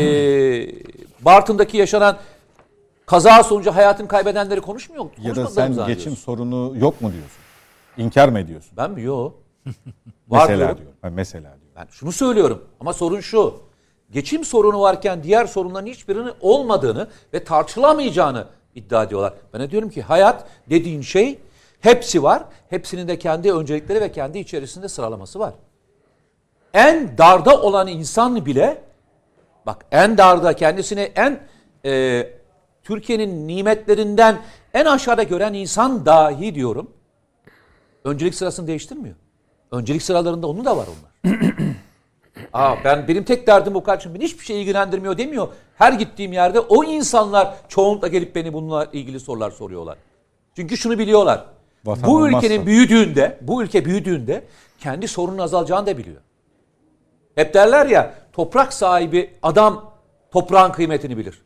Bartın'daki 1.21 1.77
yaşanan 1.77 2.17
kaza 3.07 3.43
sonucu 3.43 3.71
hayatını 3.71 4.09
kaybedenleri 4.09 4.61
konuşmuyor 4.61 5.05
mu? 5.05 5.11
Ya 5.23 5.37
da 5.37 5.47
sen 5.47 5.87
geçim 5.87 6.17
sorunu 6.17 6.73
yok 6.79 7.01
mu 7.01 7.13
diyorsun? 7.13 7.39
İnkar 7.97 8.29
mı 8.29 8.39
ediyorsun? 8.39 8.71
Ben 8.77 8.91
mi? 8.91 9.03
Yok. 9.03 9.35
Var 9.67 10.41
Mesela 10.41 10.59
diyorum. 10.59 10.79
diyor. 10.79 10.93
Ha, 11.03 11.11
mesela 11.11 11.43
diyor. 11.43 11.73
Ben 11.77 11.87
şunu 11.91 12.13
söylüyorum 12.13 12.65
ama 12.81 12.93
sorun 12.93 13.21
şu. 13.21 13.61
Geçim 14.11 14.45
sorunu 14.45 14.81
varken 14.81 15.23
diğer 15.23 15.47
sorunların 15.47 15.87
hiçbirinin 15.87 16.33
olmadığını 16.41 17.09
ve 17.35 17.45
tartışılamayacağını 17.45 18.47
iddia 18.75 19.03
ediyorlar. 19.03 19.35
Ben 19.55 19.61
de 19.61 19.71
diyorum 19.71 19.91
ki 19.91 20.03
hayat 20.03 20.49
dediğin 20.71 21.01
şey 21.03 21.39
hepsi 21.81 22.23
var. 22.23 22.45
Hepsinin 22.71 23.09
de 23.09 23.19
kendi 23.19 23.53
öncelikleri 23.53 24.01
ve 24.01 24.13
kendi 24.13 24.39
içerisinde 24.39 24.89
sıralaması 24.89 25.39
var. 25.39 25.55
En 26.75 27.19
darda 27.19 27.61
olan 27.63 27.89
insan 27.89 28.47
bile 28.47 28.83
bak 29.67 29.87
en 29.91 30.19
darda 30.19 30.57
kendisini 30.57 31.01
en 31.01 31.41
e, 31.85 32.27
Türkiye'nin 32.83 33.49
nimetlerinden 33.49 34.39
en 34.75 34.85
aşağıda 34.85 35.23
gören 35.23 35.55
insan 35.55 36.07
dahi 36.07 36.55
diyorum. 36.55 36.91
Öncelik 38.05 38.35
sırasını 38.35 38.67
değiştirmiyor. 38.67 39.17
Öncelik 39.71 40.03
sıralarında 40.03 40.47
onun 40.47 40.65
da 40.65 40.77
var 40.77 40.87
onlar. 40.87 41.35
Aa, 42.53 42.77
ben 42.85 43.09
benim 43.09 43.25
tek 43.25 43.47
derdim 43.47 43.75
bu 43.75 43.83
kardeşim 43.85 44.15
beni 44.15 44.25
hiçbir 44.25 44.45
şey 44.45 44.63
ilgilendirmiyor 44.63 45.19
demiyor. 45.19 45.49
Her 45.77 45.93
gittiğim 45.93 46.33
yerde 46.33 46.61
o 46.61 46.85
insanlar 46.85 47.55
çoğunlukla 47.69 48.09
gelip 48.09 48.35
beni 48.35 48.53
bununla 48.53 48.85
ilgili 48.93 49.21
sorular 49.21 49.51
soruyorlar. 49.51 49.99
Çünkü 50.57 50.77
şunu 50.77 50.99
biliyorlar. 50.99 51.45
Vatan 51.85 52.05
bu 52.11 52.17
olmazsa- 52.19 52.37
ülkenin 52.47 52.67
büyüdüğünde, 52.67 53.39
bu 53.41 53.63
ülke 53.63 53.85
büyüdüğünde 53.85 54.45
kendi 54.79 55.09
sorunun 55.09 55.39
azalacağını 55.39 55.87
da 55.87 55.99
biliyor. 55.99 56.21
Hep 57.35 57.55
derler 57.55 57.87
ya 57.87 58.15
toprak 58.33 58.73
sahibi 58.73 59.31
adam 59.43 59.93
toprağın 60.31 60.73
kıymetini 60.73 61.17
bilir. 61.17 61.43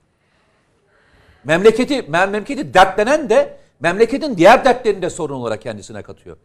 Memleketi, 1.44 2.02
memleketi 2.02 2.74
dertlenen 2.74 3.30
de 3.30 3.56
memleketin 3.80 4.36
diğer 4.36 4.64
dertlerini 4.64 5.02
de 5.02 5.10
sorun 5.10 5.34
olarak 5.34 5.62
kendisine 5.62 6.02
katıyor. 6.02 6.36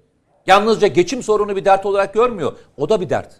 Yalnızca 0.49 0.87
geçim 0.87 1.23
sorunu 1.23 1.55
bir 1.55 1.65
dert 1.65 1.85
olarak 1.85 2.13
görmüyor. 2.13 2.53
O 2.77 2.89
da 2.89 3.01
bir 3.01 3.09
dert. 3.09 3.35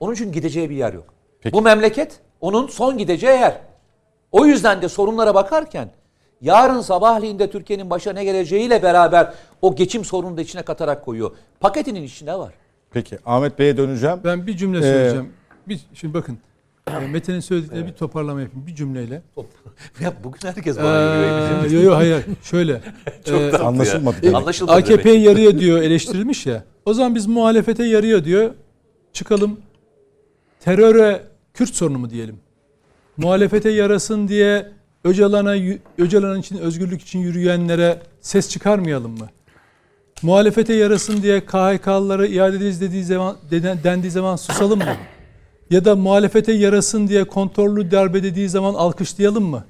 Onun 0.00 0.14
için 0.14 0.32
gideceği 0.32 0.70
bir 0.70 0.76
yer 0.76 0.92
yok. 0.92 1.04
Peki. 1.40 1.56
Bu 1.56 1.62
memleket 1.62 2.20
onun 2.40 2.66
son 2.66 2.98
gideceği 2.98 3.38
yer. 3.40 3.60
O 4.32 4.46
yüzden 4.46 4.82
de 4.82 4.88
sorunlara 4.88 5.34
bakarken 5.34 5.90
yarın 6.40 6.80
sabahleyin 6.80 7.38
de 7.38 7.50
Türkiye'nin 7.50 7.90
başına 7.90 8.12
ne 8.12 8.24
geleceğiyle 8.24 8.82
beraber 8.82 9.34
o 9.62 9.74
geçim 9.74 10.04
sorununu 10.04 10.36
da 10.36 10.40
içine 10.40 10.62
katarak 10.62 11.04
koyuyor. 11.04 11.30
Paketinin 11.60 12.02
içinde 12.02 12.34
var. 12.34 12.52
Peki 12.90 13.18
Ahmet 13.26 13.58
Bey'e 13.58 13.76
döneceğim. 13.76 14.20
Ben 14.24 14.46
bir 14.46 14.56
cümle 14.56 14.78
Ee, 14.78 14.82
söyleyeceğim. 14.82 15.32
Bir, 15.68 15.80
şimdi 15.94 16.14
bakın. 16.14 16.38
E, 16.90 17.06
Mete'nin 17.08 17.40
söyledikleri 17.40 17.86
bir 17.86 17.92
toparlama 17.92 18.40
yapayım. 18.40 18.66
Bir 18.66 18.74
cümleyle. 18.74 19.22
ya 20.00 20.12
bugün 20.24 20.38
herkes 20.42 20.78
Ee, 20.78 20.80
yo 21.70 21.82
yo 21.82 21.96
hayır. 21.96 22.24
Şöyle. 22.42 22.80
Ee, 23.26 23.52
Anlaşılmadı 23.52 24.16
demek. 24.22 24.36
Anlaşılmadı 24.36 24.76
AKP 24.76 25.10
yarıyor 25.10 25.58
diyor 25.58 25.82
eleştirilmiş 25.82 26.46
ya. 26.46 26.64
O 26.86 26.94
zaman 26.94 27.14
biz 27.14 27.26
muhalefete 27.26 27.84
yarıyor 27.84 28.24
diyor. 28.24 28.50
Çıkalım 29.12 29.60
teröre 30.60 31.22
Kürt 31.54 31.74
sorunu 31.74 31.98
mu 31.98 32.10
diyelim? 32.10 32.36
Muhalefete 33.16 33.70
yarasın 33.70 34.28
diye 34.28 34.68
Öcalan'a 35.04 35.54
Öcalan 35.98 36.40
için 36.40 36.58
özgürlük 36.58 37.02
için 37.02 37.18
yürüyenlere 37.18 37.98
ses 38.20 38.48
çıkarmayalım 38.48 39.18
mı? 39.18 39.28
Muhalefete 40.22 40.74
yarasın 40.74 41.22
diye 41.22 41.40
KHK'lılara 41.40 42.26
iade 42.26 42.56
ederiz 42.56 42.80
dediği 42.80 43.04
zaman 43.04 43.36
dendiği 43.84 44.10
zaman 44.10 44.36
susalım 44.36 44.78
mı? 44.78 44.96
Ya 45.70 45.84
da 45.84 45.96
muhalefete 45.96 46.52
yarasın 46.52 47.08
diye 47.08 47.24
kontrollü 47.24 47.90
darbe 47.90 48.22
dediği 48.22 48.48
zaman 48.48 48.74
alkışlayalım 48.74 49.44
mı? 49.44 49.64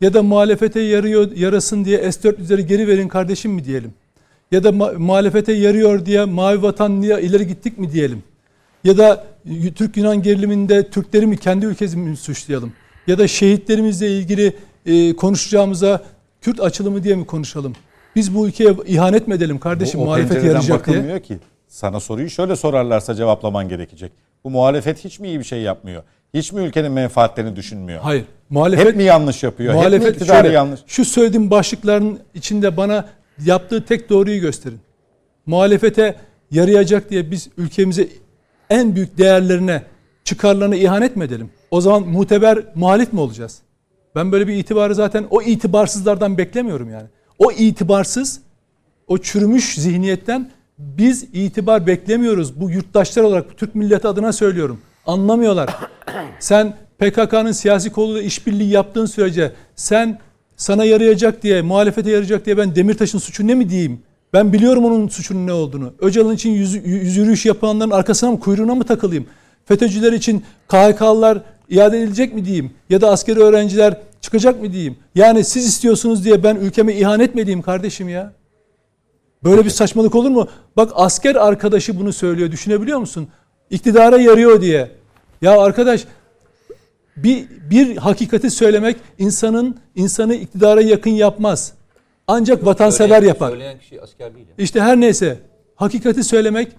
Ya 0.00 0.14
da 0.14 0.22
muhalefete 0.22 0.80
yarıyor 0.80 1.32
yarasın 1.36 1.84
diye 1.84 2.12
S-400'leri 2.12 2.60
geri 2.60 2.88
verin 2.88 3.08
kardeşim 3.08 3.52
mi 3.52 3.64
diyelim? 3.64 3.92
Ya 4.52 4.64
da 4.64 4.68
ma- 4.68 4.96
muhalefete 4.98 5.52
yarıyor 5.52 6.06
diye 6.06 6.24
mavi 6.24 6.62
vatan 6.62 7.02
diye 7.02 7.22
ileri 7.22 7.46
gittik 7.46 7.78
mi 7.78 7.92
diyelim? 7.92 8.22
Ya 8.84 8.98
da 8.98 9.24
Türk-Yunan 9.74 10.22
geriliminde 10.22 10.90
Türkleri 10.90 11.26
mi 11.26 11.36
kendi 11.36 11.66
ülkemizi 11.66 11.96
mi 11.96 12.16
suçlayalım? 12.16 12.72
Ya 13.06 13.18
da 13.18 13.28
şehitlerimizle 13.28 14.16
ilgili 14.18 14.56
e, 14.86 15.16
konuşacağımıza 15.16 16.02
Kürt 16.40 16.60
açılımı 16.60 17.02
diye 17.04 17.14
mi 17.14 17.26
konuşalım? 17.26 17.72
Biz 18.16 18.34
bu 18.34 18.46
ülkeye 18.48 18.74
ihanet 18.86 19.28
mi 19.28 19.34
edelim 19.34 19.58
kardeşim 19.58 20.00
Bu 20.00 20.04
muhalefet 20.04 20.44
yarayacak 20.44 20.86
diye? 20.86 21.22
ki. 21.22 21.38
Sana 21.68 22.00
soruyu 22.00 22.30
şöyle 22.30 22.56
sorarlarsa 22.56 23.14
cevaplaman 23.14 23.68
gerekecek. 23.68 24.12
Bu 24.44 24.50
muhalefet 24.50 25.04
hiç 25.04 25.20
mi 25.20 25.28
iyi 25.28 25.38
bir 25.38 25.44
şey 25.44 25.62
yapmıyor? 25.62 26.02
Hiç 26.34 26.52
mi 26.52 26.62
ülkenin 26.62 26.92
menfaatlerini 26.92 27.56
düşünmüyor? 27.56 28.00
Hayır. 28.00 28.24
Muhalefet 28.50 28.86
Hep 28.86 28.96
mi 28.96 29.02
yanlış 29.02 29.42
yapıyor? 29.42 29.68
Hep 29.68 29.76
mi 29.76 29.80
muhalefet 29.80 30.14
iktidarı 30.14 30.42
şöyle, 30.42 30.54
yanlış? 30.54 30.80
Şu 30.86 31.04
söylediğim 31.04 31.50
başlıkların 31.50 32.20
içinde 32.34 32.76
bana 32.76 33.08
yaptığı 33.44 33.84
tek 33.84 34.10
doğruyu 34.10 34.40
gösterin. 34.40 34.80
Muhalefete 35.46 36.16
yarayacak 36.50 37.10
diye 37.10 37.30
biz 37.30 37.48
ülkemize 37.56 38.08
en 38.70 38.96
büyük 38.96 39.18
değerlerine, 39.18 39.82
çıkarlarına 40.24 40.76
ihanet 40.76 41.16
mi 41.16 41.24
edelim? 41.24 41.50
O 41.70 41.80
zaman 41.80 42.02
muteber 42.02 42.58
muhalif 42.74 43.12
mi 43.12 43.20
olacağız? 43.20 43.58
Ben 44.14 44.32
böyle 44.32 44.48
bir 44.48 44.54
itibarı 44.54 44.94
zaten 44.94 45.26
o 45.30 45.42
itibarsızlardan 45.42 46.38
beklemiyorum 46.38 46.90
yani. 46.90 47.06
O 47.38 47.52
itibarsız, 47.52 48.40
o 49.06 49.18
çürümüş 49.18 49.74
zihniyetten 49.74 50.50
biz 50.80 51.22
itibar 51.32 51.86
beklemiyoruz. 51.86 52.60
Bu 52.60 52.70
yurttaşlar 52.70 53.22
olarak 53.22 53.50
bu 53.50 53.56
Türk 53.56 53.74
milleti 53.74 54.08
adına 54.08 54.32
söylüyorum. 54.32 54.80
Anlamıyorlar. 55.06 55.70
Sen 56.38 56.76
PKK'nın 56.98 57.52
siyasi 57.52 57.92
koluyla 57.92 58.22
işbirliği 58.22 58.70
yaptığın 58.70 59.06
sürece 59.06 59.52
sen 59.76 60.18
sana 60.56 60.84
yarayacak 60.84 61.42
diye, 61.42 61.62
muhalefete 61.62 62.10
yarayacak 62.10 62.46
diye 62.46 62.56
ben 62.56 62.74
Demirtaş'ın 62.74 63.18
suçu 63.18 63.46
ne 63.46 63.54
mi 63.54 63.70
diyeyim? 63.70 64.02
Ben 64.32 64.52
biliyorum 64.52 64.84
onun 64.84 65.08
suçunun 65.08 65.46
ne 65.46 65.52
olduğunu. 65.52 65.92
Öcalan 65.98 66.34
için 66.34 66.50
yüz, 66.50 66.74
yüz 66.74 67.16
yürüyüş 67.16 67.46
yapanların 67.46 67.90
arkasına 67.90 68.30
mı 68.30 68.40
kuyruğuna 68.40 68.74
mı 68.74 68.84
takılayım? 68.84 69.26
FETÖ'cüler 69.64 70.12
için 70.12 70.44
KHK'lılar 70.68 71.38
iade 71.68 71.98
edilecek 71.98 72.34
mi 72.34 72.44
diyeyim? 72.44 72.70
Ya 72.90 73.00
da 73.00 73.10
askeri 73.10 73.40
öğrenciler 73.40 73.96
çıkacak 74.20 74.62
mı 74.62 74.72
diyeyim? 74.72 74.96
Yani 75.14 75.44
siz 75.44 75.66
istiyorsunuz 75.66 76.24
diye 76.24 76.42
ben 76.42 76.56
ülkeme 76.56 76.94
ihanet 76.94 77.34
mi 77.34 77.40
edeyim 77.40 77.62
kardeşim 77.62 78.08
ya? 78.08 78.32
Böyle 79.44 79.64
bir 79.64 79.70
saçmalık 79.70 80.14
olur 80.14 80.30
mu? 80.30 80.48
Bak 80.76 80.92
asker 80.94 81.34
arkadaşı 81.34 82.00
bunu 82.00 82.12
söylüyor. 82.12 82.50
Düşünebiliyor 82.50 82.98
musun? 82.98 83.28
İktidara 83.70 84.20
yarıyor 84.20 84.60
diye. 84.60 84.90
Ya 85.42 85.60
arkadaş 85.60 86.04
bir 87.16 87.48
bir 87.70 87.96
hakikati 87.96 88.50
söylemek 88.50 88.96
insanın 89.18 89.76
insanı 89.94 90.34
iktidara 90.34 90.80
yakın 90.80 91.10
yapmaz. 91.10 91.72
Ancak 92.26 92.66
vatansever 92.66 93.22
yapar. 93.22 93.50
Söyleyen 93.50 93.78
kişi 93.78 94.02
asker 94.02 94.34
değil. 94.34 94.46
İşte 94.58 94.80
her 94.80 95.00
neyse 95.00 95.38
hakikati 95.74 96.24
söylemek 96.24 96.72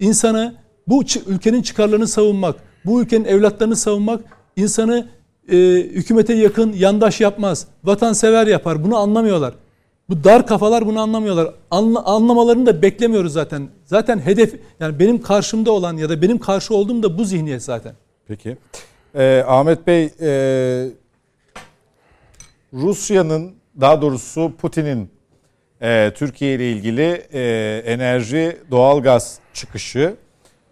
insanı 0.00 0.54
bu 0.86 1.02
ülkenin 1.26 1.62
çıkarlarını 1.62 2.08
savunmak, 2.08 2.56
bu 2.84 3.02
ülkenin 3.02 3.24
evlatlarını 3.24 3.76
savunmak 3.76 4.20
insanı 4.56 5.08
e, 5.48 5.56
hükümete 5.74 6.34
yakın 6.34 6.72
yandaş 6.72 7.20
yapmaz. 7.20 7.66
Vatansever 7.84 8.46
yapar. 8.46 8.84
Bunu 8.84 8.96
anlamıyorlar. 8.96 9.54
Bu 10.08 10.24
dar 10.24 10.46
kafalar 10.46 10.86
bunu 10.86 11.00
anlamıyorlar. 11.00 11.54
Anla, 11.70 12.04
anlamalarını 12.04 12.66
da 12.66 12.82
beklemiyoruz 12.82 13.32
zaten. 13.32 13.68
Zaten 13.84 14.18
hedef 14.18 14.54
yani 14.80 14.98
benim 14.98 15.22
karşımda 15.22 15.72
olan 15.72 15.96
ya 15.96 16.08
da 16.08 16.22
benim 16.22 16.38
karşı 16.38 16.74
olduğum 16.74 17.02
da 17.02 17.18
bu 17.18 17.24
zihniyet 17.24 17.62
zaten. 17.62 17.94
Peki. 18.28 18.56
Ee, 19.14 19.44
Ahmet 19.46 19.86
Bey, 19.86 20.04
e, 20.20 20.30
Rusya'nın 22.72 23.54
daha 23.80 24.02
doğrusu 24.02 24.52
Putin'in 24.60 25.10
e, 25.82 26.12
Türkiye 26.14 26.54
ile 26.54 26.72
ilgili 26.72 27.26
e, 27.32 27.42
enerji, 27.86 28.56
doğalgaz 28.70 29.38
çıkışı, 29.54 30.16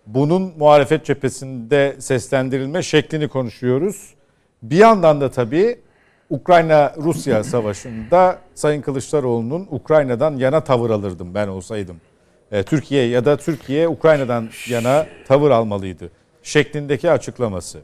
bunun 0.07 0.53
muhalefet 0.59 1.05
cephesinde 1.05 1.97
seslendirilme 1.99 2.83
şeklini 2.83 3.29
konuşuyoruz. 3.29 4.15
Bir 4.63 4.77
yandan 4.77 5.21
da 5.21 5.31
tabii 5.31 5.79
Ukrayna-Rusya 6.31 7.45
savaşında 7.45 8.39
Sayın 8.55 8.83
Kılıçdaroğlu'nun 8.83 9.69
Ukrayna'dan 9.71 10.37
yana 10.37 10.61
tavır 10.61 10.91
alırdım 10.91 11.35
ben 11.35 11.49
olsaydım. 11.49 11.97
E, 12.53 12.63
Türkiye 12.63 13.09
ya 13.09 13.25
da 13.25 13.37
Türkiye 13.37 13.89
Ukrayna'dan 13.89 14.49
yana 14.69 15.07
tavır 15.29 15.51
almalıydı 15.51 16.11
şeklindeki 16.43 17.11
açıklaması. 17.11 17.79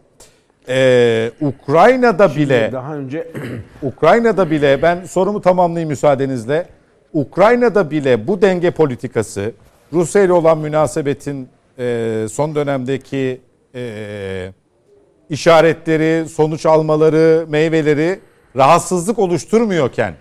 E, 0.68 1.30
Ukrayna'da 1.40 2.36
bile 2.36 2.70
Daha 2.72 2.96
önce 2.96 3.28
Ukrayna'da 3.82 4.50
bile 4.50 4.82
ben 4.82 5.04
sorumu 5.04 5.40
tamamlayayım 5.40 5.88
müsaadenizle. 5.88 6.66
Ukrayna'da 7.12 7.90
bile 7.90 8.26
bu 8.26 8.42
denge 8.42 8.70
politikası 8.70 9.52
Rusya 9.92 10.22
ile 10.22 10.32
olan 10.32 10.58
münasebetin 10.58 11.48
e, 11.78 12.26
son 12.30 12.54
dönemdeki 12.54 13.40
e, 13.74 14.52
işaretleri, 15.30 16.28
sonuç 16.28 16.66
almaları, 16.66 17.46
meyveleri 17.48 18.20
rahatsızlık 18.56 19.18
oluşturmuyorken 19.18 20.14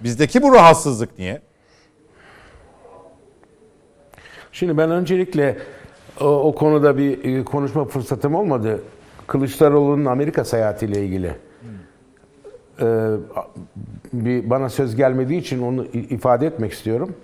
bizdeki 0.00 0.42
bu 0.42 0.54
rahatsızlık 0.54 1.18
niye? 1.18 1.42
Şimdi 4.52 4.78
ben 4.78 4.90
öncelikle 4.90 5.58
o, 6.20 6.24
o 6.24 6.54
konuda 6.54 6.98
bir 6.98 7.38
e, 7.38 7.44
konuşma 7.44 7.84
fırsatım 7.84 8.34
olmadı. 8.34 8.82
Kılıçdaroğlu'nun 9.26 10.04
Amerika 10.04 10.44
seyahatiyle 10.44 11.04
ilgili. 11.04 11.34
Ee, 12.80 13.08
bir 14.12 14.50
bana 14.50 14.68
söz 14.68 14.96
gelmediği 14.96 15.40
için 15.40 15.62
onu 15.62 15.86
ifade 15.92 16.46
etmek 16.46 16.72
istiyorum. 16.72 17.14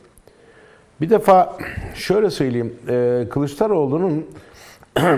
Bir 1.01 1.11
defa 1.11 1.57
şöyle 1.95 2.31
söyleyeyim. 2.31 2.75
e, 2.89 3.25
Kılıçdaroğlu'nun 3.31 4.27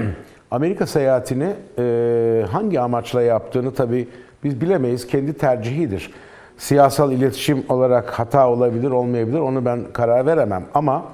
Amerika 0.50 0.86
seyahatini 0.86 1.54
e, 1.78 2.44
hangi 2.50 2.80
amaçla 2.80 3.22
yaptığını 3.22 3.74
tabii 3.74 4.08
biz 4.44 4.60
bilemeyiz. 4.60 5.06
Kendi 5.06 5.32
tercihidir. 5.32 6.10
Siyasal 6.58 7.12
iletişim 7.12 7.64
olarak 7.68 8.10
hata 8.10 8.48
olabilir, 8.48 8.90
olmayabilir. 8.90 9.38
Onu 9.38 9.64
ben 9.64 9.80
karar 9.92 10.26
veremem. 10.26 10.64
Ama 10.74 11.04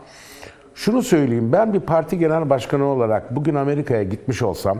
şunu 0.74 1.03
söyleyeyim. 1.03 1.53
Ben 1.53 1.74
bir 1.74 1.81
parti 1.81 2.19
genel 2.19 2.51
başkanı 2.51 2.85
olarak 2.85 3.36
bugün 3.36 3.55
Amerika'ya 3.55 4.03
gitmiş 4.03 4.43
olsam 4.43 4.78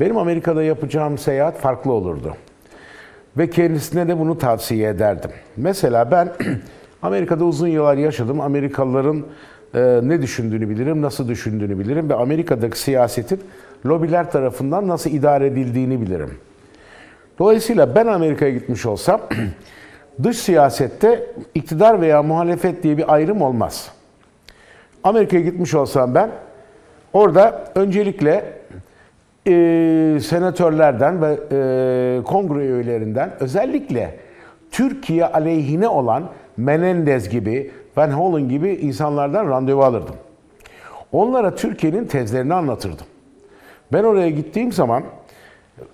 benim 0.00 0.16
Amerika'da 0.16 0.62
yapacağım 0.62 1.18
seyahat 1.18 1.58
farklı 1.58 1.92
olurdu. 1.92 2.36
Ve 3.38 3.50
kendisine 3.50 4.08
de 4.08 4.18
bunu 4.18 4.38
tavsiye 4.38 4.88
ederdim. 4.88 5.30
Mesela 5.56 6.10
ben 6.10 6.32
Amerika'da 7.02 7.44
uzun 7.44 7.68
yıllar 7.68 7.96
yaşadım. 7.96 8.40
Amerikalıların 8.40 9.24
e, 9.74 10.00
ne 10.02 10.22
düşündüğünü 10.22 10.68
bilirim, 10.68 11.02
nasıl 11.02 11.28
düşündüğünü 11.28 11.78
bilirim 11.78 12.08
ve 12.08 12.14
Amerika'daki 12.14 12.78
siyasetin 12.78 13.40
lobiler 13.86 14.30
tarafından 14.30 14.88
nasıl 14.88 15.10
idare 15.10 15.46
edildiğini 15.46 16.00
bilirim. 16.00 16.30
Dolayısıyla 17.40 17.94
ben 17.94 18.06
Amerika'ya 18.06 18.50
gitmiş 18.50 18.86
olsam 18.86 19.20
dış 20.22 20.38
siyasette 20.38 21.26
iktidar 21.54 22.00
veya 22.00 22.22
muhalefet 22.22 22.82
diye 22.82 22.98
bir 22.98 23.14
ayrım 23.14 23.42
olmaz. 23.42 23.90
Amerika'ya 25.04 25.42
gitmiş 25.42 25.74
olsam 25.74 26.14
ben 26.14 26.30
orada 27.12 27.64
öncelikle 27.74 28.44
e, 29.46 29.52
senatörlerden 30.22 31.22
ve 31.22 31.38
e, 31.52 32.22
kongre 32.24 32.66
üyelerinden 32.66 33.32
özellikle 33.40 34.18
Türkiye 34.70 35.26
aleyhine 35.26 35.88
olan 35.88 36.24
Menendez 36.56 37.28
gibi, 37.28 37.70
Van 37.96 38.10
Hollen 38.10 38.48
gibi 38.48 38.70
insanlardan 38.70 39.50
randevu 39.50 39.82
alırdım. 39.82 40.16
Onlara 41.12 41.54
Türkiye'nin 41.54 42.04
tezlerini 42.04 42.54
anlatırdım. 42.54 43.06
Ben 43.92 44.04
oraya 44.04 44.30
gittiğim 44.30 44.72
zaman 44.72 45.02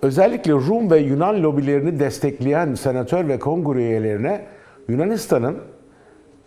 özellikle 0.01 0.51
Rum 0.51 0.91
ve 0.91 0.97
Yunan 0.97 1.43
lobilerini 1.43 1.99
destekleyen 1.99 2.73
senatör 2.73 3.27
ve 3.27 3.39
kongre 3.39 3.79
üyelerine 3.79 4.45
Yunanistan'ın 4.87 5.57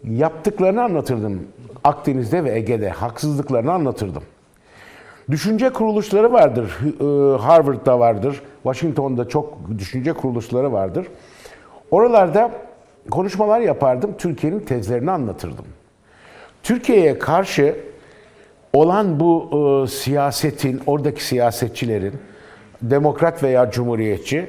yaptıklarını 0.05 0.83
anlatırdım. 0.83 1.49
Akdeniz'de 1.85 2.45
ve 2.45 2.53
Ege'de 2.53 2.91
haksızlıklarını 2.91 3.73
anlatırdım. 3.73 4.23
Düşünce 5.31 5.71
kuruluşları 5.71 6.33
vardır. 6.33 6.79
E, 7.01 7.39
Harvard'da 7.39 7.99
vardır. 7.99 8.43
Washington'da 8.63 9.29
çok 9.29 9.59
düşünce 9.79 10.13
kuruluşları 10.13 10.73
vardır. 10.73 11.07
Oralarda 11.91 12.51
konuşmalar 13.11 13.61
yapardım. 13.61 14.15
Türkiye'nin 14.19 14.61
tezlerini 14.61 15.11
anlatırdım. 15.11 15.65
Türkiye'ye 16.63 17.19
karşı 17.19 17.77
olan 18.73 19.21
bu 19.21 19.51
e, 19.53 19.87
siyasetin, 19.91 20.81
oradaki 20.87 21.25
siyasetçilerin, 21.25 22.15
demokrat 22.83 23.43
veya 23.43 23.71
cumhuriyetçi, 23.71 24.47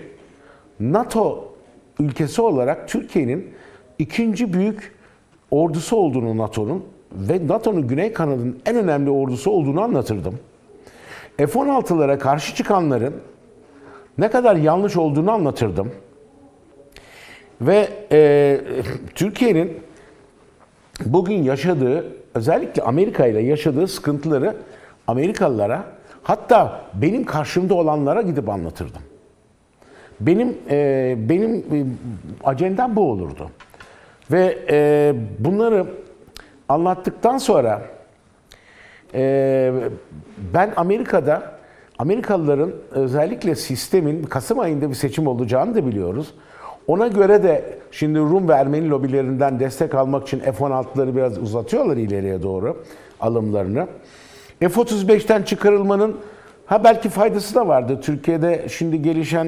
NATO 0.79 1.53
ülkesi 1.99 2.41
olarak 2.41 2.89
Türkiye'nin 2.89 3.53
ikinci 3.99 4.53
büyük 4.53 4.95
ordusu 5.51 5.95
olduğunu 5.95 6.37
NATO'nun 6.37 6.85
ve 7.11 7.47
NATO'nun 7.47 7.87
güney 7.87 8.13
kanadının 8.13 8.59
en 8.65 8.75
önemli 8.75 9.09
ordusu 9.09 9.51
olduğunu 9.51 9.81
anlatırdım. 9.81 10.39
F-16'lara 11.37 12.19
karşı 12.19 12.55
çıkanların 12.55 13.13
ne 14.17 14.31
kadar 14.31 14.55
yanlış 14.55 14.97
olduğunu 14.97 15.31
anlatırdım. 15.31 15.91
Ve 17.61 17.89
e, 18.11 18.61
Türkiye'nin 19.15 19.79
bugün 21.05 21.43
yaşadığı, 21.43 22.05
özellikle 22.33 22.81
Amerika 22.81 23.27
ile 23.27 23.41
yaşadığı 23.41 23.87
sıkıntıları 23.87 24.55
Amerikalılara, 25.07 25.85
hatta 26.23 26.81
benim 26.93 27.25
karşımda 27.25 27.73
olanlara 27.73 28.21
gidip 28.21 28.49
anlatırdım. 28.49 29.01
Benim 30.19 30.57
e, 30.69 31.15
benim 31.17 31.55
e, 31.55 31.85
acendam 32.43 32.95
bu 32.95 33.11
olurdu. 33.11 33.49
Ve 34.31 34.57
e, 34.69 35.13
bunları 35.39 35.85
anlattıktan 36.69 37.37
sonra 37.37 37.81
e, 39.13 39.73
ben 40.53 40.73
Amerika'da 40.75 41.61
Amerikalıların 41.99 42.73
özellikle 42.91 43.55
sistemin 43.55 44.23
Kasım 44.23 44.59
ayında 44.59 44.89
bir 44.89 44.95
seçim 44.95 45.27
olacağını 45.27 45.75
da 45.75 45.85
biliyoruz. 45.85 46.33
Ona 46.87 47.07
göre 47.07 47.43
de 47.43 47.79
şimdi 47.91 48.19
Rum 48.19 48.49
ve 48.49 48.53
Ermeni 48.53 48.89
lobilerinden 48.89 49.59
destek 49.59 49.95
almak 49.95 50.27
için 50.27 50.39
F-16'ları 50.39 51.15
biraz 51.15 51.37
uzatıyorlar 51.37 51.97
ileriye 51.97 52.43
doğru 52.43 52.83
alımlarını. 53.19 53.87
F-35'ten 54.69 55.43
çıkarılmanın 55.43 56.17
ha 56.65 56.83
belki 56.83 57.09
faydası 57.09 57.55
da 57.55 57.67
vardı. 57.67 57.99
Türkiye'de 58.01 58.65
şimdi 58.69 59.01
gelişen 59.01 59.47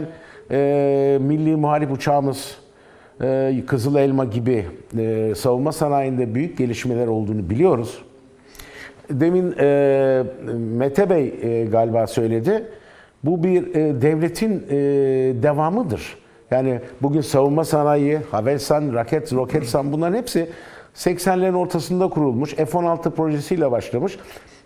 e, 0.52 1.18
milli 1.22 1.56
muharip 1.56 1.91
uçağımız 1.91 2.57
e, 3.22 3.64
Kızıl 3.68 3.95
Elma 3.95 4.26
gibi 4.26 4.65
e, 4.98 5.34
savunma 5.35 5.72
sanayinde 5.72 6.35
büyük 6.35 6.57
gelişmeler 6.57 7.07
olduğunu 7.07 7.49
biliyoruz. 7.49 8.03
Demin 9.10 9.56
e, 9.60 10.23
Mete 10.77 11.10
Bey 11.10 11.35
e, 11.41 11.65
galiba 11.65 12.07
söyledi. 12.07 12.64
Bu 13.23 13.44
bir 13.44 13.76
e, 13.76 14.02
devletin 14.02 14.64
e, 14.69 14.76
devamıdır. 15.44 16.18
Yani 16.52 16.80
bugün 17.02 17.22
savunma 17.22 17.64
sanayi, 17.64 18.18
Havelsan, 18.31 18.94
Raket, 18.94 19.34
Roketsan 19.34 19.94
bunların 19.94 20.18
hepsi 20.18 20.49
80'lerin 20.95 21.56
ortasında 21.56 22.10
kurulmuş. 22.10 22.53
F-16 22.56 23.11
projesiyle 23.11 23.72
başlamış. 23.72 24.18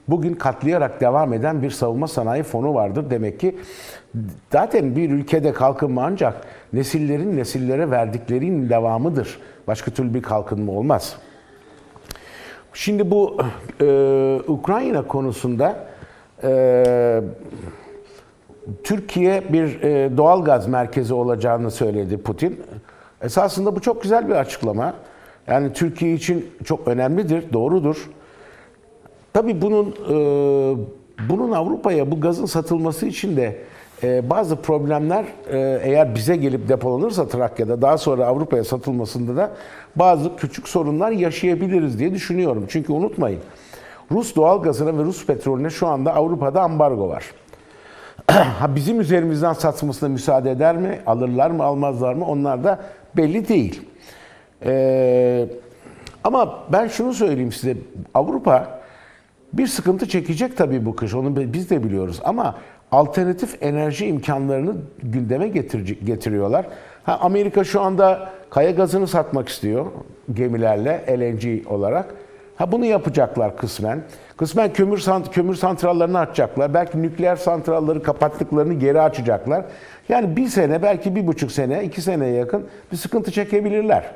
Bugün 0.08 0.34
katlayarak 0.34 1.02
devam 1.02 1.34
eden 1.34 1.62
bir 1.62 1.70
savunma 1.70 2.08
sanayi 2.08 2.44
fonu 2.44 2.74
vardır. 2.74 3.10
Demek 3.10 3.40
ki 3.40 3.56
zaten 4.52 4.96
bir 4.96 5.10
ülkede 5.10 5.54
kalkınma 5.54 6.04
ancak 6.06 6.48
nesillerin 6.74 7.38
nesillere 7.38 7.92
verdiklerinin 7.92 8.70
devamıdır. 8.70 9.40
Başka 9.68 9.92
türlü 9.92 10.14
bir 10.14 10.22
kalkınma 10.22 10.72
olmaz. 10.72 11.16
Şimdi 12.74 13.12
bu 13.12 13.38
e, 13.82 13.86
Ukrayna 14.48 15.08
konusunda 15.08 15.88
e, 16.44 17.22
Türkiye 18.84 19.54
bir 19.54 19.82
e, 19.82 20.18
doğal 20.18 20.44
gaz 20.44 20.68
merkezi 20.68 21.14
olacağını 21.14 21.72
söyledi 21.72 22.18
Putin. 22.18 22.62
Esasında 23.22 23.76
bu 23.76 23.80
çok 23.80 24.04
güzel 24.04 24.28
bir 24.28 24.34
açıklama. 24.34 24.94
Yani 25.48 25.74
Türkiye 25.74 26.14
için 26.14 26.46
çok 26.66 26.88
önemlidir, 26.88 27.54
doğrudur. 27.54 28.10
Tabii 29.38 29.62
bunun 29.62 29.86
e, 30.10 30.16
bunun 31.30 31.52
Avrupa'ya 31.52 32.12
bu 32.12 32.22
gazın 32.22 32.46
satılması 32.46 33.06
için 33.06 33.38
de 33.38 33.58
e, 34.04 34.30
bazı 34.30 34.56
problemler 34.56 35.26
e, 35.52 35.80
eğer 35.84 36.16
bize 36.16 36.36
gelip 36.36 36.70
depolanırsa 36.70 37.28
Trakya'da 37.28 37.82
daha 37.82 37.98
sonra 37.98 38.26
Avrupa'ya 38.26 38.64
satılmasında 38.64 39.36
da 39.36 39.52
bazı 39.96 40.36
küçük 40.36 40.68
sorunlar 40.68 41.12
yaşayabiliriz 41.12 42.00
diye 42.00 42.14
düşünüyorum. 42.14 42.66
Çünkü 42.70 42.94
unutmayın 42.94 43.40
Rus 44.12 44.36
doğal 44.36 44.64
gazına 44.64 44.98
ve 44.98 45.04
Rus 45.04 45.26
petrolüne 45.26 45.70
şu 45.70 45.88
anda 45.88 46.16
Avrupa'da 46.16 46.62
ambargo 46.62 47.10
var. 47.10 47.26
ha 48.32 48.76
bizim 48.76 49.00
üzerimizden 49.00 49.54
satmasına 49.54 50.10
müsaade 50.10 50.52
eder 50.52 50.78
mi? 50.78 51.00
Alırlar 51.06 51.52
mı, 51.52 51.64
almazlar 51.64 52.14
mı? 52.14 52.26
Onlar 52.28 52.64
da 52.64 52.80
belli 53.18 53.48
değil. 53.48 53.82
Ee, 54.66 55.48
ama 56.24 56.60
ben 56.72 56.88
şunu 56.88 57.14
söyleyeyim 57.14 57.52
size. 57.52 57.78
Avrupa 58.14 58.77
bir 59.54 59.68
sıkıntı 59.68 60.08
çekecek 60.08 60.58
tabii 60.58 60.86
bu 60.86 60.96
kış. 60.96 61.14
Onu 61.14 61.54
biz 61.54 61.70
de 61.70 61.84
biliyoruz. 61.84 62.20
Ama 62.24 62.56
alternatif 62.92 63.64
enerji 63.64 64.06
imkanlarını 64.06 64.76
gündeme 65.04 65.48
getiriyorlar. 66.06 66.66
Ha, 67.04 67.18
Amerika 67.22 67.64
şu 67.64 67.82
anda 67.82 68.30
kaya 68.50 68.72
gazını 68.72 69.08
satmak 69.08 69.50
istiyor 69.50 69.86
gemilerle 70.34 71.06
LNG 71.10 71.72
olarak. 71.72 72.16
Ha 72.56 72.72
bunu 72.72 72.86
yapacaklar 72.86 73.58
kısmen. 73.58 74.04
Kısmen 74.38 74.74
kömür 74.74 75.06
kömür 75.32 75.56
santrallerini 75.56 76.18
açacaklar. 76.18 76.74
Belki 76.74 77.02
nükleer 77.02 77.36
santralleri 77.36 78.02
kapattıklarını 78.02 78.74
geri 78.74 79.02
açacaklar. 79.02 79.66
Yani 80.10 80.36
bir 80.36 80.48
sene, 80.48 80.82
belki 80.82 81.16
bir 81.16 81.28
buçuk 81.28 81.52
sene, 81.52 81.84
iki 81.84 82.02
seneye 82.02 82.34
yakın 82.34 82.68
bir 82.92 82.98
sıkıntı 82.98 83.32
çekebilirler. 83.32 84.12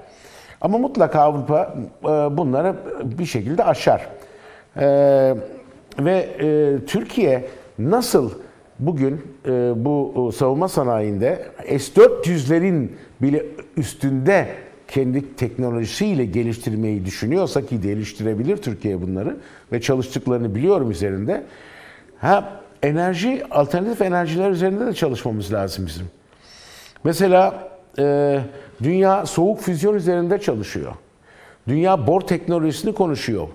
Ama 0.62 0.78
mutlaka 0.78 1.22
Avrupa 1.22 1.74
e, 2.04 2.08
bunları 2.08 2.76
bir 3.04 3.26
şekilde 3.26 3.64
aşar. 3.64 4.08
E, 4.78 4.86
ve 6.00 6.30
e, 6.40 6.86
Türkiye 6.86 7.48
nasıl 7.80 8.32
bugün 8.80 9.22
bu 9.76 10.32
savunma 10.36 10.68
sanayinde 10.68 11.46
S-400'lerin 11.68 12.88
bile 13.22 13.46
üstünde 13.78 14.48
kendi 14.88 15.36
teknolojisiyle 15.36 16.26
geliştirmeyi 16.26 17.06
düşünüyorsa 17.06 17.66
ki 17.66 17.82
geliştirebilir 17.82 18.58
Türkiye 18.58 19.02
bunları 19.02 19.38
ve 19.72 19.82
çalıştıklarını 19.82 20.56
biliyorum 20.56 20.92
üzerinde. 20.92 21.44
Ha 22.20 22.62
enerji, 22.84 23.44
alternatif 23.52 24.02
enerjiler 24.02 24.52
üzerinde 24.52 24.86
de 24.86 24.94
çalışmamız 24.94 25.54
lazım 25.54 25.86
bizim. 25.86 26.06
Mesela 27.04 27.70
e, 28.00 28.40
dünya 28.84 29.26
soğuk 29.26 29.60
füzyon 29.62 29.96
üzerinde 29.96 30.38
çalışıyor. 30.38 30.94
Dünya 31.68 32.08
bor 32.08 32.22
teknolojisini 32.22 32.94
konuşuyor. 32.94 33.48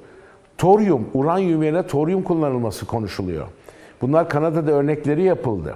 Toryum, 0.58 1.06
uranyum 1.14 1.62
yerine 1.62 1.86
toryum 1.86 2.22
kullanılması 2.22 2.86
konuşuluyor. 2.86 3.46
Bunlar 4.00 4.28
Kanada'da 4.28 4.72
örnekleri 4.72 5.22
yapıldı. 5.22 5.74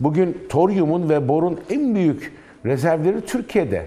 Bugün 0.00 0.38
toryumun 0.48 1.08
ve 1.08 1.28
borun 1.28 1.60
en 1.70 1.94
büyük 1.94 2.32
rezervleri 2.66 3.20
Türkiye'de. 3.20 3.86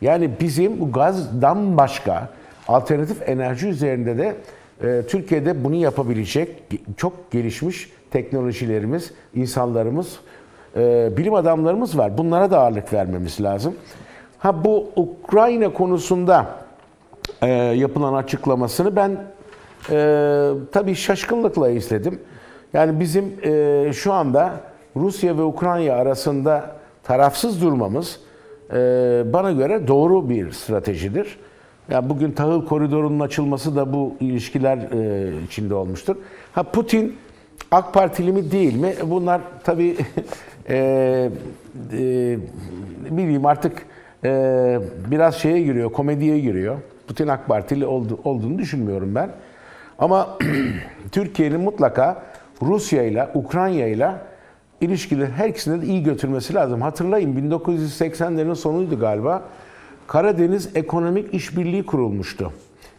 Yani 0.00 0.30
bizim 0.40 0.80
bu 0.80 0.92
gazdan 0.92 1.76
başka 1.76 2.28
alternatif 2.68 3.28
enerji 3.28 3.68
üzerinde 3.68 4.18
de 4.18 4.36
e, 4.82 5.02
Türkiye'de 5.06 5.64
bunu 5.64 5.74
yapabilecek 5.74 6.48
çok 6.96 7.30
gelişmiş 7.30 7.90
teknolojilerimiz, 8.10 9.12
insanlarımız, 9.34 10.18
e, 10.76 11.10
bilim 11.16 11.34
adamlarımız 11.34 11.98
var. 11.98 12.18
Bunlara 12.18 12.50
da 12.50 12.58
ağırlık 12.58 12.92
vermemiz 12.92 13.40
lazım. 13.40 13.74
Ha 14.38 14.64
bu 14.64 14.90
Ukrayna 14.96 15.72
konusunda 15.72 16.46
e, 17.42 17.48
yapılan 17.52 18.14
açıklamasını 18.14 18.96
ben 18.96 19.18
e, 19.90 20.50
tabii 20.72 20.94
şaşkınlıkla 20.94 21.70
izledim. 21.70 22.18
Yani 22.72 23.00
bizim 23.00 23.24
e, 23.44 23.92
şu 23.92 24.12
anda 24.12 24.52
Rusya 24.96 25.38
ve 25.38 25.42
Ukrayna 25.42 25.94
arasında 25.94 26.76
tarafsız 27.02 27.62
durmamız 27.62 28.20
e, 28.72 28.76
bana 29.32 29.52
göre 29.52 29.88
doğru 29.88 30.28
bir 30.28 30.52
stratejidir. 30.52 31.38
Yani 31.90 32.10
bugün 32.10 32.32
tahıl 32.32 32.66
koridorunun 32.66 33.20
açılması 33.20 33.76
da 33.76 33.92
bu 33.92 34.14
ilişkiler 34.20 34.78
e, 34.78 35.32
içinde 35.44 35.74
olmuştur. 35.74 36.16
Ha 36.52 36.62
Putin 36.62 37.16
AK 37.70 37.94
Partili 37.94 38.32
mi 38.32 38.50
değil 38.50 38.76
mi? 38.76 38.94
Bunlar 39.06 39.40
tabii 39.64 39.96
e, 40.68 41.30
e, 41.92 42.38
bileyim 43.10 43.46
artık 43.46 43.86
e, 44.24 44.78
biraz 45.10 45.34
şeye 45.34 45.62
giriyor, 45.62 45.92
komediye 45.92 46.40
giriyor. 46.40 46.76
Putin 47.08 47.28
AK 47.28 47.48
Partili 47.48 47.86
oldu, 47.86 48.18
olduğunu 48.24 48.58
düşünmüyorum 48.58 49.14
ben. 49.14 49.30
Ama 50.00 50.38
Türkiye'nin 51.12 51.60
mutlaka 51.60 52.22
Rusya 52.62 53.02
ile, 53.02 53.28
Ukrayna 53.34 53.86
ile 53.86 54.12
ilişkileri 54.80 55.30
her 55.30 55.48
ikisini 55.48 55.82
de 55.82 55.86
iyi 55.86 56.02
götürmesi 56.02 56.54
lazım. 56.54 56.82
Hatırlayın 56.82 57.50
1980'lerin 57.50 58.54
sonuydu 58.54 59.00
galiba. 59.00 59.42
Karadeniz 60.06 60.76
Ekonomik 60.76 61.34
İşbirliği 61.34 61.86
kurulmuştu. 61.86 62.52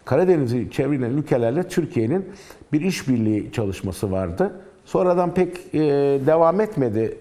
Karadeniz'i 0.06 0.72
çevrelen 0.72 1.10
ülkelerle 1.10 1.64
Türkiye'nin 1.64 2.26
bir 2.73 2.82
işbirliği 2.82 3.52
çalışması 3.52 4.11
vardı. 4.11 4.52
Sonradan 4.86 5.34
pek 5.34 5.57
e, 5.73 5.80
devam 6.26 6.61
etmedi 6.61 7.18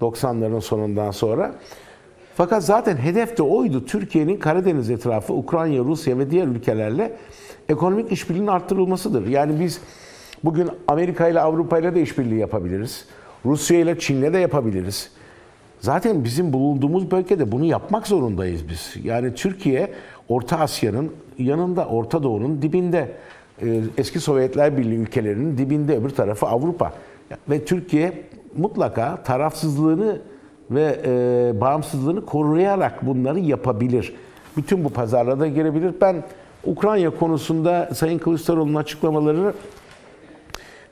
90'ların 0.00 0.60
sonundan 0.60 1.10
sonra. 1.10 1.52
Fakat 2.34 2.64
zaten 2.64 2.96
hedef 2.96 3.38
de 3.38 3.42
oydu. 3.42 3.86
Türkiye'nin 3.86 4.36
Karadeniz 4.36 4.90
etrafı, 4.90 5.32
Ukrayna, 5.32 5.84
Rusya 5.84 6.18
ve 6.18 6.30
diğer 6.30 6.46
ülkelerle 6.46 7.12
ekonomik 7.68 8.12
işbirliğinin 8.12 8.48
arttırılmasıdır. 8.48 9.26
Yani 9.26 9.60
biz 9.60 9.80
bugün 10.44 10.70
Amerika 10.88 11.28
ile 11.28 11.40
Avrupa 11.40 11.78
ile 11.78 11.94
de 11.94 12.02
işbirliği 12.02 12.38
yapabiliriz. 12.38 13.04
Rusya 13.44 13.78
ile 13.78 13.98
Çin'le 13.98 14.32
de 14.32 14.38
yapabiliriz. 14.38 15.10
Zaten 15.80 16.24
bizim 16.24 16.52
bulunduğumuz 16.52 17.10
bölgede 17.10 17.52
bunu 17.52 17.64
yapmak 17.64 18.06
zorundayız 18.06 18.68
biz. 18.68 18.94
Yani 19.04 19.34
Türkiye 19.34 19.92
Orta 20.28 20.58
Asya'nın 20.58 21.12
yanında, 21.38 21.86
Orta 21.86 22.22
Doğu'nun 22.22 22.62
dibinde. 22.62 23.12
Ee, 23.62 23.80
eski 23.98 24.20
Sovyetler 24.20 24.76
Birliği 24.76 24.96
ülkelerinin 24.96 25.58
dibinde, 25.58 25.96
öbür 25.96 26.10
tarafı 26.10 26.46
Avrupa. 26.46 26.92
Ve 27.50 27.64
Türkiye 27.64 28.22
mutlaka 28.56 29.22
tarafsızlığını 29.22 30.20
ve 30.70 31.00
e, 31.04 31.60
bağımsızlığını 31.60 32.26
koruyarak 32.26 33.06
bunları 33.06 33.40
yapabilir. 33.40 34.14
Bütün 34.56 34.84
bu 34.84 34.88
pazarlara 34.88 35.46
girebilir. 35.46 35.94
Ben 36.00 36.24
Ukrayna 36.66 37.10
konusunda 37.10 37.90
Sayın 37.94 38.18
Kılıçdaroğlu'nun 38.18 38.74
açıklamaları 38.74 39.54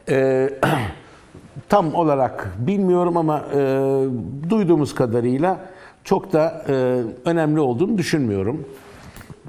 e, 0.09 0.49
tam 1.69 1.95
olarak 1.95 2.53
bilmiyorum 2.59 3.17
ama 3.17 3.45
e, 3.55 3.59
duyduğumuz 4.51 4.95
kadarıyla 4.95 5.61
çok 6.05 6.33
da 6.33 6.65
e, 6.69 6.73
önemli 7.25 7.61
olduğunu 7.61 7.99
düşünmüyorum. 7.99 8.69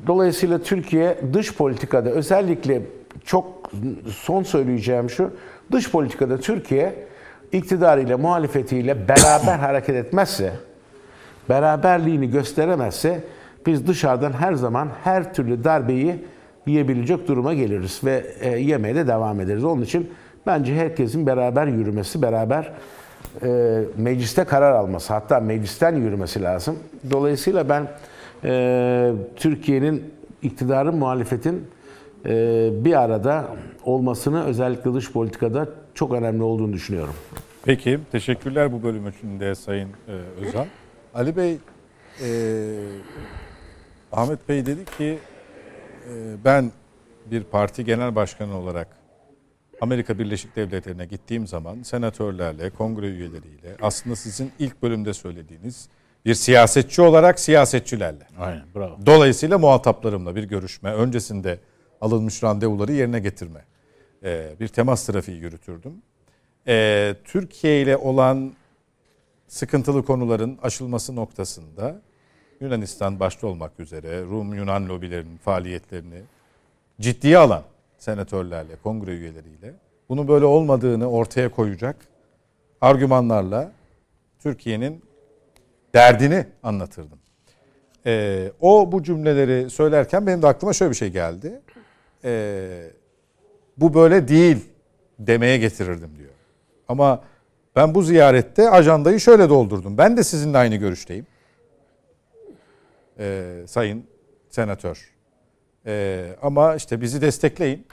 Dolayısıyla 0.07 0.59
Türkiye 0.59 1.17
dış 1.33 1.55
politikada 1.55 2.09
özellikle 2.09 2.81
çok 3.25 3.71
son 4.07 4.43
söyleyeceğim 4.43 5.09
şu, 5.09 5.31
dış 5.71 5.91
politikada 5.91 6.37
Türkiye 6.37 6.95
iktidarıyla, 7.51 8.17
muhalefetiyle 8.17 9.07
beraber 9.07 9.57
hareket 9.59 9.95
etmezse, 9.95 10.53
beraberliğini 11.49 12.31
gösteremezse 12.31 13.23
biz 13.65 13.87
dışarıdan 13.87 14.31
her 14.31 14.53
zaman 14.53 14.89
her 15.03 15.33
türlü 15.33 15.63
darbeyi 15.63 16.15
yiyebilecek 16.67 17.27
duruma 17.27 17.53
geliriz 17.53 18.01
ve 18.03 18.25
e, 18.41 18.49
yemeye 18.49 18.95
de 18.95 19.07
devam 19.07 19.41
ederiz. 19.41 19.63
Onun 19.63 19.81
için 19.81 20.09
bence 20.45 20.75
herkesin 20.75 21.27
beraber 21.27 21.67
yürümesi, 21.67 22.21
beraber 22.21 22.71
e, 23.43 23.81
mecliste 23.97 24.43
karar 24.43 24.71
alması, 24.71 25.13
hatta 25.13 25.39
meclisten 25.39 25.95
yürümesi 25.95 26.41
lazım. 26.41 26.79
Dolayısıyla 27.11 27.69
ben 27.69 27.87
e, 28.43 29.11
Türkiye'nin 29.35 30.03
iktidarın, 30.41 30.95
muhalefetin 30.95 31.67
e, 32.25 32.69
bir 32.85 33.01
arada 33.01 33.47
olmasını 33.83 34.45
özellikle 34.45 34.93
dış 34.93 35.11
politikada 35.11 35.67
çok 35.93 36.13
önemli 36.13 36.43
olduğunu 36.43 36.73
düşünüyorum. 36.73 37.13
Peki, 37.65 37.99
teşekkürler 38.11 38.73
bu 38.73 38.83
bölüm 38.83 39.07
için 39.07 39.39
de 39.39 39.55
Sayın 39.55 39.89
e, 40.07 40.45
Özal. 40.45 40.65
Ali 41.15 41.37
Bey, 41.37 41.57
e, 42.21 42.29
Ahmet 44.13 44.49
Bey 44.49 44.65
dedi 44.65 44.85
ki 44.97 45.19
e, 46.09 46.43
ben 46.45 46.71
bir 47.25 47.43
parti 47.43 47.85
genel 47.85 48.15
başkanı 48.15 48.57
olarak 48.57 48.87
Amerika 49.81 50.19
Birleşik 50.19 50.55
Devletleri'ne 50.55 51.05
gittiğim 51.05 51.47
zaman 51.47 51.83
senatörlerle, 51.83 52.69
kongre 52.69 53.07
üyeleriyle 53.07 53.75
aslında 53.81 54.15
sizin 54.15 54.51
ilk 54.59 54.81
bölümde 54.81 55.13
söylediğiniz 55.13 55.89
bir 56.25 56.33
siyasetçi 56.33 57.01
olarak 57.01 57.39
siyasetçilerle. 57.39 58.27
Aynen 58.39 58.65
bravo. 58.75 58.97
Dolayısıyla 59.05 59.57
muhataplarımla 59.57 60.35
bir 60.35 60.43
görüşme, 60.43 60.93
öncesinde 60.93 61.59
alınmış 62.01 62.43
randevuları 62.43 62.93
yerine 62.93 63.19
getirme, 63.19 63.65
e, 64.23 64.55
bir 64.59 64.67
temas 64.67 65.05
trafiği 65.05 65.37
yürütürdüm. 65.37 65.93
E, 66.67 67.15
Türkiye 67.23 67.81
ile 67.81 67.97
olan 67.97 68.53
sıkıntılı 69.47 70.05
konuların 70.05 70.59
aşılması 70.63 71.15
noktasında 71.15 72.01
Yunanistan 72.63 73.19
başta 73.19 73.47
olmak 73.47 73.79
üzere 73.79 74.21
Rum 74.21 74.53
Yunan 74.53 74.89
lobilerinin 74.89 75.37
faaliyetlerini 75.37 76.21
ciddiye 77.01 77.37
alan 77.37 77.63
senatörlerle, 77.97 78.75
kongre 78.83 79.11
üyeleriyle 79.11 79.73
bunun 80.09 80.27
böyle 80.27 80.45
olmadığını 80.45 81.09
ortaya 81.09 81.51
koyacak 81.51 81.95
argümanlarla 82.81 83.71
Türkiye'nin 84.39 85.03
derdini 85.95 86.45
anlatırdım. 86.63 87.19
Ee, 88.05 88.51
o 88.61 88.91
bu 88.91 89.03
cümleleri 89.03 89.69
söylerken 89.69 90.27
benim 90.27 90.41
de 90.41 90.47
aklıma 90.47 90.73
şöyle 90.73 90.91
bir 90.91 90.95
şey 90.95 91.09
geldi. 91.09 91.61
Ee, 92.23 92.83
bu 93.77 93.93
böyle 93.93 94.27
değil 94.27 94.57
demeye 95.19 95.57
getirirdim 95.57 96.17
diyor. 96.17 96.33
Ama 96.87 97.23
ben 97.75 97.95
bu 97.95 98.01
ziyarette 98.03 98.69
ajandayı 98.69 99.19
şöyle 99.19 99.49
doldurdum. 99.49 99.97
Ben 99.97 100.17
de 100.17 100.23
sizinle 100.23 100.57
aynı 100.57 100.75
görüşteyim. 100.75 101.25
Ee, 103.19 103.53
sayın 103.67 104.03
senatör. 104.49 105.09
Ee, 105.85 106.25
ama 106.41 106.75
işte 106.75 107.01
bizi 107.01 107.21
destekleyin. 107.21 107.85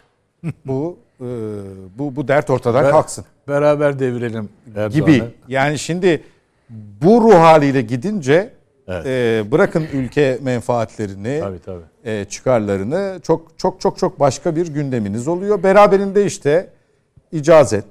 bu 0.67 0.99
e, 1.21 1.25
bu 1.99 2.17
bu 2.17 2.29
dert 2.29 2.51
ortadan 2.51 2.85
Ver- 2.85 2.91
kalksın 2.91 3.25
Beraber 3.49 3.99
devirelim 3.99 4.49
Erdoğan'ı. 4.69 4.89
gibi. 4.93 5.25
Yani 5.49 5.79
şimdi 5.79 6.23
bu 7.03 7.21
ruh 7.21 7.35
haliyle 7.35 7.83
gidince 7.83 8.53
Evet. 8.89 9.07
e, 9.07 9.51
bırakın 9.53 9.87
ülke 9.93 10.39
menfaatlerini, 10.43 11.41
Tabii 11.41 11.59
tabii. 11.59 11.83
e, 12.05 12.25
çıkarlarını 12.25 13.21
çok 13.23 13.59
çok 13.59 13.81
çok 13.81 13.99
çok 13.99 14.21
başka 14.21 14.57
bir 14.57 14.67
gündeminiz 14.67 15.29
oluyor. 15.29 15.63
Beraberinde 15.63 16.27
işte 16.27 16.71
icazet, 17.33 17.85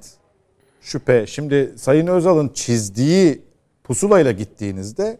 şüphe. 0.80 1.26
Şimdi 1.26 1.72
Sayın 1.76 2.06
Özal'ın 2.06 2.48
çizdiği 2.48 3.42
pusulayla 3.84 4.32
gittiğinizde 4.32 5.18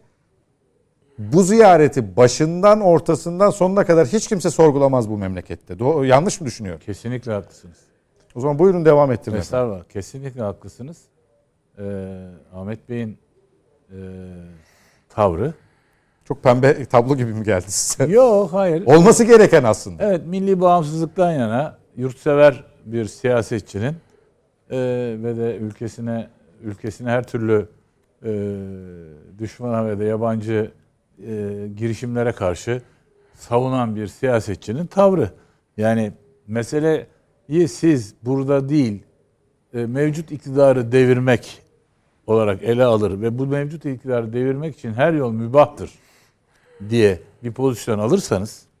bu 1.17 1.43
ziyareti 1.43 2.15
başından 2.17 2.81
ortasından 2.81 3.49
sonuna 3.49 3.85
kadar 3.85 4.07
hiç 4.07 4.27
kimse 4.27 4.49
sorgulamaz 4.49 5.09
bu 5.09 5.17
memlekette. 5.17 5.73
Do- 5.73 6.05
yanlış 6.05 6.41
mı 6.41 6.47
düşünüyorum? 6.47 6.81
Kesinlikle 6.85 7.31
haklısınız. 7.31 7.77
O 8.35 8.39
zaman 8.39 8.59
buyurun 8.59 8.85
devam 8.85 9.11
ettirin. 9.11 9.35
Estağfurullah. 9.35 9.83
Kesinlikle 9.83 10.41
haklısınız. 10.41 10.97
Ee, 11.79 12.27
Ahmet 12.53 12.89
Bey'in 12.89 13.17
e, 13.89 13.97
tavrı. 15.09 15.53
Çok 16.25 16.43
pembe 16.43 16.85
tablo 16.85 17.15
gibi 17.15 17.33
mi 17.33 17.43
geldi 17.43 17.65
size? 17.67 18.03
Yok 18.13 18.53
hayır. 18.53 18.85
Olması 18.85 19.23
gereken 19.23 19.63
aslında. 19.63 20.03
Evet 20.03 20.21
milli 20.25 20.61
bağımsızlıktan 20.61 21.31
yana 21.31 21.77
yurtsever 21.97 22.63
bir 22.85 23.05
siyasetçinin 23.05 23.95
e, 24.69 24.77
ve 25.23 25.37
de 25.37 25.55
ülkesine 25.55 26.29
ülkesine 26.63 27.09
her 27.09 27.23
türlü 27.23 27.67
e, 28.25 28.31
düşmana 29.39 29.85
ve 29.87 29.99
de 29.99 30.03
yabancı 30.03 30.71
e, 31.27 31.67
girişimlere 31.67 32.31
karşı 32.31 32.81
savunan 33.35 33.95
bir 33.95 34.07
siyasetçinin 34.07 34.85
tavrı. 34.85 35.31
Yani 35.77 36.11
meseleyi 36.47 37.67
siz 37.67 38.15
burada 38.23 38.69
değil 38.69 39.03
e, 39.73 39.85
mevcut 39.85 40.31
iktidarı 40.31 40.91
devirmek 40.91 41.61
olarak 42.27 42.63
ele 42.63 42.83
alır 42.83 43.21
ve 43.21 43.39
bu 43.39 43.45
mevcut 43.45 43.85
iktidarı 43.85 44.33
devirmek 44.33 44.77
için 44.77 44.93
her 44.93 45.13
yol 45.13 45.31
mübahtır 45.31 45.91
diye 46.89 47.19
bir 47.43 47.51
pozisyon 47.51 47.99
alırsanız 47.99 48.71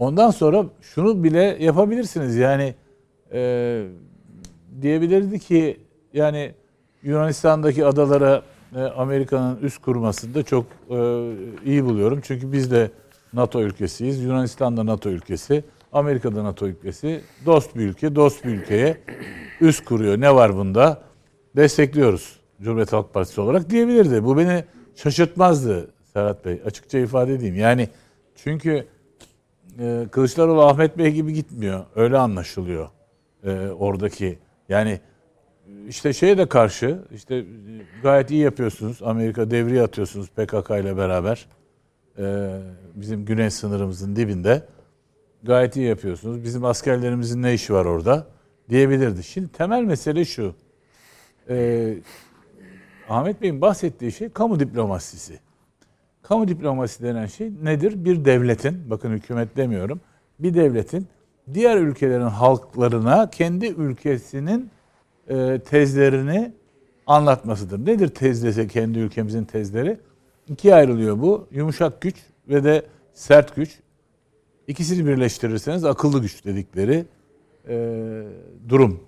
Ondan 0.00 0.30
sonra 0.30 0.64
şunu 0.80 1.24
bile 1.24 1.56
yapabilirsiniz. 1.60 2.36
Yani 2.36 2.74
e, 3.32 3.82
diyebilirdi 4.82 5.38
ki 5.38 5.80
yani 6.14 6.54
Yunanistan'daki 7.02 7.86
adalara 7.86 8.42
Amerika'nın 8.96 9.58
üst 9.62 9.82
kurmasını 9.82 10.34
da 10.34 10.42
çok 10.42 10.64
e, 10.90 10.96
iyi 11.64 11.84
buluyorum. 11.84 12.20
Çünkü 12.22 12.52
biz 12.52 12.70
de 12.70 12.90
NATO 13.32 13.62
ülkesiyiz. 13.62 14.22
Yunanistan 14.22 14.76
da 14.76 14.86
NATO 14.86 15.10
ülkesi. 15.10 15.64
Amerika 15.92 16.34
da 16.34 16.44
NATO 16.44 16.66
ülkesi. 16.66 17.20
Dost 17.46 17.76
bir 17.76 17.80
ülke, 17.80 18.14
dost 18.14 18.44
bir 18.44 18.50
ülkeye 18.50 19.00
üst 19.60 19.84
kuruyor. 19.84 20.20
Ne 20.20 20.34
var 20.34 20.56
bunda? 20.56 21.02
Destekliyoruz 21.56 22.40
Cumhuriyet 22.62 22.92
Halk 22.92 23.14
Partisi 23.14 23.40
olarak 23.40 23.70
diyebilirdi. 23.70 24.24
Bu 24.24 24.36
beni 24.36 24.64
şaşırtmazdı 24.96 25.90
Serhat 26.12 26.44
Bey. 26.44 26.62
Açıkça 26.66 26.98
ifade 26.98 27.34
edeyim. 27.34 27.56
Yani 27.56 27.88
çünkü 28.36 28.86
e, 29.78 30.06
Kılıçdaroğlu 30.10 30.62
Ahmet 30.62 30.98
Bey 30.98 31.12
gibi 31.12 31.32
gitmiyor. 31.32 31.84
Öyle 31.96 32.18
anlaşılıyor 32.18 32.88
e, 33.44 33.50
oradaki. 33.68 34.38
Yani 34.68 35.00
işte 35.88 36.12
şeye 36.12 36.38
de 36.38 36.48
karşı 36.48 36.98
işte 37.14 37.44
gayet 38.02 38.30
iyi 38.30 38.42
yapıyorsunuz. 38.42 39.02
Amerika 39.02 39.50
devriye 39.50 39.82
atıyorsunuz 39.82 40.28
PKK 40.28 40.70
ile 40.70 40.96
beraber. 40.96 41.46
E, 42.18 42.58
bizim 42.94 43.24
güney 43.24 43.50
sınırımızın 43.50 44.16
dibinde. 44.16 44.66
Gayet 45.42 45.76
iyi 45.76 45.86
yapıyorsunuz. 45.86 46.44
Bizim 46.44 46.64
askerlerimizin 46.64 47.42
ne 47.42 47.54
işi 47.54 47.72
var 47.72 47.84
orada 47.84 48.26
diyebilirdi. 48.68 49.22
Şimdi 49.22 49.48
temel 49.48 49.82
mesele 49.82 50.24
şu. 50.24 50.54
E, 51.48 51.94
Ahmet 53.08 53.42
Bey'in 53.42 53.60
bahsettiği 53.60 54.12
şey 54.12 54.28
kamu 54.28 54.60
diplomasisi. 54.60 55.40
Kamu 56.22 56.48
diplomasi 56.48 57.02
denen 57.02 57.26
şey 57.26 57.50
nedir? 57.62 58.04
Bir 58.04 58.24
devletin, 58.24 58.90
bakın 58.90 59.10
hükümet 59.10 59.56
demiyorum, 59.56 60.00
bir 60.38 60.54
devletin 60.54 61.08
diğer 61.54 61.76
ülkelerin 61.76 62.26
halklarına 62.26 63.30
kendi 63.30 63.66
ülkesinin 63.66 64.70
tezlerini 65.64 66.52
anlatmasıdır. 67.06 67.86
Nedir 67.86 68.08
tez 68.08 68.44
dese 68.44 68.66
kendi 68.66 68.98
ülkemizin 68.98 69.44
tezleri? 69.44 70.00
İkiye 70.48 70.74
ayrılıyor 70.74 71.18
bu. 71.18 71.46
Yumuşak 71.50 72.00
güç 72.00 72.16
ve 72.48 72.64
de 72.64 72.82
sert 73.12 73.56
güç. 73.56 73.78
İkisini 74.68 75.06
birleştirirseniz 75.06 75.84
akıllı 75.84 76.20
güç 76.22 76.44
dedikleri 76.44 77.04
e, 77.68 78.22
durum. 78.68 79.00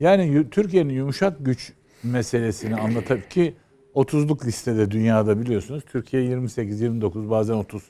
Yani 0.00 0.50
Türkiye'nin 0.50 0.94
yumuşak 0.94 1.36
güç 1.40 1.72
meselesini 2.02 2.76
anlatıp 2.76 3.30
ki 3.30 3.54
30'luk 3.94 4.46
listede 4.46 4.90
dünyada 4.90 5.40
biliyorsunuz. 5.40 5.84
Türkiye 5.86 6.22
28, 6.22 6.80
29 6.80 7.30
bazen 7.30 7.54
30 7.54 7.82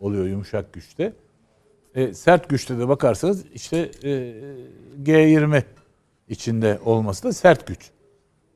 oluyor 0.00 0.26
yumuşak 0.26 0.72
güçte. 0.72 1.12
E, 1.94 2.14
sert 2.14 2.48
güçte 2.48 2.78
de 2.78 2.88
bakarsanız 2.88 3.44
işte 3.54 3.90
e, 4.04 4.34
G20 5.02 5.62
içinde 6.28 6.78
olması 6.84 7.24
da 7.24 7.32
sert 7.32 7.66
güç. 7.66 7.90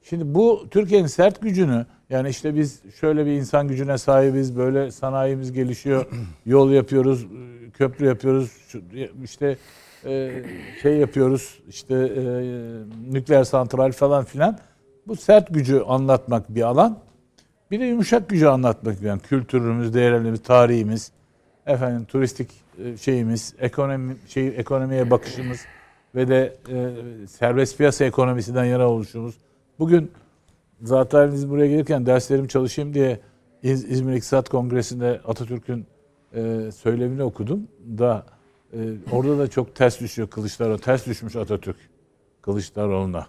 Şimdi 0.03 0.35
bu 0.35 0.67
Türkiye'nin 0.71 1.07
sert 1.07 1.43
gücünü 1.43 1.87
yani 2.11 2.29
işte 2.29 2.55
biz 2.55 2.83
şöyle 3.01 3.27
bir 3.27 3.31
insan 3.31 3.69
gücüne 3.69 3.99
sahibiz, 3.99 4.57
böyle 4.57 4.91
sanayimiz 4.91 5.53
gelişiyor, 5.53 6.07
yol 6.47 6.71
yapıyoruz, 6.71 7.27
köprü 7.75 8.07
yapıyoruz, 8.07 8.51
işte 9.25 9.57
e, 10.05 10.43
şey 10.83 10.97
yapıyoruz, 10.97 11.59
işte 11.69 11.95
e, 11.95 12.23
nükleer 13.13 13.45
santral 13.45 13.93
falan 13.93 14.25
filan. 14.25 14.59
Bu 15.07 15.17
sert 15.17 15.55
gücü 15.55 15.81
anlatmak 15.81 16.55
bir 16.55 16.63
alan. 16.63 16.99
Bir 17.71 17.81
de 17.81 17.85
yumuşak 17.85 18.29
gücü 18.29 18.47
anlatmak 18.47 19.05
alan. 19.05 19.19
Kültürümüz, 19.19 19.95
değerlerimiz, 19.95 20.43
tarihimiz, 20.43 21.13
efendim 21.67 22.05
turistik 22.05 22.51
e, 22.85 22.97
şeyimiz, 22.97 23.55
ekonomi 23.59 24.17
şey 24.29 24.49
ekonomiye 24.49 25.11
bakışımız 25.11 25.61
ve 26.15 26.29
de 26.29 26.57
e, 26.69 26.93
serbest 27.27 27.79
piyasa 27.79 28.05
ekonomisinden 28.05 28.65
yana 28.65 28.89
oluşumuz. 28.89 29.35
Bugün 29.79 30.11
zaten 30.83 31.33
biz 31.33 31.51
buraya 31.51 31.67
gelirken 31.69 32.07
derslerim 32.07 32.47
çalışayım 32.47 32.95
diye 32.95 33.21
İz- 33.63 33.85
İzmir 33.91 34.13
İktisat 34.15 34.49
Kongresi'nde 34.49 35.21
Atatürk'ün 35.27 35.87
e, 36.35 36.71
söylemini 36.77 37.23
okudum 37.23 37.69
da 37.99 38.27
e, 38.73 38.79
orada 39.13 39.39
da 39.39 39.51
çok 39.51 39.75
ters 39.75 40.01
düşüyor 40.01 40.29
Kılıçdaroğlu. 40.29 40.79
Ters 40.79 41.07
düşmüş 41.07 41.37
Atatürk 41.37 41.77
Kılıçdaroğlu'na. 42.43 43.27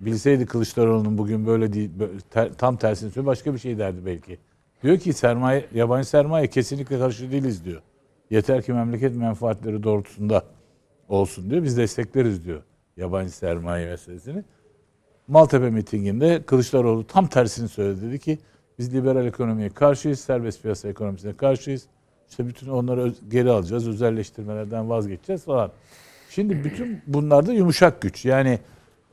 Bilseydi 0.00 0.46
Kılıçdaroğlu'nun 0.46 1.18
bugün 1.18 1.46
böyle 1.46 1.72
değil, 1.72 1.90
ter- 2.30 2.52
tam 2.52 2.76
tersini 2.76 3.10
söylüyor 3.10 3.26
başka 3.32 3.54
bir 3.54 3.58
şey 3.58 3.78
derdi 3.78 4.06
belki. 4.06 4.38
Diyor 4.82 4.98
ki 4.98 5.12
sermaye, 5.12 5.66
yabancı 5.74 6.08
sermaye 6.08 6.46
kesinlikle 6.46 6.98
karşı 6.98 7.30
değiliz 7.32 7.64
diyor. 7.64 7.82
Yeter 8.30 8.62
ki 8.62 8.72
memleket 8.72 9.16
menfaatleri 9.16 9.82
doğrultusunda 9.82 10.42
olsun 11.08 11.50
diyor. 11.50 11.62
Biz 11.62 11.76
destekleriz 11.76 12.44
diyor 12.44 12.62
yabancı 12.96 13.30
sermaye 13.30 13.86
meselesini. 13.86 14.44
Maltepe 15.28 15.70
mitinginde 15.70 16.42
Kılıçdaroğlu 16.42 17.06
tam 17.06 17.26
tersini 17.26 17.68
söyledi. 17.68 18.02
Dedi 18.02 18.18
ki 18.18 18.38
biz 18.78 18.94
liberal 18.94 19.26
ekonomiye 19.26 19.68
karşıyız, 19.68 20.20
serbest 20.20 20.62
piyasa 20.62 20.88
ekonomisine 20.88 21.36
karşıyız. 21.36 21.86
İşte 22.30 22.46
bütün 22.46 22.68
onları 22.68 23.14
geri 23.28 23.50
alacağız, 23.50 23.88
özelleştirmelerden 23.88 24.90
vazgeçeceğiz 24.90 25.44
falan. 25.44 25.70
Şimdi 26.30 26.64
bütün 26.64 27.02
bunlar 27.06 27.46
da 27.46 27.52
yumuşak 27.52 28.02
güç. 28.02 28.24
Yani 28.24 28.58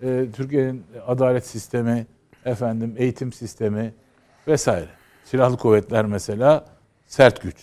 e, 0.01 0.27
Türkiye'nin 0.35 0.83
adalet 1.07 1.45
sistemi, 1.45 2.07
efendim 2.45 2.95
eğitim 2.97 3.33
sistemi 3.33 3.93
vesaire. 4.47 4.89
Silahlı 5.23 5.57
kuvvetler 5.57 6.05
mesela 6.05 6.65
sert 7.07 7.41
güç 7.41 7.55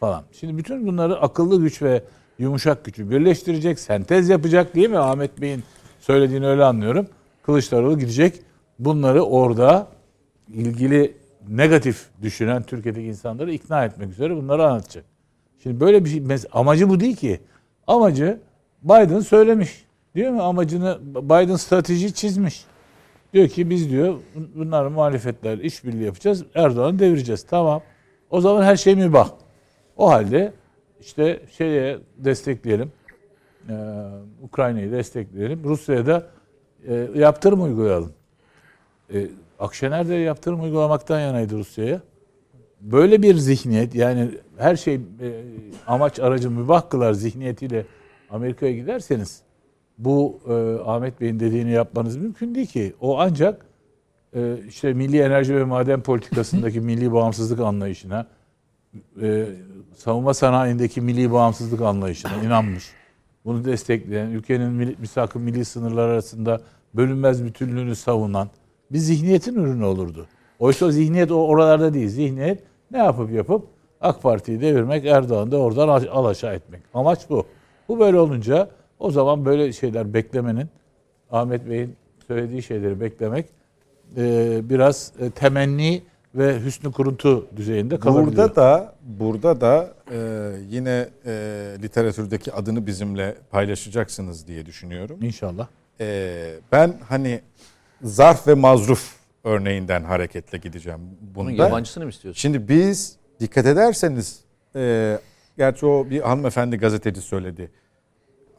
falan. 0.00 0.24
Şimdi 0.32 0.58
bütün 0.58 0.86
bunları 0.86 1.20
akıllı 1.20 1.60
güç 1.60 1.82
ve 1.82 2.02
yumuşak 2.42 2.84
gücü 2.84 3.10
birleştirecek, 3.10 3.78
sentez 3.78 4.28
yapacak 4.28 4.74
değil 4.74 4.90
mi? 4.90 4.98
Ahmet 4.98 5.40
Bey'in 5.40 5.62
söylediğini 6.00 6.46
öyle 6.46 6.64
anlıyorum. 6.64 7.06
Kılıçdaroğlu 7.42 7.98
gidecek. 7.98 8.40
Bunları 8.78 9.22
orada 9.22 9.86
ilgili 10.48 11.16
negatif 11.48 12.06
düşünen 12.22 12.62
Türkiye'deki 12.62 13.06
insanları 13.06 13.52
ikna 13.52 13.84
etmek 13.84 14.10
üzere 14.10 14.36
bunları 14.36 14.66
anlatacak. 14.66 15.04
Şimdi 15.62 15.80
böyle 15.80 16.04
bir 16.04 16.10
şey 16.10 16.22
amacı 16.52 16.88
bu 16.88 17.00
değil 17.00 17.16
ki. 17.16 17.40
Amacı 17.86 18.40
Biden 18.82 19.20
söylemiş. 19.20 19.84
Değil 20.14 20.28
mi? 20.28 20.42
Amacını 20.42 20.98
Biden 21.02 21.56
strateji 21.56 22.14
çizmiş. 22.14 22.64
Diyor 23.32 23.48
ki 23.48 23.70
biz 23.70 23.90
diyor 23.90 24.14
bunlar 24.54 24.86
muhalefetler 24.86 25.58
işbirliği 25.58 26.04
yapacağız. 26.04 26.44
Erdoğan'ı 26.54 26.98
devireceğiz. 26.98 27.42
Tamam. 27.42 27.82
O 28.30 28.40
zaman 28.40 28.62
her 28.62 28.76
şey 28.76 28.94
mi 28.94 29.12
bak. 29.12 29.30
O 29.96 30.10
halde 30.10 30.52
işte 31.02 31.40
şeye 31.50 31.98
destekleyelim. 32.18 32.92
Ee, 33.68 33.72
Ukrayna'yı 34.42 34.92
destekleyelim. 34.92 35.64
Rusya'ya 35.64 36.06
da 36.06 36.26
e, 36.88 37.08
yaptırım 37.14 37.62
uygulayalım. 37.62 38.12
E, 39.14 39.26
Akşener 39.58 40.08
de 40.08 40.14
yaptırım 40.14 40.62
uygulamaktan 40.62 41.20
yanaydı 41.20 41.58
Rusya'ya. 41.58 42.00
Böyle 42.80 43.22
bir 43.22 43.34
zihniyet 43.34 43.94
yani 43.94 44.30
her 44.58 44.76
şey 44.76 44.94
e, 44.94 45.00
amaç 45.86 46.20
aracı 46.20 46.50
mübah 46.50 46.90
kılar 46.90 47.12
zihniyetiyle 47.12 47.86
Amerika'ya 48.30 48.72
giderseniz 48.72 49.42
bu 49.98 50.40
e, 50.48 50.52
Ahmet 50.90 51.20
Bey'in 51.20 51.40
dediğini 51.40 51.70
yapmanız 51.70 52.16
mümkün 52.16 52.54
değil 52.54 52.66
ki. 52.66 52.94
O 53.00 53.18
ancak 53.20 53.66
e, 54.34 54.56
işte 54.68 54.92
milli 54.92 55.20
enerji 55.20 55.56
ve 55.56 55.64
maden 55.64 56.00
politikasındaki 56.00 56.80
milli 56.80 57.12
bağımsızlık 57.12 57.60
anlayışına, 57.60 58.26
e, 59.22 59.46
savunma 59.96 60.34
sanayindeki 60.34 61.00
milli 61.00 61.32
bağımsızlık 61.32 61.80
anlayışına 61.80 62.42
inanmış. 62.44 62.90
Bunu 63.44 63.64
destekleyen, 63.64 64.26
ülkenin 64.26 64.96
misakı 65.00 65.38
milli 65.38 65.64
sınırlar 65.64 66.08
arasında 66.08 66.60
bölünmez 66.94 67.44
bütünlüğünü 67.44 67.96
savunan 67.96 68.48
bir 68.92 68.98
zihniyetin 68.98 69.54
ürünü 69.54 69.84
olurdu. 69.84 70.26
Oysa 70.58 70.90
zihniyet 70.90 71.30
o 71.30 71.46
oralarda 71.46 71.94
değil. 71.94 72.08
Zihniyet 72.08 72.62
ne 72.90 72.98
yapıp 72.98 73.32
yapıp 73.32 73.66
AK 74.00 74.22
Parti'yi 74.22 74.60
devirmek, 74.60 75.06
Erdoğan'ı 75.06 75.50
da 75.50 75.58
oradan 75.58 75.88
al 75.88 76.24
aşağı 76.24 76.54
etmek. 76.54 76.82
Amaç 76.94 77.30
bu. 77.30 77.46
Bu 77.88 78.00
böyle 78.00 78.18
olunca 78.18 78.68
o 78.98 79.10
zaman 79.10 79.44
böyle 79.44 79.72
şeyler 79.72 80.14
beklemenin, 80.14 80.68
Ahmet 81.30 81.68
Bey'in 81.68 81.96
söylediği 82.26 82.62
şeyleri 82.62 83.00
beklemek 83.00 83.46
e, 84.16 84.60
biraz 84.70 85.12
e, 85.20 85.30
temenni 85.30 86.02
ve 86.34 86.60
hüsnü 86.60 86.92
kuruntu 86.92 87.46
düzeyinde 87.56 87.98
kalabiliyor. 87.98 88.26
Burada 88.26 88.56
da 88.56 88.94
burada 89.02 89.60
da 89.60 89.94
e, 90.12 90.18
yine 90.68 91.08
e, 91.26 91.32
literatürdeki 91.82 92.52
adını 92.52 92.86
bizimle 92.86 93.36
paylaşacaksınız 93.50 94.46
diye 94.46 94.66
düşünüyorum. 94.66 95.18
İnşallah. 95.22 95.66
E, 96.00 96.54
ben 96.72 96.94
hani 97.08 97.40
zarf 98.02 98.48
ve 98.48 98.54
mazruf 98.54 99.16
örneğinden 99.44 100.04
hareketle 100.04 100.58
gideceğim 100.58 101.00
Bunun 101.20 101.52
bunda. 101.52 101.64
yabancısını 101.64 102.04
mı 102.04 102.10
istiyorsun? 102.10 102.40
Şimdi 102.40 102.68
biz 102.68 103.16
dikkat 103.40 103.66
ederseniz 103.66 104.40
e, 104.76 105.18
gerçi 105.58 105.86
o 105.86 106.10
bir 106.10 106.20
hanımefendi 106.20 106.76
gazeteci 106.76 107.20
söyledi. 107.20 107.70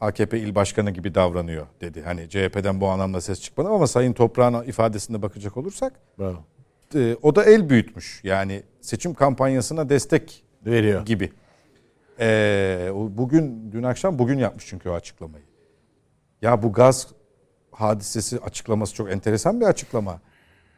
AKP 0.00 0.38
il 0.38 0.54
başkanı 0.54 0.90
gibi 0.90 1.14
davranıyor 1.14 1.66
dedi. 1.80 2.02
Hani 2.02 2.28
CHP'den 2.28 2.80
bu 2.80 2.88
anlamda 2.88 3.20
ses 3.20 3.40
çıkmadı 3.40 3.68
ama 3.68 3.86
Sayın 3.86 4.12
Toprağ'ın 4.12 4.64
ifadesine 4.64 5.22
bakacak 5.22 5.56
olursak 5.56 5.92
Bravo. 6.18 6.38
E, 6.94 7.16
o 7.22 7.34
da 7.34 7.44
el 7.44 7.70
büyütmüş. 7.70 8.20
Yani 8.24 8.62
seçim 8.80 9.14
kampanyasına 9.14 9.88
destek 9.88 10.44
Veriyor. 10.66 11.06
gibi. 11.06 11.32
E, 12.20 12.90
bugün 12.94 13.72
dün 13.72 13.82
akşam 13.82 14.18
bugün 14.18 14.38
yapmış 14.38 14.66
çünkü 14.66 14.88
o 14.88 14.92
açıklamayı. 14.92 15.44
Ya 16.42 16.62
bu 16.62 16.72
gaz 16.72 17.06
hadisesi 17.70 18.38
açıklaması 18.38 18.94
çok 18.94 19.12
enteresan 19.12 19.60
bir 19.60 19.66
açıklama. 19.66 20.20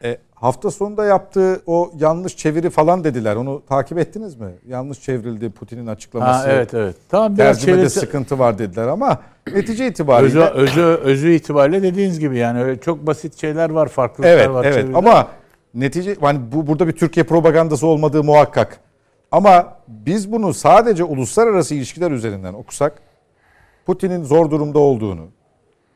E, 0.04 0.18
hafta 0.34 0.70
sonunda 0.70 1.04
yaptığı 1.04 1.62
o 1.66 1.92
yanlış 1.98 2.36
çeviri 2.36 2.70
falan 2.70 3.04
dediler. 3.04 3.36
Onu 3.36 3.62
takip 3.68 3.98
ettiniz 3.98 4.36
mi? 4.36 4.48
Yanlış 4.66 5.00
çevrildi 5.00 5.50
Putin'in 5.50 5.86
açıklaması. 5.86 6.48
Ha, 6.48 6.52
evet 6.52 6.74
evet. 6.74 6.96
Tamam 7.08 7.38
biraz 7.38 7.64
çevirse- 7.64 7.88
sıkıntı 8.00 8.38
var 8.38 8.58
dediler 8.58 8.88
ama 8.88 9.22
netice 9.46 9.84
özü, 9.84 9.92
itibariyle 9.92 10.44
özü, 10.44 10.80
özü 10.80 11.32
itibariyle 11.32 11.82
dediğiniz 11.82 12.20
gibi 12.20 12.38
yani 12.38 12.62
öyle 12.62 12.80
çok 12.80 13.06
basit 13.06 13.40
şeyler 13.40 13.70
var, 13.70 13.88
farklılıklar 13.88 14.36
evet 14.36 14.48
var. 14.48 14.64
evet 14.64 14.74
çeviride. 14.74 14.98
ama 14.98 15.28
netice 15.76 16.16
hani 16.20 16.52
bu 16.52 16.66
burada 16.66 16.86
bir 16.88 16.92
Türkiye 16.92 17.24
propagandası 17.26 17.86
olmadığı 17.86 18.24
muhakkak. 18.24 18.80
Ama 19.30 19.76
biz 19.88 20.32
bunu 20.32 20.54
sadece 20.54 21.04
uluslararası 21.04 21.74
ilişkiler 21.74 22.10
üzerinden 22.10 22.54
okusak 22.54 22.92
Putin'in 23.86 24.24
zor 24.24 24.50
durumda 24.50 24.78
olduğunu, 24.78 25.26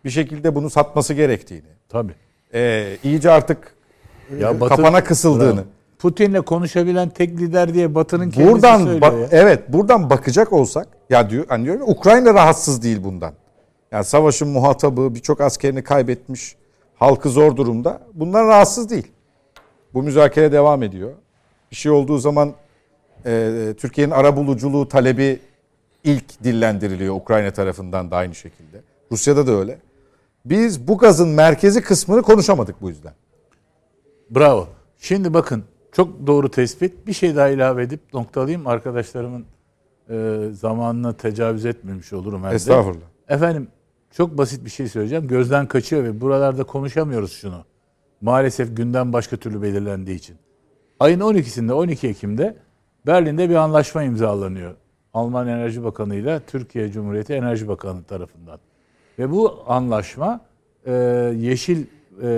bir 0.04 0.10
şekilde 0.10 0.54
bunu 0.54 0.70
satması 0.70 1.14
gerektiğini, 1.14 1.68
Tabii. 1.88 2.12
e, 2.54 2.96
iyice 3.04 3.30
artık 3.30 3.74
Ya 4.40 4.50
e, 4.50 4.60
Batı- 4.60 4.76
kapana 4.76 5.04
kısıldığını. 5.04 5.56
Bravo. 5.56 5.64
Putin'le 5.98 6.40
konuşabilen 6.42 7.08
tek 7.08 7.30
lider 7.40 7.74
diye 7.74 7.94
Batı'nın 7.94 8.30
kendisi 8.30 8.52
Buradan 8.52 8.84
söylüyor 8.84 9.18
ya. 9.18 9.28
evet 9.30 9.72
buradan 9.72 10.10
bakacak 10.10 10.52
olsak 10.52 10.88
ya 11.10 11.30
diyor 11.30 11.44
hani 11.48 11.64
diyorum 11.64 11.82
Ukrayna 11.86 12.34
rahatsız 12.34 12.82
değil 12.82 13.04
bundan. 13.04 13.32
Yani 13.92 14.04
savaşın 14.04 14.48
muhatabı 14.48 15.14
birçok 15.14 15.40
askerini 15.40 15.82
kaybetmiş, 15.84 16.56
halkı 16.98 17.28
zor 17.28 17.56
durumda. 17.56 18.00
Bundan 18.14 18.48
rahatsız 18.48 18.90
değil. 18.90 19.06
Bu 19.94 20.02
müzakere 20.02 20.52
devam 20.52 20.82
ediyor. 20.82 21.12
Bir 21.70 21.76
şey 21.76 21.92
olduğu 21.92 22.18
zaman 22.18 22.54
e, 23.26 23.74
Türkiye'nin 23.78 24.12
arabuluculuğu 24.12 24.88
talebi 24.88 25.40
ilk 26.04 26.44
dillendiriliyor 26.44 27.14
Ukrayna 27.14 27.50
tarafından 27.50 28.10
da 28.10 28.16
aynı 28.16 28.34
şekilde. 28.34 28.80
Rusya'da 29.12 29.46
da 29.46 29.52
öyle. 29.52 29.78
Biz 30.44 30.88
bu 30.88 30.98
gazın 30.98 31.28
merkezi 31.28 31.82
kısmını 31.82 32.22
konuşamadık 32.22 32.82
bu 32.82 32.88
yüzden. 32.88 33.12
Bravo. 34.30 34.68
Şimdi 34.98 35.34
bakın 35.34 35.64
çok 35.92 36.26
doğru 36.26 36.50
tespit. 36.50 37.06
Bir 37.06 37.12
şey 37.12 37.36
daha 37.36 37.48
ilave 37.48 37.82
edip 37.82 38.14
noktalayayım. 38.14 38.66
Arkadaşlarımın 38.66 39.44
e, 40.10 40.46
zamanına 40.52 41.12
tecavüz 41.12 41.66
etmemiş 41.66 42.12
olurum 42.12 42.40
herhalde. 42.40 42.56
Estağfurullah. 42.56 43.06
Efendim 43.28 43.68
çok 44.10 44.38
basit 44.38 44.64
bir 44.64 44.70
şey 44.70 44.88
söyleyeceğim. 44.88 45.28
Gözden 45.28 45.66
kaçıyor 45.66 46.04
ve 46.04 46.20
buralarda 46.20 46.64
konuşamıyoruz 46.64 47.32
şunu. 47.32 47.64
Maalesef 48.20 48.76
gündem 48.76 49.12
başka 49.12 49.36
türlü 49.36 49.62
belirlendiği 49.62 50.16
için. 50.16 50.36
Ayın 51.00 51.20
12'sinde 51.20 51.72
12 51.72 52.08
Ekim'de 52.08 52.56
Berlin'de 53.06 53.50
bir 53.50 53.54
anlaşma 53.54 54.02
imzalanıyor. 54.02 54.74
Alman 55.14 55.48
Enerji 55.48 55.84
Bakanı 55.84 56.14
ile 56.14 56.40
Türkiye 56.46 56.92
Cumhuriyeti 56.92 57.32
Enerji 57.32 57.68
Bakanı 57.68 58.04
tarafından. 58.04 58.60
Ve 59.18 59.30
bu 59.30 59.64
anlaşma 59.66 60.40
e, 60.86 60.92
yeşil 61.36 61.86
e, 62.22 62.28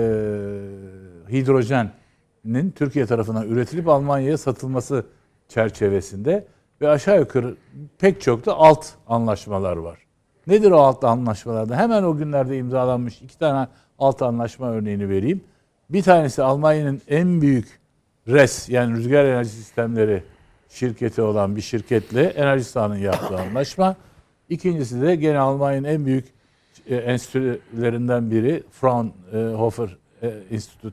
hidrojenin 1.31 2.71
Türkiye 2.75 3.05
tarafından 3.05 3.47
üretilip 3.47 3.87
Almanya'ya 3.87 4.37
satılması 4.37 5.05
çerçevesinde 5.47 6.47
ve 6.81 6.89
aşağı 6.89 7.19
yukarı 7.19 7.55
pek 7.99 8.21
çok 8.21 8.45
da 8.45 8.57
alt 8.57 8.85
anlaşmalar 9.07 9.77
var. 9.77 9.99
Nedir 10.47 10.71
o 10.71 10.77
alt 10.77 11.03
anlaşmalarda? 11.03 11.77
Hemen 11.77 12.03
o 12.03 12.17
günlerde 12.17 12.57
imzalanmış 12.57 13.21
iki 13.21 13.37
tane 13.37 13.67
alt 13.99 14.21
anlaşma 14.21 14.71
örneğini 14.71 15.09
vereyim. 15.09 15.43
Bir 15.93 16.03
tanesi 16.03 16.43
Almanya'nın 16.43 17.01
en 17.07 17.41
büyük 17.41 17.79
RES 18.27 18.69
yani 18.69 18.97
rüzgar 18.97 19.25
enerji 19.25 19.49
sistemleri 19.49 20.23
şirketi 20.69 21.21
olan 21.21 21.55
bir 21.55 21.61
şirketle 21.61 22.23
Enerji 22.23 22.63
Sahan'ın 22.63 22.97
yaptığı 22.97 23.39
anlaşma. 23.39 23.95
İkincisi 24.49 25.01
de 25.01 25.15
gene 25.15 25.39
Almanya'nın 25.39 25.87
en 25.87 26.05
büyük 26.05 26.25
e, 26.87 26.95
enstitülerinden 26.95 28.31
biri 28.31 28.63
Fraunhofer 28.71 29.97
e, 30.21 30.33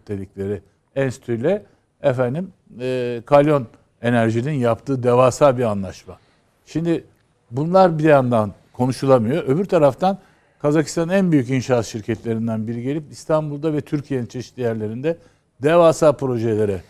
dedikleri 0.09 0.63
enstitüyle 0.97 1.63
efendim 2.03 2.53
e, 2.81 3.23
Kalyon 3.27 3.67
Enerji'nin 4.03 4.53
yaptığı 4.53 5.03
devasa 5.03 5.59
bir 5.59 5.65
anlaşma. 5.65 6.19
Şimdi 6.67 7.05
bunlar 7.51 7.99
bir 7.99 8.05
yandan 8.05 8.53
konuşulamıyor. 8.73 9.45
Öbür 9.45 9.65
taraftan 9.65 10.19
Kazakistan'ın 10.63 11.13
en 11.13 11.33
büyük 11.33 11.51
inşaat 11.51 11.87
şirketlerinden 11.87 12.67
biri 12.67 12.83
gelip 12.83 13.13
İstanbul'da 13.13 13.73
ve 13.73 13.81
Türkiye'nin 13.81 14.27
çeşitli 14.27 14.63
yerlerinde 14.63 15.17
devasa 15.63 16.13
projelere 16.13 16.81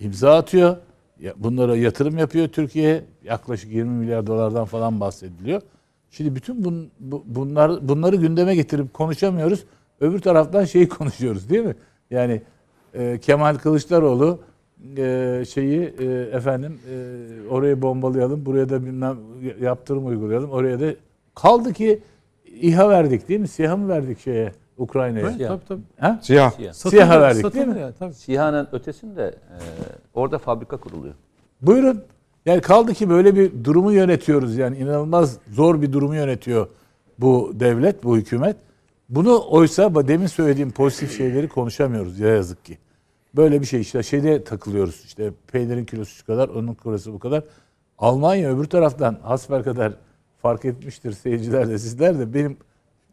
imza 0.00 0.36
atıyor. 0.36 0.76
Bunlara 1.36 1.76
yatırım 1.76 2.18
yapıyor 2.18 2.48
Türkiye. 2.48 3.04
Yaklaşık 3.24 3.72
20 3.72 3.90
milyar 3.90 4.26
dolardan 4.26 4.64
falan 4.64 5.00
bahsediliyor. 5.00 5.62
Şimdi 6.10 6.34
bütün 6.34 6.64
bun, 6.64 6.90
bu- 7.00 7.22
bunlar 7.26 7.88
bunları 7.88 8.16
gündeme 8.16 8.54
getirip 8.54 8.94
konuşamıyoruz. 8.94 9.64
Öbür 10.00 10.18
taraftan 10.18 10.64
şeyi 10.64 10.88
konuşuyoruz 10.98 11.50
değil 11.50 11.64
mi? 11.64 11.74
Yani 12.10 12.42
e, 12.94 13.18
Kemal 13.18 13.54
Kılıçdaroğlu 13.54 14.38
e, 14.96 15.44
şeyi 15.48 15.94
e, 15.98 16.04
efendim 16.32 16.78
e, 16.90 16.94
orayı 17.50 17.82
bombalayalım, 17.82 18.46
buraya 18.46 18.68
da 18.68 18.82
bilmem 18.86 19.16
yaptırım 19.60 20.06
uygulayalım. 20.06 20.50
Oraya 20.50 20.80
da 20.80 20.94
kaldı 21.34 21.72
ki 21.72 21.98
İHA 22.60 22.88
verdik 22.88 23.28
değil 23.28 23.40
mi? 23.40 23.48
SİHA 23.48 23.76
mı 23.76 23.88
verdik 23.88 24.20
şeye 24.20 24.52
Ukrayna'ya? 24.78 25.30
Evet, 25.30 25.48
tabii 25.48 25.64
tabii. 25.68 25.82
Ha? 25.98 26.18
SİHA 26.22 26.50
Satıldı, 26.72 27.20
verdik 27.20 27.54
değil 27.54 27.66
mi? 27.66 27.92
tabii. 27.98 28.14
SİHA'nın 28.14 28.68
ötesinde 28.72 29.22
e, 29.24 29.56
orada 30.14 30.38
fabrika 30.38 30.76
kuruluyor. 30.76 31.14
Buyurun. 31.62 32.02
Yani 32.46 32.60
kaldı 32.60 32.94
ki 32.94 33.10
böyle 33.10 33.36
bir 33.36 33.64
durumu 33.64 33.92
yönetiyoruz. 33.92 34.56
Yani 34.56 34.78
inanılmaz 34.78 35.38
zor 35.50 35.82
bir 35.82 35.92
durumu 35.92 36.14
yönetiyor 36.14 36.66
bu 37.18 37.52
devlet, 37.54 38.04
bu 38.04 38.16
hükümet. 38.16 38.56
Bunu 39.08 39.42
oysa 39.50 40.08
demin 40.08 40.26
söylediğim 40.26 40.70
pozitif 40.70 41.16
şeyleri 41.16 41.48
konuşamıyoruz 41.48 42.18
ya 42.18 42.28
yazık 42.28 42.64
ki. 42.64 42.78
Böyle 43.36 43.60
bir 43.60 43.66
şey 43.66 43.80
işte 43.80 44.02
şeyde 44.02 44.44
takılıyoruz 44.44 45.02
işte 45.04 45.30
peynirin 45.52 45.84
kilosu 45.84 46.14
şu 46.14 46.26
kadar, 46.26 46.48
onun 46.48 46.74
kilosu 46.74 47.12
bu 47.12 47.18
kadar. 47.18 47.44
Almanya 47.98 48.50
öbür 48.50 48.64
taraftan 48.64 49.18
hasper 49.22 49.64
kadar 49.64 49.92
fark 50.42 50.64
etmiştir 50.64 51.12
seyirciler 51.12 51.68
de 51.68 51.78
sizler 51.78 52.18
de 52.18 52.34
benim 52.34 52.56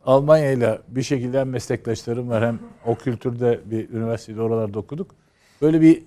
Almanya 0.06 0.52
ile 0.52 0.80
bir 0.88 1.04
şekilde 1.04 1.40
hem 1.40 1.49
meslektaşlarım 1.49 2.30
var 2.30 2.45
hem 2.45 2.60
o 2.86 2.95
kültürde 2.95 3.60
bir 3.66 3.90
üniversitede 3.90 4.41
oralarda 4.41 4.80
okuduk. 4.80 5.12
Böyle 5.62 5.82
bir 5.82 6.04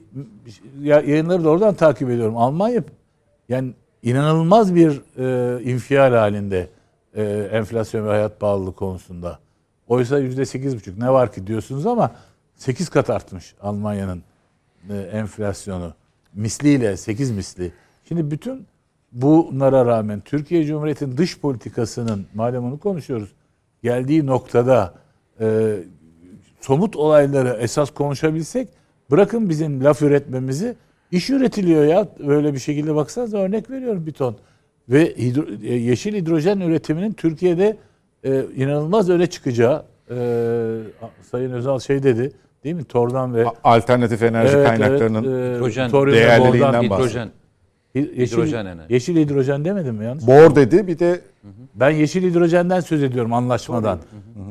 ya- 0.83 1.01
yayınları 1.01 1.45
da 1.45 1.49
oradan 1.49 1.75
takip 1.75 2.11
ediyorum. 2.11 2.37
Almanya 2.37 2.83
yani 3.49 3.73
inanılmaz 4.03 4.75
bir 4.75 5.01
e, 5.19 5.63
infial 5.63 6.13
halinde 6.13 6.69
e, 7.15 7.23
enflasyon 7.53 8.05
ve 8.07 8.09
hayat 8.11 8.41
pahalılığı 8.41 8.73
konusunda. 8.75 9.39
Oysa 9.89 10.19
yüzde 10.19 10.45
sekiz 10.45 10.77
buçuk 10.77 10.99
ne 10.99 11.13
var 11.13 11.33
ki 11.33 11.47
diyorsunuz 11.47 11.87
ama 11.87 12.11
sekiz 12.57 12.89
kat 12.89 13.11
artmış 13.11 13.55
Almanya'nın 13.63 14.23
e, 14.91 14.97
enflasyonu. 14.97 15.95
Misliyle 16.35 16.97
sekiz 16.97 17.31
misli. 17.31 17.73
Şimdi 18.09 18.31
bütün 18.31 18.67
bunlara 19.13 19.87
rağmen 19.87 20.21
Türkiye 20.25 20.65
Cumhuriyeti'nin 20.65 21.17
dış 21.17 21.41
politikasının 21.41 22.27
madem 22.35 22.65
onu 22.65 22.79
konuşuyoruz 22.79 23.33
geldiği 23.83 24.27
noktada 24.27 24.95
e, 25.41 25.77
somut 26.61 26.97
olayları 26.97 27.59
esas 27.61 27.91
konuşabilsek 27.91 28.69
bırakın 29.11 29.49
bizim 29.49 29.85
laf 29.85 30.03
üretmemizi 30.03 30.77
iş 31.11 31.31
üretiliyor 31.31 31.85
ya 31.85 32.09
böyle 32.27 32.55
bir 32.55 32.59
şekilde 32.59 32.95
baksanıza 32.95 33.39
örnek 33.39 33.71
veriyorum 33.71 34.07
bir 34.07 34.13
ton. 34.13 34.37
Ve 34.89 35.13
hidro- 35.13 35.67
e, 35.67 35.75
yeşil 35.75 36.15
hidrojen 36.15 36.61
üretiminin 36.61 37.13
Türkiye'de 37.13 37.77
e, 38.25 38.45
inanılmaz 38.57 39.11
öne 39.11 39.27
çıkacağı 39.27 39.85
e, 40.11 40.17
Sayın 41.31 41.53
Özal 41.53 41.79
şey 41.79 42.03
dedi 42.03 42.33
değil 42.65 42.75
mi? 42.75 42.85
Tordan 42.85 43.35
ve 43.35 43.47
Alternatif 43.65 44.23
enerji 44.23 44.57
Evet, 44.57 44.67
kaynaklarının 44.67 45.25
evet, 45.25 45.53
e, 45.53 45.57
Hidrojen, 45.57 45.91
değerliliğinden 45.93 46.91
bahsediyor. 46.91 47.27
Yeşil, 47.95 48.37
hidrojen 48.37 48.67
enerji. 48.67 48.93
yeşil 48.93 49.17
hidrojen 49.17 49.65
demedim 49.65 49.95
mi 49.95 50.05
yanlış? 50.05 50.27
bor 50.27 50.55
dedi 50.57 50.87
bir 50.87 50.99
de 50.99 51.21
Ben 51.75 51.91
yeşil 51.91 52.31
hidrojenden 52.31 52.81
söz 52.81 53.03
ediyorum 53.03 53.33
anlaşmadan. 53.33 53.99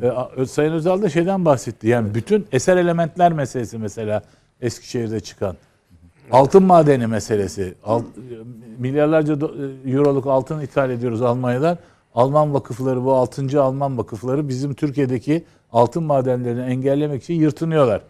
Ee, 0.02 0.08
A- 0.08 0.46
Sayın 0.46 0.72
Özal 0.74 1.02
da 1.02 1.10
şeyden 1.10 1.46
bahsetti. 1.46 1.88
Yani 1.88 2.16
bütün 2.16 2.48
eser 2.52 2.78
elementler 2.78 3.34
meselesi 3.34 3.78
mesela 3.78 4.22
Eskişehir'de 4.62 5.20
çıkan. 5.20 5.56
Altın 6.32 6.64
madeni 6.64 7.08
meselesi. 7.08 7.74
Alt, 7.84 8.04
milyarlarca 8.78 9.34
do- 9.34 9.92
euroluk 9.94 10.28
altın 10.28 10.62
ithal 10.62 10.90
ediyoruz 10.90 11.22
Almanya'dan. 11.22 11.78
Alman 12.16 12.54
vakıfları 12.54 13.04
bu 13.06 13.14
6. 13.16 13.62
Alman 13.62 13.98
vakıfları 13.98 14.48
bizim 14.48 14.74
Türkiye'deki 14.74 15.44
altın 15.72 16.04
madenlerini 16.04 16.62
engellemek 16.62 17.24
için 17.24 17.34
yırtınıyorlar. 17.34 18.02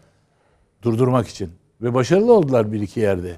Durdurmak 0.82 1.28
için. 1.28 1.50
Ve 1.82 1.94
başarılı 1.94 2.32
oldular 2.32 2.72
bir 2.72 2.80
iki 2.80 3.00
yerde. 3.00 3.36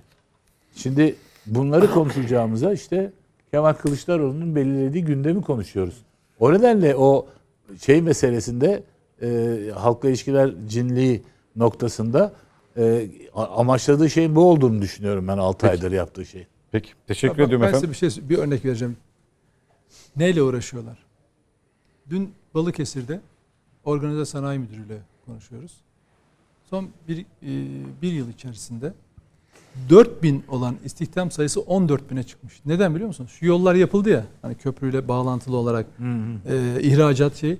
Şimdi 0.76 1.14
bunları 1.46 1.90
konuşacağımıza 1.90 2.72
işte 2.72 3.12
Kemal 3.50 3.72
Kılıçdaroğlu'nun 3.72 4.56
belirlediği 4.56 5.04
gündemi 5.04 5.42
konuşuyoruz. 5.42 6.02
O 6.40 6.52
nedenle 6.52 6.96
o 6.96 7.26
şey 7.80 8.02
meselesinde 8.02 8.82
e, 9.22 9.70
halkla 9.74 10.08
ilişkiler 10.08 10.54
cinliği 10.68 11.22
noktasında 11.56 12.32
e, 12.76 13.08
amaçladığı 13.34 14.10
şeyin 14.10 14.36
bu 14.36 14.50
olduğunu 14.50 14.82
düşünüyorum 14.82 15.28
ben 15.28 15.38
6 15.38 15.70
aydır 15.70 15.92
yaptığı 15.92 16.26
şey. 16.26 16.46
peki 16.70 16.90
teşekkür 17.06 17.38
Bak, 17.38 17.46
ediyorum 17.46 17.62
ben 17.62 17.68
efendim. 17.68 17.94
size 17.94 18.06
bir 18.06 18.12
şey 18.12 18.28
bir 18.28 18.38
örnek 18.38 18.64
vereceğim. 18.64 18.96
Neyle 20.16 20.42
uğraşıyorlar? 20.42 20.98
Dün 22.10 22.32
Balıkesir'de 22.54 23.20
Organize 23.84 24.24
Sanayi 24.24 24.58
Müdürü'yle 24.58 24.98
konuşuyoruz. 25.26 25.72
Son 26.70 26.88
bir, 27.08 27.18
e, 27.18 27.24
bir 28.02 28.12
yıl 28.12 28.28
içerisinde 28.28 28.92
4000 29.90 30.44
olan 30.48 30.76
istihdam 30.84 31.30
sayısı 31.30 31.60
14 31.60 32.10
bine 32.10 32.22
çıkmış. 32.22 32.60
Neden 32.66 32.94
biliyor 32.94 33.08
musunuz? 33.08 33.30
Şu 33.38 33.46
yollar 33.46 33.74
yapıldı 33.74 34.10
ya 34.10 34.24
hani 34.42 34.54
köprüyle 34.54 35.08
bağlantılı 35.08 35.56
olarak 35.56 35.86
e, 36.48 36.80
ihracat 36.80 37.36
şey. 37.36 37.58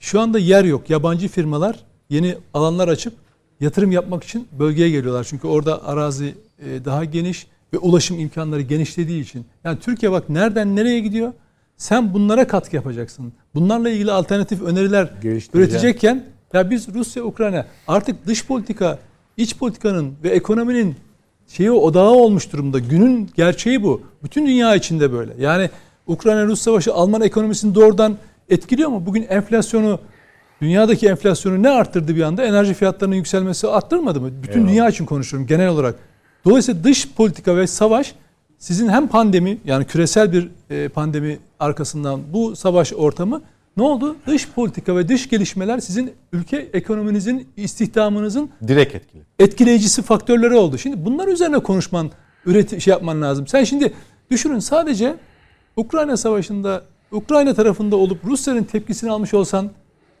Şu 0.00 0.20
anda 0.20 0.38
yer 0.38 0.64
yok. 0.64 0.90
Yabancı 0.90 1.28
firmalar 1.28 1.84
yeni 2.10 2.36
alanlar 2.54 2.88
açıp 2.88 3.14
yatırım 3.60 3.92
yapmak 3.92 4.24
için 4.24 4.48
bölgeye 4.58 4.90
geliyorlar. 4.90 5.26
Çünkü 5.30 5.46
orada 5.46 5.86
arazi 5.86 6.34
e, 6.58 6.84
daha 6.84 7.04
geniş 7.04 7.46
ve 7.72 7.78
ulaşım 7.78 8.20
imkanları 8.20 8.62
genişlediği 8.62 9.22
için. 9.22 9.44
Yani 9.64 9.78
Türkiye 9.78 10.12
bak 10.12 10.28
nereden 10.28 10.76
nereye 10.76 11.00
gidiyor? 11.00 11.32
Sen 11.76 12.14
bunlara 12.14 12.46
katkı 12.46 12.76
yapacaksın. 12.76 13.32
Bunlarla 13.54 13.90
ilgili 13.90 14.12
alternatif 14.12 14.62
öneriler 14.62 15.10
üretecekken 15.54 16.24
ya 16.52 16.70
biz 16.70 16.88
Rusya 16.94 17.24
Ukrayna 17.24 17.66
artık 17.88 18.26
dış 18.26 18.46
politika, 18.46 18.98
iç 19.36 19.56
politikanın 19.56 20.14
ve 20.24 20.28
ekonominin 20.28 20.96
şeyi 21.56 21.70
odağı 21.70 22.10
olmuş 22.10 22.52
durumda. 22.52 22.78
Günün 22.78 23.30
gerçeği 23.36 23.82
bu. 23.82 24.02
Bütün 24.24 24.46
dünya 24.46 24.74
içinde 24.74 25.12
böyle. 25.12 25.32
Yani 25.38 25.70
Ukrayna-Rus 26.06 26.60
savaşı 26.60 26.94
Alman 26.94 27.20
ekonomisini 27.20 27.74
doğrudan 27.74 28.16
etkiliyor 28.48 28.88
mu? 28.88 29.02
Bugün 29.06 29.26
enflasyonu 29.28 30.00
dünyadaki 30.62 31.08
enflasyonu 31.08 31.62
ne 31.62 31.70
arttırdı 31.70 32.16
bir 32.16 32.22
anda? 32.22 32.44
Enerji 32.44 32.74
fiyatlarının 32.74 33.16
yükselmesi 33.16 33.68
arttırmadı 33.68 34.20
mı? 34.20 34.30
Bütün 34.42 34.68
dünya 34.68 34.88
için 34.88 35.06
konuşuyorum 35.06 35.46
genel 35.46 35.68
olarak. 35.68 35.94
Dolayısıyla 36.44 36.84
dış 36.84 37.08
politika 37.08 37.56
ve 37.56 37.66
savaş 37.66 38.14
sizin 38.58 38.88
hem 38.88 39.08
pandemi 39.08 39.58
yani 39.64 39.84
küresel 39.84 40.32
bir 40.32 40.48
e, 40.70 40.88
pandemi 40.88 41.38
arkasından 41.60 42.20
bu 42.32 42.56
savaş 42.56 42.92
ortamı 42.92 43.42
ne 43.76 43.82
oldu? 43.82 44.16
Dış 44.26 44.48
politika 44.50 44.96
ve 44.96 45.08
dış 45.08 45.28
gelişmeler 45.28 45.78
sizin 45.80 46.12
ülke 46.32 46.68
ekonominizin, 46.72 47.48
istihdamınızın 47.56 48.50
Direkt 48.68 48.94
etkili. 48.94 49.22
etkileyicisi 49.38 50.02
faktörleri 50.02 50.54
oldu. 50.54 50.78
Şimdi 50.78 51.04
bunlar 51.04 51.28
üzerine 51.28 51.58
konuşman, 51.58 52.10
üreti 52.46 52.80
şey 52.80 52.92
yapman 52.92 53.22
lazım. 53.22 53.46
Sen 53.46 53.64
şimdi 53.64 53.92
düşünün 54.30 54.58
sadece 54.58 55.14
Ukrayna 55.76 56.16
Savaşı'nda 56.16 56.82
Ukrayna 57.12 57.54
tarafında 57.54 57.96
olup 57.96 58.24
Rusya'nın 58.24 58.64
tepkisini 58.64 59.10
almış 59.10 59.34
olsan 59.34 59.70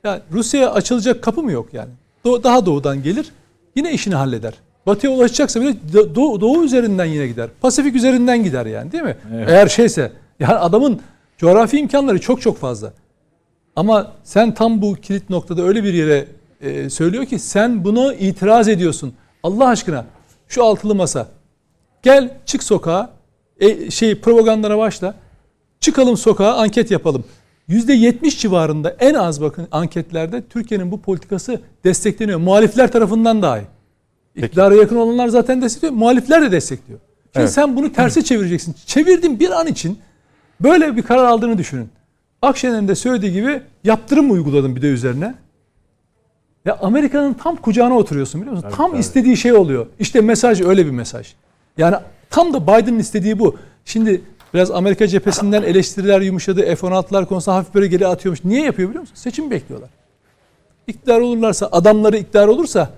ya 0.04 0.20
Rusya'ya 0.32 0.72
açılacak 0.72 1.22
kapı 1.22 1.42
mı 1.42 1.52
yok 1.52 1.68
yani? 1.74 1.90
Do- 2.24 2.42
daha 2.42 2.66
doğudan 2.66 3.02
gelir 3.02 3.32
yine 3.76 3.92
işini 3.92 4.14
halleder. 4.14 4.54
Batıya 4.86 5.12
ulaşacaksa 5.12 5.60
bile 5.60 5.70
do- 5.92 6.14
doğu, 6.14 6.40
doğu 6.40 6.64
üzerinden 6.64 7.04
yine 7.04 7.26
gider. 7.26 7.48
Pasifik 7.60 7.96
üzerinden 7.96 8.44
gider 8.44 8.66
yani 8.66 8.92
değil 8.92 9.04
mi? 9.04 9.16
Eğer 9.46 9.66
şeyse 9.68 10.12
yani 10.40 10.54
adamın 10.54 11.00
coğrafi 11.38 11.78
imkanları 11.78 12.20
çok 12.20 12.40
çok 12.42 12.58
fazla. 12.58 12.92
Ama 13.76 14.12
sen 14.24 14.54
tam 14.54 14.82
bu 14.82 14.94
kilit 14.94 15.30
noktada 15.30 15.62
öyle 15.62 15.84
bir 15.84 15.94
yere 15.94 16.26
e, 16.60 16.90
söylüyor 16.90 17.26
ki 17.26 17.38
sen 17.38 17.84
bunu 17.84 18.12
itiraz 18.14 18.68
ediyorsun. 18.68 19.14
Allah 19.42 19.68
aşkına 19.68 20.04
şu 20.48 20.64
altılı 20.64 20.94
masa. 20.94 21.28
Gel 22.02 22.38
çık 22.46 22.62
sokağa. 22.62 23.10
E, 23.60 23.90
şey 23.90 24.20
propagandana 24.20 24.78
başla. 24.78 25.14
Çıkalım 25.80 26.16
sokağa 26.16 26.52
anket 26.54 26.90
yapalım. 26.90 27.24
%70 27.68 28.38
civarında 28.38 28.96
en 29.00 29.14
az 29.14 29.40
bakın 29.40 29.68
anketlerde 29.72 30.42
Türkiye'nin 30.50 30.90
bu 30.90 31.00
politikası 31.00 31.60
destekleniyor. 31.84 32.38
Muhalifler 32.38 32.92
tarafından 32.92 33.42
dahi. 33.42 33.62
İktidara 34.36 34.74
yakın 34.74 34.96
olanlar 34.96 35.28
zaten 35.28 35.62
destekliyor. 35.62 35.94
Muhalifler 35.94 36.42
de 36.42 36.52
destekliyor. 36.52 37.00
Şimdi 37.22 37.38
Evet. 37.44 37.52
sen 37.52 37.76
bunu 37.76 37.92
terse 37.92 38.24
çevireceksin. 38.24 38.74
Çevirdiğin 38.86 39.40
bir 39.40 39.50
an 39.60 39.66
için 39.66 39.98
böyle 40.60 40.96
bir 40.96 41.02
karar 41.02 41.24
aldığını 41.24 41.58
düşünün. 41.58 41.88
Akşener'in 42.42 42.88
de 42.88 42.94
söylediği 42.94 43.32
gibi 43.32 43.62
yaptırım 43.84 44.30
uyguladın 44.30 44.76
bir 44.76 44.82
de 44.82 44.86
üzerine. 44.86 45.34
Ya 46.64 46.78
Amerika'nın 46.82 47.34
tam 47.34 47.56
kucağına 47.56 47.96
oturuyorsun 47.98 48.40
biliyor 48.40 48.56
musun? 48.56 48.70
tam 48.76 49.00
istediği 49.00 49.36
şey 49.36 49.52
oluyor. 49.52 49.86
İşte 49.98 50.20
mesaj 50.20 50.60
öyle 50.60 50.86
bir 50.86 50.90
mesaj. 50.90 51.32
Yani 51.78 51.96
tam 52.30 52.52
da 52.54 52.62
Biden'ın 52.62 52.98
istediği 52.98 53.38
bu. 53.38 53.56
Şimdi 53.84 54.20
biraz 54.54 54.70
Amerika 54.70 55.08
cephesinden 55.08 55.62
eleştiriler 55.62 56.20
yumuşadı. 56.20 56.60
F-16'lar 56.76 57.26
konusunda 57.26 57.56
hafif 57.56 57.74
böyle 57.74 57.86
geri 57.86 58.06
atıyormuş. 58.06 58.44
Niye 58.44 58.62
yapıyor 58.64 58.88
biliyor 58.88 59.00
musun? 59.00 59.14
Seçim 59.16 59.50
bekliyorlar. 59.50 59.90
İktidar 60.86 61.20
olurlarsa, 61.20 61.68
adamları 61.72 62.16
iktidar 62.18 62.48
olursa 62.48 62.90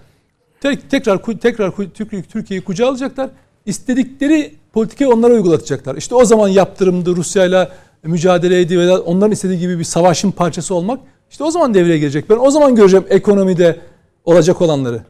tek- 0.61 0.91
tekrar 0.91 1.19
tekrar 1.23 1.71
Türkiye- 1.95 2.23
Türkiye'yi 2.23 2.65
kucağa 2.65 2.89
alacaklar. 2.89 3.31
İstedikleri 3.67 4.55
politikayı 4.73 5.11
onlara 5.11 5.33
uygulatacaklar. 5.33 5.97
İşte 5.97 6.15
o 6.15 6.25
zaman 6.25 6.49
yaptırımdı 6.49 7.17
Rusya'yla 7.17 7.73
mücadeleydi 8.05 8.79
veya 8.79 8.99
onların 8.99 9.33
istediği 9.33 9.59
gibi 9.59 9.79
bir 9.79 9.85
savaşın 9.85 10.31
parçası 10.31 10.75
olmak. 10.75 11.01
İşte 11.31 11.45
o 11.45 11.51
zaman 11.51 11.75
devreye 11.75 11.99
girecek. 11.99 12.31
Ben 12.31 12.37
o 12.37 12.51
zaman 12.51 12.75
göreceğim 12.75 13.07
ekonomide 13.09 13.81
olacak 14.25 14.63
olanları. 14.63 15.03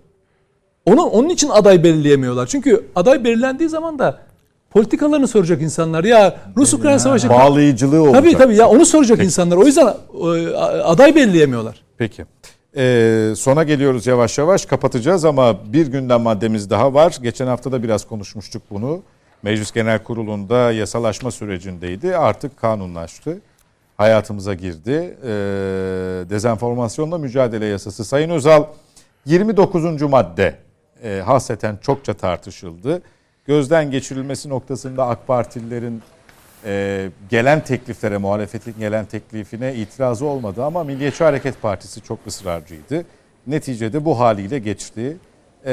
Onu 0.87 1.03
onun 1.03 1.29
için 1.29 1.49
aday 1.49 1.85
belirleyemiyorlar. 1.85 2.47
Çünkü 2.47 2.87
aday 2.97 3.25
belirlendiği 3.25 3.69
zaman 3.69 3.99
da 3.99 4.19
politikalarını 4.71 5.29
soracak 5.29 5.63
insanlar. 5.63 6.05
Ya 6.05 6.37
Rus-Ukrayna 6.57 6.99
savaşı 6.99 7.29
Bağlayıcılığı 7.29 8.03
olacak. 8.03 8.23
Tabii 8.23 8.33
tabii 8.33 8.57
ya 8.57 8.69
onu 8.69 8.87
soracak 8.87 9.25
insanlar. 9.25 9.57
O 9.57 9.67
yüzden 9.67 9.87
e, 9.87 10.57
aday 10.83 11.15
belleyemiyorlar. 11.17 11.83
Peki. 11.99 12.25
Ee, 12.77 13.33
sona 13.37 13.63
geliyoruz 13.63 14.07
yavaş 14.07 14.39
yavaş. 14.39 14.67
Kapatacağız 14.67 15.25
ama 15.25 15.73
bir 15.73 15.87
gündem 15.87 16.21
maddemiz 16.21 16.71
daha 16.71 16.95
var. 16.95 17.19
Geçen 17.23 17.47
hafta 17.47 17.73
da 17.73 17.83
biraz 17.83 18.07
konuşmuştuk 18.07 18.63
bunu. 18.71 19.03
Meclis 19.45 19.73
Genel 19.73 20.03
Kurulu'nda 20.03 20.73
yasalaşma 20.73 21.31
sürecindeydi. 21.31 22.17
Artık 22.17 22.57
kanunlaştı. 22.57 23.41
Hayatımıza 23.97 24.55
girdi. 24.55 25.19
Ee, 25.23 25.29
dezenformasyonla 26.31 27.19
mücadele 27.19 27.67
yasası. 27.67 28.05
Sayın 28.05 28.31
Özal 28.31 28.65
29. 29.27 30.03
madde 30.03 30.55
e, 31.03 31.23
hasreten 31.25 31.77
çokça 31.77 32.15
tartışıldı. 32.15 33.03
Gözden 33.47 33.91
geçirilmesi 33.91 34.49
noktasında 34.49 35.07
AK 35.07 35.27
Partililerin 35.27 36.03
e, 36.65 37.11
gelen 37.31 37.65
tekliflere, 37.65 38.17
muhalefetin 38.19 38.75
gelen 38.79 39.05
teklifine 39.05 39.75
itirazı 39.75 40.27
olmadı 40.27 40.65
ama 40.65 40.85
Milliyetçi 40.85 41.25
Hareket 41.25 41.63
Partisi 41.63 42.01
çok 42.01 42.19
ısrarcıydı. 42.27 43.05
Neticede 43.47 44.05
bu 44.05 44.21
haliyle 44.21 44.59
geçti. 44.59 45.17
E, 45.67 45.73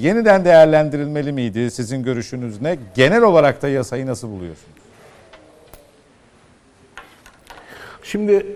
yeniden 0.00 0.44
değerlendirilmeli 0.44 1.32
miydi? 1.32 1.70
Sizin 1.70 2.02
görüşünüz 2.02 2.62
ne? 2.62 2.78
Genel 2.94 3.22
olarak 3.22 3.62
da 3.62 3.68
yasayı 3.68 4.06
nasıl 4.06 4.28
buluyorsunuz? 4.28 4.76
Şimdi 8.02 8.46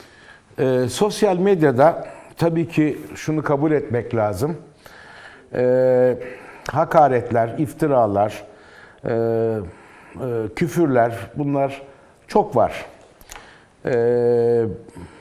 e, 0.58 0.88
sosyal 0.88 1.36
medyada 1.36 2.08
tabii 2.36 2.68
ki 2.68 2.98
şunu 3.14 3.42
kabul 3.42 3.72
etmek 3.72 4.14
lazım. 4.14 4.56
E, 5.54 6.16
hakaretler, 6.70 7.58
iftiralar, 7.58 8.44
e, 9.04 9.10
e, 9.10 9.58
küfürler 10.56 11.12
bunlar 11.34 11.82
çok 12.28 12.56
var. 12.56 12.84
E, 13.86 13.92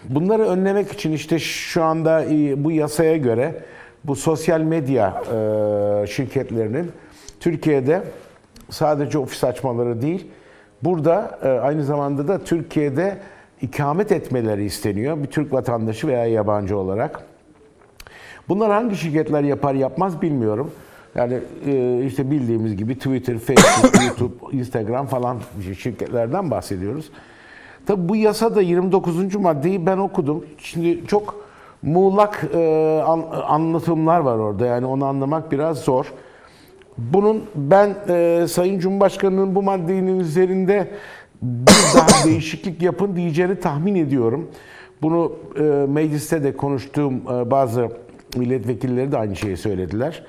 bunları 0.03 0.47
önlemek 0.47 0.91
için 0.91 1.11
işte 1.11 1.39
şu 1.39 1.83
anda 1.83 2.25
e, 2.25 2.63
bu 2.63 2.71
yasaya 2.71 3.17
göre 3.17 3.55
bu 4.03 4.15
sosyal 4.15 4.61
medya 4.61 5.23
e, 5.33 6.07
şirketlerinin 6.07 6.91
Türkiye'de 7.39 8.03
sadece 8.69 9.17
ofis 9.17 9.43
açmaları 9.43 10.01
değil, 10.01 10.27
burada 10.83 11.39
e, 11.43 11.47
aynı 11.47 11.83
zamanda 11.83 12.27
da 12.27 12.43
Türkiye'de 12.43 13.17
ikamet 13.61 14.11
etmeleri 14.11 14.65
isteniyor. 14.65 15.23
Bir 15.23 15.27
Türk 15.27 15.53
vatandaşı 15.53 16.07
veya 16.07 16.25
yabancı 16.25 16.77
olarak. 16.77 17.23
Bunlar 18.49 18.71
hangi 18.71 18.95
şirketler 18.95 19.43
yapar 19.43 19.73
yapmaz 19.73 20.21
bilmiyorum. 20.21 20.71
Yani 21.15 21.39
e, 21.65 22.03
işte 22.05 22.31
bildiğimiz 22.31 22.77
gibi 22.77 22.97
Twitter, 22.97 23.37
Facebook, 23.39 24.03
YouTube, 24.03 24.57
Instagram 24.57 25.05
falan 25.05 25.37
şirketlerden 25.79 26.51
bahsediyoruz. 26.51 27.11
Tabi 27.85 28.09
bu 28.09 28.15
yasada 28.15 28.61
29. 28.61 29.35
maddeyi 29.35 29.85
ben 29.85 29.97
okudum. 29.97 30.45
Şimdi 30.57 31.07
çok 31.07 31.48
muğlak 31.81 32.45
e, 32.53 33.01
anlatımlar 33.47 34.19
var 34.19 34.37
orada. 34.37 34.65
Yani 34.65 34.85
onu 34.85 35.05
anlamak 35.05 35.51
biraz 35.51 35.77
zor. 35.77 36.13
Bunun 36.97 37.43
ben 37.55 37.95
e, 38.09 38.45
Sayın 38.47 38.79
Cumhurbaşkanı'nın 38.79 39.55
bu 39.55 39.63
maddenin 39.63 40.19
üzerinde 40.19 40.87
bir 41.41 41.73
daha 41.95 42.23
değişiklik 42.25 42.81
yapın 42.81 43.15
diyeceğini 43.15 43.59
tahmin 43.59 43.95
ediyorum. 43.95 44.51
Bunu 45.01 45.31
e, 45.57 45.61
mecliste 45.87 46.43
de 46.43 46.57
konuştuğum 46.57 47.13
e, 47.13 47.51
bazı 47.51 47.89
milletvekilleri 48.35 49.11
de 49.11 49.17
aynı 49.17 49.35
şeyi 49.35 49.57
söylediler. 49.57 50.23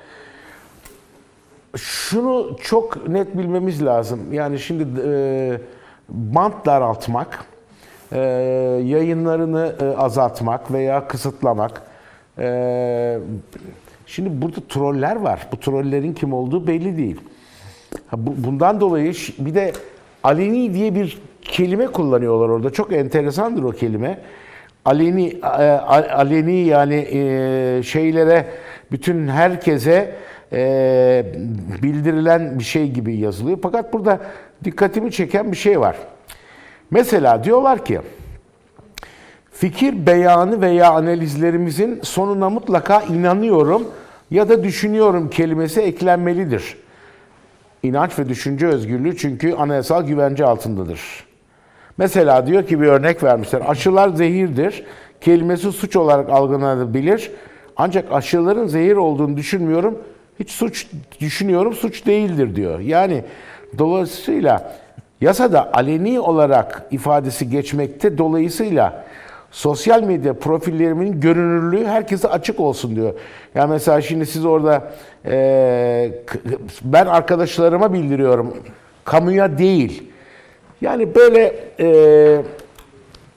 Şunu 1.77 2.57
çok 2.61 3.07
net 3.07 3.37
bilmemiz 3.37 3.85
lazım. 3.85 4.33
Yani 4.33 4.59
şimdi 4.59 5.01
e, 5.05 5.61
bant 6.09 6.65
daraltmak, 6.65 7.45
e, 8.11 8.19
yayınlarını 8.85 9.75
e, 9.81 9.97
azaltmak 9.97 10.73
veya 10.73 11.07
kısıtlamak. 11.07 11.81
E, 12.37 13.17
şimdi 14.05 14.41
burada 14.41 14.59
troller 14.69 15.15
var. 15.15 15.47
Bu 15.51 15.59
trollerin 15.59 16.13
kim 16.13 16.33
olduğu 16.33 16.67
belli 16.67 16.97
değil. 16.97 17.21
Bu, 18.13 18.33
bundan 18.37 18.81
dolayı 18.81 19.13
bir 19.39 19.55
de 19.55 19.71
aleni 20.23 20.73
diye 20.73 20.95
bir 20.95 21.21
kelime 21.41 21.87
kullanıyorlar 21.87 22.49
orada. 22.49 22.69
Çok 22.69 22.93
enteresandır 22.93 23.63
o 23.63 23.71
kelime. 23.71 24.19
Aleni, 24.85 25.27
e, 25.27 25.45
aleni 25.45 26.59
yani 26.59 26.95
e, 26.95 27.83
şeylere, 27.83 28.45
bütün 28.91 29.27
herkese 29.27 30.15
e, 30.53 31.25
bildirilen 31.83 32.59
bir 32.59 32.63
şey 32.63 32.91
gibi 32.91 33.15
yazılıyor. 33.15 33.59
Fakat 33.63 33.93
burada 33.93 34.19
dikkatimi 34.63 35.11
çeken 35.11 35.51
bir 35.51 35.57
şey 35.57 35.79
var. 35.79 35.95
Mesela 36.91 37.43
diyorlar 37.43 37.85
ki, 37.85 37.99
fikir 39.51 40.05
beyanı 40.05 40.61
veya 40.61 40.91
analizlerimizin 40.91 41.99
sonuna 42.03 42.49
mutlaka 42.49 43.01
inanıyorum 43.01 43.87
ya 44.31 44.49
da 44.49 44.63
düşünüyorum 44.63 45.29
kelimesi 45.29 45.81
eklenmelidir. 45.81 46.77
İnanç 47.83 48.19
ve 48.19 48.29
düşünce 48.29 48.67
özgürlüğü 48.67 49.17
çünkü 49.17 49.53
anayasal 49.53 50.03
güvence 50.03 50.45
altındadır. 50.45 51.01
Mesela 51.97 52.47
diyor 52.47 52.67
ki 52.67 52.81
bir 52.81 52.87
örnek 52.87 53.23
vermişler. 53.23 53.61
Aşılar 53.67 54.09
zehirdir. 54.09 54.83
Kelimesi 55.21 55.71
suç 55.71 55.95
olarak 55.95 56.29
algılanabilir. 56.29 57.31
Ancak 57.77 58.11
aşıların 58.11 58.67
zehir 58.67 58.95
olduğunu 58.95 59.37
düşünmüyorum. 59.37 59.99
Hiç 60.39 60.51
suç 60.51 60.87
düşünüyorum, 61.19 61.73
suç 61.73 62.05
değildir 62.05 62.55
diyor. 62.55 62.79
Yani 62.79 63.23
dolayısıyla 63.77 64.73
yasada 65.21 65.73
aleni 65.73 66.19
olarak 66.19 66.85
ifadesi 66.91 67.49
geçmekte. 67.49 68.17
Dolayısıyla 68.17 69.03
sosyal 69.51 70.03
medya 70.03 70.33
profillerimin 70.33 71.19
görünürlüğü 71.19 71.85
herkese 71.85 72.27
açık 72.27 72.59
olsun 72.59 72.95
diyor. 72.95 73.13
Yani 73.55 73.69
mesela 73.69 74.01
şimdi 74.01 74.25
siz 74.25 74.45
orada 74.45 74.91
e, 75.25 76.11
ben 76.83 77.05
arkadaşlarıma 77.05 77.93
bildiriyorum. 77.93 78.57
Kamuya 79.05 79.57
değil. 79.57 80.03
Yani 80.81 81.15
böyle 81.15 81.55
e, 81.79 81.87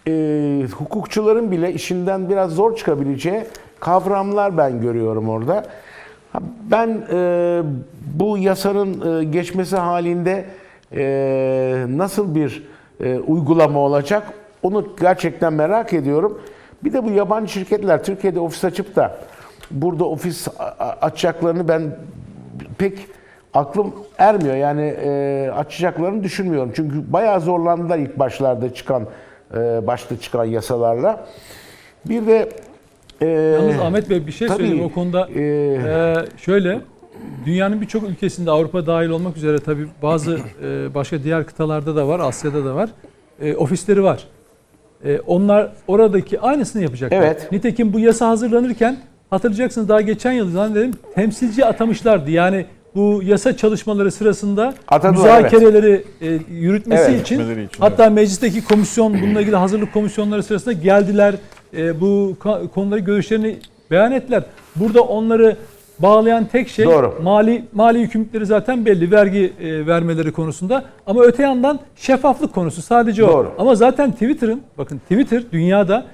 e, 0.08 0.66
hukukçuların 0.78 1.50
bile 1.50 1.72
işinden 1.72 2.28
biraz 2.28 2.50
zor 2.50 2.76
çıkabileceği 2.76 3.44
kavramlar 3.80 4.56
ben 4.58 4.80
görüyorum 4.80 5.28
orada. 5.28 5.64
Ben 6.70 7.06
e, 7.12 7.62
bu 8.14 8.38
yasanın 8.38 9.20
e, 9.20 9.24
geçmesi 9.24 9.76
halinde 9.76 10.44
nasıl 11.98 12.34
bir 12.34 12.62
e, 13.00 13.18
uygulama 13.18 13.78
olacak 13.78 14.22
onu 14.62 14.86
gerçekten 15.00 15.52
merak 15.52 15.92
ediyorum. 15.92 16.40
Bir 16.84 16.92
de 16.92 17.04
bu 17.04 17.10
yabancı 17.10 17.52
şirketler 17.52 18.04
Türkiye'de 18.04 18.40
ofis 18.40 18.64
açıp 18.64 18.96
da 18.96 19.18
burada 19.70 20.04
ofis 20.04 20.48
açacaklarını 21.00 21.68
ben 21.68 21.96
pek 22.78 22.98
aklım 23.54 23.94
ermiyor. 24.18 24.56
Yani 24.56 24.94
e, 25.04 25.50
açacaklarını 25.56 26.22
düşünmüyorum. 26.22 26.72
Çünkü 26.76 27.12
bayağı 27.12 27.40
zorlandılar 27.40 27.98
ilk 27.98 28.18
başlarda 28.18 28.74
çıkan 28.74 29.06
e, 29.54 29.86
başta 29.86 30.20
çıkan 30.20 30.44
yasalarla. 30.44 31.26
Bir 32.08 32.26
de 32.26 32.48
e, 33.20 33.26
Yalnız 33.26 33.80
Ahmet 33.80 34.10
Bey 34.10 34.26
bir 34.26 34.32
şey 34.32 34.48
tabii, 34.48 34.58
söyleyeyim 34.58 34.84
o 34.84 34.92
konuda. 34.92 35.28
E, 35.34 35.42
e, 35.42 36.14
şöyle 36.38 36.80
dünyanın 37.46 37.80
birçok 37.80 38.02
ülkesinde 38.02 38.50
Avrupa 38.50 38.86
dahil 38.86 39.08
olmak 39.08 39.36
üzere 39.36 39.58
tabii 39.58 39.86
bazı 40.02 40.38
e, 40.62 40.94
başka 40.94 41.22
diğer 41.22 41.46
kıtalarda 41.46 41.96
da 41.96 42.08
var, 42.08 42.20
Asya'da 42.20 42.64
da 42.64 42.74
var. 42.74 42.90
E, 43.40 43.54
ofisleri 43.54 44.02
var. 44.02 44.24
E, 45.04 45.20
onlar 45.20 45.72
oradaki 45.88 46.40
aynısını 46.40 46.82
yapacaklar. 46.82 47.18
Evet. 47.18 47.52
Nitekim 47.52 47.92
bu 47.92 48.00
yasa 48.00 48.28
hazırlanırken 48.28 48.96
hatırlayacaksınız 49.30 49.88
daha 49.88 50.00
geçen 50.00 50.32
yıl 50.32 50.50
zannederim 50.50 50.92
temsilci 51.14 51.64
atamışlardı. 51.64 52.30
Yani 52.30 52.66
bu 52.94 53.20
yasa 53.24 53.56
çalışmaları 53.56 54.12
sırasında 54.12 54.74
Atadılar, 54.88 55.36
müzakereleri 55.42 56.04
evet. 56.22 56.42
e, 56.50 56.54
yürütmesi 56.54 57.02
evet, 57.10 57.22
için, 57.22 57.40
için 57.40 57.68
hatta 57.78 58.04
evet. 58.04 58.14
meclisteki 58.14 58.64
komisyon 58.64 59.22
bununla 59.22 59.40
ilgili 59.40 59.56
hazırlık 59.56 59.92
komisyonları 59.92 60.42
sırasında 60.42 60.72
geldiler. 60.72 61.34
E, 61.76 62.00
bu 62.00 62.36
konuları 62.74 63.00
görüşlerini 63.00 63.56
beyan 63.90 64.12
ettiler. 64.12 64.42
Burada 64.76 65.02
onları 65.02 65.56
bağlayan 65.98 66.46
tek 66.46 66.68
şey 66.68 66.84
Doğru. 66.84 67.14
mali 67.22 67.64
mali 67.72 67.98
yükümlülükleri 67.98 68.46
zaten 68.46 68.86
belli 68.86 69.10
vergi 69.10 69.52
e, 69.60 69.86
vermeleri 69.86 70.32
konusunda 70.32 70.84
ama 71.06 71.22
öte 71.22 71.42
yandan 71.42 71.80
şeffaflık 71.96 72.54
konusu 72.54 72.82
sadece 72.82 73.24
o. 73.24 73.28
Doğru. 73.28 73.52
Ama 73.58 73.74
zaten 73.74 74.12
Twitter'ın 74.12 74.62
bakın 74.78 74.98
Twitter 74.98 75.42
dünyada 75.52 76.04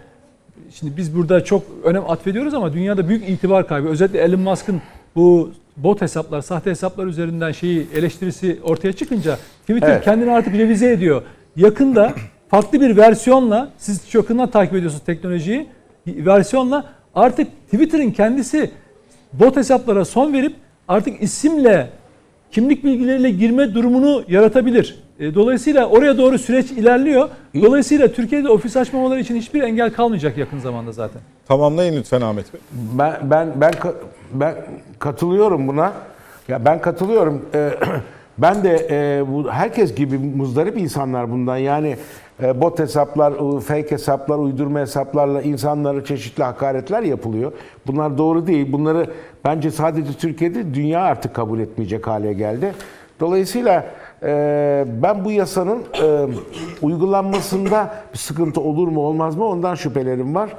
şimdi 0.74 0.97
biz 0.97 1.16
burada 1.16 1.44
çok 1.44 1.62
önem 1.85 2.11
atfediyoruz 2.11 2.55
ama 2.55 2.73
dünyada 2.73 3.09
büyük 3.09 3.28
itibar 3.28 3.69
kaybı. 3.69 3.89
Özellikle 3.89 4.19
Elon 4.19 4.40
Musk'ın 4.40 4.82
bu 5.16 5.51
bot 5.77 6.01
hesaplar, 6.01 6.40
sahte 6.40 6.70
hesaplar 6.70 7.07
üzerinden 7.07 7.52
şeyi 7.52 7.86
eleştirisi 7.94 8.59
ortaya 8.65 8.93
çıkınca 8.93 9.39
Twitter 9.61 9.89
evet. 9.89 10.05
kendini 10.05 10.31
artık 10.31 10.55
revize 10.55 10.93
ediyor. 10.93 11.23
Yakında 11.57 12.12
farklı 12.48 12.81
bir 12.81 12.97
versiyonla 12.97 13.70
siz 13.78 14.11
çok 14.11 14.23
yakından 14.23 14.51
takip 14.51 14.74
ediyorsunuz 14.74 15.05
teknolojiyi. 15.05 15.66
Versiyonla 16.07 16.85
artık 17.15 17.48
Twitter'ın 17.65 18.11
kendisi 18.11 18.70
bot 19.32 19.57
hesaplara 19.57 20.05
son 20.05 20.32
verip 20.32 20.57
artık 20.89 21.23
isimle 21.23 21.89
kimlik 22.52 22.85
bilgileriyle 22.85 23.31
girme 23.31 23.74
durumunu 23.74 24.24
yaratabilir. 24.28 25.02
E, 25.20 25.35
Dolayısıyla 25.35 25.86
oraya 25.86 26.19
doğru 26.19 26.39
süreç 26.39 26.70
ilerliyor. 26.70 27.28
Dolayısıyla 27.62 28.09
Türkiye'de 28.09 28.48
ofis 28.48 28.77
açmamaları 28.77 29.20
için 29.20 29.36
hiçbir 29.36 29.62
engel 29.62 29.93
kalmayacak 29.93 30.39
yakın 30.39 30.59
zamanda 30.59 30.93
zaten. 30.93 31.20
Tamamlayın 31.48 31.97
lütfen 31.97 32.20
Ahmet 32.20 32.55
Bey. 32.55 32.61
Ben 32.73 33.15
ben 33.23 33.48
ben 33.57 33.73
ben 34.32 34.55
katılıyorum 34.98 35.69
buna. 35.69 35.93
Ya 36.48 36.65
ben 36.65 36.81
katılıyorum. 36.81 37.47
Ee, 37.55 37.70
ben 38.39 38.65
de 38.65 38.89
e, 38.90 39.28
bu 39.32 39.51
herkes 39.51 39.94
gibi 39.94 40.19
muzdarip 40.19 40.78
insanlar 40.78 41.31
bundan. 41.31 41.57
Yani 41.57 41.89
e, 41.89 41.97
bot 42.60 42.78
hesaplar, 42.78 43.32
e, 43.32 43.60
fake 43.60 43.90
hesaplar, 43.90 44.38
uydurma 44.38 44.80
hesaplarla 44.80 45.42
insanlara 45.42 46.04
çeşitli 46.04 46.44
hakaretler 46.44 47.02
yapılıyor. 47.02 47.52
Bunlar 47.86 48.18
doğru 48.18 48.46
değil. 48.46 48.72
Bunları 48.72 49.10
bence 49.44 49.70
sadece 49.70 50.12
Türkiye'de 50.12 50.74
dünya 50.74 51.00
artık 51.00 51.34
kabul 51.34 51.58
etmeyecek 51.58 52.06
hale 52.06 52.32
geldi. 52.32 52.74
Dolayısıyla 53.20 53.86
e, 54.22 54.84
ben 55.02 55.24
bu 55.24 55.30
yasanın 55.30 55.78
e, 56.02 56.26
uygulanmasında 56.82 57.94
bir 58.12 58.18
sıkıntı 58.18 58.60
olur 58.60 58.88
mu 58.88 59.00
olmaz 59.00 59.36
mı 59.36 59.44
ondan 59.44 59.74
şüphelerim 59.74 60.34
var. 60.34 60.50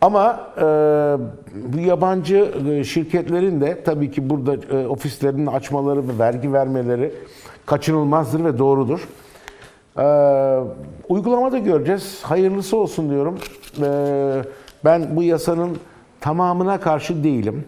Ama 0.00 0.40
e, 0.56 0.62
bu 1.54 1.78
yabancı 1.78 2.52
e, 2.70 2.84
şirketlerin 2.84 3.60
de 3.60 3.82
tabii 3.84 4.10
ki 4.10 4.30
burada 4.30 4.76
e, 4.76 4.86
ofislerini 4.86 5.50
açmaları 5.50 6.08
ve 6.08 6.18
vergi 6.18 6.52
vermeleri 6.52 7.12
kaçınılmazdır 7.66 8.44
ve 8.44 8.58
doğrudur. 8.58 9.08
E, 9.98 10.04
uygulamada 11.08 11.58
göreceğiz. 11.58 12.20
Hayırlısı 12.22 12.76
olsun 12.76 13.10
diyorum. 13.10 13.38
E, 13.82 13.88
ben 14.84 15.16
bu 15.16 15.22
yasanın 15.22 15.78
tamamına 16.20 16.80
karşı 16.80 17.24
değilim. 17.24 17.64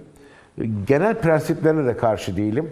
Genel 0.87 1.15
prensiplerine 1.21 1.87
de 1.87 1.97
karşı 1.97 2.37
değilim. 2.37 2.71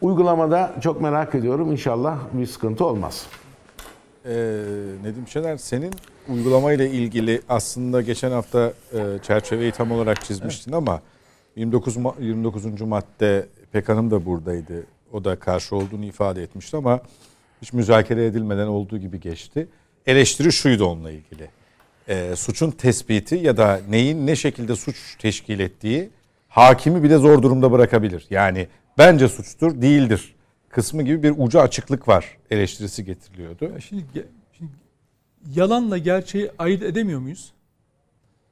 Uygulamada 0.00 0.72
çok 0.80 1.00
merak 1.00 1.34
ediyorum. 1.34 1.72
İnşallah 1.72 2.18
bir 2.32 2.46
sıkıntı 2.46 2.84
olmaz. 2.86 3.26
Ee, 4.26 4.30
Nedim 5.02 5.28
Şener 5.28 5.56
senin 5.56 5.92
uygulamayla 6.28 6.84
ilgili 6.86 7.40
aslında 7.48 8.02
geçen 8.02 8.30
hafta 8.30 8.72
e, 8.92 8.98
çerçeveyi 9.22 9.72
tam 9.72 9.92
olarak 9.92 10.24
çizmiştin 10.24 10.72
ama 10.72 11.00
29 11.56 11.96
ma- 11.96 12.22
29. 12.22 12.80
madde 12.80 13.46
Pek 13.72 13.88
Hanım 13.88 14.10
da 14.10 14.26
buradaydı. 14.26 14.86
O 15.12 15.24
da 15.24 15.36
karşı 15.36 15.76
olduğunu 15.76 16.04
ifade 16.04 16.42
etmişti 16.42 16.76
ama 16.76 17.00
hiç 17.64 17.72
müzakere 17.72 18.26
edilmeden 18.26 18.66
olduğu 18.66 18.98
gibi 18.98 19.20
geçti. 19.20 19.68
Eleştiri 20.06 20.52
şuydu 20.52 20.84
onunla 20.84 21.10
ilgili. 21.10 21.50
Ee, 22.08 22.36
suçun 22.36 22.70
tespiti 22.70 23.34
ya 23.34 23.56
da 23.56 23.80
neyin 23.88 24.26
ne 24.26 24.36
şekilde 24.36 24.76
suç 24.76 25.16
teşkil 25.18 25.60
ettiği 25.60 26.10
hakimi 26.48 27.02
bile 27.02 27.16
zor 27.16 27.42
durumda 27.42 27.72
bırakabilir. 27.72 28.26
Yani 28.30 28.68
bence 28.98 29.28
suçtur, 29.28 29.82
değildir 29.82 30.34
kısmı 30.68 31.02
gibi 31.02 31.22
bir 31.22 31.34
ucu 31.38 31.60
açıklık 31.60 32.08
var 32.08 32.38
eleştirisi 32.50 33.04
getiriliyordu. 33.04 33.64
Ya 33.64 33.80
Şimdi, 33.80 34.26
şimdi 34.58 34.72
yalanla 35.54 35.98
gerçeği 35.98 36.50
ayırt 36.58 36.82
edemiyor 36.82 37.20
muyuz? 37.20 37.52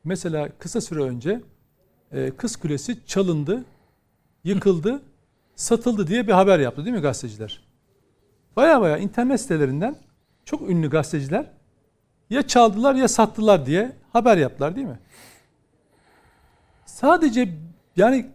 Mesela 0.05 0.49
kısa 0.59 0.81
süre 0.81 1.01
önce 1.01 1.41
e, 2.13 2.31
Kız 2.37 2.57
Kulesi 2.57 2.99
çalındı, 3.07 3.65
yıkıldı, 4.45 5.03
satıldı 5.57 6.07
diye 6.07 6.27
bir 6.27 6.33
haber 6.33 6.59
yaptı 6.59 6.85
değil 6.85 6.97
mi 6.97 7.03
gazeteciler? 7.03 7.72
Baya 8.57 8.81
baya 8.81 8.99
internet 8.99 9.41
sitelerinden 9.41 9.97
çok 10.45 10.71
ünlü 10.71 10.91
gazeteciler 10.91 11.47
ya 12.31 12.47
çaldılar 12.47 12.95
ya 12.95 13.09
sattılar 13.09 13.67
diye 13.67 13.93
haber 14.13 14.37
yaptılar 14.37 14.77
değil 14.77 14.87
mi? 14.87 14.99
Sadece 16.87 17.49
yani 17.97 18.27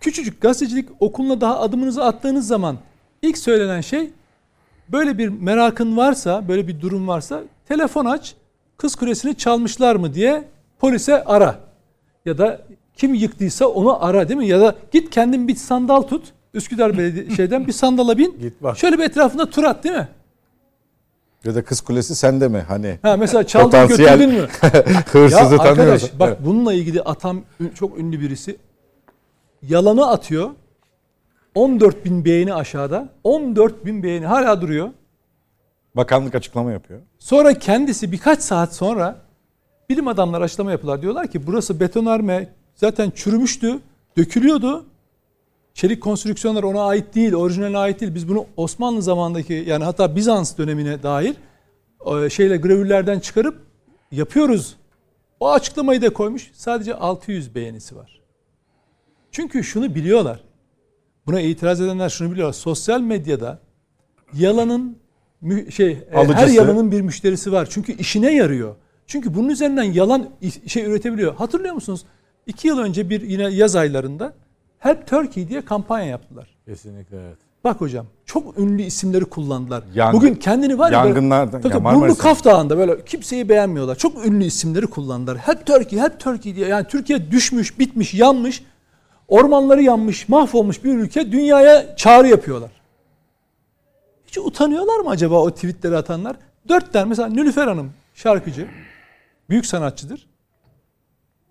küçücük 0.00 0.40
gazetecilik 0.40 0.88
okuluna 1.00 1.40
daha 1.40 1.60
adımınızı 1.60 2.04
attığınız 2.04 2.46
zaman 2.46 2.78
ilk 3.22 3.38
söylenen 3.38 3.80
şey 3.80 4.10
böyle 4.88 5.18
bir 5.18 5.28
merakın 5.28 5.96
varsa, 5.96 6.48
böyle 6.48 6.68
bir 6.68 6.80
durum 6.80 7.08
varsa 7.08 7.42
telefon 7.68 8.04
aç, 8.04 8.34
kız 8.76 8.94
kulesini 8.94 9.36
çalmışlar 9.36 9.96
mı 9.96 10.14
diye 10.14 10.44
polise 10.78 11.24
ara. 11.24 11.58
Ya 12.24 12.38
da 12.38 12.60
kim 12.96 13.14
yıktıysa 13.14 13.66
onu 13.66 14.04
ara 14.04 14.28
değil 14.28 14.38
mi? 14.38 14.46
Ya 14.46 14.60
da 14.60 14.74
git 14.92 15.10
kendin 15.10 15.48
bir 15.48 15.54
sandal 15.54 16.02
tut. 16.02 16.32
Üsküdar 16.54 16.98
Belediye 16.98 17.36
şeyden 17.36 17.66
bir 17.66 17.72
sandala 17.72 18.18
bin. 18.18 18.38
Git 18.40 18.62
bak. 18.62 18.78
Şöyle 18.78 18.98
bir 18.98 19.04
etrafında 19.04 19.50
tur 19.50 19.64
at 19.64 19.84
değil 19.84 19.94
mi? 19.94 20.08
Ya 21.44 21.54
da 21.54 21.64
Kız 21.64 21.80
Kulesi 21.80 22.14
sende 22.16 22.48
mi? 22.48 22.64
Hani 22.68 22.98
Ha 23.02 23.16
mesela 23.16 23.46
çaldın 23.46 23.64
Potansiyel 23.64 24.18
götürdün 24.18 24.40
mü? 24.40 24.48
hırsızı 25.12 25.54
ya 25.54 25.60
arkadaş 25.60 26.18
bak 26.18 26.28
Evet. 26.28 26.38
bununla 26.44 26.72
ilgili 26.72 27.02
atam 27.02 27.42
çok 27.74 27.98
ünlü 27.98 28.20
birisi 28.20 28.56
yalanı 29.62 30.06
atıyor. 30.10 30.50
14 31.54 32.04
bin 32.04 32.24
beğeni 32.24 32.54
aşağıda. 32.54 33.08
14 33.24 33.84
bin 33.86 34.02
beğeni 34.02 34.26
hala 34.26 34.60
duruyor. 34.60 34.88
Bakanlık 35.96 36.34
açıklama 36.34 36.72
yapıyor. 36.72 37.00
Sonra 37.18 37.54
kendisi 37.54 38.12
birkaç 38.12 38.40
saat 38.40 38.74
sonra 38.74 39.16
bilim 39.90 40.08
adamları 40.08 40.44
açıklama 40.44 40.70
yapıyorlar. 40.70 41.02
Diyorlar 41.02 41.26
ki 41.30 41.46
burası 41.46 41.80
betonarme 41.80 42.48
zaten 42.74 43.10
çürümüştü, 43.10 43.78
dökülüyordu. 44.16 44.84
Çelik 45.78 46.02
konstrüksiyonlar 46.02 46.62
ona 46.62 46.82
ait 46.82 47.14
değil, 47.14 47.32
orijinaline 47.32 47.78
ait 47.78 48.00
değil. 48.00 48.14
Biz 48.14 48.28
bunu 48.28 48.46
Osmanlı 48.56 49.02
zamanındaki 49.02 49.64
yani 49.66 49.84
hatta 49.84 50.16
Bizans 50.16 50.58
dönemine 50.58 51.02
dair 51.02 51.34
e, 52.06 52.30
şeyle 52.30 52.56
gravürlerden 52.56 53.20
çıkarıp 53.20 53.56
yapıyoruz. 54.12 54.76
O 55.40 55.50
açıklamayı 55.50 56.02
da 56.02 56.12
koymuş. 56.12 56.50
Sadece 56.54 56.94
600 56.94 57.54
beğenisi 57.54 57.96
var. 57.96 58.20
Çünkü 59.32 59.64
şunu 59.64 59.94
biliyorlar. 59.94 60.44
Buna 61.26 61.40
itiraz 61.40 61.80
edenler 61.80 62.08
şunu 62.08 62.32
biliyorlar. 62.32 62.52
Sosyal 62.52 63.00
medyada 63.00 63.58
yalanın 64.34 64.98
şey 65.70 65.90
e, 65.90 66.06
her 66.10 66.24
Alıcısı. 66.24 66.54
yalanın 66.54 66.92
bir 66.92 67.00
müşterisi 67.00 67.52
var. 67.52 67.68
Çünkü 67.70 67.92
işine 67.92 68.34
yarıyor. 68.34 68.76
Çünkü 69.06 69.34
bunun 69.34 69.48
üzerinden 69.48 69.92
yalan 69.92 70.30
şey 70.66 70.84
üretebiliyor. 70.84 71.34
Hatırlıyor 71.34 71.74
musunuz? 71.74 72.04
İki 72.46 72.68
yıl 72.68 72.78
önce 72.78 73.10
bir 73.10 73.20
yine 73.20 73.48
yaz 73.48 73.76
aylarında 73.76 74.34
Help 74.78 75.06
Turkey 75.06 75.48
diye 75.48 75.64
kampanya 75.64 76.06
yaptılar. 76.06 76.48
Kesinlikle 76.66 77.16
evet. 77.26 77.36
Bak 77.64 77.80
hocam 77.80 78.06
çok 78.26 78.58
ünlü 78.58 78.82
isimleri 78.82 79.24
kullandılar. 79.24 79.82
Yangın- 79.94 80.20
Bugün 80.20 80.34
kendini 80.34 80.78
var 80.78 80.92
ya 80.92 81.04
böyle- 81.04 81.08
yangınlardan- 81.18 81.60
Tabii 81.60 81.74
ya 81.74 81.84
Burnu 81.94 82.16
Kaf 82.18 82.44
Dağı'nda 82.44 82.78
böyle 82.78 83.04
kimseyi 83.04 83.48
beğenmiyorlar. 83.48 83.96
Çok 83.96 84.26
ünlü 84.26 84.44
isimleri 84.44 84.86
kullandılar. 84.86 85.38
Help 85.38 85.66
Turkey, 85.66 85.98
Help 85.98 86.20
Turkey 86.20 86.54
diye. 86.56 86.68
Yani 86.68 86.86
Türkiye 86.88 87.30
düşmüş, 87.30 87.78
bitmiş, 87.78 88.14
yanmış. 88.14 88.62
Ormanları 89.28 89.82
yanmış, 89.82 90.28
mahvolmuş 90.28 90.84
bir 90.84 90.94
ülke 90.94 91.32
dünyaya 91.32 91.96
çağrı 91.96 92.28
yapıyorlar. 92.28 92.70
Hiç 94.26 94.38
utanıyorlar 94.38 94.98
mı 94.98 95.10
acaba 95.10 95.40
o 95.42 95.50
tweetleri 95.50 95.96
atanlar? 95.96 96.36
Dört 96.68 96.92
tane 96.92 97.04
mesela 97.04 97.28
Nülüfer 97.28 97.66
Hanım 97.66 97.92
şarkıcı. 98.14 98.68
Büyük 99.50 99.66
sanatçıdır. 99.66 100.26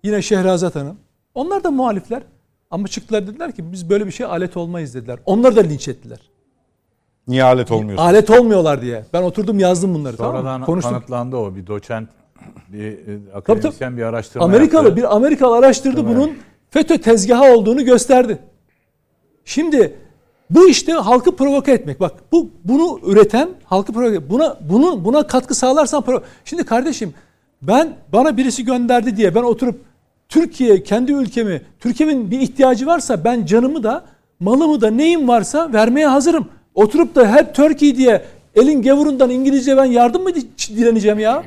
Yine 0.04 0.22
Şehrazat 0.22 0.74
Hanım. 0.76 0.96
Onlar 1.34 1.64
da 1.64 1.70
muhalifler. 1.70 2.22
Ama 2.70 2.88
çıktılar 2.88 3.26
dediler 3.26 3.52
ki 3.52 3.72
biz 3.72 3.90
böyle 3.90 4.06
bir 4.06 4.10
şey 4.10 4.26
alet 4.26 4.56
olmayız 4.56 4.94
dediler. 4.94 5.18
Onları 5.26 5.56
da 5.56 5.60
linç 5.60 5.88
ettiler. 5.88 6.18
Niye 7.28 7.44
alet 7.44 7.70
olmuyorsun? 7.72 8.04
Alet 8.04 8.30
olmuyorlar 8.30 8.82
diye. 8.82 9.04
Ben 9.12 9.22
oturdum 9.22 9.58
yazdım 9.58 9.94
bunları 9.94 10.16
tamam 10.16 10.32
Sonradan 10.36 10.60
mı? 10.60 10.66
Konuştuk. 10.66 10.92
kanıtlandı 10.92 11.36
o. 11.36 11.54
Bir 11.56 11.66
doçent, 11.66 12.08
bir 12.68 12.98
akademisyen 13.34 13.96
bir 13.96 14.02
araştırma 14.02 14.44
Amerikalı 14.44 14.84
yaptı. 14.84 14.96
bir 14.96 15.16
Amerikalı 15.16 15.56
araştırdı 15.56 16.06
bunun 16.06 16.30
FETÖ 16.70 16.98
tezgahı 17.00 17.54
olduğunu 17.56 17.84
gösterdi. 17.84 18.38
Şimdi 19.44 19.94
bu 20.50 20.68
işte 20.68 20.92
halkı 20.92 21.36
provoke 21.36 21.72
etmek. 21.72 22.00
Bak 22.00 22.12
bu 22.32 22.50
bunu 22.64 23.00
üreten 23.06 23.48
halkı 23.64 23.92
provoke 23.92 24.30
buna 24.30 24.56
bunu 24.60 25.04
buna 25.04 25.26
katkı 25.26 25.54
sağlarsan 25.54 26.02
provo- 26.02 26.22
Şimdi 26.44 26.64
kardeşim 26.64 27.14
ben 27.62 27.96
bana 28.12 28.36
birisi 28.36 28.64
gönderdi 28.64 29.16
diye 29.16 29.34
ben 29.34 29.42
oturup 29.42 29.84
Türkiye 30.38 30.82
kendi 30.82 31.12
ülkemi 31.12 31.62
Türkiye'nin 31.80 32.30
bir 32.30 32.40
ihtiyacı 32.40 32.86
varsa 32.86 33.24
ben 33.24 33.46
canımı 33.46 33.82
da 33.82 34.04
malımı 34.40 34.80
da 34.80 34.90
neyim 34.90 35.28
varsa 35.28 35.72
vermeye 35.72 36.06
hazırım. 36.06 36.48
Oturup 36.74 37.14
da 37.14 37.32
hep 37.36 37.54
Turkey 37.54 37.96
diye 37.96 38.24
elin 38.54 38.82
gavurundan 38.82 39.30
İngilizce 39.30 39.76
ben 39.76 39.84
yardım 39.84 40.22
mı 40.22 40.34
di- 40.34 40.76
dileneceğim 40.76 41.18
ya? 41.18 41.42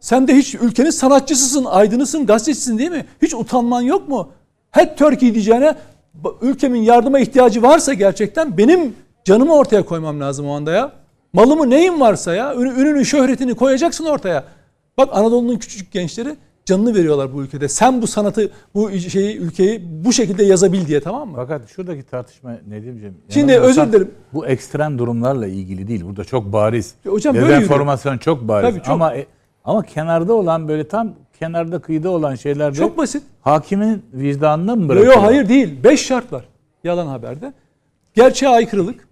Sen 0.00 0.28
de 0.28 0.36
hiç 0.36 0.54
ülkenin 0.54 0.90
sanatçısısın, 0.90 1.64
aydınısın, 1.64 2.26
gazetecisin 2.26 2.78
değil 2.78 2.90
mi? 2.90 3.06
Hiç 3.22 3.34
utanman 3.34 3.82
yok 3.82 4.08
mu? 4.08 4.28
Hep 4.70 4.98
Turkey 4.98 5.34
diyeceğine 5.34 5.74
ülkemin 6.42 6.80
yardıma 6.82 7.18
ihtiyacı 7.18 7.62
varsa 7.62 7.94
gerçekten 7.94 8.58
benim 8.58 8.94
canımı 9.24 9.54
ortaya 9.54 9.84
koymam 9.84 10.20
lazım 10.20 10.46
o 10.48 10.52
anda 10.56 10.72
ya. 10.72 10.92
Malımı 11.32 11.70
neyim 11.70 12.00
varsa 12.00 12.34
ya, 12.34 12.54
ün- 12.54 12.80
ününü, 12.80 13.04
şöhretini 13.04 13.54
koyacaksın 13.54 14.04
ortaya. 14.04 14.44
Bak 14.98 15.08
Anadolu'nun 15.12 15.56
küçücük 15.58 15.92
gençleri 15.92 16.36
canını 16.66 16.94
veriyorlar 16.94 17.34
bu 17.34 17.42
ülkede. 17.42 17.68
Sen 17.68 18.02
bu 18.02 18.06
sanatı, 18.06 18.50
bu 18.74 18.90
şeyi, 18.90 19.36
ülkeyi 19.38 19.82
bu 20.04 20.12
şekilde 20.12 20.44
yazabil 20.44 20.86
diye 20.86 21.00
tamam 21.00 21.28
mı? 21.28 21.32
Fakat 21.36 21.68
şuradaki 21.68 22.02
tartışma 22.02 22.58
Nedim'ciğim. 22.68 23.14
Şimdi 23.28 23.58
özür 23.58 23.86
dilerim. 23.86 24.10
Bu 24.32 24.46
ekstrem 24.46 24.98
durumlarla 24.98 25.46
ilgili 25.46 25.88
değil. 25.88 26.04
Burada 26.04 26.24
çok 26.24 26.52
bariz. 26.52 26.94
Hocam 27.06 27.34
böyle 27.34 27.44
yürüyor. 27.44 27.60
Dezenformasyon 27.60 28.18
çok 28.18 28.48
bariz. 28.48 28.70
Tabii 28.70 28.82
çok. 28.82 28.94
Ama 28.94 29.14
e, 29.14 29.26
ama 29.64 29.82
kenarda 29.82 30.34
olan 30.34 30.68
böyle 30.68 30.88
tam 30.88 31.12
kenarda 31.38 31.78
kıyıda 31.78 32.10
olan 32.10 32.34
şeylerde 32.34 32.76
Çok 32.78 32.98
basit. 32.98 33.22
hakimin 33.40 34.02
vicdanına 34.12 34.76
mı 34.76 34.88
bırakıyor? 34.88 35.14
yok 35.14 35.24
hayır 35.24 35.48
değil. 35.48 35.84
Beş 35.84 36.06
şart 36.06 36.32
var 36.32 36.44
yalan 36.84 37.06
haberde. 37.06 37.52
gerçeğe 38.14 38.48
aykırılık, 38.48 39.08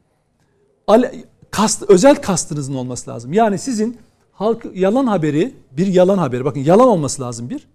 kast, 1.50 1.82
özel 1.90 2.16
kastınızın 2.16 2.74
olması 2.74 3.10
lazım. 3.10 3.32
Yani 3.32 3.58
sizin 3.58 3.98
halk 4.34 4.66
yalan 4.74 5.06
haberi, 5.06 5.52
bir 5.72 5.86
yalan 5.86 6.18
haberi, 6.18 6.44
bakın 6.44 6.60
yalan 6.60 6.88
olması 6.88 7.22
lazım 7.22 7.50
bir. 7.50 7.66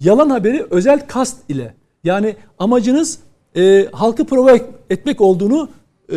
Yalan 0.00 0.30
haberi 0.30 0.66
özel 0.70 1.06
kast 1.06 1.50
ile 1.50 1.74
yani 2.04 2.36
amacınız 2.58 3.18
e, 3.56 3.88
halkı 3.92 4.24
provoke 4.24 4.66
etmek 4.90 5.20
olduğunu 5.20 5.68
e, 6.12 6.16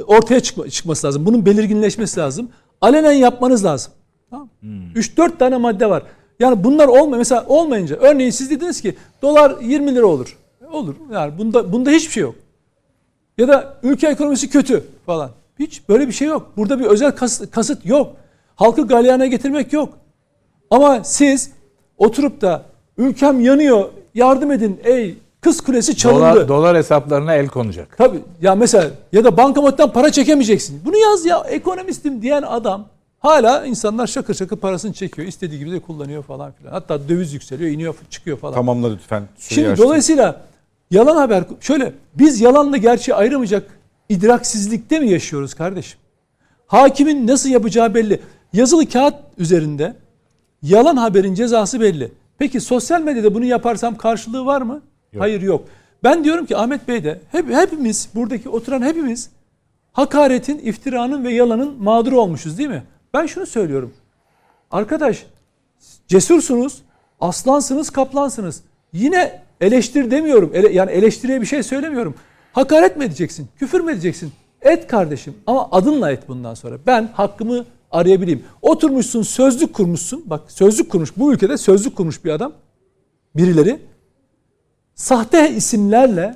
ortaya 0.00 0.40
çıkma, 0.40 0.68
çıkması 0.68 1.06
lazım. 1.06 1.26
Bunun 1.26 1.46
belirginleşmesi 1.46 2.20
lazım. 2.20 2.48
Alenen 2.80 3.12
yapmanız 3.12 3.64
lazım. 3.64 3.92
Tamam. 4.30 4.48
3-4 4.94 5.38
tane 5.38 5.56
madde 5.56 5.90
var. 5.90 6.02
Yani 6.40 6.64
bunlar 6.64 6.88
olma 6.88 7.16
mesela 7.16 7.44
olmayınca 7.48 7.96
örneğin 7.96 8.30
siz 8.30 8.50
dediniz 8.50 8.80
ki 8.80 8.94
dolar 9.22 9.60
20 9.62 9.94
lira 9.94 10.06
olur. 10.06 10.38
E, 10.62 10.66
Olur. 10.66 10.94
Yani 11.12 11.38
bunda 11.38 11.72
bunda 11.72 11.90
hiçbir 11.90 12.12
şey 12.12 12.22
yok. 12.22 12.34
Ya 13.38 13.48
da 13.48 13.76
ülke 13.82 14.08
ekonomisi 14.08 14.50
kötü 14.50 14.84
falan. 15.06 15.30
Hiç 15.58 15.88
böyle 15.88 16.08
bir 16.08 16.12
şey 16.12 16.28
yok. 16.28 16.52
Burada 16.56 16.78
bir 16.80 16.84
özel 16.84 17.12
kas- 17.12 17.50
kasıt 17.50 17.86
yok. 17.86 18.16
Halkı 18.62 18.86
galyana 18.86 19.26
getirmek 19.26 19.72
yok. 19.72 19.88
Ama 20.70 21.04
siz 21.04 21.50
oturup 21.98 22.40
da 22.40 22.62
ülkem 22.98 23.40
yanıyor 23.40 23.88
yardım 24.14 24.52
edin 24.52 24.80
ey 24.84 25.14
kız 25.40 25.60
kulesi 25.60 25.96
çalındı. 25.96 26.20
Dolar, 26.20 26.48
dolar 26.48 26.76
hesaplarına 26.76 27.34
el 27.34 27.48
konacak. 27.48 27.98
Tabii 27.98 28.18
ya 28.42 28.54
mesela 28.54 28.90
ya 29.12 29.24
da 29.24 29.36
bankamattan 29.36 29.92
para 29.92 30.12
çekemeyeceksin. 30.12 30.80
Bunu 30.84 30.96
yaz 30.96 31.26
ya 31.26 31.38
ekonomistim 31.48 32.22
diyen 32.22 32.42
adam 32.42 32.86
hala 33.18 33.66
insanlar 33.66 34.06
şakır 34.06 34.34
şakır 34.34 34.56
parasını 34.56 34.92
çekiyor. 34.92 35.28
istediği 35.28 35.58
gibi 35.58 35.72
de 35.72 35.80
kullanıyor 35.80 36.22
falan 36.22 36.52
filan. 36.52 36.72
Hatta 36.72 37.08
döviz 37.08 37.32
yükseliyor, 37.34 37.70
iniyor, 37.70 37.94
çıkıyor 38.10 38.38
falan. 38.38 38.54
Tamamla 38.54 38.92
lütfen. 38.92 39.22
Şimdi 39.38 39.68
açtım. 39.68 39.86
dolayısıyla 39.86 40.40
yalan 40.90 41.16
haber 41.16 41.44
şöyle 41.60 41.92
biz 42.14 42.40
yalanla 42.40 42.76
gerçeği 42.76 43.16
ayıramayacak 43.16 43.78
idraksizlikte 44.08 44.98
mi 44.98 45.10
yaşıyoruz 45.10 45.54
kardeşim? 45.54 45.98
Hakimin 46.66 47.26
nasıl 47.26 47.48
yapacağı 47.48 47.94
belli. 47.94 48.20
Yazılı 48.52 48.88
kağıt 48.88 49.14
üzerinde 49.38 49.96
yalan 50.62 50.96
haberin 50.96 51.34
cezası 51.34 51.80
belli. 51.80 52.12
Peki 52.38 52.60
sosyal 52.60 53.00
medyada 53.02 53.34
bunu 53.34 53.44
yaparsam 53.44 53.96
karşılığı 53.96 54.46
var 54.46 54.62
mı? 54.62 54.82
Hayır 55.18 55.40
yok. 55.42 55.64
Ben 56.04 56.24
diyorum 56.24 56.46
ki 56.46 56.56
Ahmet 56.56 56.88
Bey 56.88 57.04
de 57.04 57.20
hep, 57.32 57.50
hepimiz 57.50 58.08
buradaki 58.14 58.48
oturan 58.48 58.82
hepimiz 58.82 59.30
hakaretin, 59.92 60.58
iftiranın 60.58 61.24
ve 61.24 61.32
yalanın 61.34 61.82
mağduru 61.82 62.20
olmuşuz 62.20 62.58
değil 62.58 62.68
mi? 62.68 62.82
Ben 63.14 63.26
şunu 63.26 63.46
söylüyorum. 63.46 63.92
Arkadaş 64.70 65.26
cesursunuz, 66.08 66.82
aslansınız, 67.20 67.90
kaplansınız. 67.90 68.62
Yine 68.92 69.40
eleştir 69.60 70.10
demiyorum. 70.10 70.50
Ele- 70.54 70.72
yani 70.72 70.90
eleştiriye 70.90 71.40
bir 71.40 71.46
şey 71.46 71.62
söylemiyorum. 71.62 72.14
Hakaret 72.52 72.96
mi 72.96 73.04
edeceksin? 73.04 73.48
Küfür 73.58 73.80
mü 73.80 73.92
edeceksin? 73.92 74.32
Et 74.62 74.86
kardeşim 74.86 75.34
ama 75.46 75.68
adınla 75.72 76.10
et 76.12 76.28
bundan 76.28 76.54
sonra. 76.54 76.76
Ben 76.86 77.08
hakkımı 77.14 77.64
arayabileyim. 77.92 78.44
Oturmuşsun 78.62 79.22
sözlük 79.22 79.74
kurmuşsun. 79.74 80.22
Bak 80.26 80.52
sözlük 80.52 80.90
kurmuş. 80.90 81.16
Bu 81.16 81.32
ülkede 81.32 81.58
sözlük 81.58 81.96
kurmuş 81.96 82.24
bir 82.24 82.30
adam. 82.30 82.52
Birileri. 83.36 83.78
Sahte 84.94 85.50
isimlerle 85.54 86.34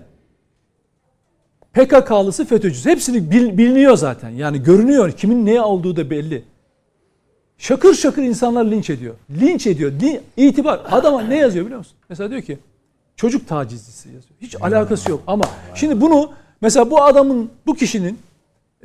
PKK'lısı 1.72 2.44
FETÖ'cüsü. 2.44 2.90
Hepsini 2.90 3.30
bil- 3.30 3.58
biliniyor 3.58 3.96
zaten. 3.96 4.30
Yani 4.30 4.62
görünüyor. 4.62 5.12
Kimin 5.12 5.46
ne 5.46 5.60
olduğu 5.60 5.96
da 5.96 6.10
belli. 6.10 6.44
Şakır 7.58 7.94
şakır 7.94 8.22
insanlar 8.22 8.64
linç 8.64 8.90
ediyor. 8.90 9.14
Linç 9.30 9.66
ediyor. 9.66 9.92
Li- 9.92 10.20
itibar. 10.36 10.80
Adama 10.90 11.22
ne 11.22 11.36
yazıyor 11.36 11.64
biliyor 11.64 11.78
musun? 11.78 11.96
Mesela 12.08 12.30
diyor 12.30 12.42
ki 12.42 12.58
çocuk 13.16 13.48
tacizcisi 13.48 14.08
yazıyor. 14.08 14.34
Hiç 14.40 14.56
alakası 14.60 15.10
yok 15.10 15.22
ama 15.26 15.44
şimdi 15.74 16.00
bunu 16.00 16.30
mesela 16.60 16.90
bu 16.90 17.02
adamın 17.02 17.50
bu 17.66 17.74
kişinin 17.74 18.18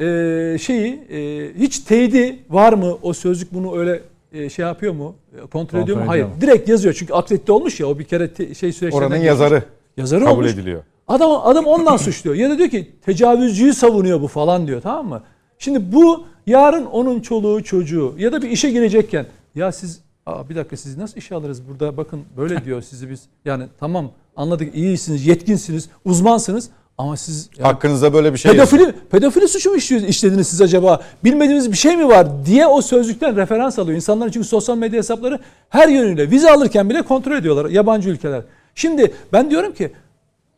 e, 0.01 0.57
şeyi 0.57 0.93
e, 1.11 1.49
hiç 1.59 1.79
teyidi 1.79 2.39
var 2.49 2.73
mı 2.73 2.97
o 3.01 3.13
sözlük 3.13 3.53
bunu 3.53 3.77
öyle 3.79 4.01
e, 4.33 4.49
şey 4.49 4.65
yapıyor 4.65 4.93
mu? 4.93 5.15
E, 5.37 5.47
Kontrol, 5.47 5.79
ediyor 5.83 5.97
mu? 5.97 6.03
Hayır. 6.07 6.27
Direkt 6.41 6.69
yazıyor 6.69 6.93
çünkü 6.93 7.13
akredite 7.13 7.51
olmuş 7.51 7.79
ya 7.79 7.87
o 7.87 7.99
bir 7.99 8.03
kere 8.03 8.33
te- 8.33 8.53
şey 8.53 8.71
süreçlerinden 8.73 8.97
Oranın 8.97 9.09
geçmiş. 9.21 9.27
yazarı 9.27 9.63
Yazarı 9.97 10.23
kabul 10.25 10.37
olmuş. 10.37 10.51
ediliyor. 10.53 10.83
Adam 11.07 11.31
adam 11.43 11.65
ondan 11.65 11.97
suçluyor. 11.97 12.35
Ya 12.35 12.49
da 12.49 12.57
diyor 12.57 12.69
ki 12.69 12.91
tecavüzcüyü 13.05 13.73
savunuyor 13.73 14.21
bu 14.21 14.27
falan 14.27 14.67
diyor 14.67 14.81
tamam 14.81 15.07
mı? 15.07 15.21
Şimdi 15.59 15.91
bu 15.93 16.23
yarın 16.47 16.85
onun 16.85 17.19
çoluğu 17.19 17.63
çocuğu 17.63 18.15
ya 18.17 18.31
da 18.31 18.41
bir 18.41 18.49
işe 18.49 18.71
girecekken 18.71 19.25
ya 19.55 19.71
siz 19.71 19.99
Aa, 20.25 20.49
bir 20.49 20.55
dakika 20.55 20.77
sizi 20.77 20.99
nasıl 20.99 21.17
işe 21.17 21.35
alırız 21.35 21.61
burada 21.69 21.97
bakın 21.97 22.21
böyle 22.37 22.65
diyor 22.65 22.81
sizi 22.81 23.09
biz 23.09 23.21
yani 23.45 23.63
tamam 23.79 24.11
anladık 24.35 24.75
iyisiniz 24.75 25.27
yetkinsiniz 25.27 25.89
uzmansınız 26.05 26.69
ama 27.01 27.17
siz 27.17 27.49
yani 27.57 27.67
Hakkınızda 27.67 28.13
böyle 28.13 28.33
bir 28.33 28.37
şey 28.37 28.51
pedofili 28.51 28.93
pedofili 29.11 29.47
suçu 29.47 29.69
mu 29.69 29.75
işlediniz 29.75 30.47
siz 30.47 30.61
acaba 30.61 31.01
bilmediğiniz 31.23 31.71
bir 31.71 31.77
şey 31.77 31.97
mi 31.97 32.07
var 32.07 32.45
diye 32.45 32.67
o 32.67 32.81
sözlükten 32.81 33.35
referans 33.35 33.79
alıyor. 33.79 33.95
İnsanların 33.95 34.31
çünkü 34.31 34.47
sosyal 34.47 34.77
medya 34.77 34.97
hesapları 34.97 35.39
her 35.69 35.87
yönüyle 35.87 36.31
vize 36.31 36.51
alırken 36.51 36.89
bile 36.89 37.01
kontrol 37.01 37.35
ediyorlar 37.35 37.69
yabancı 37.69 38.09
ülkeler. 38.09 38.41
Şimdi 38.75 39.13
ben 39.33 39.51
diyorum 39.51 39.73
ki 39.73 39.91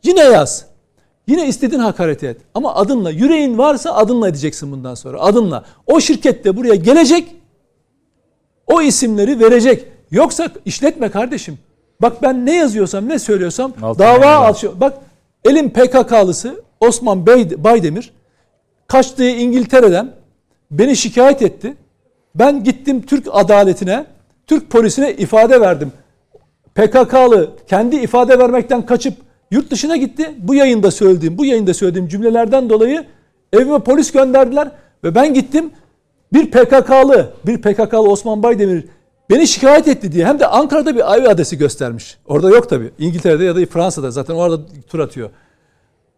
Yine 0.04 0.20
yaz. 0.20 0.64
Yine 1.26 1.48
istediğin 1.48 1.80
hakaret 1.80 2.24
et. 2.24 2.36
Ama 2.54 2.74
adınla, 2.74 3.10
yüreğin 3.10 3.58
varsa 3.58 3.94
adınla 3.94 4.28
edeceksin 4.28 4.72
bundan 4.72 4.94
sonra. 4.94 5.20
Adınla. 5.20 5.64
O 5.86 6.00
şirket 6.00 6.44
de 6.44 6.56
buraya 6.56 6.74
gelecek. 6.74 7.36
O 8.66 8.82
isimleri 8.82 9.40
verecek. 9.40 9.84
Yoksa 10.10 10.48
işletme 10.64 11.10
kardeşim. 11.10 11.58
Bak 12.02 12.22
ben 12.22 12.46
ne 12.46 12.56
yazıyorsam, 12.56 13.08
ne 13.08 13.18
söylüyorsam 13.18 13.72
Altına 13.82 14.06
dava 14.06 14.38
açıyor. 14.38 14.72
Bak 14.80 14.98
elim 15.44 15.70
PKK'lısı 15.70 16.62
Osman 16.80 17.26
Bey, 17.26 17.64
Baydemir 17.64 18.12
kaçtığı 18.86 19.28
İngiltere'den 19.28 20.12
beni 20.70 20.96
şikayet 20.96 21.42
etti. 21.42 21.74
Ben 22.34 22.64
gittim 22.64 23.02
Türk 23.02 23.28
adaletine, 23.30 24.06
Türk 24.46 24.70
polisine 24.70 25.12
ifade 25.12 25.60
verdim. 25.60 25.92
PKK'lı 26.74 27.50
kendi 27.66 27.96
ifade 27.96 28.38
vermekten 28.38 28.86
kaçıp 28.86 29.14
yurt 29.50 29.70
dışına 29.70 29.96
gitti. 29.96 30.34
Bu 30.38 30.54
yayında 30.54 30.90
söylediğim, 30.90 31.38
bu 31.38 31.44
yayında 31.44 31.74
söylediğim 31.74 32.08
cümlelerden 32.08 32.70
dolayı 32.70 33.04
evime 33.52 33.78
polis 33.78 34.12
gönderdiler 34.12 34.70
ve 35.04 35.14
ben 35.14 35.34
gittim. 35.34 35.70
Bir 36.32 36.50
PKK'lı, 36.50 37.32
bir 37.46 37.62
PKK'lı 37.62 38.10
Osman 38.10 38.42
Baydemir 38.42 38.84
beni 39.30 39.46
şikayet 39.48 39.88
etti 39.88 40.12
diye 40.12 40.26
hem 40.26 40.40
de 40.40 40.46
Ankara'da 40.46 40.94
bir 40.94 41.00
ev 41.00 41.30
adresi 41.30 41.58
göstermiş. 41.58 42.18
Orada 42.26 42.50
yok 42.50 42.68
tabii. 42.68 42.90
İngiltere'de 42.98 43.44
ya 43.44 43.56
da 43.56 43.66
Fransa'da 43.66 44.10
zaten 44.10 44.34
orada 44.34 44.62
tur 44.88 44.98
atıyor. 44.98 45.30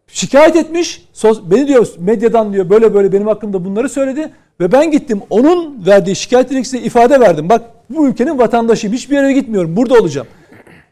Şikayet 0.07 0.55
etmiş. 0.55 1.07
Beni 1.23 1.67
diyor 1.67 1.87
medyadan 1.99 2.53
diyor 2.53 2.69
böyle 2.69 2.93
böyle 2.93 3.11
benim 3.11 3.27
hakkımda 3.27 3.65
bunları 3.65 3.89
söyledi 3.89 4.31
ve 4.59 4.71
ben 4.71 4.91
gittim 4.91 5.21
onun 5.29 5.85
verdiği 5.85 6.15
şikayet 6.15 6.49
dilekçesine 6.49 6.81
ifade 6.81 7.19
verdim. 7.19 7.49
Bak 7.49 7.61
bu 7.89 8.07
ülkenin 8.07 8.37
vatandaşıyım. 8.37 8.95
Hiçbir 8.95 9.15
yere 9.15 9.33
gitmiyorum. 9.33 9.75
Burada 9.75 9.93
olacağım. 9.93 10.27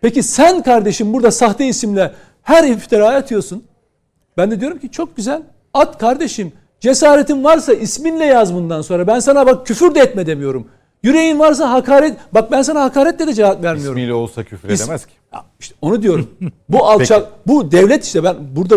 Peki 0.02 0.24
sen 0.24 0.64
kardeşim 0.64 1.14
burada 1.14 1.32
sahte 1.32 1.68
isimle 1.68 2.12
her 2.44 2.64
iftira 2.64 3.10
atıyorsun. 3.10 3.64
Ben 4.38 4.52
de 4.52 4.60
diyorum 4.60 4.80
ki 4.80 4.92
çok 4.92 5.16
güzel. 5.16 5.42
At 5.74 5.98
kardeşim. 5.98 6.54
Cesaretin 6.80 7.44
varsa 7.44 7.74
isminle 7.74 8.26
yaz 8.26 8.54
bundan 8.54 8.82
sonra. 8.82 9.08
Ben 9.08 9.20
sana 9.20 9.48
bak 9.48 9.68
küfür 9.68 9.96
de 9.96 10.00
etme 10.00 10.26
demiyorum. 10.28 10.68
Yüreğin 11.06 11.40
varsa 11.40 11.72
hakaret. 11.72 12.18
Bak 12.34 12.52
ben 12.52 12.62
sana 12.62 12.84
hakaretle 12.84 13.28
de 13.28 13.34
cevap 13.34 13.64
vermiyorum. 13.64 13.98
İsmiyle 13.98 14.14
olsa 14.14 14.44
küfür 14.44 14.70
İs- 14.70 14.84
edemez 14.84 15.06
ki. 15.06 15.14
Ya 15.34 15.46
işte 15.60 15.76
onu 15.82 16.02
diyorum. 16.02 16.30
Bu 16.70 16.86
alçak, 16.86 17.48
bu 17.48 17.72
devlet 17.72 18.06
işte 18.06 18.24
ben 18.24 18.36
burada 18.56 18.76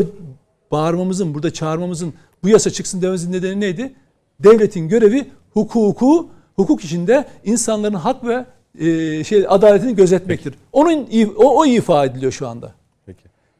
bağırmamızın, 0.70 1.34
burada 1.34 1.52
çağırmamızın 1.52 2.14
bu 2.42 2.48
yasa 2.48 2.70
çıksın 2.70 3.02
dememizin 3.02 3.32
nedeni 3.32 3.60
neydi? 3.60 3.94
Devletin 4.40 4.88
görevi 4.88 5.30
hukuku, 5.50 6.28
hukuk 6.56 6.84
içinde 6.84 7.24
insanların 7.44 7.94
hak 7.94 8.24
ve 8.24 8.44
e, 8.78 9.24
şey 9.24 9.46
adaletini 9.48 9.94
gözetmektir. 9.94 10.54
Onun 10.72 11.08
o, 11.36 11.58
o 11.60 11.66
ifa 11.66 12.04
ediliyor 12.04 12.32
şu 12.32 12.48
anda. 12.48 12.72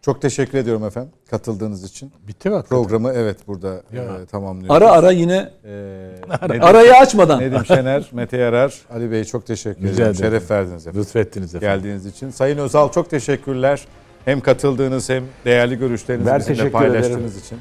Çok 0.09 0.23
teşekkür 0.23 0.59
ediyorum 0.59 0.85
efendim 0.85 1.11
katıldığınız 1.31 1.85
için. 1.85 2.13
Bitti 2.29 2.51
bak. 2.51 2.69
Programı 2.69 3.13
evet 3.13 3.37
burada 3.47 3.75
e, 3.93 4.27
tamamlıyoruz. 4.27 4.77
Ara 4.77 4.91
ara 4.91 5.11
yine 5.11 5.51
E, 5.65 5.71
Nedim, 6.49 6.63
arayı 6.63 6.95
açmadan. 6.95 7.41
Nedim 7.41 7.65
Şener, 7.67 8.09
Mete 8.13 8.37
Yarar, 8.37 8.75
Ali 8.91 9.11
Bey 9.11 9.25
çok 9.25 9.47
teşekkür 9.47 9.83
Rica 9.83 9.93
ederim. 10.05 10.15
Şeref 10.15 10.51
verdiniz 10.51 10.87
efendim. 10.87 11.01
Lütfettiniz 11.01 11.55
efendim. 11.55 11.77
Geldiğiniz 11.77 12.07
için. 12.07 12.31
Sayın 12.31 12.59
Özal 12.59 12.93
çok 12.93 13.11
teşekkürler. 13.11 13.85
Hem 14.25 14.41
katıldığınız 14.41 15.09
hem 15.09 15.25
değerli 15.45 15.79
görüşlerinizi 15.79 16.31
Ben 16.31 16.39
bizimle 16.41 16.71
paylaştığınız 16.71 17.17
ederim. 17.17 17.39
için. 17.45 17.59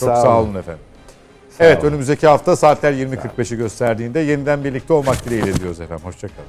Çok 0.00 0.08
Sağ 0.08 0.16
sağ, 0.16 0.38
olun. 0.40 0.48
olun 0.48 0.58
efendim. 0.58 0.82
evet 1.60 1.84
önümüzdeki 1.84 2.26
hafta 2.26 2.56
saatler 2.56 2.92
20.45'i 2.92 3.56
gösterdiğinde 3.56 4.20
yeniden 4.20 4.64
birlikte 4.64 4.92
olmak 4.92 5.24
dileğiyle 5.24 5.54
diyoruz 5.54 5.80
efendim. 5.80 6.04
Hoşçakalın. 6.04 6.48